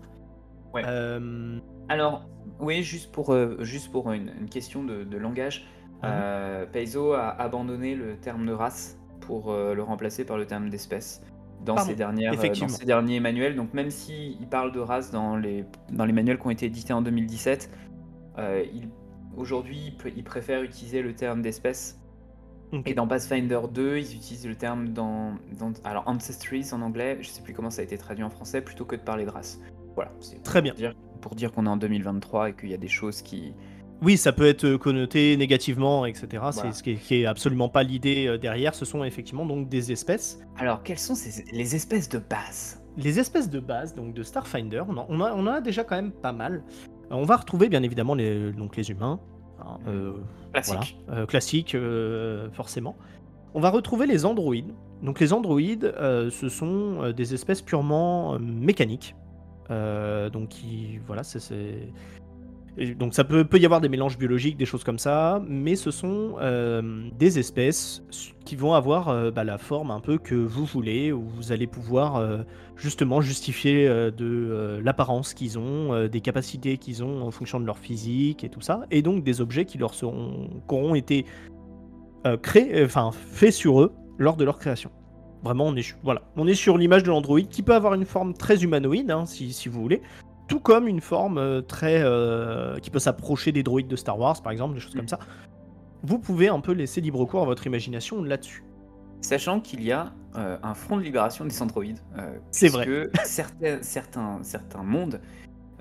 Ouais. 0.73 0.83
Alors, 1.89 2.27
oui, 2.59 2.81
juste 2.81 3.11
pour, 3.11 3.35
juste 3.59 3.91
pour 3.91 4.11
une, 4.11 4.49
question 4.49 4.83
de, 4.83 5.17
langage, 5.17 5.67
mmh. 6.01 6.07
Paizo 6.71 7.13
a 7.13 7.29
abandonné 7.29 7.95
le 7.95 8.17
terme 8.17 8.45
de 8.47 8.51
race 8.51 8.99
pour 9.29 9.51
euh, 9.51 9.75
le 9.75 9.83
remplacer 9.83 10.25
par 10.25 10.39
le 10.39 10.47
terme 10.47 10.71
d'espèce 10.71 11.21
dans, 11.63 11.77
ces 11.77 11.93
dernières, 11.93 12.33
euh, 12.33 12.47
dans 12.47 12.67
ces 12.67 12.83
derniers 12.83 13.19
manuels. 13.19 13.55
Donc 13.55 13.75
même 13.75 13.91
s'il 13.91 14.41
il 14.41 14.47
parle 14.47 14.71
de 14.71 14.79
race 14.79 15.11
dans 15.11 15.37
les, 15.37 15.65
dans 15.91 16.05
les 16.05 16.13
manuels 16.13 16.39
qui 16.39 16.47
ont 16.47 16.49
été 16.49 16.65
édités 16.65 16.93
en 16.93 17.03
2017, 17.03 17.69
euh, 18.39 18.65
aujourd'hui 19.37 19.95
il, 20.15 20.23
préfère 20.23 20.63
utiliser 20.63 21.03
le 21.03 21.13
terme 21.13 21.43
d'espèce. 21.43 21.99
Et 22.85 22.95
dans 22.95 23.07
Pathfinder 23.07 23.59
2, 23.71 23.97
ils 23.97 24.15
utilisent 24.15 24.47
le 24.47 24.55
terme 24.55 24.89
dans, 24.89 25.35
dans, 25.59 25.73
alors 25.83 26.07
Ancestries 26.07 26.67
en 26.71 26.81
anglais, 26.81 27.19
je 27.21 27.27
sais 27.27 27.43
plus 27.43 27.53
comment 27.53 27.69
ça 27.69 27.81
a 27.81 27.83
été 27.83 27.99
traduit 27.99 28.23
en 28.23 28.29
français, 28.31 28.61
plutôt 28.61 28.85
que 28.85 28.95
de 28.95 29.01
parler 29.01 29.25
de 29.25 29.31
race. 29.31 29.59
Voilà. 29.93 30.11
Très 30.43 30.61
bien. 30.63 30.73
Dire, 30.73 30.95
pour 31.21 31.35
dire 31.35 31.51
qu'on 31.51 31.67
est 31.67 31.69
en 31.69 31.77
2023 31.77 32.49
et 32.49 32.53
qu'il 32.55 32.69
y 32.69 32.73
a 32.73 32.77
des 32.77 32.87
choses 32.87 33.21
qui, 33.21 33.53
Oui, 34.01 34.15
ça 34.17 34.31
peut 34.31 34.45
être 34.47 34.75
connoté 34.77 35.35
négativement, 35.35 36.05
etc. 36.05 36.27
Voilà. 36.33 36.51
C'est 36.53 36.71
ce 36.71 36.83
qui 36.83 36.91
est, 36.91 36.95
qui 36.95 37.15
est 37.21 37.25
absolument 37.25 37.67
pas 37.67 37.83
l'idée 37.83 38.27
euh, 38.27 38.37
derrière. 38.37 38.73
Ce 38.73 38.85
sont 38.85 39.03
effectivement 39.03 39.45
donc 39.45 39.67
des 39.67 39.91
espèces. 39.91 40.39
Alors, 40.57 40.83
quelles 40.83 40.99
sont 40.99 41.15
ces- 41.15 41.43
les 41.51 41.75
espèces 41.75 42.07
de 42.07 42.17
base? 42.19 42.81
Les 42.97 43.19
espèces 43.19 43.49
de 43.49 43.59
base 43.59 43.93
donc 43.95 44.13
de 44.13 44.23
Starfinder, 44.23 44.83
on 44.87 44.97
en, 44.97 45.05
on 45.09 45.21
a- 45.21 45.33
on 45.33 45.41
en 45.41 45.47
a 45.47 45.61
déjà 45.61 45.83
quand 45.83 45.95
même 45.95 46.11
pas 46.11 46.31
mal. 46.31 46.63
Euh, 47.11 47.15
On 47.15 47.23
va 47.23 47.35
retrouver 47.37 47.67
bien 47.69 47.83
évidemment 47.83 48.15
les, 48.15 48.51
donc 48.53 48.77
les 48.77 48.89
humains, 48.89 49.19
hein, 49.59 49.77
euh, 49.87 50.13
Classique. 50.53 50.95
voilà, 51.07 51.21
euh, 51.21 51.25
euh, 51.75 52.49
forcément. 52.51 52.95
On 53.53 53.59
va 53.59 53.69
retrouver 53.69 54.05
les 54.07 54.25
androïdes. 54.25 54.73
Donc 55.03 55.19
les 55.19 55.33
androïdes, 55.33 55.93
euh, 55.97 56.29
ce 56.29 56.47
sont 56.49 57.01
euh, 57.03 57.13
des 57.13 57.33
espèces 57.33 57.61
purement 57.61 58.35
euh, 58.35 58.39
mécaniques. 58.39 59.15
Euh, 59.71 60.29
donc 60.29 60.49
qui, 60.49 60.99
voilà, 61.05 61.23
c'est 61.23 61.89
donc 62.95 63.13
ça 63.13 63.23
peut, 63.23 63.43
peut 63.43 63.57
y 63.57 63.65
avoir 63.65 63.81
des 63.81 63.89
mélanges 63.89 64.17
biologiques, 64.17 64.57
des 64.57 64.65
choses 64.65 64.83
comme 64.83 64.99
ça, 64.99 65.41
mais 65.47 65.75
ce 65.75 65.91
sont 65.91 66.35
euh, 66.39 67.09
des 67.17 67.39
espèces 67.39 68.03
qui 68.45 68.55
vont 68.55 68.73
avoir 68.73 69.09
euh, 69.09 69.31
bah, 69.31 69.43
la 69.43 69.57
forme 69.57 69.91
un 69.91 69.99
peu 69.99 70.17
que 70.17 70.35
vous 70.35 70.65
voulez, 70.65 71.11
où 71.11 71.21
vous 71.21 71.51
allez 71.51 71.67
pouvoir 71.67 72.15
euh, 72.15 72.39
justement 72.75 73.21
justifier 73.21 73.87
de 73.89 74.79
l'apparence 74.83 75.33
qu'ils 75.33 75.59
ont, 75.59 76.07
des 76.07 76.21
capacités 76.21 76.77
qu'ils 76.77 77.03
ont 77.03 77.23
en 77.23 77.31
fonction 77.31 77.59
de 77.59 77.65
leur 77.65 77.77
physique 77.77 78.43
et 78.43 78.49
tout 78.49 78.61
ça, 78.61 78.81
et 78.91 79.01
donc 79.01 79.23
des 79.23 79.41
objets 79.41 79.65
qui 79.65 79.77
leur 79.77 79.93
seront, 79.93 80.49
qui 80.67 80.75
auront 80.75 80.95
été 80.95 81.25
créés, 82.41 82.83
enfin 82.83 83.11
faits 83.11 83.53
sur 83.53 83.81
eux 83.81 83.93
lors 84.17 84.37
de 84.37 84.45
leur 84.45 84.57
création. 84.57 84.91
Vraiment, 85.43 85.67
on 85.67 85.75
est, 85.75 85.95
voilà, 86.03 86.21
on 86.35 86.47
est 86.47 86.53
sur 86.53 86.77
l'image 86.77 87.03
de 87.03 87.09
l'androïde 87.09 87.47
qui 87.47 87.63
peut 87.63 87.73
avoir 87.73 87.93
une 87.93 88.05
forme 88.05 88.33
très 88.33 88.63
humanoïde, 88.63 89.09
hein, 89.11 89.25
si, 89.25 89.53
si 89.53 89.69
vous 89.69 89.81
voulez, 89.81 90.01
tout 90.49 90.59
comme 90.59 90.87
une 90.87 90.99
forme 90.99 91.37
euh, 91.37 91.61
très 91.61 92.01
euh, 92.03 92.77
qui 92.79 92.89
peut 92.89 92.99
s'approcher 92.99 93.51
des 93.53 93.63
droïdes 93.63 93.87
de 93.87 93.95
Star 93.95 94.19
Wars, 94.19 94.41
par 94.41 94.51
exemple, 94.51 94.73
des 94.73 94.81
choses 94.81 94.93
Mm. 94.95 94.97
comme 94.97 95.07
ça. 95.07 95.19
Vous 96.03 96.19
pouvez 96.19 96.47
un 96.49 96.59
peu 96.59 96.71
laisser 96.73 96.99
libre 97.01 97.23
cours 97.25 97.41
à 97.41 97.45
votre 97.45 97.65
imagination 97.67 98.23
là-dessus. 98.23 98.63
Sachant 99.21 99.59
qu'il 99.59 99.83
y 99.83 99.91
a 99.91 100.13
euh, 100.35 100.57
un 100.63 100.73
front 100.73 100.97
de 100.97 101.01
libération 101.03 101.45
des 101.45 101.61
androïdes. 101.61 101.99
euh, 102.17 102.37
C'est 102.51 102.69
puisque 102.69 103.17
certains, 103.25 103.79
certains, 103.81 104.39
certains 104.43 104.83
mondes, 104.83 105.19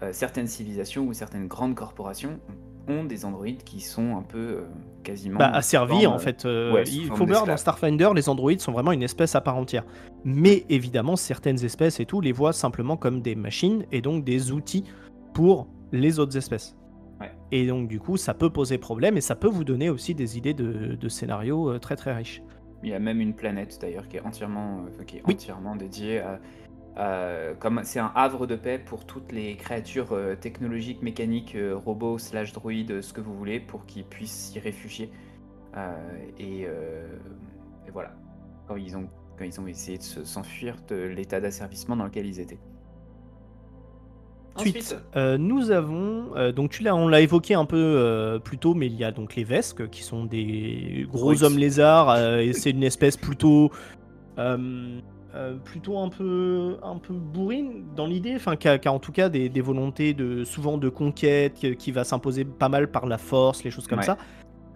euh, 0.02 0.12
certaines 0.12 0.48
civilisations 0.48 1.04
ou 1.06 1.12
certaines 1.12 1.46
grandes 1.48 1.74
corporations 1.74 2.40
ont 2.48 2.67
des 3.09 3.24
androïdes 3.24 3.62
qui 3.62 3.80
sont 3.80 4.16
un 4.16 4.22
peu 4.22 4.39
euh, 4.39 4.62
quasiment. 5.03 5.39
Bah, 5.39 5.51
asservis, 5.53 6.07
en 6.07 6.18
fait. 6.18 6.45
euh, 6.45 6.72
ouais, 6.72 6.84
il 6.84 7.07
faut 7.07 7.26
voir 7.26 7.47
dans. 7.47 7.57
Starfinder, 7.57 8.11
les 8.14 8.28
androïdes 8.28 8.61
sont 8.61 8.72
vraiment 8.72 8.93
une 8.93 9.03
espèce 9.03 9.34
à 9.34 9.41
part 9.41 9.57
entière. 9.57 9.84
Mais 10.24 10.64
évidemment, 10.68 11.16
certaines 11.16 11.64
espèces 11.64 12.01
et 12.01 12.07
tout 12.07 12.20
les 12.20 12.32
voient 12.32 12.53
simplement 12.53 12.97
comme 12.97 13.20
des 13.22 13.34
machines 13.34 13.84
et 13.93 14.01
donc 14.01 14.24
des 14.24 14.53
outils 14.53 14.84
pour 15.34 15.66
les 15.93 16.18
autres 16.18 16.36
espèces. 16.36 16.76
Ouais. 17.20 17.30
Et 17.53 17.66
donc, 17.66 17.89
du 17.89 17.99
coup, 18.01 18.16
ça 18.16 18.34
peut 18.34 18.51
poser 18.51 18.78
problème 18.78 19.16
et 19.16 19.20
ça 19.20 19.34
peut 19.34 19.49
vous 19.49 19.64
donner 19.64 19.91
aussi 19.91 20.14
des 20.14 20.36
idées 20.39 20.55
de, 20.55 20.95
de 20.95 21.09
scénarios 21.09 21.70
euh, 21.70 21.78
très 21.78 21.97
très 21.97 22.14
riches. 22.14 22.43
Il 22.84 22.91
y 22.91 22.95
a 22.95 23.01
même 23.01 23.20
une 23.20 23.34
planète 23.34 23.76
d'ailleurs 23.80 24.07
qui 24.07 24.18
est 24.18 24.20
entièrement, 24.20 24.84
euh, 25.01 25.05
qui 25.05 25.16
est 25.16 25.22
Oui. 25.26 25.34
entièrement 25.34 25.74
dédiée 25.76 26.20
à. 26.20 26.39
À- 26.99 27.55
comme 27.59 27.80
c'est 27.84 28.01
un 28.01 28.12
havre 28.14 28.46
de 28.46 28.57
paix 28.57 28.78
pour 28.78 29.07
toutes 29.07 29.32
les 29.32 29.57
créatures 29.57 30.12
euh, 30.12 30.34
technologiques, 30.34 31.01
mécaniques, 31.03 31.55
euh, 31.55 31.74
robots, 31.76 32.18
slash 32.18 32.53
droïdes, 32.53 32.90
euh, 32.90 33.03
ce 33.03 33.12
que 33.12 33.20
vous 33.20 33.34
voulez, 33.34 33.61
pour 33.61 33.86
qu'ils 33.86 34.05
puissent 34.05 34.51
s'y 34.53 34.59
réfugier. 34.59 35.11
Euh, 35.76 35.92
et, 36.38 36.64
euh, 36.66 37.07
et 37.86 37.90
voilà. 37.90 38.11
Quand 38.66 38.76
ils 38.76 38.96
ont, 38.96 39.09
quand 39.38 39.44
ils 39.44 39.61
ont 39.61 39.66
essayé 39.66 39.96
de 39.99 40.03
se- 40.03 40.24
s'enfuir 40.24 40.76
de 40.88 40.96
l'état 40.96 41.40
d'asservissement 41.40 41.96
dans 41.96 42.05
lequel 42.05 42.26
ils 42.26 42.40
étaient. 42.40 42.59
Ensuite, 44.57 44.96
euh, 45.14 45.38
nous 45.38 45.70
avons, 45.70 46.34
euh, 46.34 46.51
donc 46.51 46.70
tu 46.70 46.82
l'as, 46.82 46.96
on 46.96 47.07
l'a 47.07 47.20
évoqué 47.20 47.55
un 47.55 47.64
peu 47.64 47.76
euh, 47.76 48.40
plus 48.40 48.59
tôt, 48.59 48.74
mais 48.74 48.86
il 48.86 48.96
y 48.96 49.05
a 49.05 49.12
donc 49.12 49.36
les 49.36 49.44
Vesques 49.44 49.88
qui 49.88 50.03
sont 50.03 50.24
des 50.24 51.07
gros 51.12 51.30
Oui. 51.30 51.44
hommes 51.44 51.59
lézards 51.59 52.11
euh, 52.11 52.38
et 52.38 52.53
c'est 52.53 52.70
une 52.70 52.82
espèce 52.82 53.16
plutôt, 53.16 53.70
euh, 55.34 55.56
plutôt 55.56 55.98
un 55.98 56.08
peu, 56.08 56.78
un 56.82 56.96
peu 56.96 57.14
bourrine 57.14 57.84
dans 57.94 58.06
l'idée, 58.06 58.34
enfin 58.36 58.56
qui 58.56 58.68
a, 58.68 58.78
en 58.92 58.98
tout 58.98 59.12
cas 59.12 59.28
des, 59.28 59.48
des 59.48 59.60
volontés 59.60 60.14
de 60.14 60.44
souvent 60.44 60.78
de 60.78 60.88
conquête, 60.88 61.54
qui, 61.54 61.76
qui 61.76 61.92
va 61.92 62.04
s'imposer 62.04 62.44
pas 62.44 62.68
mal 62.68 62.90
par 62.90 63.06
la 63.06 63.18
force, 63.18 63.62
les 63.64 63.70
choses 63.70 63.86
comme 63.86 63.98
Ouais. 63.98 64.04
ça, 64.04 64.16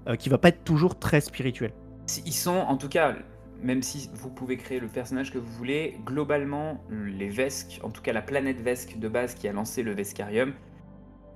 euh, 0.09 0.17
qui 0.17 0.29
va 0.29 0.39
pas 0.39 0.49
être 0.49 0.65
toujours 0.65 0.99
très 0.99 1.21
spirituel. 1.21 1.73
Ils 2.27 2.33
sont, 2.35 2.51
en 2.57 2.77
tout 2.77 2.89
cas, 2.89 3.15
même 3.63 3.83
si 3.83 4.11
vous 4.15 4.29
pouvez 4.29 4.57
créer 4.57 4.81
le 4.81 4.89
personnage 4.89 5.31
que 5.33 5.39
vous 5.39 5.53
voulez, 5.53 5.99
globalement, 6.05 6.83
les 6.91 7.29
Vesques, 7.31 7.81
en 7.83 7.91
tout 7.91 8.03
cas 8.03 8.13
la 8.13 8.23
planète 8.23 8.61
Vesque 8.61 8.99
de 8.99 9.09
base 9.09 9.35
qui 9.35 9.49
a 9.49 9.53
lancé 9.53 9.83
le 9.83 9.93
Vescarium, 9.95 10.53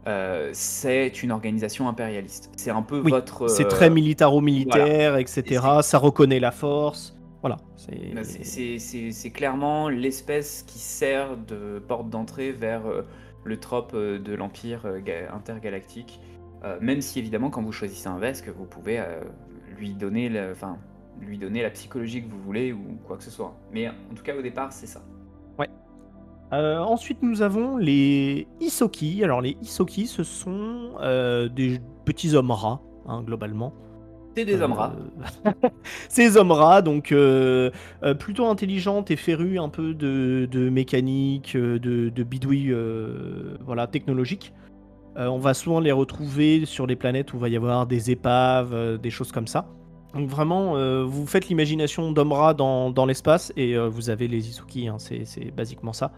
euh, 0.08 0.50
c'est 0.52 1.22
une 1.22 1.32
organisation 1.32 1.88
impérialiste. 1.88 2.50
C'est 2.56 2.70
un 2.70 2.82
peu 2.82 3.00
Oui, 3.00 3.10
votre. 3.10 3.48
C'est 3.48 3.66
très 3.66 3.90
militaro-militaire, 3.90 5.16
etc. 5.16 5.42
Et 5.78 5.82
Ça 5.82 5.98
reconnaît 5.98 6.38
la 6.40 6.52
force, 6.52 7.15
voilà. 7.43 7.57
c'est- 7.76 8.14
bah, 8.14 8.24
c'est- 8.24 9.30
clairement 9.30 9.89
l'espèce 9.89 10.62
qui 10.62 10.78
sert 10.78 11.37
de 11.37 11.78
porte 11.78 12.09
d'entrée 12.11 12.53
vers 12.53 12.87
euh, 12.87 13.03
le 13.45 13.59
trope 13.59 13.93
euh, 13.95 14.18
de 14.18 14.34
l'Empire 14.34 14.82
euh, 14.87 15.01
ga- 15.01 15.32
intergalactique. 15.34 16.20
Même 16.80 17.01
si 17.01 17.20
évidemment, 17.20 17.49
quand 17.49 17.62
vous 17.62 17.70
choisissez 17.70 18.09
un 18.09 18.18
Vesque, 18.18 18.49
vous 18.49 18.64
pouvez 18.64 19.01
lui 19.78 19.95
donner, 19.95 20.28
la, 20.28 20.51
enfin, 20.51 20.78
lui 21.20 21.39
donner 21.39 21.62
la 21.62 21.70
psychologie 21.70 22.24
que 22.24 22.28
vous 22.28 22.41
voulez 22.43 22.72
ou 22.72 22.99
quoi 23.07 23.16
que 23.16 23.22
ce 23.22 23.30
soit. 23.30 23.55
Mais 23.70 23.87
en 23.89 24.14
tout 24.16 24.24
cas, 24.24 24.34
au 24.37 24.43
départ, 24.43 24.72
c'est 24.72 24.87
ça. 24.89 25.01
Euh, 26.53 26.78
ensuite, 26.78 27.22
nous 27.22 27.43
avons 27.43 27.76
les 27.76 28.47
Isoki. 28.61 29.24
Alors, 29.24 29.41
les 29.41 29.57
Isoki, 29.62 30.07
ce 30.07 30.22
sont 30.22 30.93
euh, 31.01 31.49
des 31.49 31.80
petits 32.05 32.37
hommes 32.37 32.53
rats, 32.53 32.80
hein, 33.07 33.22
globalement. 33.24 33.72
C'est 34.37 34.45
des 34.45 34.61
hommes 34.61 34.72
Euh, 34.72 34.74
rats. 34.74 34.95
Ces 36.11 36.37
hommes 36.37 36.53
rats, 36.53 36.82
donc 36.82 37.11
euh, 37.11 37.70
euh, 38.03 38.12
plutôt 38.12 38.47
intelligentes 38.47 39.11
et 39.11 39.16
férus 39.16 39.59
un 39.59 39.70
peu 39.70 39.95
de, 39.95 40.68
mécanique, 40.70 41.57
euh, 41.57 41.78
de, 41.78 42.11
de 42.11 42.22
bidouilles 42.22 42.70
euh, 42.70 43.57
voilà, 43.64 43.87
technologiques. 43.87 44.53
Euh, 45.16 45.28
on 45.28 45.39
va 45.39 45.55
souvent 45.55 45.80
les 45.80 45.93
retrouver 45.93 46.66
sur 46.66 46.87
les 46.87 46.97
planètes 46.97 47.32
où 47.32 47.39
va 47.39 47.49
y 47.49 47.57
avoir 47.57 47.87
des 47.87 48.11
épaves, 48.11 48.74
euh, 48.74 48.99
des 48.99 49.09
choses 49.11 49.32
comme 49.32 49.47
ça. 49.47 49.66
Donc 50.12 50.28
vraiment, 50.28 50.76
euh, 50.76 51.05
vous 51.05 51.26
faites 51.26 51.49
l'imagination 51.49 52.12
d'hommes 52.12 52.32
rats 52.32 52.53
dans, 52.55 53.07
l'espace 53.07 53.53
et 53.57 53.74
euh, 53.74 53.89
vous 53.89 54.11
avez 54.11 54.28
les 54.28 54.49
Isuki, 54.51 54.89
hein, 54.89 54.97
c'est 54.99 55.51
basiquement 55.57 55.95
ça. 55.95 56.12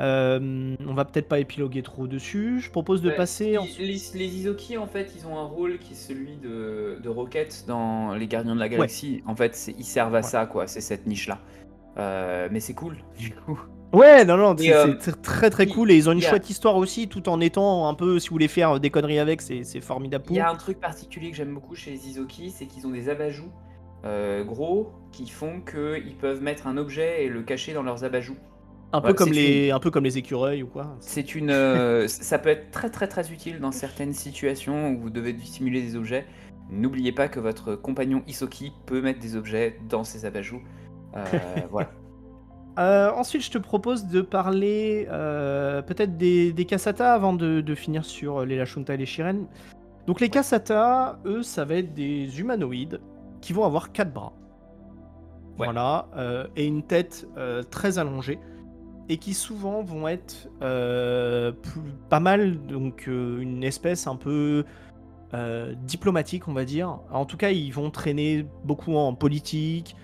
Euh, 0.00 0.74
on 0.86 0.94
va 0.94 1.04
peut-être 1.04 1.28
pas 1.28 1.38
épiloguer 1.40 1.82
trop 1.82 2.06
dessus. 2.06 2.60
Je 2.60 2.70
propose 2.70 3.02
de 3.02 3.10
Ouais, 3.10 3.16
passer. 3.16 3.50
les, 3.50 3.58
en- 3.58 3.66
les, 3.78 4.00
les 4.14 4.36
Isoki, 4.36 4.78
en 4.78 4.86
fait, 4.86 5.12
ils 5.16 5.26
ont 5.26 5.38
un 5.38 5.44
rôle 5.44 5.78
qui 5.78 5.92
est 5.92 5.96
celui 5.96 6.36
de, 6.36 6.98
de 7.02 7.08
Rocket 7.08 7.64
dans 7.66 8.14
Les 8.14 8.26
Gardiens 8.26 8.54
de 8.54 8.60
la 8.60 8.68
Galaxie. 8.68 9.22
En 9.26 9.36
fait, 9.36 9.72
ils 9.78 9.84
servent 9.84 10.14
à 10.14 10.18
Ouais. 10.18 10.22
ça, 10.22 10.46
quoi. 10.46 10.66
C'est 10.66 10.80
cette 10.80 11.06
niche-là. 11.06 11.38
Euh, 11.98 12.48
mais 12.50 12.60
c'est 12.60 12.72
cool, 12.74 12.96
du 13.18 13.30
coup. 13.32 13.60
Ouais, 13.92 14.24
non, 14.24 14.36
non, 14.36 14.54
c'est 14.56 14.72
euh, 14.72 14.94
très 15.20 15.50
très 15.50 15.66
cool 15.66 15.90
et 15.90 15.96
ils 15.96 16.08
ont 16.08 16.12
une 16.12 16.18
a- 16.18 16.28
chouette 16.28 16.48
histoire 16.48 16.76
aussi, 16.76 17.08
tout 17.08 17.28
en 17.28 17.40
étant 17.40 17.88
un 17.88 17.94
peu, 17.94 18.20
si 18.20 18.28
vous 18.28 18.36
voulez 18.36 18.46
faire 18.46 18.78
des 18.78 18.88
conneries 18.88 19.18
avec, 19.18 19.42
c'est 19.42 19.64
formidable 19.80 20.24
Il 20.30 20.36
y 20.36 20.40
a 20.40 20.48
un 20.48 20.54
truc 20.54 20.78
particulier 20.78 21.30
que 21.32 21.36
j'aime 21.36 21.52
beaucoup 21.52 21.74
chez 21.74 21.90
les 21.90 22.08
Isoki, 22.08 22.50
c'est 22.50 22.66
qu'ils 22.66 22.86
ont 22.86 22.90
des 22.90 23.08
abajous 23.08 23.50
euh, 24.04 24.44
gros 24.44 24.92
qui 25.10 25.28
font 25.28 25.60
qu'ils 25.60 26.14
peuvent 26.16 26.40
mettre 26.40 26.68
un 26.68 26.76
objet 26.76 27.24
et 27.24 27.28
le 27.28 27.42
cacher 27.42 27.72
dans 27.74 27.82
leurs 27.82 28.04
abajous. 28.04 28.36
Un 28.92 29.00
peu 29.00 29.14
comme 29.14 29.30
les, 29.30 29.70
un 29.70 29.78
peu 29.78 29.90
comme 29.90 30.04
les 30.04 30.18
écureuils 30.18 30.62
ou 30.62 30.66
quoi. 30.66 30.96
C'est 31.00 31.34
une, 31.34 31.50
euh, 31.50 32.08
ça 32.08 32.38
peut 32.38 32.48
être 32.48 32.70
très 32.72 32.90
très 32.90 33.06
très 33.06 33.30
utile 33.30 33.60
dans 33.60 33.70
certaines 33.70 34.12
situations 34.12 34.90
où 34.90 35.00
vous 35.00 35.10
devez 35.10 35.32
dissimuler 35.32 35.80
des 35.80 35.94
objets. 35.94 36.26
N'oubliez 36.70 37.12
pas 37.12 37.28
que 37.28 37.38
votre 37.38 37.76
compagnon 37.76 38.22
Isoki 38.26 38.72
peut 38.86 39.00
mettre 39.00 39.20
des 39.20 39.36
objets 39.36 39.78
dans 39.88 40.02
ses 40.02 40.24
abajous. 40.24 40.62
Euh, 41.16 41.24
voilà. 41.70 41.90
Euh, 42.78 43.12
ensuite, 43.12 43.42
je 43.42 43.50
te 43.50 43.58
propose 43.58 44.06
de 44.06 44.22
parler 44.22 45.06
peut-être 45.08 46.16
des, 46.16 46.52
des 46.52 46.64
Kasata 46.64 47.12
avant 47.12 47.32
de, 47.32 47.60
de 47.60 47.74
finir 47.74 48.04
sur 48.04 48.44
les 48.44 48.56
Lashunta 48.56 48.94
et 48.94 48.96
les 48.96 49.06
Shiren. 49.06 49.46
Donc 50.06 50.20
les 50.20 50.30
Kasata, 50.30 51.20
eux, 51.26 51.42
ça 51.42 51.64
va 51.64 51.76
être 51.76 51.94
des 51.94 52.40
humanoïdes 52.40 53.00
qui 53.40 53.52
vont 53.52 53.64
avoir 53.64 53.92
quatre 53.92 54.12
bras. 54.12 54.32
Ouais. 55.58 55.66
Voilà, 55.66 56.08
et 56.56 56.64
une 56.64 56.82
tête 56.82 57.26
très 57.70 57.98
allongée, 57.98 58.38
et 59.10 59.16
qui 59.16 59.34
souvent 59.34 59.82
vont 59.82 60.06
être 60.06 60.48
euh, 60.62 61.50
pas 62.08 62.20
mal, 62.20 62.64
donc 62.64 63.06
euh, 63.08 63.40
une 63.40 63.64
espèce 63.64 64.06
un 64.06 64.14
peu 64.14 64.64
euh, 65.34 65.74
diplomatique, 65.82 66.46
on 66.46 66.52
va 66.52 66.64
dire. 66.64 67.00
En 67.10 67.24
tout 67.24 67.36
cas, 67.36 67.50
ils 67.50 67.72
vont 67.72 67.90
traîner 67.90 68.46
beaucoup 68.64 68.94
en 68.94 69.12
politique. 69.14 69.96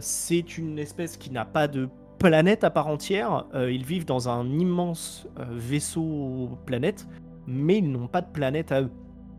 C'est 0.00 0.58
une 0.58 0.78
espèce 0.78 1.16
qui 1.16 1.30
n'a 1.30 1.46
pas 1.46 1.68
de 1.68 1.88
planète 2.18 2.64
à 2.64 2.70
part 2.70 2.86
entière. 2.86 3.46
Ils 3.54 3.84
vivent 3.84 4.06
dans 4.06 4.28
un 4.28 4.46
immense 4.50 5.26
vaisseau 5.50 6.50
planète, 6.64 7.06
mais 7.46 7.78
ils 7.78 7.90
n'ont 7.90 8.08
pas 8.08 8.20
de 8.20 8.30
planète 8.30 8.72
à 8.72 8.82
eux. 8.82 8.90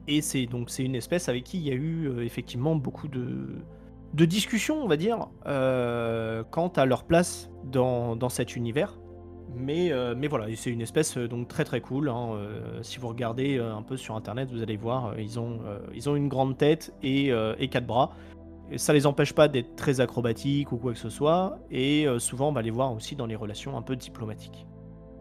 Et 0.08 0.22
c'est 0.22 0.46
donc 0.46 0.70
c'est 0.70 0.84
une 0.84 0.94
espèce 0.96 1.30
avec 1.30 1.46
qui 1.46 1.58
il 1.58 1.64
y 1.64 1.72
a 1.72 1.76
eu 1.76 2.22
effectivement 2.22 2.76
beaucoup 2.76 3.08
de, 3.08 3.48
de 4.14 4.26
discussions, 4.26 4.84
on 4.84 4.88
va 4.88 4.98
dire, 4.98 5.28
euh, 5.48 6.44
quant 6.52 6.68
à 6.70 6.86
leur 6.86 7.04
place 7.04 7.50
dans, 7.64 8.16
dans 8.16 8.30
cet 8.30 8.56
univers. 8.56 9.00
Mais, 9.56 9.92
euh, 9.92 10.16
mais 10.18 10.28
voilà, 10.28 10.48
c'est 10.56 10.72
une 10.72 10.82
espèce 10.82 11.18
euh, 11.18 11.28
donc 11.28 11.48
très 11.48 11.64
très 11.64 11.82
cool. 11.82 12.10
hein, 12.10 12.38
si 12.82 13.00
vous 13.00 13.08
regardez 13.08 13.60
un 13.60 13.82
peu 13.82 13.98
sur 13.98 14.16
internet, 14.16 14.50
vous 14.52 14.62
allez 14.62 14.78
voir, 14.78 15.20
ils, 15.20 15.40
ont, 15.40 15.62
ils 15.94 16.10
ont 16.10 16.16
une 16.16 16.28
grande 16.30 16.58
tête 16.58 16.94
et, 17.04 17.32
et 17.60 17.68
quatre 17.70 17.86
bras. 17.86 18.12
Ça 18.78 18.94
les 18.94 19.06
empêche 19.06 19.34
pas 19.34 19.48
d'être 19.48 19.76
très 19.76 20.00
acrobatiques 20.00 20.72
ou 20.72 20.78
quoi 20.78 20.94
que 20.94 21.00
ce 21.00 21.10
soit. 21.10 21.60
Et 21.70 22.08
souvent, 22.18 22.50
on 22.50 22.52
va 22.54 22.62
les 22.62 22.72
voir 22.72 22.94
aussi 22.94 23.16
dans 23.16 23.26
les 23.26 23.36
relations 23.36 23.78
un 23.78 23.82
peu 23.82 23.96
diplomatiques. 23.96 24.66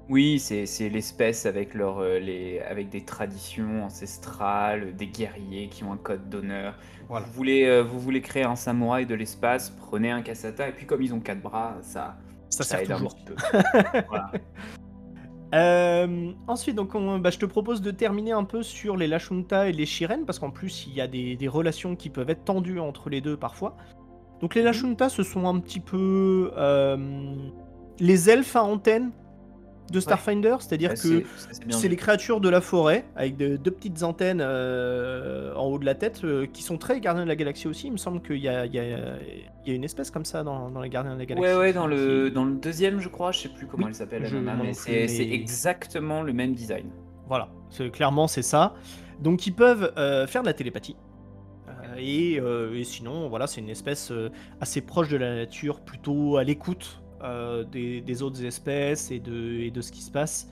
Oui, 0.08 0.38
c'est 0.38 0.88
l'espèce 0.88 1.46
avec, 1.46 1.74
leur, 1.74 1.98
avec 1.98 2.88
des 2.88 3.04
traditions 3.04 3.84
ancestrales, 3.84 4.94
des 4.96 5.06
guerriers 5.06 5.68
qui 5.68 5.84
ont 5.84 5.92
un 5.92 5.98
code 5.98 6.28
d'honneur. 6.28 6.74
Voilà. 7.12 7.26
Vous 7.26 7.32
voulez, 7.34 7.64
euh, 7.66 7.82
vous 7.82 8.00
voulez 8.00 8.20
créer 8.22 8.42
un 8.44 8.56
samouraï 8.56 9.04
de 9.06 9.14
l'espace, 9.14 9.68
prenez 9.70 10.10
un 10.10 10.22
Kasata, 10.22 10.68
et 10.68 10.72
puis 10.72 10.86
comme 10.86 11.02
ils 11.02 11.12
ont 11.12 11.20
quatre 11.20 11.42
bras, 11.42 11.76
ça, 11.82 12.16
Ça 12.50 12.64
ça 12.64 12.64
sert 12.64 12.80
aide 12.80 12.92
un 12.92 12.94
toujours. 12.96 13.14
petit 13.14 13.24
peu. 13.26 13.34
Voilà. 14.08 14.30
Euh, 15.54 16.32
ensuite, 16.46 16.74
donc, 16.76 16.94
on- 16.94 17.18
bah, 17.18 17.28
je 17.30 17.38
te 17.38 17.44
propose 17.44 17.82
de 17.82 17.90
terminer 17.90 18.32
un 18.32 18.44
peu 18.44 18.62
sur 18.62 18.96
les 18.96 19.06
Lashunta 19.06 19.68
et 19.68 19.72
les 19.72 19.84
Shiren, 19.84 20.24
parce 20.24 20.38
qu'en 20.38 20.50
plus, 20.50 20.86
il 20.86 20.94
y 20.94 21.00
a 21.02 21.06
des, 21.06 21.36
des 21.36 21.48
relations 21.48 21.94
qui 21.96 22.08
peuvent 22.08 22.30
être 22.30 22.44
tendues 22.44 22.80
entre 22.80 23.10
les 23.10 23.20
deux 23.20 23.36
parfois. 23.36 23.76
Donc, 24.40 24.54
les 24.54 24.62
Mhm. 24.62 24.66
Lashunta, 24.68 25.08
ce 25.10 25.22
sont 25.22 25.46
un 25.46 25.60
petit 25.60 25.80
peu 25.80 26.50
euh, 26.56 26.96
les 28.00 28.30
elfes 28.30 28.56
à 28.56 28.64
antenne 28.64 29.10
de 29.90 30.00
Starfinder, 30.00 30.56
c'est-à-dire 30.60 30.90
Ouais, 30.90 30.96
que 30.96 31.24
c'est- 31.70 31.88
les 31.88 31.96
créatures 31.96 32.40
de 32.40 32.48
la 32.48 32.60
forêt, 32.60 33.04
avec 33.16 33.36
de- 33.36 33.56
deux 33.56 33.70
petites 33.70 34.02
antennes 34.02 34.40
euh, 34.40 35.54
en 35.54 35.66
haut 35.66 35.78
de 35.78 35.84
la 35.84 35.94
tête, 35.94 36.22
euh, 36.24 36.46
qui 36.46 36.62
sont 36.62 36.78
très 36.78 37.00
gardiens 37.00 37.24
de 37.24 37.28
la 37.28 37.36
galaxie 37.36 37.68
aussi. 37.68 37.88
Il 37.88 37.92
me 37.92 37.96
semble 37.98 38.22
qu'il 38.22 38.38
y 38.38 38.48
a, 38.48 38.64
y 38.66 38.78
y 39.66 39.72
une 39.72 39.84
espèce 39.84 40.10
comme 40.10 40.24
ça 40.24 40.42
dans, 40.44 40.70
dans 40.70 40.80
les 40.80 40.88
gardiens 40.88 41.14
de 41.14 41.18
la 41.18 41.26
galaxie. 41.26 41.46
Ouais, 41.52 41.58
ouais, 41.58 41.72
dans 41.72 41.86
le, 41.86 42.28
qui- 42.28 42.34
dans 42.34 42.44
le 42.44 42.54
deuxième, 42.54 43.00
je 43.00 43.08
crois, 43.08 43.32
je 43.32 43.40
sais 43.40 43.48
plus 43.48 43.66
comment 43.66 43.84
Oui, 43.84 43.90
elle 43.90 43.94
s'appelle, 43.94 44.22
mais 44.62 44.72
c'est 44.72 45.06
mais- 45.06 45.32
exactement 45.34 46.22
le 46.22 46.32
même 46.32 46.54
design. 46.54 46.86
Voilà, 47.28 47.48
clairement 47.92 48.28
c'est 48.28 48.42
ça. 48.42 48.74
Donc 49.20 49.46
ils 49.46 49.54
peuvent 49.54 49.92
euh, 49.98 50.26
faire 50.26 50.42
de 50.42 50.46
la 50.48 50.54
télépathie. 50.54 50.96
Et, 51.98 52.34
et 52.36 52.84
sinon, 52.84 53.28
voilà, 53.28 53.46
c'est 53.46 53.60
une 53.60 53.68
espèce 53.68 54.10
assez 54.60 54.80
proche 54.80 55.08
de 55.10 55.18
la 55.18 55.34
nature, 55.34 55.80
plutôt 55.80 56.38
à 56.38 56.44
l'écoute 56.44 57.01
des, 57.64 58.00
des 58.00 58.22
autres 58.22 58.44
espèces 58.44 59.10
et 59.10 59.18
de, 59.20 59.60
et 59.60 59.70
de 59.70 59.80
ce 59.80 59.92
qui 59.92 60.02
se 60.02 60.10
passe. 60.10 60.48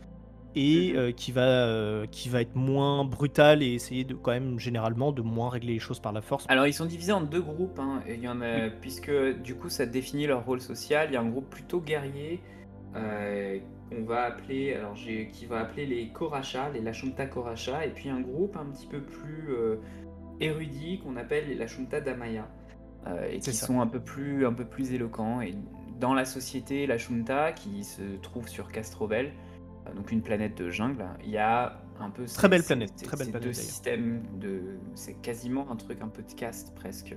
Et 0.57 0.95
Mhm. 0.95 0.99
euh, 0.99 1.13
qui, 1.13 1.31
va, 1.31 1.43
euh, 1.43 2.07
qui 2.11 2.29
va 2.29 2.41
être 2.41 2.57
moins 2.57 3.05
brutal 3.05 3.63
et 3.63 3.73
essayer 3.73 4.03
de 4.03 4.15
quand 4.15 4.33
même 4.33 4.59
généralement 4.59 5.13
de 5.13 5.23
moins 5.23 5.49
régler 5.49 5.75
les 5.75 5.79
choses 5.79 6.01
par 6.01 6.13
la 6.13 6.23
force. 6.23 6.45
Alors, 6.49 6.67
ils 6.67 6.73
sont 6.75 6.87
divisés 6.87 7.13
en 7.13 7.21
deux 7.21 7.41
groupes, 7.41 7.79
hein, 7.79 8.03
et 8.09 8.15
il 8.15 8.21
y 8.21 8.27
en 8.29 8.41
a, 8.41 8.69
puisque 8.69 9.13
du 9.45 9.55
coup, 9.55 9.69
ça 9.69 9.87
définit 9.87 10.27
leur 10.27 10.45
rôle 10.45 10.61
social. 10.61 11.07
Il 11.09 11.15
y 11.15 11.17
a 11.17 11.21
un 11.21 11.29
groupe 11.29 11.49
plutôt 11.51 11.81
guerrier, 11.81 12.41
euh, 12.97 13.59
qu'on 13.89 14.03
va 14.05 14.23
appeler, 14.25 14.75
alors 14.75 14.95
qui 14.95 15.47
va 15.47 15.61
appeler 15.61 15.87
les 15.87 16.09
Koracha, 16.09 16.69
les 16.75 16.81
Lashunta 16.81 17.27
Koracha, 17.27 17.87
et 17.87 17.91
puis 17.91 18.09
un 18.11 18.21
groupe 18.21 18.57
un 18.57 18.67
petit 18.73 18.89
peu 18.89 19.01
plus 19.03 19.51
euh, 19.51 19.77
érudit 20.41 20.99
qu'on 20.99 21.17
appelle 21.17 21.47
les 21.49 21.55
Lashunta 21.55 22.01
Damaya, 22.01 22.49
euh, 23.07 23.29
et 23.31 23.39
qui 23.39 23.53
ça. 23.53 23.67
sont 23.67 23.81
un 23.81 23.87
peu 23.87 24.01
plus, 24.01 24.45
un 24.47 24.53
peu 24.53 24.65
plus 24.65 24.93
éloquents. 24.93 25.41
Et 25.43 25.55
dans 26.01 26.15
la 26.15 26.25
société 26.25 26.87
Lashunta, 26.87 27.53
qui 27.53 27.85
se 27.85 28.03
trouve 28.23 28.49
sur 28.49 28.73
Castrovel, 28.73 29.33
euh, 29.87 29.93
donc 29.95 30.11
une 30.11 30.23
planète 30.23 30.57
de 30.57 30.71
jungle, 30.71 31.05
il 31.23 31.31
y 31.31 31.39
a 31.39 31.81
un 32.01 32.11
peu 32.11 32.25
Très 32.25 32.49
belle 32.49 32.63
ces- 32.63 32.67
planète, 32.69 32.93
ces- 32.97 33.05
très 33.05 33.17
belle 33.17 33.27
ces 33.27 33.33
planète, 33.33 33.49
deux 33.49 33.53
d'ailleurs. 33.53 33.65
systèmes 33.71 34.23
de, 34.41 34.63
c'est 34.95 35.15
quasiment 35.21 35.71
un 35.71 35.77
truc 35.77 36.01
un 36.01 36.09
peu 36.09 36.23
de 36.23 36.33
caste 36.33 36.75
presque, 36.75 37.15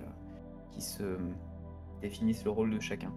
qui 0.72 0.82
se 0.82 1.18
définissent 2.02 2.44
le 2.44 2.52
rôle 2.52 2.72
de 2.72 2.80
chacun. 2.80 3.12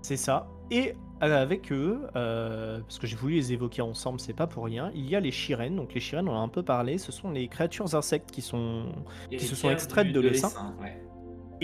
C'est 0.00 0.16
ça. 0.16 0.48
Et 0.70 0.94
euh, 1.22 1.42
avec 1.42 1.70
eux, 1.70 2.00
euh, 2.16 2.80
parce 2.80 2.98
que 2.98 3.06
j'ai 3.06 3.14
voulu 3.14 3.34
les 3.34 3.52
évoquer 3.52 3.82
ensemble, 3.82 4.18
c'est 4.18 4.32
pas 4.32 4.46
pour 4.48 4.64
rien, 4.64 4.90
il 4.94 5.08
y 5.08 5.14
a 5.14 5.20
les 5.20 5.30
Shiren. 5.30 5.76
Donc 5.76 5.94
les 5.94 6.00
Shiren, 6.00 6.28
on 6.28 6.32
en 6.32 6.40
a 6.40 6.42
un 6.42 6.48
peu 6.48 6.62
parlé, 6.64 6.98
ce 6.98 7.12
sont 7.12 7.30
les 7.30 7.46
créatures 7.46 7.94
insectes 7.94 8.30
qui 8.32 8.40
sont 8.42 8.86
Qui 9.30 9.38
se 9.40 9.54
sont 9.54 9.70
extraites 9.70 10.08
du- 10.08 10.12
de 10.14 10.20
l'essaim. 10.20 10.74
ouais. 10.80 10.96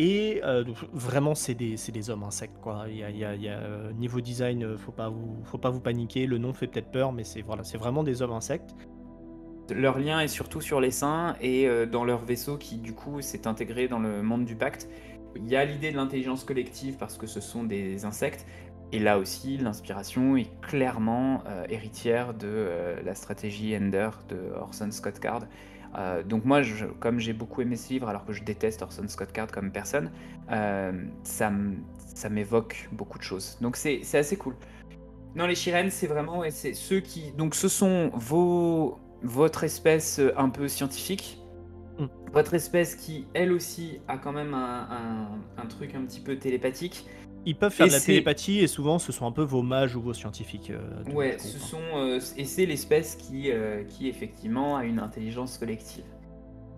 Et 0.00 0.40
euh, 0.44 0.62
vraiment, 0.92 1.34
c'est 1.34 1.56
des, 1.56 2.10
hommes 2.10 2.22
insectes, 2.22 2.56
quoi. 2.62 2.86
Y 2.88 3.24
a, 3.24 3.30
euh, 3.30 3.92
niveau 3.94 4.20
design, 4.20 4.62
euh, 4.62 4.78
faut 4.78 4.92
pas 4.92 5.08
vous, 5.08 5.38
faut 5.42 5.58
pas 5.58 5.70
vous 5.70 5.80
paniquer. 5.80 6.26
Le 6.26 6.38
nom 6.38 6.52
fait 6.52 6.68
peut-être 6.68 6.92
peur, 6.92 7.12
mais 7.12 7.24
c'est 7.24 7.42
voilà, 7.42 7.64
vraiment 7.76 8.04
des 8.04 8.22
hommes 8.22 8.32
insectes. 8.32 8.76
Leur 9.74 9.98
lien 9.98 10.20
est 10.20 10.28
surtout 10.28 10.60
sur 10.60 10.80
les 10.80 10.92
seins 10.92 11.34
et 11.42 11.68
dans 11.92 12.04
leur 12.04 12.24
vaisseau 12.24 12.56
qui 12.56 12.78
du 12.78 12.94
coup 12.94 13.20
s'est 13.20 13.46
intégré 13.46 13.86
dans 13.86 13.98
le 13.98 14.22
monde 14.22 14.46
du 14.46 14.56
pacte. 14.56 14.88
Il 15.36 15.46
y 15.46 15.56
a 15.56 15.64
l'idée 15.66 15.90
de 15.90 15.96
l'intelligence 15.96 16.42
collective 16.42 16.96
parce 16.96 17.18
que 17.18 17.26
ce 17.26 17.40
sont 17.40 17.64
des 17.64 18.06
insectes. 18.06 18.46
Et 18.92 18.98
là 18.98 19.18
aussi, 19.18 19.58
l'inspiration 19.58 20.38
est 20.38 20.48
clairement 20.62 21.44
héritière 21.68 22.32
de 22.32 22.96
la 23.04 23.14
stratégie 23.14 23.76
Ender 23.76 24.08
de 24.30 24.52
Orson 24.58 24.90
Scott 24.90 25.18
Card. 25.20 25.42
Euh, 25.96 26.22
donc 26.22 26.44
moi, 26.44 26.62
je- 26.62 26.86
comme 26.86 27.18
j'ai 27.18 27.32
beaucoup 27.32 27.62
aimé 27.62 27.76
ce 27.76 27.88
livre, 27.92 28.08
alors 28.08 28.24
que 28.24 28.32
je 28.32 28.42
déteste 28.44 28.82
Orson 28.82 29.06
Scott 29.08 29.32
Card 29.32 29.50
comme 29.50 29.70
personne, 29.72 30.10
euh, 30.52 30.92
ça 31.22 31.50
m'évoque 32.30 32.88
beaucoup 32.92 33.18
de 33.18 33.22
choses. 33.22 33.56
Donc 33.60 33.76
c'est 33.76 34.02
assez 34.14 34.36
cool. 34.36 34.54
Non, 35.34 35.46
les 35.46 35.54
Shiren, 35.54 35.90
c'est 35.90 36.06
vraiment 36.06 36.38
ouais, 36.40 36.50
c'est 36.50 36.74
ceux 36.74 37.00
qui. 37.00 37.32
Donc, 37.32 37.54
ce 37.54 37.68
sont 37.68 38.10
vos 38.14 38.98
votre 39.22 39.64
espèce 39.64 40.18
euh, 40.20 40.32
un 40.36 40.48
peu 40.48 40.68
scientifique, 40.68 41.38
Mm. 41.98 42.06
votre 42.32 42.54
espèce 42.54 42.94
qui, 42.94 43.26
elle 43.34 43.52
aussi, 43.52 44.00
a 44.08 44.16
quand 44.18 44.32
même 44.32 44.54
un, 44.54 44.88
un- 44.90 45.62
un 45.62 45.66
truc 45.66 45.94
un 45.96 46.02
petit 46.02 46.20
peu 46.20 46.36
télépathique. 46.38 47.06
Ils 47.46 47.56
peuvent 47.56 47.72
faire 47.72 47.86
Et 47.86 47.88
de 47.90 47.94
la 47.94 48.00
télépathie 48.00 48.58
et 48.60 48.66
souvent, 48.66 48.98
ce 48.98 49.10
sont 49.12 49.26
un 49.26 49.32
peu 49.32 49.42
vos 49.42 49.62
mages 49.62 49.96
ou 49.96 50.02
vos 50.02 50.12
scientifiques. 50.14 50.70
euh, 50.70 51.12
Ouais, 51.14 51.36
ce 51.38 51.58
sont 51.58 51.78
euh, 51.96 52.20
et 52.36 52.44
c'est 52.44 52.66
l'espèce 52.66 53.16
qui, 53.16 53.50
euh, 53.50 53.84
qui 53.84 54.08
effectivement 54.08 54.76
a 54.76 54.84
une 54.84 54.98
intelligence 54.98 55.56
collective. 55.58 56.04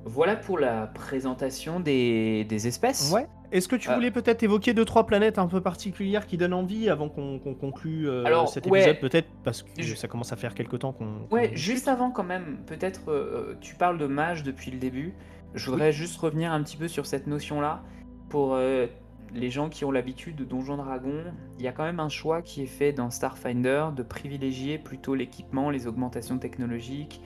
Voilà 0.05 0.35
pour 0.37 0.59
la 0.59 0.87
présentation 0.87 1.79
des, 1.81 2.45
des 2.45 2.67
espèces. 2.67 3.11
Ouais. 3.13 3.27
Est-ce 3.53 3.69
que 3.69 3.77
tu 3.77 3.91
Euh, 3.91 3.95
voulais 3.97 4.11
peut-être 4.13 4.43
évoquer 4.45 4.73
deux 4.73 4.85
trois 4.85 5.05
planètes 5.07 5.39
un 5.39 5.47
peu 5.49 5.61
particulières 5.61 6.27
qui 6.27 6.37
donnent 6.37 6.55
envie 6.55 6.89
avant 6.89 7.09
qu'on 7.09 7.39
qu'on 7.41 7.55
conclue 7.55 8.09
euh, 8.09 8.25
Alors, 8.25 8.49
cet 8.49 8.67
ouais. 8.67 8.79
épisode 8.81 9.01
peut-être 9.01 9.29
parce 9.45 9.63
que 9.63 9.69
Je- 9.83 9.95
ça 9.97 10.07
commence 10.09 10.33
à 10.33 10.37
faire 10.37 10.55
quelque 10.55 10.77
temps 10.77 10.93
qu'on. 10.93 11.27
Ouais, 11.31 11.51
juste 11.55 11.89
avant 11.89 12.11
quand 12.13 12.23
même, 12.25 12.61
peut-être 12.67 13.11
euh, 13.11 13.57
tu 13.61 13.75
parles 13.75 13.99
de 13.99 14.07
mage 14.07 14.43
depuis 14.45 14.71
le 14.71 14.79
début. 14.79 15.15
Je 15.55 15.69
voudrais 15.71 15.93
juste 15.93 16.17
revenir 16.19 16.53
un 16.53 16.63
petit 16.63 16.77
peu 16.77 16.87
sur 16.87 17.05
cette 17.07 17.27
notion-là. 17.27 17.83
Pour 18.29 18.55
euh, 18.55 18.87
les 19.35 19.51
gens 19.51 19.69
qui 19.69 19.85
ont 19.85 19.91
l'habitude 19.91 20.37
de 20.37 20.45
Donjons 20.45 20.77
Dragon, 20.77 21.25
il 21.59 21.65
y 21.65 21.69
a 21.69 21.73
quand 21.73 21.85
même 21.85 22.01
un 22.01 22.09
choix 22.09 22.43
qui 22.43 22.63
est 22.63 22.67
fait 22.67 22.93
dans 22.93 23.11
Starfinder 23.11 23.89
de 23.95 24.03
privilégier 24.03 24.79
plutôt 24.79 25.15
l'équipement, 25.15 25.71
les 25.71 25.87
augmentations 25.87 26.39
technologiques 26.39 27.21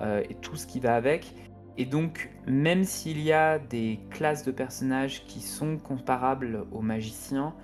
euh, 0.00 0.22
et 0.28 0.34
tout 0.34 0.56
ce 0.56 0.66
qui 0.66 0.80
va 0.80 0.94
avec. 0.94 1.34
Et 1.76 1.84
donc, 1.84 2.30
même 2.46 2.84
s'il 2.84 3.20
y 3.20 3.32
a 3.32 3.58
des 3.58 4.00
classes 4.10 4.44
de 4.44 4.50
personnages 4.50 5.24
qui 5.26 5.40
sont 5.40 5.78
comparables 5.78 6.66
aux 6.72 6.82
magiciens, 6.82 7.54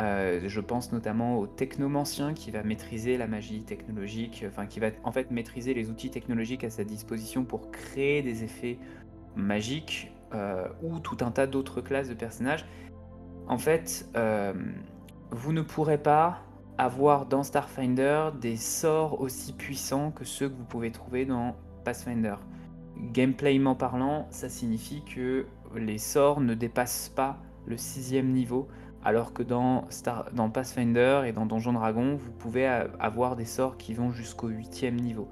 euh, 0.00 0.40
je 0.46 0.60
pense 0.60 0.92
notamment 0.92 1.38
au 1.38 1.46
technomancien 1.46 2.32
qui 2.32 2.52
va 2.52 2.62
maîtriser 2.62 3.16
la 3.16 3.26
magie 3.26 3.62
technologique, 3.62 4.44
enfin 4.46 4.66
qui 4.66 4.78
va 4.78 4.88
en 5.02 5.10
fait 5.10 5.30
maîtriser 5.32 5.74
les 5.74 5.90
outils 5.90 6.10
technologiques 6.10 6.62
à 6.62 6.70
sa 6.70 6.84
disposition 6.84 7.44
pour 7.44 7.70
créer 7.72 8.22
des 8.22 8.44
effets 8.44 8.78
magiques 9.34 10.12
euh, 10.34 10.68
ou 10.82 11.00
tout 11.00 11.16
un 11.20 11.30
tas 11.30 11.46
d'autres 11.46 11.80
classes 11.80 12.08
de 12.08 12.14
personnages. 12.14 12.64
En 13.48 13.56
fait, 13.56 14.06
euh, 14.14 14.52
vous 15.30 15.52
ne 15.52 15.62
pourrez 15.62 15.98
pas 15.98 16.40
avoir 16.76 17.26
dans 17.26 17.42
Starfinder 17.42 18.28
des 18.40 18.56
sorts 18.56 19.20
aussi 19.20 19.54
puissants 19.54 20.10
que 20.10 20.24
ceux 20.24 20.50
que 20.50 20.54
vous 20.54 20.64
pouvez 20.64 20.92
trouver 20.92 21.24
dans 21.24 21.56
Pathfinder. 21.82 22.36
Gameplayment 23.12 23.74
parlant, 23.74 24.26
ça 24.30 24.50
signifie 24.50 25.02
que 25.02 25.46
les 25.74 25.98
sorts 25.98 26.40
ne 26.40 26.52
dépassent 26.54 27.10
pas 27.14 27.38
le 27.66 27.78
sixième 27.78 28.32
niveau, 28.32 28.68
alors 29.02 29.32
que 29.32 29.42
dans, 29.42 29.86
Star, 29.88 30.26
Pathfinder 30.52 31.22
et 31.26 31.32
dans 31.32 31.46
Donjon 31.46 31.72
Dragon, 31.72 32.16
vous 32.16 32.32
pouvez 32.32 32.66
avoir 32.66 33.34
des 33.34 33.44
sorts 33.46 33.78
qui 33.78 33.94
vont 33.94 34.10
jusqu'au 34.10 34.48
huitième 34.48 34.96
niveau. 34.96 35.28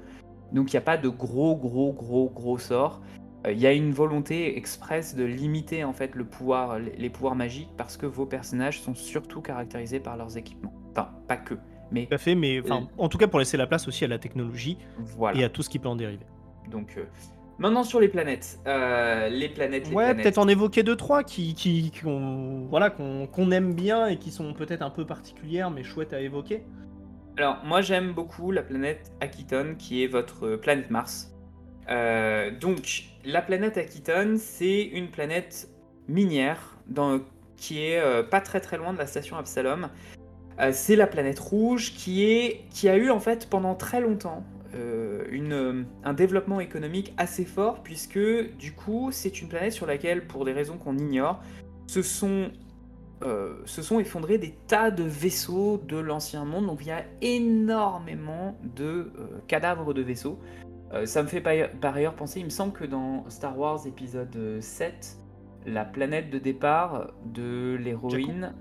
Donc 0.52 0.72
il 0.72 0.76
n'y 0.76 0.78
a 0.78 0.82
pas 0.82 0.97
de 0.97 1.09
gros, 1.09 1.56
gros, 1.56 1.93
gros, 1.93 2.30
gros 2.30 2.59
sorts. 2.59 3.02
Euh, 3.47 3.52
Il 3.52 3.59
y 3.59 3.66
a 3.66 3.73
une 3.73 3.93
volonté 3.93 4.56
expresse 4.56 5.14
de 5.14 5.24
limiter 5.24 5.85
en 5.85 5.93
fait 5.93 6.14
le 6.14 6.24
pouvoir, 6.24 6.78
les 6.78 7.10
pouvoirs 7.10 7.35
magiques 7.35 7.70
parce 7.77 7.97
que 7.97 8.06
vos 8.06 8.27
personnages 8.27 8.81
sont 8.81 8.94
surtout 8.94 9.40
caractérisés 9.40 10.01
par 10.01 10.16
leurs 10.16 10.36
équipements. 10.36 10.74
Enfin, 10.93 11.10
pas 11.28 11.36
que, 11.36 11.55
mais 11.90 12.06
Tout 12.06 12.14
à 12.14 12.18
fait, 12.18 12.35
mais 12.35 12.60
enfin, 12.60 12.89
en 12.98 13.09
tout 13.09 13.18
cas 13.18 13.27
pour 13.27 13.39
laisser 13.39 13.56
la 13.56 13.66
place 13.66 13.86
aussi 13.86 14.05
à 14.05 14.09
la 14.09 14.18
technologie 14.18 14.78
voilà. 14.98 15.39
et 15.39 15.44
à 15.44 15.48
tout 15.48 15.62
ce 15.62 15.68
qui 15.68 15.78
peut 15.78 15.89
en 15.89 15.97
dériver. 15.97 16.24
Donc 16.70 16.94
euh, 16.97 17.05
maintenant 17.59 17.85
sur 17.85 18.01
les 18.01 18.09
planètes, 18.09 18.59
Euh, 18.66 19.28
les 19.28 19.48
planètes, 19.48 19.89
les 19.89 19.94
Ouais, 19.94 20.14
peut-être 20.14 20.39
en 20.39 20.48
évoquer 20.48 20.82
deux 20.82 20.97
trois 20.97 21.23
qui, 21.23 21.55
qui, 21.55 21.93
voilà, 22.02 22.90
qu'on 22.90 23.27
qu'on 23.27 23.51
aime 23.51 23.74
bien 23.74 24.06
et 24.06 24.16
qui 24.16 24.31
sont 24.31 24.52
peut-être 24.55 24.82
un 24.82 24.90
peu 24.90 25.06
particulières 25.06 25.70
mais 25.70 25.85
chouettes 25.85 26.12
à 26.12 26.20
évoquer. 26.20 26.64
Alors, 27.39 27.59
moi 27.64 27.82
j'aime 27.82 28.12
beaucoup 28.14 28.51
la 28.51 28.62
planète 28.62 29.12
Akiton 29.20 29.74
qui 29.78 30.02
est 30.02 30.06
votre 30.06 30.56
planète 30.56 30.90
Mars. 30.90 31.35
Euh, 31.88 32.50
donc, 32.50 33.04
la 33.24 33.42
planète 33.42 33.76
Akiton, 33.78 34.36
c'est 34.38 34.82
une 34.82 35.08
planète 35.08 35.68
minière 36.08 36.78
qui 37.56 37.82
est 37.82 37.98
euh, 37.98 38.22
pas 38.22 38.40
très 38.40 38.60
très 38.60 38.76
loin 38.76 38.92
de 38.92 38.98
la 38.98 39.06
station 39.06 39.36
Absalom. 39.36 39.88
c'est 40.72 40.96
la 40.96 41.06
planète 41.06 41.38
rouge 41.38 41.92
qui, 41.94 42.24
est, 42.24 42.64
qui 42.70 42.88
a 42.88 42.96
eu 42.96 43.10
en 43.10 43.20
fait 43.20 43.48
pendant 43.48 43.74
très 43.74 44.00
longtemps 44.00 44.44
un 46.04 46.12
développement 46.12 46.60
économique 46.60 47.14
assez 47.16 47.46
fort 47.46 47.82
puisque 47.82 48.18
du 48.58 48.72
coup 48.72 49.08
c'est 49.10 49.40
une 49.40 49.48
planète 49.48 49.72
sur 49.72 49.86
laquelle 49.86 50.26
pour 50.26 50.44
des 50.44 50.52
raisons 50.52 50.76
qu'on 50.76 50.98
ignore 50.98 51.42
se 51.86 52.02
sont 52.02 52.50
euh, 53.22 53.54
se 53.64 53.80
sont 53.80 53.98
effondrés 53.98 54.36
des 54.36 54.54
tas 54.66 54.90
de 54.90 55.02
vaisseaux 55.02 55.82
de 55.88 55.96
l'ancien 55.96 56.44
monde. 56.44 56.66
Donc 56.66 56.80
il 56.82 56.88
y 56.88 56.90
a 56.90 57.02
énormément 57.22 58.58
de 58.62 58.84
euh, 58.84 59.38
cadavres 59.48 59.94
de 59.94 60.02
vaisseaux. 60.02 60.38
Euh, 60.92 61.06
ça 61.06 61.22
me 61.22 61.28
fait 61.28 61.40
par 61.40 61.96
ailleurs 61.96 62.14
penser, 62.14 62.40
il 62.40 62.44
me 62.44 62.50
semble 62.50 62.72
que 62.72 62.84
dans 62.84 63.28
Star 63.28 63.58
Wars 63.58 63.86
épisode 63.86 64.60
7, 64.60 65.18
la 65.66 65.84
planète 65.84 66.30
de 66.30 66.38
départ 66.38 67.10
de 67.24 67.76
l'héroïne 67.80 68.54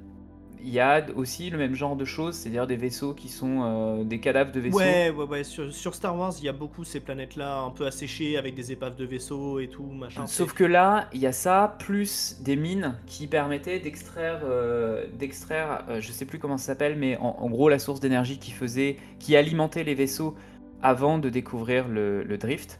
il 0.65 0.73
y 0.73 0.79
a 0.79 1.05
aussi 1.15 1.51
le 1.51 1.59
même 1.59 1.75
genre 1.75 1.95
de 1.95 2.05
choses, 2.05 2.35
c'est-à-dire 2.35 2.65
des 2.65 2.75
vaisseaux 2.75 3.13
qui 3.13 3.29
sont 3.29 3.61
euh, 3.63 4.03
des 4.03 4.19
cadavres 4.19 4.51
de 4.51 4.59
vaisseaux. 4.59 4.79
Ouais, 4.79 5.11
ouais, 5.11 5.25
ouais. 5.25 5.43
Sur, 5.43 5.93
Star 5.93 6.17
Wars, 6.17 6.33
il 6.39 6.45
y 6.45 6.49
a 6.49 6.53
beaucoup 6.53 6.83
ces 6.83 6.99
planètes-là 6.99 7.59
un 7.59 7.69
peu 7.69 7.85
asséchées 7.85 8.35
avec 8.35 8.55
des 8.55 8.71
épaves 8.71 8.95
de 8.95 9.05
vaisseaux 9.05 9.59
et 9.59 9.67
tout, 9.67 9.85
machin. 9.85 10.25
Sauf 10.25 10.53
que 10.53 10.63
là, 10.63 11.07
il 11.13 11.19
y 11.19 11.27
a 11.27 11.31
ça, 11.31 11.75
plus 11.79 12.41
des 12.41 12.55
mines 12.55 12.95
qui 13.05 13.27
permettaient 13.27 13.79
d'extraire, 13.79 14.41
euh, 14.43 15.05
d'extraire, 15.13 15.85
euh, 15.87 16.01
je 16.01 16.11
sais 16.11 16.25
plus 16.25 16.39
comment 16.39 16.57
ça 16.57 16.67
s'appelle, 16.67 16.97
mais 16.97 17.15
en, 17.17 17.47
gros, 17.49 17.69
la 17.69 17.79
source 17.79 17.99
d'énergie 17.99 18.39
qui 18.39 18.51
faisait, 18.51 18.97
qui 19.19 19.35
alimentait 19.35 19.83
les 19.83 19.95
vaisseaux 19.95 20.35
avant 20.81 21.17
de 21.17 21.29
découvrir 21.29 21.87
le, 21.87 22.37
drift. 22.37 22.79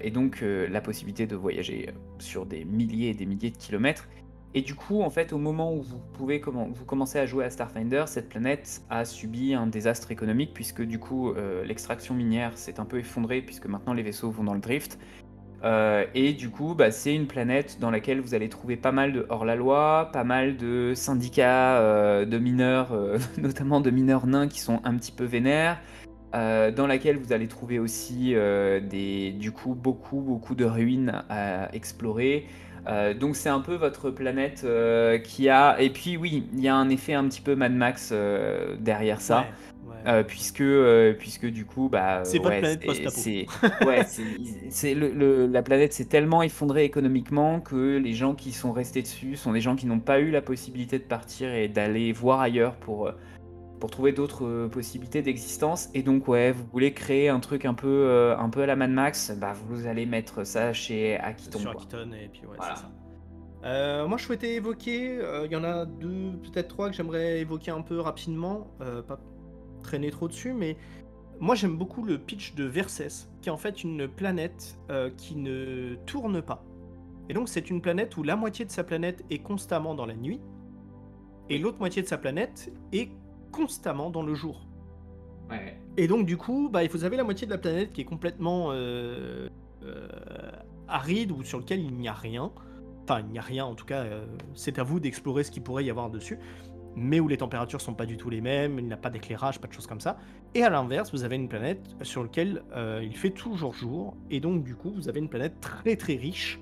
et 0.00 0.10
donc 0.10 0.42
la 0.42 0.80
possibilité 0.80 1.26
de 1.26 1.36
voyager 1.36 1.90
sur 2.18 2.46
des 2.46 2.64
milliers 2.64 3.10
et 3.10 3.14
des 3.14 3.26
milliers 3.26 3.50
de 3.50 3.56
kilomètres. 3.56 4.08
Et 4.54 4.60
du 4.60 4.74
coup, 4.74 5.02
en 5.02 5.08
fait, 5.08 5.32
au 5.32 5.38
moment 5.38 5.74
où 5.74 5.80
vous 5.80 5.98
pouvez 6.12 6.38
vous 6.38 6.84
commencez 6.84 7.18
à 7.18 7.24
jouer 7.24 7.44
à 7.44 7.50
Starfinder, 7.50 8.04
cette 8.06 8.28
planète 8.28 8.82
a 8.90 9.04
subi 9.06 9.54
un 9.54 9.66
désastre 9.66 10.10
économique 10.10 10.52
puisque 10.52 10.82
du 10.82 10.98
coup, 10.98 11.30
euh, 11.30 11.64
l'extraction 11.64 12.14
minière 12.14 12.58
s'est 12.58 12.78
un 12.78 12.84
peu 12.84 12.98
effondrée 12.98 13.40
puisque 13.40 13.66
maintenant 13.66 13.94
les 13.94 14.02
vaisseaux 14.02 14.30
vont 14.30 14.44
dans 14.44 14.52
le 14.52 14.60
drift. 14.60 14.98
Euh, 15.64 16.04
et 16.14 16.34
du 16.34 16.50
coup, 16.50 16.74
bah, 16.74 16.90
c'est 16.90 17.14
une 17.14 17.26
planète 17.26 17.78
dans 17.80 17.90
laquelle 17.90 18.20
vous 18.20 18.34
allez 18.34 18.50
trouver 18.50 18.76
pas 18.76 18.92
mal 18.92 19.12
de 19.14 19.24
hors-la-loi, 19.30 20.10
pas 20.12 20.24
mal 20.24 20.58
de 20.58 20.92
syndicats 20.94 21.78
euh, 21.78 22.26
de 22.26 22.36
mineurs, 22.36 22.94
notamment 23.38 23.80
de 23.80 23.90
mineurs 23.90 24.26
nains 24.26 24.48
qui 24.48 24.60
sont 24.60 24.82
un 24.84 24.96
petit 24.96 25.12
peu 25.12 25.24
vénères, 25.24 25.80
dans 26.32 26.86
laquelle 26.86 27.18
vous 27.18 27.32
allez 27.32 27.48
trouver 27.48 27.78
aussi 27.78 28.34
des, 28.34 29.32
du 29.32 29.52
coup 29.52 29.74
beaucoup 29.74 30.20
beaucoup 30.20 30.54
de 30.54 30.64
ruines 30.64 31.22
à 31.28 31.74
explorer. 31.74 32.46
Euh, 32.88 33.14
donc 33.14 33.36
c'est 33.36 33.48
un 33.48 33.60
peu 33.60 33.74
votre 33.74 34.10
planète 34.10 34.62
euh, 34.64 35.18
qui 35.18 35.48
a... 35.48 35.80
Et 35.80 35.90
puis 35.90 36.16
oui, 36.16 36.44
il 36.52 36.60
y 36.60 36.68
a 36.68 36.74
un 36.74 36.88
effet 36.88 37.14
un 37.14 37.24
petit 37.28 37.40
peu 37.40 37.54
Mad 37.54 37.72
Max 37.72 38.10
euh, 38.12 38.76
derrière 38.78 39.20
ça. 39.20 39.46
puisque, 40.26 40.64
puisque 41.18 41.46
du 41.46 41.64
coup, 41.64 41.88
bah, 41.88 42.22
c'est 42.24 42.38
votre 42.38 42.58
planète 42.58 42.84
post-apo. 42.84 43.20
Ouais, 43.86 44.04
c'est 44.70 44.94
le, 44.94 45.46
la 45.46 45.62
planète 45.62 45.92
s'est 45.92 46.06
tellement 46.06 46.42
effondrée 46.42 46.84
économiquement 46.84 47.60
que 47.60 47.98
les 47.98 48.12
gens 48.12 48.34
qui 48.34 48.50
sont 48.50 48.72
restés 48.72 49.02
dessus 49.02 49.36
sont 49.36 49.52
des 49.52 49.60
gens 49.60 49.76
qui 49.76 49.86
n'ont 49.86 50.00
pas 50.00 50.18
eu 50.18 50.30
la 50.30 50.42
possibilité 50.42 50.98
de 50.98 51.04
partir 51.04 51.54
et 51.54 51.68
d'aller 51.68 52.12
voir 52.12 52.40
ailleurs 52.40 52.74
pour, 52.74 53.12
pour 53.82 53.90
trouver 53.90 54.12
d'autres 54.12 54.46
euh, 54.46 54.68
possibilités 54.68 55.22
d'existence. 55.22 55.90
Et 55.92 56.04
donc, 56.04 56.28
ouais, 56.28 56.52
vous 56.52 56.64
voulez 56.72 56.94
créer 56.94 57.28
un 57.28 57.40
truc 57.40 57.64
un 57.64 57.74
peu, 57.74 57.88
euh, 57.88 58.38
un 58.38 58.48
peu 58.48 58.62
à 58.62 58.66
la 58.66 58.76
Mad 58.76 58.92
Max, 58.92 59.32
bah, 59.36 59.54
vous 59.66 59.88
allez 59.88 60.06
mettre 60.06 60.44
ça 60.44 60.72
chez 60.72 61.16
Akiton. 61.16 61.58
Sur 61.58 61.70
Akiton, 61.72 62.12
et 62.12 62.28
puis 62.28 62.42
ouais, 62.46 62.56
c'est 62.60 62.76
ça. 62.76 62.92
Euh, 63.64 64.06
moi, 64.06 64.18
je 64.18 64.24
souhaitais 64.26 64.54
évoquer, 64.54 65.18
il 65.46 65.50
y 65.50 65.56
en 65.56 65.64
a 65.64 65.84
deux, 65.84 66.30
peut-être 66.44 66.68
trois 66.68 66.90
que 66.90 66.94
j'aimerais 66.94 67.40
évoquer 67.40 67.72
un 67.72 67.82
peu 67.82 67.98
rapidement, 67.98 68.68
pas 68.78 69.18
traîner 69.82 70.12
trop 70.12 70.28
dessus, 70.28 70.52
mais 70.52 70.76
moi 71.40 71.56
j'aime 71.56 71.76
beaucoup 71.76 72.04
le 72.04 72.18
pitch 72.18 72.54
de 72.54 72.62
Vercès, 72.62 73.28
qui 73.40 73.48
est 73.48 73.52
en 73.52 73.56
fait 73.56 73.82
une 73.82 74.06
planète 74.06 74.78
qui 75.16 75.34
ne 75.34 75.96
tourne 76.06 76.40
pas. 76.40 76.64
Et 77.28 77.34
donc 77.34 77.48
c'est 77.48 77.68
une 77.68 77.80
planète 77.80 78.16
où 78.16 78.22
la 78.22 78.36
moitié 78.36 78.64
de 78.64 78.70
sa 78.70 78.84
planète 78.84 79.24
est 79.30 79.40
constamment 79.40 79.96
dans 79.96 80.06
la 80.06 80.14
nuit, 80.14 80.40
et 81.50 81.58
l'autre 81.58 81.78
moitié 81.78 82.00
de 82.02 82.06
sa 82.06 82.18
planète 82.18 82.72
est 82.92 83.10
constamment 83.52 84.10
dans 84.10 84.22
le 84.22 84.34
jour. 84.34 84.66
Et 85.96 86.08
donc 86.08 86.26
du 86.26 86.36
coup, 86.36 86.70
bah, 86.72 86.80
vous 86.86 87.04
avez 87.04 87.16
la 87.16 87.24
moitié 87.24 87.46
de 87.46 87.52
la 87.52 87.58
planète 87.58 87.92
qui 87.92 88.00
est 88.00 88.06
complètement 88.06 88.68
euh, 88.70 89.48
euh, 89.84 90.08
aride 90.88 91.30
ou 91.30 91.42
sur 91.42 91.58
lequel 91.58 91.80
il 91.80 91.94
n'y 91.94 92.08
a 92.08 92.14
rien. 92.14 92.50
Enfin, 93.04 93.20
il 93.20 93.26
n'y 93.26 93.38
a 93.38 93.42
rien 93.42 93.64
en 93.66 93.74
tout 93.74 93.84
cas, 93.84 94.02
euh, 94.02 94.24
c'est 94.54 94.78
à 94.78 94.82
vous 94.82 95.00
d'explorer 95.00 95.44
ce 95.44 95.50
qu'il 95.50 95.62
pourrait 95.62 95.84
y 95.84 95.90
avoir 95.90 96.10
dessus. 96.10 96.38
Mais 96.94 97.20
où 97.20 97.28
les 97.28 97.38
températures 97.38 97.80
sont 97.80 97.94
pas 97.94 98.04
du 98.04 98.18
tout 98.18 98.28
les 98.28 98.42
mêmes, 98.42 98.78
il 98.78 98.86
n'y 98.86 98.92
a 98.92 98.98
pas 98.98 99.08
d'éclairage, 99.08 99.58
pas 99.60 99.68
de 99.68 99.72
choses 99.72 99.86
comme 99.86 100.00
ça. 100.00 100.18
Et 100.54 100.62
à 100.62 100.68
l'inverse, 100.68 101.10
vous 101.10 101.24
avez 101.24 101.36
une 101.36 101.48
planète 101.48 101.96
sur 102.02 102.22
laquelle 102.22 102.62
il 103.02 103.16
fait 103.16 103.30
toujours 103.30 103.72
jour. 103.72 104.14
Et 104.30 104.40
donc 104.40 104.62
du 104.62 104.74
coup, 104.74 104.92
vous 104.92 105.08
avez 105.08 105.18
une 105.18 105.30
planète 105.30 105.58
très 105.60 105.96
très 105.96 106.16
riche 106.16 106.60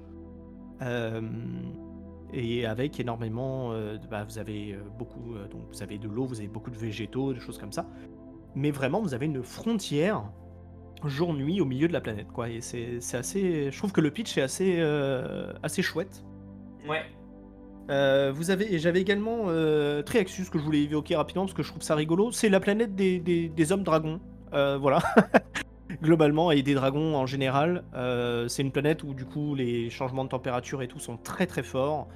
et 2.32 2.66
avec 2.66 2.98
énormément, 3.00 3.72
euh, 3.72 3.96
bah, 4.10 4.24
vous 4.24 4.38
avez 4.38 4.72
euh, 4.72 4.82
beaucoup, 4.98 5.34
euh, 5.34 5.48
donc 5.48 5.62
vous 5.72 5.82
avez 5.82 5.98
de 5.98 6.08
l'eau, 6.08 6.24
vous 6.24 6.38
avez 6.38 6.48
beaucoup 6.48 6.70
de 6.70 6.76
végétaux, 6.76 7.32
des 7.32 7.40
choses 7.40 7.58
comme 7.58 7.72
ça. 7.72 7.86
Mais 8.54 8.70
vraiment, 8.70 9.00
vous 9.00 9.14
avez 9.14 9.26
une 9.26 9.42
frontière 9.42 10.22
jour-nuit 11.04 11.60
au 11.60 11.64
milieu 11.64 11.88
de 11.88 11.92
la 11.92 12.00
planète, 12.00 12.28
quoi. 12.32 12.48
Et 12.50 12.60
c'est 12.60 12.98
assez, 13.14 13.70
je 13.70 13.78
trouve 13.78 13.92
que 13.92 14.00
le 14.00 14.10
pitch 14.10 14.36
est 14.36 14.42
assez, 14.42 14.80
assez 15.62 15.82
chouette. 15.82 16.24
Ouais. 16.86 17.02
vous 18.32 18.50
avez, 18.50 18.78
j'avais 18.78 19.00
également 19.00 19.46
Triaxus 20.04 20.50
que 20.50 20.58
je 20.58 20.64
voulais 20.64 20.82
évoquer 20.82 21.16
rapidement 21.16 21.44
parce 21.44 21.54
que 21.54 21.62
je 21.62 21.70
trouve 21.70 21.82
ça 21.82 21.94
rigolo. 21.94 22.32
C'est 22.32 22.50
la 22.50 22.60
planète 22.60 22.94
des, 22.96 23.18
des, 23.18 23.48
des 23.48 23.72
hommes 23.72 23.84
dragons. 23.84 24.20
voilà. 24.52 25.00
globalement 26.02 26.50
et 26.50 26.62
des 26.62 26.74
dragons 26.74 27.14
en 27.16 27.26
général. 27.26 27.84
Euh, 27.94 28.48
c'est 28.48 28.62
une 28.62 28.72
planète 28.72 29.02
où 29.02 29.14
du 29.14 29.24
coup 29.24 29.54
les 29.54 29.90
changements 29.90 30.24
de 30.24 30.28
température 30.28 30.82
et 30.82 30.88
tout 30.88 30.98
sont 30.98 31.16
très 31.16 31.46
très 31.46 31.62
forts. 31.62 32.08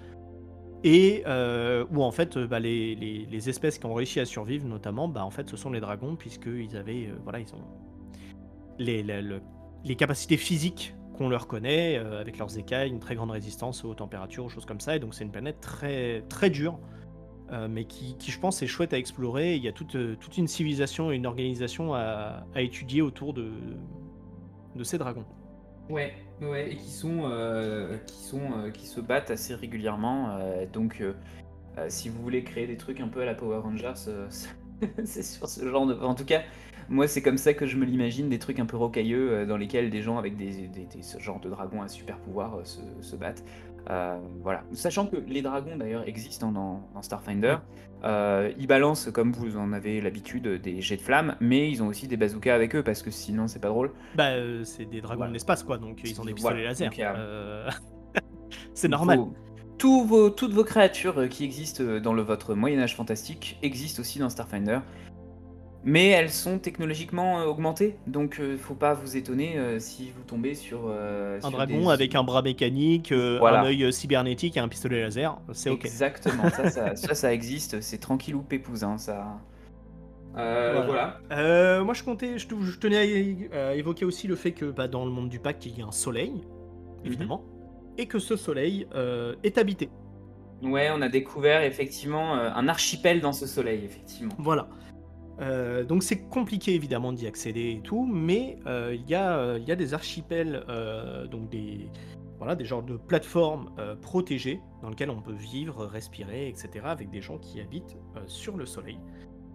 Et 0.86 1.22
euh, 1.26 1.86
où 1.90 2.02
en 2.02 2.10
fait 2.10 2.36
bah, 2.36 2.60
les, 2.60 3.48
espèces 3.48 3.78
qui 3.78 3.86
ont 3.86 3.94
réussi 3.94 4.20
à 4.20 4.26
survivre 4.26 4.66
notamment, 4.66 5.08
bah, 5.08 5.24
en 5.24 5.30
fait 5.30 5.48
ce 5.48 5.56
sont 5.56 5.70
les 5.70 5.80
dragons 5.80 6.14
puisqu'ils 6.14 6.76
avaient, 6.76 7.06
euh, 7.06 7.16
voilà, 7.22 7.40
ils 7.40 7.54
ont 7.54 7.64
les, 8.78 9.02
les, 9.02 9.96
capacités 9.96 10.36
physiques 10.36 10.94
qu'on 11.16 11.28
leur 11.28 11.46
connaît 11.46 11.96
avec 11.96 12.38
leurs 12.38 12.58
écailles, 12.58 12.90
une 12.90 12.98
très 12.98 13.14
grande 13.14 13.30
résistance 13.30 13.84
aux 13.84 13.94
températures, 13.94 14.50
choses 14.50 14.66
comme 14.66 14.80
ça. 14.80 14.96
Et 14.96 14.98
donc 14.98 15.14
c'est 15.14 15.24
une 15.24 15.30
planète 15.30 15.60
très 15.60 16.22
très 16.28 16.50
dure 16.50 16.80
euh, 17.54 17.68
mais 17.70 17.84
qui, 17.84 18.16
je 18.20 18.38
pense, 18.38 18.62
est 18.62 18.66
chouette 18.66 18.92
à 18.92 18.98
explorer. 18.98 19.54
Il 19.54 19.62
y 19.62 19.68
a 19.68 19.72
toute, 19.72 19.94
euh, 19.94 20.16
une 20.36 20.48
civilisation 20.48 21.12
et 21.12 21.16
une 21.16 21.26
organisation 21.26 21.94
à, 21.94 22.44
étudier 22.56 23.00
autour 23.00 23.32
de, 23.32 23.50
ces 24.82 24.98
dragons. 24.98 25.24
Ouais, 25.88 26.14
ouais, 26.40 26.72
et 26.72 26.76
qui 26.76 26.90
sont, 26.90 27.22
euh, 27.24 27.96
qui 28.06 28.16
sont, 28.16 28.40
qui 28.72 28.86
se 28.86 29.00
battent 29.00 29.30
assez 29.30 29.54
régulièrement. 29.54 30.38
donc, 30.72 31.02
si 31.88 32.08
vous 32.08 32.20
voulez 32.22 32.42
créer 32.42 32.66
des 32.66 32.76
trucs 32.76 33.00
un 33.00 33.08
peu 33.08 33.22
à 33.22 33.24
la 33.24 33.34
Power 33.34 33.58
Rangers, 33.58 33.92
c'est 35.04 35.22
sur 35.22 35.48
ce 35.48 35.68
genre 35.68 35.86
de. 35.86 35.94
En 35.94 36.14
tout 36.14 36.24
cas, 36.24 36.42
moi, 36.88 37.06
c'est 37.06 37.22
comme 37.22 37.38
ça 37.38 37.54
que 37.54 37.66
je 37.66 37.76
me 37.76 37.84
l'imagine, 37.84 38.28
des 38.28 38.40
trucs 38.40 38.58
un 38.58 38.66
peu 38.66 38.76
rocailleux 38.76 39.46
dans 39.46 39.56
lesquels 39.56 39.90
des 39.90 40.02
gens 40.02 40.18
avec 40.18 40.36
des, 40.36 40.66
des, 40.66 41.02
ce 41.02 41.20
genre 41.20 41.38
de 41.38 41.50
dragons 41.50 41.82
à 41.82 41.88
super 41.88 42.18
pouvoir 42.18 42.58
se, 42.64 43.14
battent. 43.14 43.44
Euh, 43.90 44.18
voilà. 44.42 44.64
Sachant 44.72 45.06
que 45.06 45.16
les 45.16 45.42
dragons 45.42 45.76
d'ailleurs 45.76 46.06
existent 46.08 46.50
dans, 46.50 47.02
Starfinder. 47.02 47.56
Euh, 48.02 48.52
ils 48.58 48.66
balancent, 48.66 49.10
comme 49.10 49.32
vous 49.32 49.56
en 49.56 49.72
avez 49.72 50.00
l'habitude, 50.00 50.46
des 50.46 50.80
jets 50.80 50.96
de 50.96 51.02
flammes, 51.02 51.36
mais 51.40 51.70
ils 51.70 51.82
ont 51.82 51.86
aussi 51.86 52.06
des 52.06 52.16
bazookas 52.16 52.54
avec 52.54 52.74
eux 52.76 52.82
parce 52.82 53.02
que 53.02 53.10
sinon 53.10 53.46
c'est 53.48 53.60
pas 53.60 53.68
drôle. 53.68 53.92
Bah, 54.14 54.30
euh, 54.30 54.62
c'est 54.64 54.84
des 54.84 55.00
dragons 55.00 55.26
de 55.26 55.32
l'espace 55.32 55.62
quoi, 55.62 55.78
donc 55.78 56.00
ils 56.04 56.20
ont 56.20 56.24
des 56.24 56.34
pistolets 56.34 56.64
laser. 56.64 56.90
c'est 58.74 58.88
normal. 58.88 59.20
vos, 59.82 60.30
toutes 60.30 60.52
vos 60.52 60.64
créatures 60.64 61.28
qui 61.30 61.44
existent 61.44 61.98
dans 61.98 62.12
le, 62.12 62.22
votre 62.22 62.54
Moyen-Âge 62.54 62.94
fantastique 62.94 63.58
existent 63.62 64.00
aussi 64.00 64.18
dans 64.18 64.28
Starfinder 64.28 64.80
mais 65.84 66.08
elles 66.08 66.30
sont 66.30 66.58
technologiquement 66.58 67.40
euh, 67.40 67.44
augmentées, 67.44 67.96
donc 68.06 68.40
euh, 68.40 68.56
faut 68.56 68.74
pas 68.74 68.94
vous 68.94 69.16
étonner 69.16 69.58
euh, 69.58 69.78
si 69.78 70.10
vous 70.10 70.22
tombez 70.22 70.54
sur 70.54 70.88
un 70.88 71.50
dragon 71.50 71.90
avec 71.90 72.14
un 72.14 72.24
bras 72.24 72.42
mécanique, 72.42 73.12
un 73.12 73.64
œil 73.64 73.92
cybernétique 73.92 74.56
et 74.56 74.60
un 74.60 74.68
pistolet 74.68 75.02
laser, 75.02 75.38
c'est 75.52 75.70
ok. 75.70 75.84
Exactement, 75.84 76.44
ça, 76.50 76.96
ça, 76.96 77.32
existe, 77.32 77.80
c'est 77.82 77.98
tranquille 77.98 78.34
ou 78.34 78.42
pépouze, 78.42 78.82
hein, 78.82 78.96
ça. 78.96 79.38
voilà. 80.34 81.20
moi, 81.82 81.94
je 81.94 82.02
comptais, 82.02 82.38
je, 82.38 82.46
tenais 82.78 83.48
à, 83.52 83.74
évoquer 83.74 84.06
aussi 84.06 84.26
le 84.26 84.36
fait 84.36 84.52
que 84.52 84.66
bah, 84.66 84.88
dans 84.88 85.04
le 85.04 85.10
monde 85.10 85.28
du 85.28 85.38
pacte, 85.38 85.66
il 85.66 85.78
y 85.78 85.82
a 85.82 85.86
un 85.86 85.92
soleil, 85.92 86.32
mhm. 86.32 87.04
évidemment, 87.04 87.44
et 87.98 88.06
que 88.06 88.18
ce 88.18 88.36
soleil 88.36 88.86
est 89.42 89.58
habité. 89.58 89.90
Ouais, 90.62 90.88
on 90.94 91.02
a 91.02 91.10
découvert 91.10 91.62
effectivement 91.62 92.32
un 92.32 92.68
archipel 92.68 93.20
dans 93.20 93.34
ce 93.34 93.46
soleil, 93.46 93.84
effectivement. 93.84 94.34
Voilà. 94.38 94.66
Euh, 95.40 95.84
donc 95.84 96.02
c'est 96.02 96.20
compliqué 96.28 96.74
évidemment 96.74 97.12
d'y 97.12 97.26
accéder 97.26 97.72
et 97.72 97.80
tout, 97.80 98.06
mais 98.06 98.58
euh, 98.66 98.94
il 98.94 99.08
y, 99.08 99.14
euh, 99.14 99.58
y, 99.58 99.72
a 99.72 99.76
des 99.76 99.94
archipels, 99.94 100.64
donc 101.30 101.48
des, 101.50 101.88
voilà, 102.38 102.54
des 102.54 102.64
genres 102.64 102.82
de 102.82 102.96
plateformes 102.96 103.70
protégées 104.00 104.60
dans 104.82 104.90
lesquelles 104.90 105.10
on 105.10 105.20
peut 105.20 105.32
vivre, 105.32 105.86
respirer, 105.86 106.48
etc. 106.48 106.84
avec 106.84 107.10
des 107.10 107.20
gens 107.20 107.38
qui 107.38 107.60
habitent 107.60 107.96
sur 108.26 108.56
le 108.56 108.66
Soleil. 108.66 108.98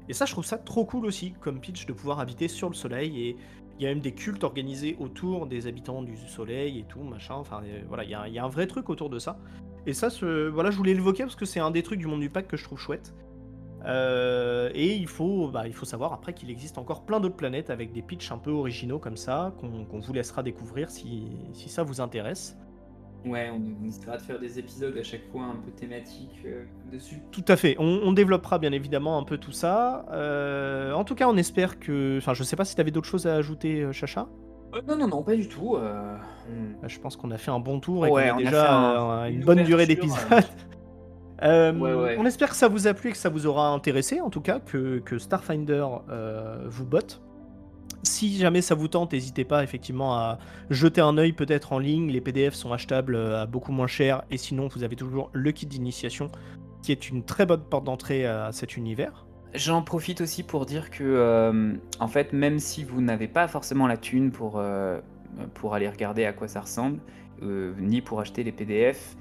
Et 0.09 0.13
ça, 0.13 0.25
je 0.25 0.31
trouve 0.31 0.45
ça 0.45 0.57
trop 0.57 0.85
cool 0.85 1.05
aussi, 1.05 1.33
comme 1.39 1.59
pitch, 1.59 1.85
de 1.85 1.93
pouvoir 1.93 2.19
habiter 2.19 2.47
sur 2.47 2.67
le 2.67 2.73
soleil. 2.73 3.21
Et 3.21 3.35
il 3.77 3.83
y 3.83 3.85
a 3.85 3.89
même 3.89 3.99
des 3.99 4.13
cultes 4.13 4.43
organisés 4.43 4.97
autour 4.99 5.45
des 5.45 5.67
habitants 5.67 6.01
du 6.01 6.17
soleil 6.17 6.79
et 6.79 6.83
tout, 6.83 7.03
machin. 7.03 7.35
Enfin, 7.35 7.61
voilà, 7.87 8.03
il 8.03 8.09
y, 8.09 8.15
a, 8.15 8.27
il 8.27 8.33
y 8.33 8.39
a 8.39 8.43
un 8.43 8.49
vrai 8.49 8.65
truc 8.65 8.89
autour 8.89 9.11
de 9.11 9.19
ça. 9.19 9.37
Et 9.85 9.93
ça, 9.93 10.09
voilà, 10.51 10.71
je 10.71 10.77
voulais 10.77 10.95
l'évoquer 10.95 11.23
parce 11.23 11.35
que 11.35 11.45
c'est 11.45 11.59
un 11.59 11.69
des 11.69 11.83
trucs 11.83 11.99
du 11.99 12.07
monde 12.07 12.21
du 12.21 12.29
pack 12.31 12.47
que 12.47 12.57
je 12.57 12.63
trouve 12.63 12.79
chouette. 12.79 13.13
Euh, 13.85 14.69
et 14.73 14.95
il 14.95 15.07
faut, 15.07 15.49
bah, 15.49 15.63
il 15.67 15.73
faut 15.73 15.85
savoir 15.85 16.11
après 16.13 16.33
qu'il 16.33 16.49
existe 16.49 16.77
encore 16.77 17.03
plein 17.05 17.19
d'autres 17.19 17.35
planètes 17.37 17.69
avec 17.69 17.91
des 17.93 18.01
pitchs 18.01 18.31
un 18.31 18.37
peu 18.37 18.51
originaux 18.51 18.99
comme 18.99 19.17
ça, 19.17 19.53
qu'on 19.59 19.99
vous 19.99 20.13
laissera 20.13 20.43
découvrir 20.43 20.89
si, 20.89 21.27
si 21.53 21.69
ça 21.69 21.83
vous 21.83 22.01
intéresse. 22.01 22.57
Ouais, 23.25 23.51
on, 23.51 23.85
essaiera 23.85 24.15
de 24.17 24.21
faire 24.21 24.39
des 24.39 24.59
épisodes 24.59 24.97
à 24.97 25.03
chaque 25.03 25.29
fois 25.29 25.43
un 25.43 25.55
peu 25.57 25.71
thématiques 25.71 26.39
euh, 26.45 26.63
dessus. 26.91 27.21
Tout 27.31 27.43
à 27.49 27.57
fait. 27.57 27.75
On, 27.77 27.83
on 28.03 28.13
développera 28.13 28.59
bien 28.59 28.71
évidemment 28.71 29.17
un 29.17 29.23
peu 29.23 29.37
tout 29.37 29.51
ça. 29.51 30.05
Euh, 30.11 30.93
en 30.93 31.03
tout 31.03 31.15
cas, 31.15 31.27
on 31.27 31.35
espère 31.35 31.79
que. 31.79 32.17
Enfin, 32.17 32.33
je 32.33 32.43
sais 32.43 32.55
pas 32.55 32.63
si 32.63 32.75
tu 32.75 32.81
avais 32.81 32.91
d'autres 32.91 33.09
choses 33.09 33.27
à 33.27 33.35
ajouter, 33.35 33.85
Chacha. 33.91 34.29
Non, 34.87 34.95
non, 34.95 35.07
non, 35.07 35.23
pas 35.23 35.35
du 35.35 35.47
tout. 35.49 35.75
on- 35.75 35.81
Euh, 35.81 36.15
Je 36.87 36.99
pense 36.99 37.17
qu'on 37.17 37.31
a 37.31 37.37
fait 37.37 37.51
un 37.51 37.59
bon 37.59 37.79
tour 37.81 38.05
et 38.05 38.09
Ouais, 38.09 38.29
qu'on 38.29 38.37
a 38.37 38.39
déjà 38.41 38.73
un- 38.73 39.25
une, 39.27 39.35
une 39.39 39.45
bonne 39.45 39.63
durée 39.63 39.85
d'épisode. 39.85 40.17
Euh, 41.43 41.73
Ouais, 41.73 41.93
ouais. 41.93 42.15
On 42.19 42.25
espère 42.25 42.49
que 42.49 42.55
ça 42.55 42.67
vous 42.67 42.87
a 42.87 42.93
plu 42.93 43.09
et 43.09 43.11
que 43.11 43.17
ça 43.17 43.29
vous 43.29 43.47
aura 43.47 43.69
intéressé, 43.69 44.21
en 44.21 44.29
tout 44.29 44.41
cas, 44.41 44.59
que, 44.59 44.99
que 44.99 45.17
Starfinder 45.17 45.85
euh, 46.09 46.65
vous 46.67 46.85
botte. 46.85 47.21
Si 48.03 48.37
jamais 48.37 48.61
ça 48.61 48.75
vous 48.75 48.87
tente, 48.87 49.11
n'hésitez 49.11 49.43
pas 49.43 49.63
effectivement 49.63 50.15
à 50.15 50.39
jeter 50.69 51.01
un 51.01 51.17
œil 51.17 51.33
peut-être 51.33 51.73
en 51.73 51.79
ligne. 51.79 52.09
Les 52.09 52.21
PDF 52.21 52.53
sont 52.53 52.71
achetables 52.71 53.15
euh, 53.15 53.41
à 53.41 53.45
beaucoup 53.45 53.71
moins 53.71 53.87
cher. 53.87 54.23
Et 54.31 54.37
sinon, 54.37 54.67
vous 54.67 54.83
avez 54.83 54.95
toujours 54.95 55.29
le 55.33 55.51
kit 55.51 55.65
d'initiation, 55.65 56.29
qui 56.81 56.91
est 56.91 57.09
une 57.09 57.23
très 57.23 57.45
bonne 57.45 57.63
porte 57.63 57.83
d'entrée 57.83 58.25
à 58.25 58.51
cet 58.51 58.77
univers. 58.77 59.25
J'en 59.55 59.81
profite 59.81 60.21
aussi 60.21 60.43
pour 60.43 60.65
dire 60.65 60.91
que, 60.91 61.03
euh, 61.03 61.73
en 61.99 62.07
fait, 62.07 62.33
même 62.33 62.59
si 62.59 62.83
vous 62.83 63.01
n'avez 63.01 63.27
pas 63.27 63.47
forcément 63.47 63.87
la 63.87 63.97
thune 63.97 64.31
pour, 64.31 64.53
euh, 64.57 64.99
pour 65.55 65.73
aller 65.73 65.89
regarder 65.89 66.25
à 66.25 66.33
quoi 66.33 66.47
ça 66.47 66.61
ressemble, 66.61 66.99
euh, 67.41 67.73
ni 67.79 68.01
pour 68.01 68.19
acheter 68.19 68.43
les 68.43 68.51
PDF, 68.51 69.15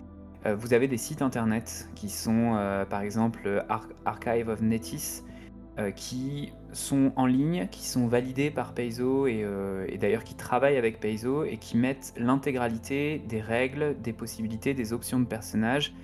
euh, 0.47 0.55
vous 0.55 0.73
avez 0.75 0.89
des 0.89 0.99
sites 0.99 1.23
internet 1.23 1.89
qui 1.95 2.09
sont, 2.09 2.55
euh, 2.57 2.85
par 2.85 3.01
exemple, 3.03 3.65
Ar- 3.69 3.89
Archive 4.05 4.49
of 4.49 4.61
Netis, 4.63 5.23
euh, 5.79 5.91
qui 5.91 6.53
sont 6.73 7.13
en 7.17 7.27
ligne, 7.27 7.69
qui 7.71 7.87
sont 7.87 8.09
validés 8.09 8.51
par 8.51 8.75
Paizo 8.75 9.27
et, 9.27 9.43
euh, 9.45 9.87
d'ailleurs 9.97 10.25
qui 10.25 10.35
travaillent 10.35 10.77
avec 10.77 11.01
Paizo 11.01 11.45
et 11.45 11.57
qui 11.57 11.77
mettent 11.77 12.15
l'intégralité 12.17 13.23
des 13.29 13.41
règles, 13.41 13.97
des 14.01 14.13
possibilités, 14.13 14.75
des 14.75 14.93
options 14.93 15.21
de 15.21 15.25
personnages 15.25 15.95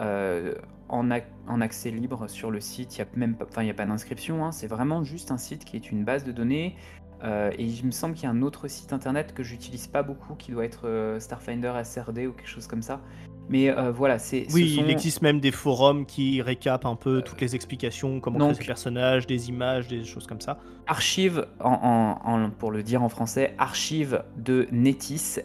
euh, 0.00 0.54
en, 0.88 1.08
ac- 1.08 1.24
en 1.46 1.60
accès 1.60 1.90
libre 1.90 2.28
sur 2.28 2.50
le 2.50 2.60
site. 2.60 2.96
Il 2.96 3.62
n'y 3.62 3.70
a 3.70 3.74
pas, 3.74 3.86
d'inscription, 3.86 4.44
hein, 4.44 4.52
c'est 4.52 4.66
vraiment 4.66 5.04
juste 5.04 5.30
un 5.30 5.38
site 5.38 5.64
qui 5.64 5.76
est 5.76 5.90
une 5.90 6.04
base 6.04 6.24
de 6.24 6.32
données. 6.32 6.76
Euh, 7.22 7.50
et 7.56 7.64
il 7.64 7.86
me 7.86 7.92
semble 7.92 8.14
qu'il 8.14 8.24
y 8.24 8.26
a 8.26 8.30
un 8.30 8.42
autre 8.42 8.68
site 8.68 8.92
internet 8.92 9.32
que 9.32 9.42
j'utilise 9.42 9.86
pas 9.86 10.02
beaucoup 10.02 10.34
qui 10.34 10.52
doit 10.52 10.64
être 10.64 10.86
euh, 10.86 11.18
Starfinder 11.18 11.72
SRD 11.82 12.26
ou 12.26 12.32
quelque 12.32 12.48
chose 12.48 12.66
comme 12.66 12.82
ça. 12.82 13.00
Mais 13.48 13.68
euh, 13.68 13.90
voilà, 13.92 14.18
c'est. 14.18 14.46
ce 14.48 14.54
Oui, 14.54 14.74
sont- 14.76 14.82
il 14.84 14.90
existe 14.90 15.20
même 15.22 15.38
des 15.40 15.50
forums 15.50 16.06
qui 16.06 16.40
récapent 16.40 16.86
un 16.86 16.96
peu 16.96 17.20
toutes 17.22 17.40
les 17.42 17.54
explications, 17.54 18.18
comment 18.20 18.38
créer 18.38 18.48
donc- 18.48 18.56
ces 18.60 18.64
personnages, 18.66 19.26
des 19.26 19.48
images, 19.50 19.86
des 19.88 20.02
choses 20.04 20.26
comme 20.26 20.40
ça. 20.40 20.58
archive, 20.86 21.46
en, 21.60 22.18
en- 22.24 22.30
en- 22.44 22.50
pour 22.50 22.70
le 22.70 22.82
dire 22.82 23.02
en 23.02 23.08
français, 23.08 23.54
archive 23.58 24.22
de 24.36 24.66
Netis, 24.70 25.38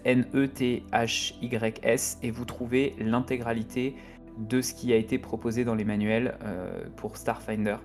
N-E-T-H-Y-S, 0.92 2.20
et 2.24 2.32
vous 2.32 2.46
trouvez 2.46 2.96
l'intégralité 3.00 3.96
de 4.38 4.62
ce 4.62 4.74
qui 4.74 4.94
a 4.94 4.96
été 4.96 5.18
proposé 5.18 5.66
dans 5.66 5.76
les 5.76 5.84
manuels 5.84 6.38
euh, 6.44 6.72
pour 6.96 7.18
Starfinder, 7.18 7.76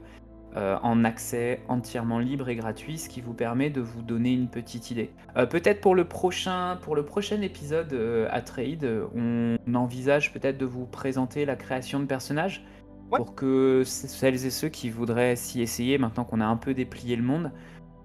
euh, 0.56 0.76
en 0.82 1.04
accès 1.04 1.60
entièrement 1.68 2.18
libre 2.20 2.48
et 2.48 2.54
gratuit, 2.56 2.98
ce 2.98 3.08
qui 3.08 3.20
vous 3.20 3.34
permet 3.34 3.70
de 3.70 3.80
vous 3.80 4.02
donner 4.02 4.32
une 4.32 4.48
petite 4.48 4.90
idée. 4.90 5.10
Euh, 5.36 5.46
peut-être 5.46 5.80
pour 5.80 5.94
le 5.94 6.04
prochain, 6.04 6.78
pour 6.82 6.94
le 6.94 7.04
prochain 7.04 7.40
épisode 7.42 7.92
euh, 7.92 8.28
à 8.30 8.40
Trade, 8.40 8.86
on 9.16 9.56
envisage 9.74 10.32
peut-être 10.32 10.56
de 10.58 10.64
vous 10.66 10.86
présenter 10.86 11.44
la 11.44 11.56
création 11.56 11.98
de 12.00 12.06
personnages 12.06 12.64
Ouais. 13.10 13.18
pour 13.18 13.34
que 13.34 13.82
celles 13.84 14.46
et 14.46 14.50
ceux 14.50 14.68
qui 14.70 14.88
voudraient 14.88 15.36
s'y 15.36 15.60
essayer, 15.60 15.98
maintenant 15.98 16.24
qu'on 16.24 16.40
a 16.40 16.46
un 16.46 16.56
peu 16.56 16.72
déplié 16.72 17.16
le 17.16 17.22
monde, 17.22 17.52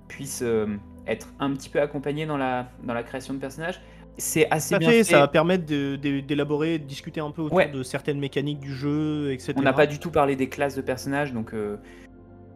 puissent 0.09 0.41
euh, 0.43 0.67
être 1.07 1.30
un 1.39 1.51
petit 1.53 1.69
peu 1.69 1.80
accompagnés 1.80 2.26
dans 2.26 2.35
la, 2.38 2.67
dans 2.84 2.93
la 2.93 3.03
création 3.03 3.34
de 3.34 3.39
personnages. 3.39 3.81
C'est 4.17 4.51
assez 4.51 4.77
bien 4.77 4.89
fait, 4.89 4.97
fait. 4.97 5.03
ça 5.05 5.19
va 5.19 5.30
permettre 5.30 5.65
de- 5.65 5.95
de- 5.95 6.19
d'élaborer, 6.19 6.77
de 6.80 6.84
discuter 6.84 7.21
un 7.21 7.31
peu 7.31 7.41
autour 7.43 7.55
Ouais. 7.57 7.69
de 7.69 7.81
certaines 7.84 8.19
mécaniques 8.19 8.59
du 8.59 8.73
jeu, 8.73 9.31
etc. 9.31 9.53
On 9.55 9.61
n'a 9.61 9.71
pas 9.71 9.88
du 9.88 9.99
tout 9.99 10.11
parlé 10.11 10.35
des 10.35 10.49
classes 10.49 10.76
de 10.76 10.81
personnages, 10.81 11.31
donc, 11.34 11.53
euh, 11.53 11.77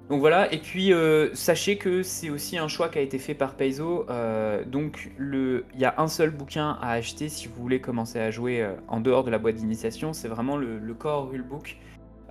donc 0.09 0.19
voilà. 0.19 0.51
Et 0.53 0.59
puis 0.59 0.93
euh, 0.93 1.33
sachez 1.33 1.77
que 1.77 2.03
c'est 2.03 2.29
aussi 2.29 2.57
un 2.57 2.67
choix 2.67 2.89
qui 2.89 2.99
a 2.99 3.01
été 3.01 3.17
fait 3.19 3.33
par 3.33 3.55
Paizo. 3.55 4.05
euh, 4.09 4.63
donc 4.65 5.11
il 5.19 5.63
y 5.79 5.85
a 5.85 5.95
un 5.97 6.07
seul 6.07 6.29
bouquin 6.29 6.77
à 6.81 6.91
acheter 6.91 7.29
si 7.29 7.47
vous 7.47 7.61
voulez 7.61 7.79
commencer 7.81 8.19
à 8.19 8.29
jouer 8.29 8.61
euh, 8.61 8.75
en 8.87 8.99
dehors 8.99 9.23
de 9.23 9.31
la 9.31 9.39
boîte 9.39 9.55
d'initiation. 9.55 10.13
C'est 10.13 10.27
vraiment 10.27 10.57
le, 10.57 10.77
le 10.77 10.93
core 10.93 11.29
rulebook. 11.29 11.77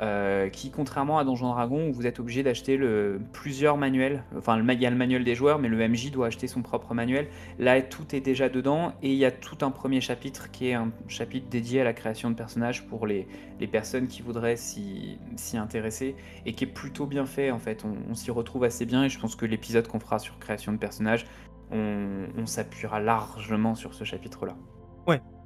Euh, 0.03 0.49
qui, 0.49 0.73
contrairement 0.73 1.19
à 1.19 1.25
Donjon 1.25 1.51
Dragon, 1.51 1.89
où 1.89 1.93
vous 1.93 2.09
êtes 2.09 2.19
obligé 2.19 2.43
d'acheter 2.43 2.77
le, 2.77 3.21
plusieurs 3.33 3.77
manuels, 3.77 4.25
enfin 4.37 4.61
il 4.61 4.83
y 4.83 4.87
a 4.87 4.91
le 4.91 4.97
manuel 4.97 5.23
des 5.23 5.37
joueurs, 5.37 5.61
mais 5.61 5.69
le 5.69 5.89
MJ 5.89 6.11
doit 6.11 6.27
acheter 6.27 6.49
son 6.49 6.61
propre 6.61 6.93
manuel. 6.93 7.29
Là, 7.61 7.81
tout 7.83 8.15
est 8.15 8.21
déjà 8.21 8.49
dedans, 8.49 8.95
et 9.03 9.13
il 9.13 9.17
y 9.17 9.25
a 9.25 9.31
tout 9.31 9.59
un 9.65 9.71
premier 9.71 10.01
chapitre 10.01 10.51
qui 10.51 10.69
est 10.69 10.75
un 10.75 10.91
chapitre 11.07 11.49
dédié 11.49 11.83
à 11.83 11.85
la 11.85 11.93
création 11.93 12.31
de 12.31 12.35
personnages 12.35 12.85
pour 12.89 13.07
les, 13.07 13.29
les 13.61 13.69
personnes 13.69 14.09
qui 14.09 14.23
voudraient 14.23 14.57
s'y 14.57 15.19
s'y 15.37 15.57
intéresser 15.57 16.17
et 16.47 16.53
qui 16.53 16.65
est 16.65 16.73
plutôt 16.73 17.07
bien 17.07 17.25
fait 17.25 17.53
en 17.53 17.61
fait. 17.61 17.85
On, 17.85 17.95
on 18.11 18.15
s'y 18.15 18.33
retrouve 18.33 18.65
assez 18.65 18.87
bien 18.87 19.05
et 19.05 19.09
je 19.09 19.21
pense 19.21 19.37
que 19.37 19.47
l'épisode 19.47 19.87
qu'on 19.87 20.01
fera 20.01 20.19
sur 20.19 20.39
création 20.41 20.73
de 20.73 20.79
personnages, 20.79 21.27
on, 21.71 22.27
on 22.37 22.47
s'appuiera 22.47 22.99
largement 22.99 23.77
sur 23.77 23.95
ce 23.95 24.03
chapitre-là. 24.03 24.57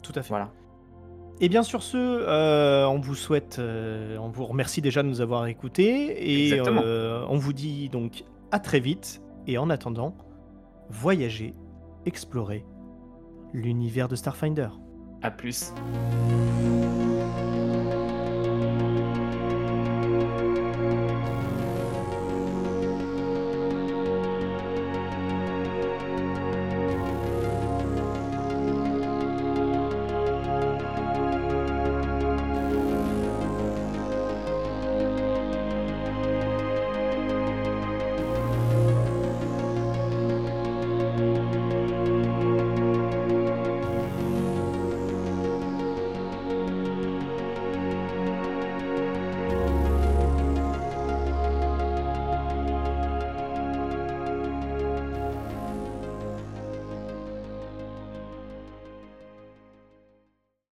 Tout 0.02 0.12
à 0.14 0.22
fait. 0.22 0.30
Voilà. 0.30 0.50
Et 1.40 1.48
bien 1.48 1.62
sur 1.62 1.82
ce, 1.82 1.96
euh, 1.98 2.88
on 2.88 2.98
vous 2.98 3.14
souhaite, 3.14 3.58
euh, 3.58 4.16
on 4.18 4.28
vous 4.28 4.46
remercie 4.46 4.80
déjà 4.80 5.02
de 5.02 5.08
nous 5.08 5.20
avoir 5.20 5.46
écoutés 5.46 6.48
et 6.48 6.58
euh, 6.58 7.24
on 7.28 7.36
vous 7.36 7.52
dit 7.52 7.90
donc 7.90 8.24
à 8.52 8.58
très 8.58 8.80
vite. 8.80 9.22
Et 9.46 9.58
en 9.58 9.68
attendant, 9.68 10.16
voyagez, 10.88 11.54
explorez 12.06 12.64
l'univers 13.52 14.08
de 14.08 14.16
Starfinder. 14.16 14.68
À 15.22 15.30
plus. 15.30 15.72